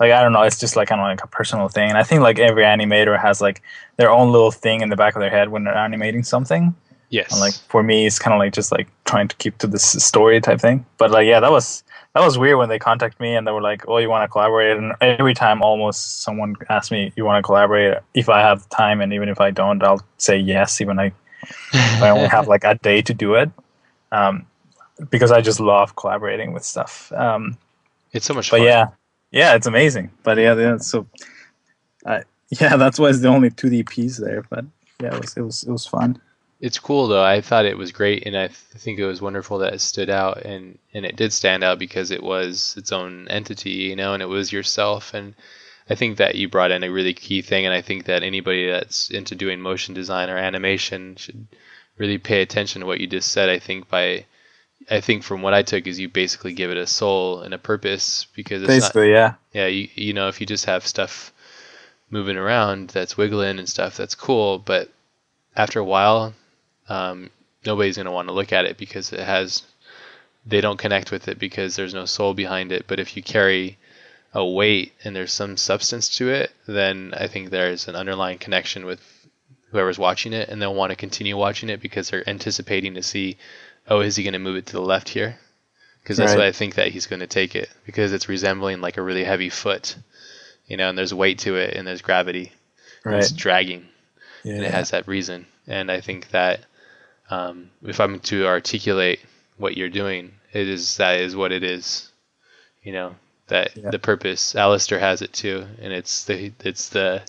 like 0.02 0.12
i 0.12 0.20
don't 0.22 0.32
know 0.32 0.42
it's 0.42 0.58
just 0.58 0.76
like 0.76 0.88
kind 0.88 1.00
of 1.00 1.06
like 1.06 1.22
a 1.22 1.26
personal 1.28 1.68
thing 1.68 1.88
and 1.88 1.98
i 1.98 2.02
think 2.02 2.20
like 2.20 2.38
every 2.38 2.64
animator 2.64 3.18
has 3.18 3.40
like 3.40 3.62
their 3.96 4.10
own 4.10 4.32
little 4.32 4.50
thing 4.50 4.80
in 4.80 4.88
the 4.88 4.96
back 4.96 5.14
of 5.16 5.20
their 5.20 5.30
head 5.30 5.48
when 5.48 5.64
they're 5.64 5.82
animating 5.86 6.22
something 6.22 6.74
yes. 7.12 7.30
and 7.30 7.40
like 7.40 7.54
for 7.68 7.84
me, 7.84 8.06
it's 8.06 8.18
kind 8.18 8.34
of 8.34 8.40
like 8.40 8.52
just 8.52 8.72
like 8.72 8.88
trying 9.04 9.28
to 9.28 9.36
keep 9.36 9.58
to 9.58 9.68
this 9.68 9.84
story 9.84 10.40
type 10.40 10.60
thing. 10.60 10.84
But 10.98 11.12
like, 11.12 11.26
yeah, 11.26 11.38
that 11.38 11.52
was 11.52 11.84
that 12.14 12.24
was 12.24 12.36
weird 12.36 12.58
when 12.58 12.68
they 12.68 12.78
contacted 12.78 13.20
me 13.20 13.36
and 13.36 13.46
they 13.46 13.52
were 13.52 13.62
like, 13.62 13.86
"Oh, 13.86 13.98
you 13.98 14.10
want 14.10 14.24
to 14.24 14.28
collaborate?" 14.28 14.76
And 14.76 14.92
every 15.00 15.34
time, 15.34 15.62
almost 15.62 16.22
someone 16.22 16.56
asks 16.68 16.90
me, 16.90 17.12
"You 17.14 17.24
want 17.24 17.42
to 17.42 17.46
collaborate?" 17.46 17.98
If 18.14 18.28
I 18.28 18.40
have 18.40 18.68
time, 18.70 19.00
and 19.00 19.12
even 19.12 19.28
if 19.28 19.40
I 19.40 19.50
don't, 19.50 19.82
I'll 19.84 20.02
say 20.16 20.36
yes, 20.36 20.80
even 20.80 20.98
I 20.98 21.12
if 21.72 22.02
I 22.02 22.10
only 22.10 22.28
have 22.28 22.48
like 22.48 22.64
a 22.64 22.74
day 22.74 23.02
to 23.02 23.14
do 23.14 23.34
it, 23.34 23.50
um, 24.10 24.46
because 25.10 25.30
I 25.30 25.40
just 25.40 25.60
love 25.60 25.94
collaborating 25.96 26.52
with 26.52 26.64
stuff. 26.64 27.12
Um, 27.12 27.56
it's 28.12 28.26
so 28.26 28.34
much 28.34 28.50
but 28.50 28.58
fun. 28.58 28.66
yeah, 28.66 28.86
yeah, 29.32 29.54
it's 29.54 29.66
amazing. 29.66 30.10
But 30.22 30.38
yeah, 30.38 30.54
yeah 30.54 30.76
so 30.76 31.06
uh, 32.06 32.20
yeah, 32.60 32.76
that's 32.76 32.98
why 32.98 33.08
it's 33.08 33.20
the 33.20 33.28
only 33.28 33.50
two 33.50 33.70
D 33.70 33.82
piece 33.82 34.18
there. 34.18 34.42
But 34.48 34.66
yeah, 35.00 35.14
it 35.14 35.20
was 35.20 35.36
it 35.36 35.42
was 35.42 35.62
it 35.64 35.72
was 35.72 35.86
fun. 35.86 36.20
It's 36.60 36.78
cool 36.78 37.08
though. 37.08 37.24
I 37.24 37.40
thought 37.40 37.64
it 37.64 37.76
was 37.76 37.90
great, 37.90 38.24
and 38.24 38.36
I 38.36 38.46
th- 38.46 38.58
think 38.76 39.00
it 39.00 39.06
was 39.06 39.20
wonderful 39.20 39.58
that 39.58 39.74
it 39.74 39.80
stood 39.80 40.10
out, 40.10 40.42
and 40.42 40.78
and 40.94 41.04
it 41.04 41.16
did 41.16 41.32
stand 41.32 41.64
out 41.64 41.78
because 41.78 42.10
it 42.12 42.22
was 42.22 42.74
its 42.76 42.92
own 42.92 43.26
entity, 43.28 43.70
you 43.70 43.96
know, 43.96 44.14
and 44.14 44.22
it 44.22 44.26
was 44.26 44.52
yourself. 44.52 45.12
And 45.12 45.34
I 45.90 45.96
think 45.96 46.18
that 46.18 46.36
you 46.36 46.48
brought 46.48 46.70
in 46.70 46.84
a 46.84 46.90
really 46.90 47.14
key 47.14 47.42
thing, 47.42 47.64
and 47.66 47.74
I 47.74 47.80
think 47.80 48.04
that 48.04 48.22
anybody 48.22 48.68
that's 48.68 49.10
into 49.10 49.34
doing 49.34 49.60
motion 49.60 49.94
design 49.94 50.30
or 50.30 50.36
animation 50.36 51.16
should 51.16 51.48
really 51.98 52.18
pay 52.18 52.42
attention 52.42 52.80
to 52.80 52.86
what 52.86 53.00
you 53.00 53.06
just 53.08 53.32
said. 53.32 53.48
I 53.48 53.58
think 53.58 53.88
by 53.88 54.26
I 54.90 55.00
think 55.00 55.22
from 55.22 55.42
what 55.42 55.54
I 55.54 55.62
took 55.62 55.86
is 55.86 55.98
you 55.98 56.08
basically 56.08 56.52
give 56.52 56.70
it 56.70 56.76
a 56.76 56.86
soul 56.86 57.40
and 57.40 57.54
a 57.54 57.58
purpose 57.58 58.26
because 58.34 58.62
it's 58.62 58.68
not 58.68 58.74
Basically, 58.74 59.10
yeah. 59.10 59.34
yeah 59.52 59.66
you, 59.66 59.88
you 59.94 60.12
know 60.12 60.28
if 60.28 60.40
you 60.40 60.46
just 60.46 60.66
have 60.66 60.86
stuff 60.86 61.32
moving 62.10 62.36
around 62.36 62.90
that's 62.90 63.16
wiggling 63.16 63.58
and 63.58 63.68
stuff 63.68 63.96
that's 63.96 64.14
cool 64.14 64.58
but 64.58 64.90
after 65.56 65.80
a 65.80 65.84
while 65.84 66.34
um, 66.88 67.30
nobody's 67.64 67.96
going 67.96 68.06
to 68.06 68.12
want 68.12 68.28
to 68.28 68.34
look 68.34 68.52
at 68.52 68.66
it 68.66 68.76
because 68.76 69.12
it 69.12 69.20
has 69.20 69.62
they 70.44 70.60
don't 70.60 70.78
connect 70.78 71.10
with 71.10 71.28
it 71.28 71.38
because 71.38 71.74
there's 71.74 71.94
no 71.94 72.04
soul 72.04 72.34
behind 72.34 72.70
it 72.70 72.84
but 72.86 73.00
if 73.00 73.16
you 73.16 73.22
carry 73.22 73.78
a 74.34 74.44
weight 74.44 74.92
and 75.04 75.14
there's 75.16 75.32
some 75.32 75.56
substance 75.56 76.08
to 76.08 76.28
it 76.28 76.52
then 76.66 77.14
i 77.16 77.26
think 77.26 77.50
there's 77.50 77.88
an 77.88 77.96
underlying 77.96 78.38
connection 78.38 78.84
with 78.84 79.00
whoever's 79.70 79.98
watching 79.98 80.34
it 80.34 80.48
and 80.48 80.60
they'll 80.60 80.74
want 80.74 80.90
to 80.90 80.96
continue 80.96 81.36
watching 81.36 81.70
it 81.70 81.80
because 81.80 82.10
they're 82.10 82.28
anticipating 82.28 82.94
to 82.94 83.02
see 83.02 83.36
oh 83.88 84.00
is 84.00 84.16
he 84.16 84.22
going 84.24 84.32
to 84.32 84.38
move 84.38 84.56
it 84.56 84.66
to 84.66 84.72
the 84.72 84.80
left 84.80 85.08
here 85.08 85.36
because 86.02 86.16
that's 86.16 86.32
Right. 86.32 86.38
what 86.38 86.46
i 86.46 86.52
think 86.52 86.74
that 86.76 86.88
he's 86.88 87.06
going 87.06 87.20
to 87.20 87.26
take 87.26 87.54
it 87.54 87.68
because 87.86 88.12
it's 88.12 88.28
resembling 88.28 88.80
like 88.80 88.96
a 88.96 89.02
really 89.02 89.24
heavy 89.24 89.48
foot 89.50 89.96
you 90.66 90.76
know 90.76 90.88
and 90.88 90.96
there's 90.98 91.12
weight 91.14 91.38
to 91.40 91.56
it 91.56 91.74
and 91.74 91.86
there's 91.86 92.02
gravity 92.02 92.52
and 93.04 93.14
Right. 93.14 93.22
it's 93.22 93.32
dragging 93.32 93.86
Yeah. 94.44 94.54
and 94.54 94.64
it 94.64 94.70
has 94.72 94.90
that 94.90 95.08
reason. 95.08 95.46
And 95.66 95.90
I 95.90 96.00
think 96.00 96.30
that 96.30 96.60
um, 97.30 97.70
if 97.82 98.00
I'm 98.00 98.20
to 98.20 98.46
articulate 98.46 99.20
what 99.56 99.76
you're 99.76 99.88
doing, 99.88 100.32
it 100.52 100.68
is 100.68 100.96
that 100.98 101.20
is 101.20 101.34
what 101.36 101.50
it 101.52 101.62
is. 101.64 102.10
You 102.82 102.92
know 102.92 103.14
that 103.48 103.76
Yeah. 103.76 103.90
the 103.90 103.98
purpose. 103.98 104.54
Alistair 104.56 104.98
has 104.98 105.22
it 105.22 105.32
too, 105.32 105.66
and 105.80 105.92
it's 105.92 106.24
the 106.24 106.52
it's 106.64 106.88
the 106.90 107.22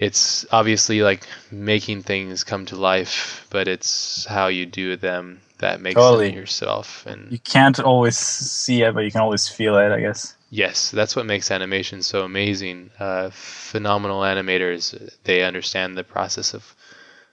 it's 0.00 0.46
obviously 0.50 1.02
like 1.02 1.26
making 1.50 2.02
things 2.02 2.42
come 2.42 2.64
to 2.66 2.76
life, 2.76 3.46
but 3.50 3.68
it's 3.68 4.24
how 4.24 4.46
you 4.46 4.64
do 4.64 4.96
them 4.96 5.42
that 5.58 5.82
makes 5.82 5.96
Totally. 5.96 6.30
them 6.30 6.38
yourself. 6.38 7.04
And 7.04 7.30
you 7.30 7.38
can't 7.38 7.78
always 7.78 8.16
see 8.16 8.82
it, 8.82 8.94
but 8.94 9.04
you 9.04 9.10
can 9.10 9.20
always 9.20 9.46
feel 9.46 9.76
it, 9.76 9.92
I 9.92 10.00
guess. 10.00 10.34
Yes, 10.48 10.90
that's 10.90 11.14
what 11.14 11.26
makes 11.26 11.50
animation 11.50 12.02
so 12.02 12.22
amazing. 12.24 12.90
Uh, 12.98 13.28
phenomenal 13.30 14.22
animators, 14.22 14.98
they 15.24 15.42
understand 15.42 15.96
the 15.98 16.04
process 16.04 16.54
of 16.54 16.74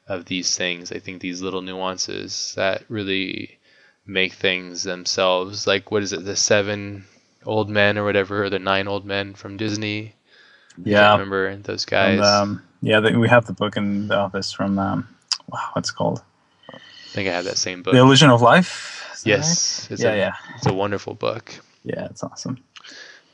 of 0.05 0.25
these 0.25 0.57
things. 0.57 0.91
I 0.91 0.99
think 0.99 1.21
these 1.21 1.41
little 1.41 1.61
nuances 1.61 2.53
that 2.57 2.83
really 2.89 3.59
make 4.05 4.33
things 4.33 4.83
themselves. 4.83 5.65
Like 5.65 5.89
what 5.89 6.03
is 6.03 6.11
it, 6.11 6.25
the 6.25 6.35
seven 6.35 7.05
old 7.45 7.69
men 7.69 7.97
or 7.97 8.03
whatever, 8.03 8.43
or 8.43 8.49
the 8.49 8.59
nine 8.59 8.89
old 8.89 9.05
men 9.05 9.35
from 9.35 9.55
Disney? 9.55 10.16
I 10.85 10.89
Yeah. 10.89 11.11
remember 11.13 11.55
those 11.57 11.85
guys. 11.85 12.17
And, 12.19 12.25
um, 12.25 12.63
yeah, 12.81 12.99
the, 12.99 13.17
we 13.17 13.27
have 13.29 13.45
the 13.45 13.53
book 13.53 13.77
in 13.77 14.07
the 14.07 14.15
office 14.17 14.51
from 14.51 14.79
um, 14.79 15.07
wow, 15.49 15.69
what's 15.73 15.89
it 15.89 15.95
called? 15.95 16.21
I 16.73 17.13
think 17.13 17.29
I 17.29 17.33
have 17.33 17.45
that 17.45 17.57
same 17.57 17.83
book. 17.83 17.93
The 17.93 17.99
Illusion 17.99 18.29
of 18.29 18.41
Life. 18.41 19.09
Is 19.13 19.25
yes, 19.25 19.87
it's 19.89 20.01
Yeah, 20.03 20.13
a, 20.13 20.17
yeah, 20.17 20.33
it's 20.55 20.67
a 20.67 20.73
wonderful 20.73 21.15
book. 21.15 21.51
yeah. 21.83 22.05
It's 22.05 22.23
awesome. 22.23 22.57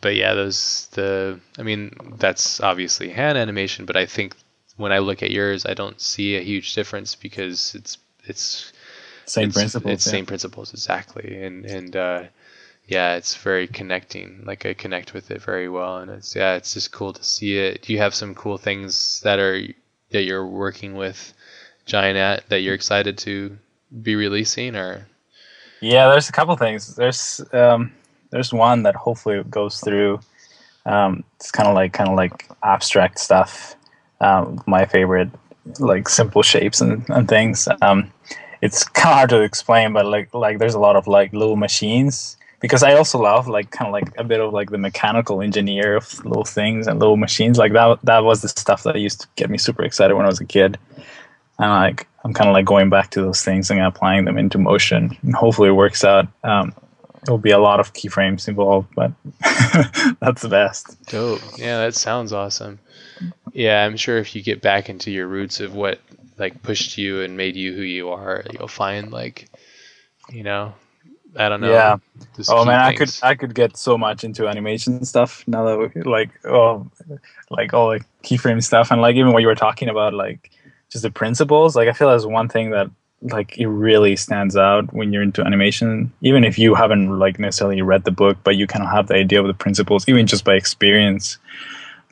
But 0.02 0.15
yeah, 0.15 0.34
those 0.34 0.88
the 0.91 1.40
I 1.57 1.64
mean 1.64 1.95
that's 2.18 2.60
obviously 2.61 3.10
hand 3.10 3.38
animation, 3.38 3.86
but 3.86 3.95
I 3.98 4.06
think 4.06 4.36
when 4.78 4.91
I 4.91 4.99
look 4.99 5.24
at 5.24 5.32
yours, 5.32 5.65
I 5.65 5.74
don't 5.74 5.99
see 6.02 6.36
a 6.36 6.41
huge 6.41 6.74
difference 6.76 7.15
because 7.15 7.76
it's 7.76 7.98
it's 8.26 8.72
Same 9.26 9.48
it's, 9.48 9.56
principles. 9.56 9.94
It's 9.94 10.06
yeah. 10.06 10.11
same 10.11 10.26
principles 10.26 10.74
exactly, 10.74 11.44
and 11.44 11.65
and 11.65 11.95
uh, 11.95 12.24
yeah, 12.88 13.15
it's 13.15 13.35
very 13.35 13.68
connecting. 13.68 14.43
Like 14.45 14.65
I 14.65 14.73
connect 14.73 15.14
with 15.14 15.31
it 15.31 15.41
very 15.41 15.69
well, 15.69 15.99
and 15.99 16.11
it's 16.11 16.35
yeah, 16.35 16.55
it's 16.55 16.73
just 16.73 16.91
cool 16.91 17.14
to 17.14 17.23
see 17.23 17.57
it. 17.57 17.81
Do 17.81 17.93
you 17.93 17.99
have 17.99 18.14
some 18.14 18.35
cool 18.35 18.57
things 18.57 19.22
that 19.22 19.39
are 19.39 19.61
that 20.11 20.23
you're 20.23 20.45
working 20.45 20.95
with 20.95 21.34
Giant 21.85 22.18
Ant 22.18 22.49
that 22.49 22.60
you're 22.61 22.76
excited 22.76 23.18
to 23.19 23.57
be 24.01 24.15
releasing, 24.15 24.76
or 24.76 25.07
Yeah, 25.81 26.10
there's 26.10 26.30
a 26.30 26.34
couple 26.34 26.55
things. 26.57 26.95
There's 26.95 27.41
um, 27.53 27.93
there's 28.31 28.53
one 28.53 28.84
that 28.84 28.95
hopefully 28.95 29.41
goes 29.49 29.80
through. 29.80 30.19
Um, 30.85 31.23
it's 31.38 31.51
kind 31.51 31.69
of 31.69 31.76
like 31.76 31.93
kind 31.93 32.10
of 32.10 32.15
like 32.18 32.49
abstract 32.64 33.19
stuff. 33.19 33.76
Um, 34.19 34.61
my 34.68 34.85
favorite, 34.85 35.30
like 35.80 36.10
simple 36.10 36.43
shapes 36.43 36.81
and, 36.81 37.05
and 37.10 37.30
things. 37.30 37.68
Um, 37.81 38.11
it's 38.61 38.84
kind 38.84 39.11
of 39.11 39.15
hard 39.15 39.30
to 39.30 39.41
explain, 39.41 39.93
but 39.93 40.05
like 40.05 40.34
like 40.34 40.60
there's 40.60 40.73
a 40.73 40.80
lot 40.80 40.97
of 40.97 41.07
like 41.07 41.31
little 41.31 41.55
machines 41.55 42.35
because 42.64 42.81
I 42.81 42.94
also 42.94 43.19
love 43.19 43.49
like 43.49 43.72
kind 43.72 43.90
of 43.90 43.91
like 43.91 44.18
a 44.18 44.23
bit 44.23 44.40
of 44.40 44.53
like 44.53 44.72
the 44.72 44.77
mechanical 44.77 45.41
engineer 45.41 45.98
of 45.98 46.23
little 46.23 46.45
things 46.45 46.88
and 46.88 46.98
little 46.98 47.18
machines. 47.18 47.57
Like 47.57 47.73
that 47.73 47.99
that 48.03 48.23
was 48.23 48.41
the 48.41 48.48
stuff 48.48 48.84
that 48.84 48.98
used 48.98 49.19
to 49.19 49.27
get 49.35 49.49
me 49.49 49.57
super 49.57 49.84
excited 49.84 50.15
when 50.15 50.26
I 50.26 50.30
was 50.30 50.40
a 50.40 50.45
kid. 50.45 50.80
And 51.60 51.69
like 51.69 52.07
I'm 52.23 52.34
kind 52.34 52.49
of 52.49 52.53
like 52.53 52.64
going 52.64 52.90
back 52.90 53.11
to 53.11 53.22
those 53.22 53.44
things 53.44 53.69
and 53.69 53.81
applying 53.81 54.23
them 54.23 54.38
into 54.38 54.57
motion, 54.57 55.15
and 55.23 55.35
hopefully 55.35 55.68
it 55.68 55.73
works 55.73 56.06
out. 56.06 56.30
Um, 56.45 56.73
there'll 57.26 57.38
be 57.38 57.52
a 57.52 57.60
lot 57.60 57.81
of 57.81 57.91
keyframes 57.91 58.48
involved, 58.48 58.88
but 58.95 59.11
that's 60.22 60.41
the 60.41 60.49
best. 60.49 60.95
Dope. 61.07 61.41
Yeah, 61.57 61.80
that 61.80 61.95
sounds 61.95 62.31
awesome. 62.31 62.80
Yeah, 63.52 63.85
I'm 63.85 63.98
sure 63.98 64.19
if 64.19 64.38
you 64.38 64.41
get 64.41 64.61
back 64.61 64.88
into 64.88 65.11
your 65.11 65.27
roots 65.27 65.60
of 65.60 65.76
what 65.76 65.99
like 66.38 66.64
pushed 66.64 66.98
you 66.98 67.23
and 67.23 67.35
made 67.35 67.57
you 67.57 67.73
who 67.73 67.81
you 67.81 68.11
are, 68.11 68.45
you'll 68.53 68.69
find 68.69 69.11
like, 69.11 69.49
you 70.31 70.44
know, 70.44 70.73
I 71.35 71.49
don't 71.49 71.61
know. 71.61 71.72
Yeah. 71.72 71.97
Oh 72.47 72.65
man, 72.65 72.80
I 72.80 72.95
could. 72.95 73.11
I 73.23 73.35
could 73.35 73.55
get 73.55 73.77
so 73.77 73.97
much 73.97 74.23
into 74.23 74.47
animation 74.47 75.03
stuff 75.05 75.43
now 75.47 75.65
that 75.65 75.93
we, 75.95 76.01
like 76.03 76.30
oh 76.45 76.89
like 77.49 77.73
all 77.73 77.91
the 77.91 78.01
keyframe 78.23 78.64
stuff 78.64 78.91
and 78.91 79.01
like 79.01 79.15
even 79.15 79.34
what 79.34 79.41
you 79.41 79.47
were 79.47 79.55
talking 79.55 79.89
about 79.89 80.14
like 80.14 80.51
just 80.89 81.03
the 81.03 81.11
principles. 81.11 81.76
Like 81.76 81.89
I 81.89 81.93
feel 81.93 82.10
that's 82.10 82.26
one 82.26 82.49
thing 82.49 82.72
that 82.72 82.89
like 83.22 83.57
it 83.57 83.68
really 83.68 84.15
stands 84.15 84.55
out 84.57 84.93
when 84.93 85.14
you're 85.14 85.23
into 85.23 85.43
animation. 85.43 86.11
Even 86.22 86.43
if 86.43 86.60
you 86.60 86.76
haven't 86.76 87.18
like 87.19 87.39
necessarily 87.39 87.81
read 87.81 88.03
the 88.03 88.11
book, 88.11 88.38
but 88.43 88.55
you 88.55 88.68
kind 88.68 88.84
of 88.84 88.91
have 88.91 89.07
the 89.07 89.15
idea 89.15 89.41
of 89.41 89.47
the 89.47 89.53
principles, 89.53 90.07
even 90.07 90.27
just 90.27 90.43
by 90.43 90.53
experience. 90.55 91.38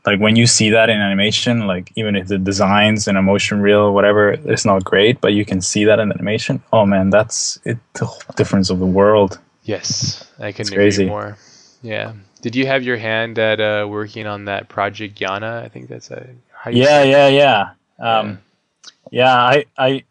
Like 0.06 0.19
when 0.19 0.36
you 0.36 0.48
see 0.48 0.69
that 0.72 0.90
in 0.90 0.99
animation, 0.99 1.68
like 1.68 1.91
even 1.95 2.15
if 2.15 2.28
the 2.28 2.38
designs 2.38 3.07
and 3.07 3.18
emotion 3.18 3.61
reel 3.61 3.80
or 3.82 3.91
whatever 3.91 4.32
it's 4.32 4.65
not 4.65 4.84
great, 4.84 5.22
but 5.22 5.34
you 5.34 5.45
can 5.45 5.61
see 5.61 5.86
that 5.86 5.99
in 5.99 6.11
animation. 6.11 6.61
Oh 6.73 6.86
man, 6.86 7.10
that's 7.11 7.60
it. 7.65 7.78
The 7.94 8.06
whole 8.06 8.34
difference 8.36 8.69
of 8.69 8.80
the 8.80 8.86
world. 8.86 9.40
Yes, 9.64 10.26
I 10.40 10.52
can 10.52 10.68
agree 10.68 11.06
more. 11.06 11.38
Yeah. 11.84 12.14
Did 12.41 12.56
you 12.56 12.65
have 12.65 12.82
your 12.82 12.98
hand 12.98 13.38
at 13.38 13.60
uh, 13.60 13.86
working 13.88 14.26
on 14.26 14.45
that 14.45 14.69
project 14.69 15.19
Yana? 15.19 15.64
I 15.64 15.68
think 15.68 15.88
that's 15.88 16.10
a 16.10 16.28
yeah 16.69 17.03
yeah 17.03 17.28
yeah 17.28 17.69
um 17.99 18.40
yeah 19.11 19.36
i 19.36 19.65
i 19.78 20.03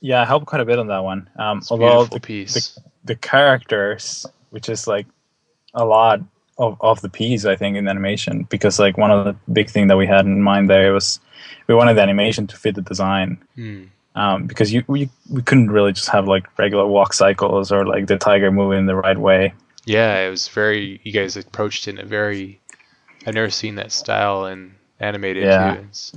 yeah 0.00 0.22
i 0.22 0.24
helped 0.24 0.46
quite 0.46 0.60
a 0.60 0.64
bit 0.64 0.78
on 0.78 0.86
that 0.86 1.04
one 1.04 1.28
um 1.36 1.58
It's 1.58 1.70
although 1.70 2.06
beautiful 2.08 2.16
the, 2.16 2.20
piece. 2.20 2.78
the 3.04 3.16
characters 3.16 4.24
which 4.50 4.68
is 4.68 4.86
like 4.86 5.06
a 5.74 5.84
lot 5.84 6.20
of, 6.58 6.76
of 6.80 7.00
the 7.00 7.08
piece 7.08 7.44
i 7.44 7.54
think 7.56 7.76
in 7.76 7.86
animation 7.88 8.42
because 8.50 8.78
like 8.78 8.96
one 8.98 9.10
of 9.10 9.24
the 9.24 9.34
big 9.52 9.70
thing 9.70 9.86
that 9.88 9.96
we 9.96 10.06
had 10.06 10.26
in 10.26 10.42
mind 10.42 10.68
there 10.68 10.92
was 10.92 11.20
we 11.66 11.74
wanted 11.74 11.94
the 11.94 12.02
animation 12.02 12.46
to 12.46 12.56
fit 12.56 12.74
the 12.74 12.82
design 12.82 13.38
Hmm. 13.56 13.84
um, 14.14 14.46
because 14.46 14.72
you 14.72 14.82
we, 14.88 15.08
we 15.30 15.42
couldn't 15.42 15.70
really 15.70 15.92
just 15.92 16.08
have 16.08 16.26
like 16.26 16.46
regular 16.58 16.86
walk 16.86 17.12
cycles 17.12 17.70
or 17.70 17.86
like 17.86 18.06
the 18.06 18.18
tiger 18.18 18.50
moving 18.50 18.86
the 18.86 18.96
right 18.96 19.18
way 19.18 19.52
Yeah, 19.86 20.26
it 20.26 20.30
was 20.30 20.48
very. 20.48 21.00
You 21.04 21.12
guys 21.12 21.36
approached 21.36 21.88
it 21.88 21.94
in 21.96 22.00
a 22.04 22.04
very. 22.04 22.60
I've 23.26 23.32
never 23.34 23.48
seen 23.50 23.76
that 23.76 23.90
style 23.92 24.44
in 24.52 24.74
animated 25.00 25.44
Yeah. 25.44 25.76
too. 25.76 25.80
It's 25.88 26.12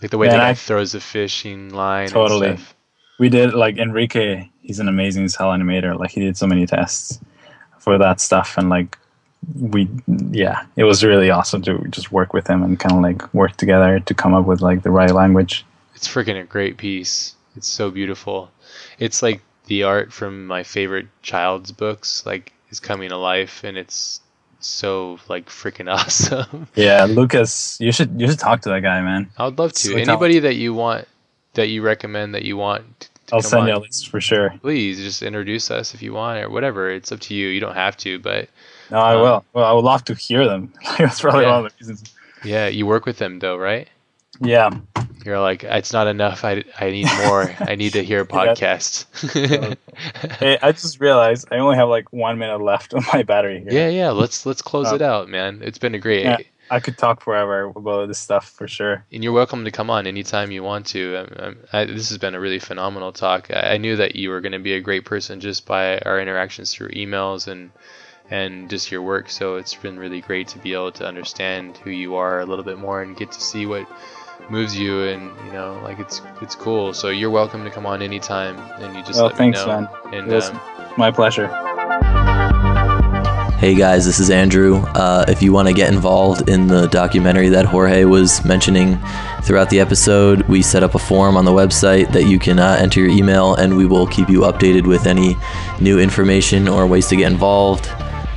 like 0.00 0.10
the 0.12 0.18
way 0.18 0.26
Yeah, 0.28 0.34
the 0.34 0.38
guy 0.38 0.50
I- 0.50 0.54
throws 0.54 0.92
the 0.92 1.00
fishing 1.00 1.70
line. 1.74 2.08
Totally. 2.08 2.50
And 2.50 2.58
stuff. 2.60 2.74
we 3.18 3.28
did 3.28 3.54
like 3.54 3.76
Enrique. 3.76 4.46
He's 4.62 4.78
an 4.78 4.86
amazing 4.88 5.28
cel 5.34 5.50
animator. 5.50 5.98
Like 5.98 6.12
he 6.14 6.20
did 6.20 6.36
so 6.36 6.46
many 6.46 6.64
tests 6.66 7.18
for 7.80 7.98
that 7.98 8.20
stuff, 8.20 8.54
and 8.58 8.68
like 8.68 8.96
we, 9.54 9.88
yeah, 10.30 10.64
it 10.76 10.84
was 10.84 11.04
really 11.04 11.30
awesome 11.30 11.62
to 11.62 11.78
just 11.88 12.12
work 12.12 12.32
with 12.32 12.46
him 12.48 12.62
and 12.62 12.78
kind 12.78 12.94
of 12.94 13.02
like 13.02 13.32
work 13.34 13.56
together 13.56 14.00
to 14.00 14.14
come 14.14 14.34
up 14.34 14.46
with 14.46 14.60
like 14.60 14.82
the 14.82 14.90
right 14.90 15.12
language. 15.12 15.64
It's 15.94 16.08
freaking 16.08 16.40
a 16.40 16.44
great 16.44 16.76
piece. 16.76 17.34
It's 17.56 17.68
so 17.68 17.90
beautiful. 17.90 18.50
It's 18.98 19.22
like 19.22 19.42
the 19.66 19.82
art 19.84 20.12
from 20.12 20.46
my 20.46 20.62
favorite 20.62 21.06
child's 21.22 21.72
books. 21.72 22.24
Like 22.26 22.52
is 22.70 22.80
coming 22.80 23.08
to 23.10 23.16
life, 23.16 23.64
and 23.64 23.76
it's 23.78 24.20
so 24.60 25.18
like 25.28 25.46
freaking 25.46 25.90
awesome. 25.92 26.68
Yeah, 26.74 27.04
Lucas, 27.04 27.78
you 27.80 27.92
should 27.92 28.20
you 28.20 28.28
should 28.28 28.38
talk 28.38 28.60
to 28.62 28.68
that 28.70 28.82
guy, 28.82 29.00
man. 29.00 29.30
I 29.38 29.46
would 29.46 29.58
love 29.58 29.74
So 29.74 29.90
to. 29.90 30.04
talented. 30.04 30.08
Anybody 30.08 30.38
that 30.40 30.56
you 30.56 30.74
want, 30.74 31.08
that 31.54 31.68
you 31.68 31.82
recommend, 31.82 32.34
that 32.34 32.44
you 32.44 32.56
want. 32.56 33.08
To 33.28 33.36
I'll 33.36 33.42
send 33.42 33.62
on, 33.62 33.68
you 33.68 33.74
a 33.74 33.78
list 33.80 34.08
for 34.08 34.20
sure. 34.20 34.54
Please 34.62 34.98
just 34.98 35.22
introduce 35.22 35.70
us 35.70 35.94
if 35.94 36.02
you 36.02 36.12
want, 36.14 36.42
or 36.42 36.48
whatever. 36.50 36.90
It's 36.90 37.12
up 37.12 37.20
to 37.20 37.34
you. 37.34 37.48
You 37.48 37.60
don't 37.60 37.74
have 37.74 37.96
to, 37.98 38.18
but 38.18 38.48
No, 38.90 38.98
I 38.98 39.14
Um, 39.14 39.20
will. 39.22 39.44
Well, 39.52 39.64
I 39.64 39.72
would 39.72 39.84
love 39.84 40.04
to 40.04 40.14
hear 40.14 40.46
them. 40.46 40.72
That's 40.98 41.20
probably 41.20 41.42
Yeah. 41.44 41.56
one 41.56 41.66
of 41.66 41.72
the 41.72 41.76
reasons. 41.80 42.04
yeah, 42.44 42.66
you 42.68 42.86
work 42.86 43.04
with 43.06 43.18
them 43.18 43.38
though, 43.38 43.56
right? 43.56 43.88
Yeah, 44.40 44.70
You're 45.24 45.40
like, 45.40 45.64
it's 45.64 45.92
not 45.92 46.06
enough. 46.06 46.44
I, 46.44 46.62
I 46.78 46.90
need 46.90 47.08
more. 47.26 47.52
I 47.58 47.74
need 47.74 47.92
to 47.94 48.04
hear 48.04 48.20
a 48.20 48.26
Yeah. 48.32 48.54
podcast. 48.54 49.76
hey, 50.38 50.58
I 50.62 50.70
just 50.72 51.00
realized 51.00 51.48
I 51.50 51.56
only 51.58 51.74
have 51.76 51.88
like 51.88 52.12
one 52.12 52.38
minute 52.38 52.60
left 52.60 52.94
on 52.94 53.02
my 53.12 53.22
battery 53.24 53.60
here. 53.60 53.72
yeah, 53.72 53.88
yeah. 53.88 54.10
Let's 54.10 54.46
let's 54.46 54.62
close 54.62 54.92
Uh, 54.92 54.96
it 54.96 55.02
out, 55.02 55.28
man. 55.28 55.60
It's 55.62 55.78
been 55.78 55.94
a 55.94 55.98
great. 55.98 56.24
Yeah. 56.24 56.38
I 56.70 56.80
could 56.80 56.98
talk 56.98 57.22
forever 57.22 57.72
about 57.74 58.08
this 58.08 58.18
stuff 58.18 58.50
for 58.50 58.68
sure. 58.68 59.02
and 59.10 59.24
you're 59.24 59.32
welcome 59.32 59.64
to 59.64 59.70
come 59.70 59.88
on 59.88 60.06
anytime 60.06 60.50
you 60.50 60.62
want 60.62 60.84
to. 60.88 61.16
Um, 61.16 61.28
um, 61.38 61.56
I, 61.72 61.84
this 61.86 62.10
has 62.10 62.18
been 62.18 62.34
a 62.34 62.40
really 62.40 62.58
phenomenal 62.58 63.10
talk. 63.10 63.50
I, 63.50 63.72
I 63.72 63.76
knew 63.78 63.96
that 63.96 64.16
you 64.16 64.28
were 64.28 64.42
going 64.42 64.52
to 64.52 64.58
be 64.58 64.74
a 64.74 64.80
great 64.80 65.06
person 65.06 65.40
just 65.40 65.64
by 65.64 65.98
our 66.00 66.20
interactions 66.20 66.72
through 66.74 66.90
emails 66.90 67.48
and 67.48 67.70
and 68.30 68.68
just 68.68 68.90
your 68.90 69.02
work. 69.02 69.30
So 69.30 69.56
it's 69.56 69.74
been 69.74 69.98
really 69.98 70.20
great 70.20 70.48
to 70.48 70.58
be 70.58 70.72
able 70.74 70.92
to 70.92 71.06
understand 71.06 71.76
who 71.78 71.90
you 71.90 72.16
are 72.16 72.40
a 72.40 72.46
little 72.46 72.64
bit 72.64 72.78
more 72.78 73.02
and 73.02 73.16
get 73.16 73.32
to 73.32 73.40
see 73.40 73.66
what 73.66 73.88
moves 74.50 74.78
you 74.78 75.02
and 75.04 75.30
you 75.46 75.52
know 75.52 75.78
like 75.82 75.98
it's 75.98 76.22
it's 76.40 76.54
cool. 76.54 76.92
So 76.94 77.08
you're 77.08 77.30
welcome 77.30 77.64
to 77.64 77.70
come 77.70 77.86
on 77.86 78.02
anytime 78.02 78.56
and 78.82 78.96
you 78.96 79.02
just 79.02 79.18
Oh, 79.20 79.26
let 79.26 79.36
thanks, 79.36 79.60
me 79.60 79.66
know. 79.66 79.80
man. 79.80 79.88
And 80.14 80.30
It 80.32 80.34
was 80.34 80.50
um, 80.50 80.60
my 80.96 81.10
pleasure. 81.10 81.48
Hey 83.58 83.74
guys, 83.74 84.06
this 84.06 84.20
is 84.20 84.30
Andrew. 84.30 84.76
Uh, 84.94 85.24
if 85.26 85.42
you 85.42 85.52
want 85.52 85.66
to 85.66 85.74
get 85.74 85.92
involved 85.92 86.48
in 86.48 86.68
the 86.68 86.86
documentary 86.86 87.48
that 87.48 87.66
Jorge 87.66 88.04
was 88.04 88.44
mentioning 88.44 88.96
throughout 89.42 89.68
the 89.68 89.80
episode, 89.80 90.42
we 90.42 90.62
set 90.62 90.84
up 90.84 90.94
a 90.94 90.98
form 91.00 91.36
on 91.36 91.44
the 91.44 91.50
website 91.50 92.12
that 92.12 92.26
you 92.26 92.38
can 92.38 92.60
uh, 92.60 92.76
enter 92.80 93.00
your 93.00 93.08
email 93.08 93.56
and 93.56 93.76
we 93.76 93.84
will 93.84 94.06
keep 94.06 94.28
you 94.28 94.42
updated 94.42 94.86
with 94.86 95.06
any 95.08 95.36
new 95.80 95.98
information 95.98 96.68
or 96.68 96.86
ways 96.86 97.08
to 97.08 97.16
get 97.16 97.32
involved 97.32 97.90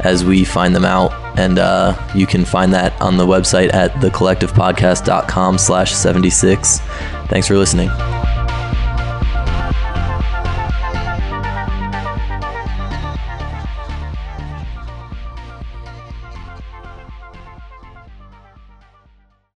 as 0.03 0.25
we 0.25 0.43
find 0.43 0.75
them 0.75 0.85
out. 0.85 1.11
And 1.37 1.59
uh, 1.59 1.95
you 2.13 2.27
can 2.27 2.45
find 2.45 2.73
that 2.73 2.99
on 3.01 3.17
the 3.17 3.25
website 3.25 3.73
at 3.73 3.91
thecollectivepodcast.com 3.93 5.57
slash 5.57 5.93
76. 5.93 6.79
Thanks 7.27 7.47
for 7.47 7.57
listening. 7.57 7.89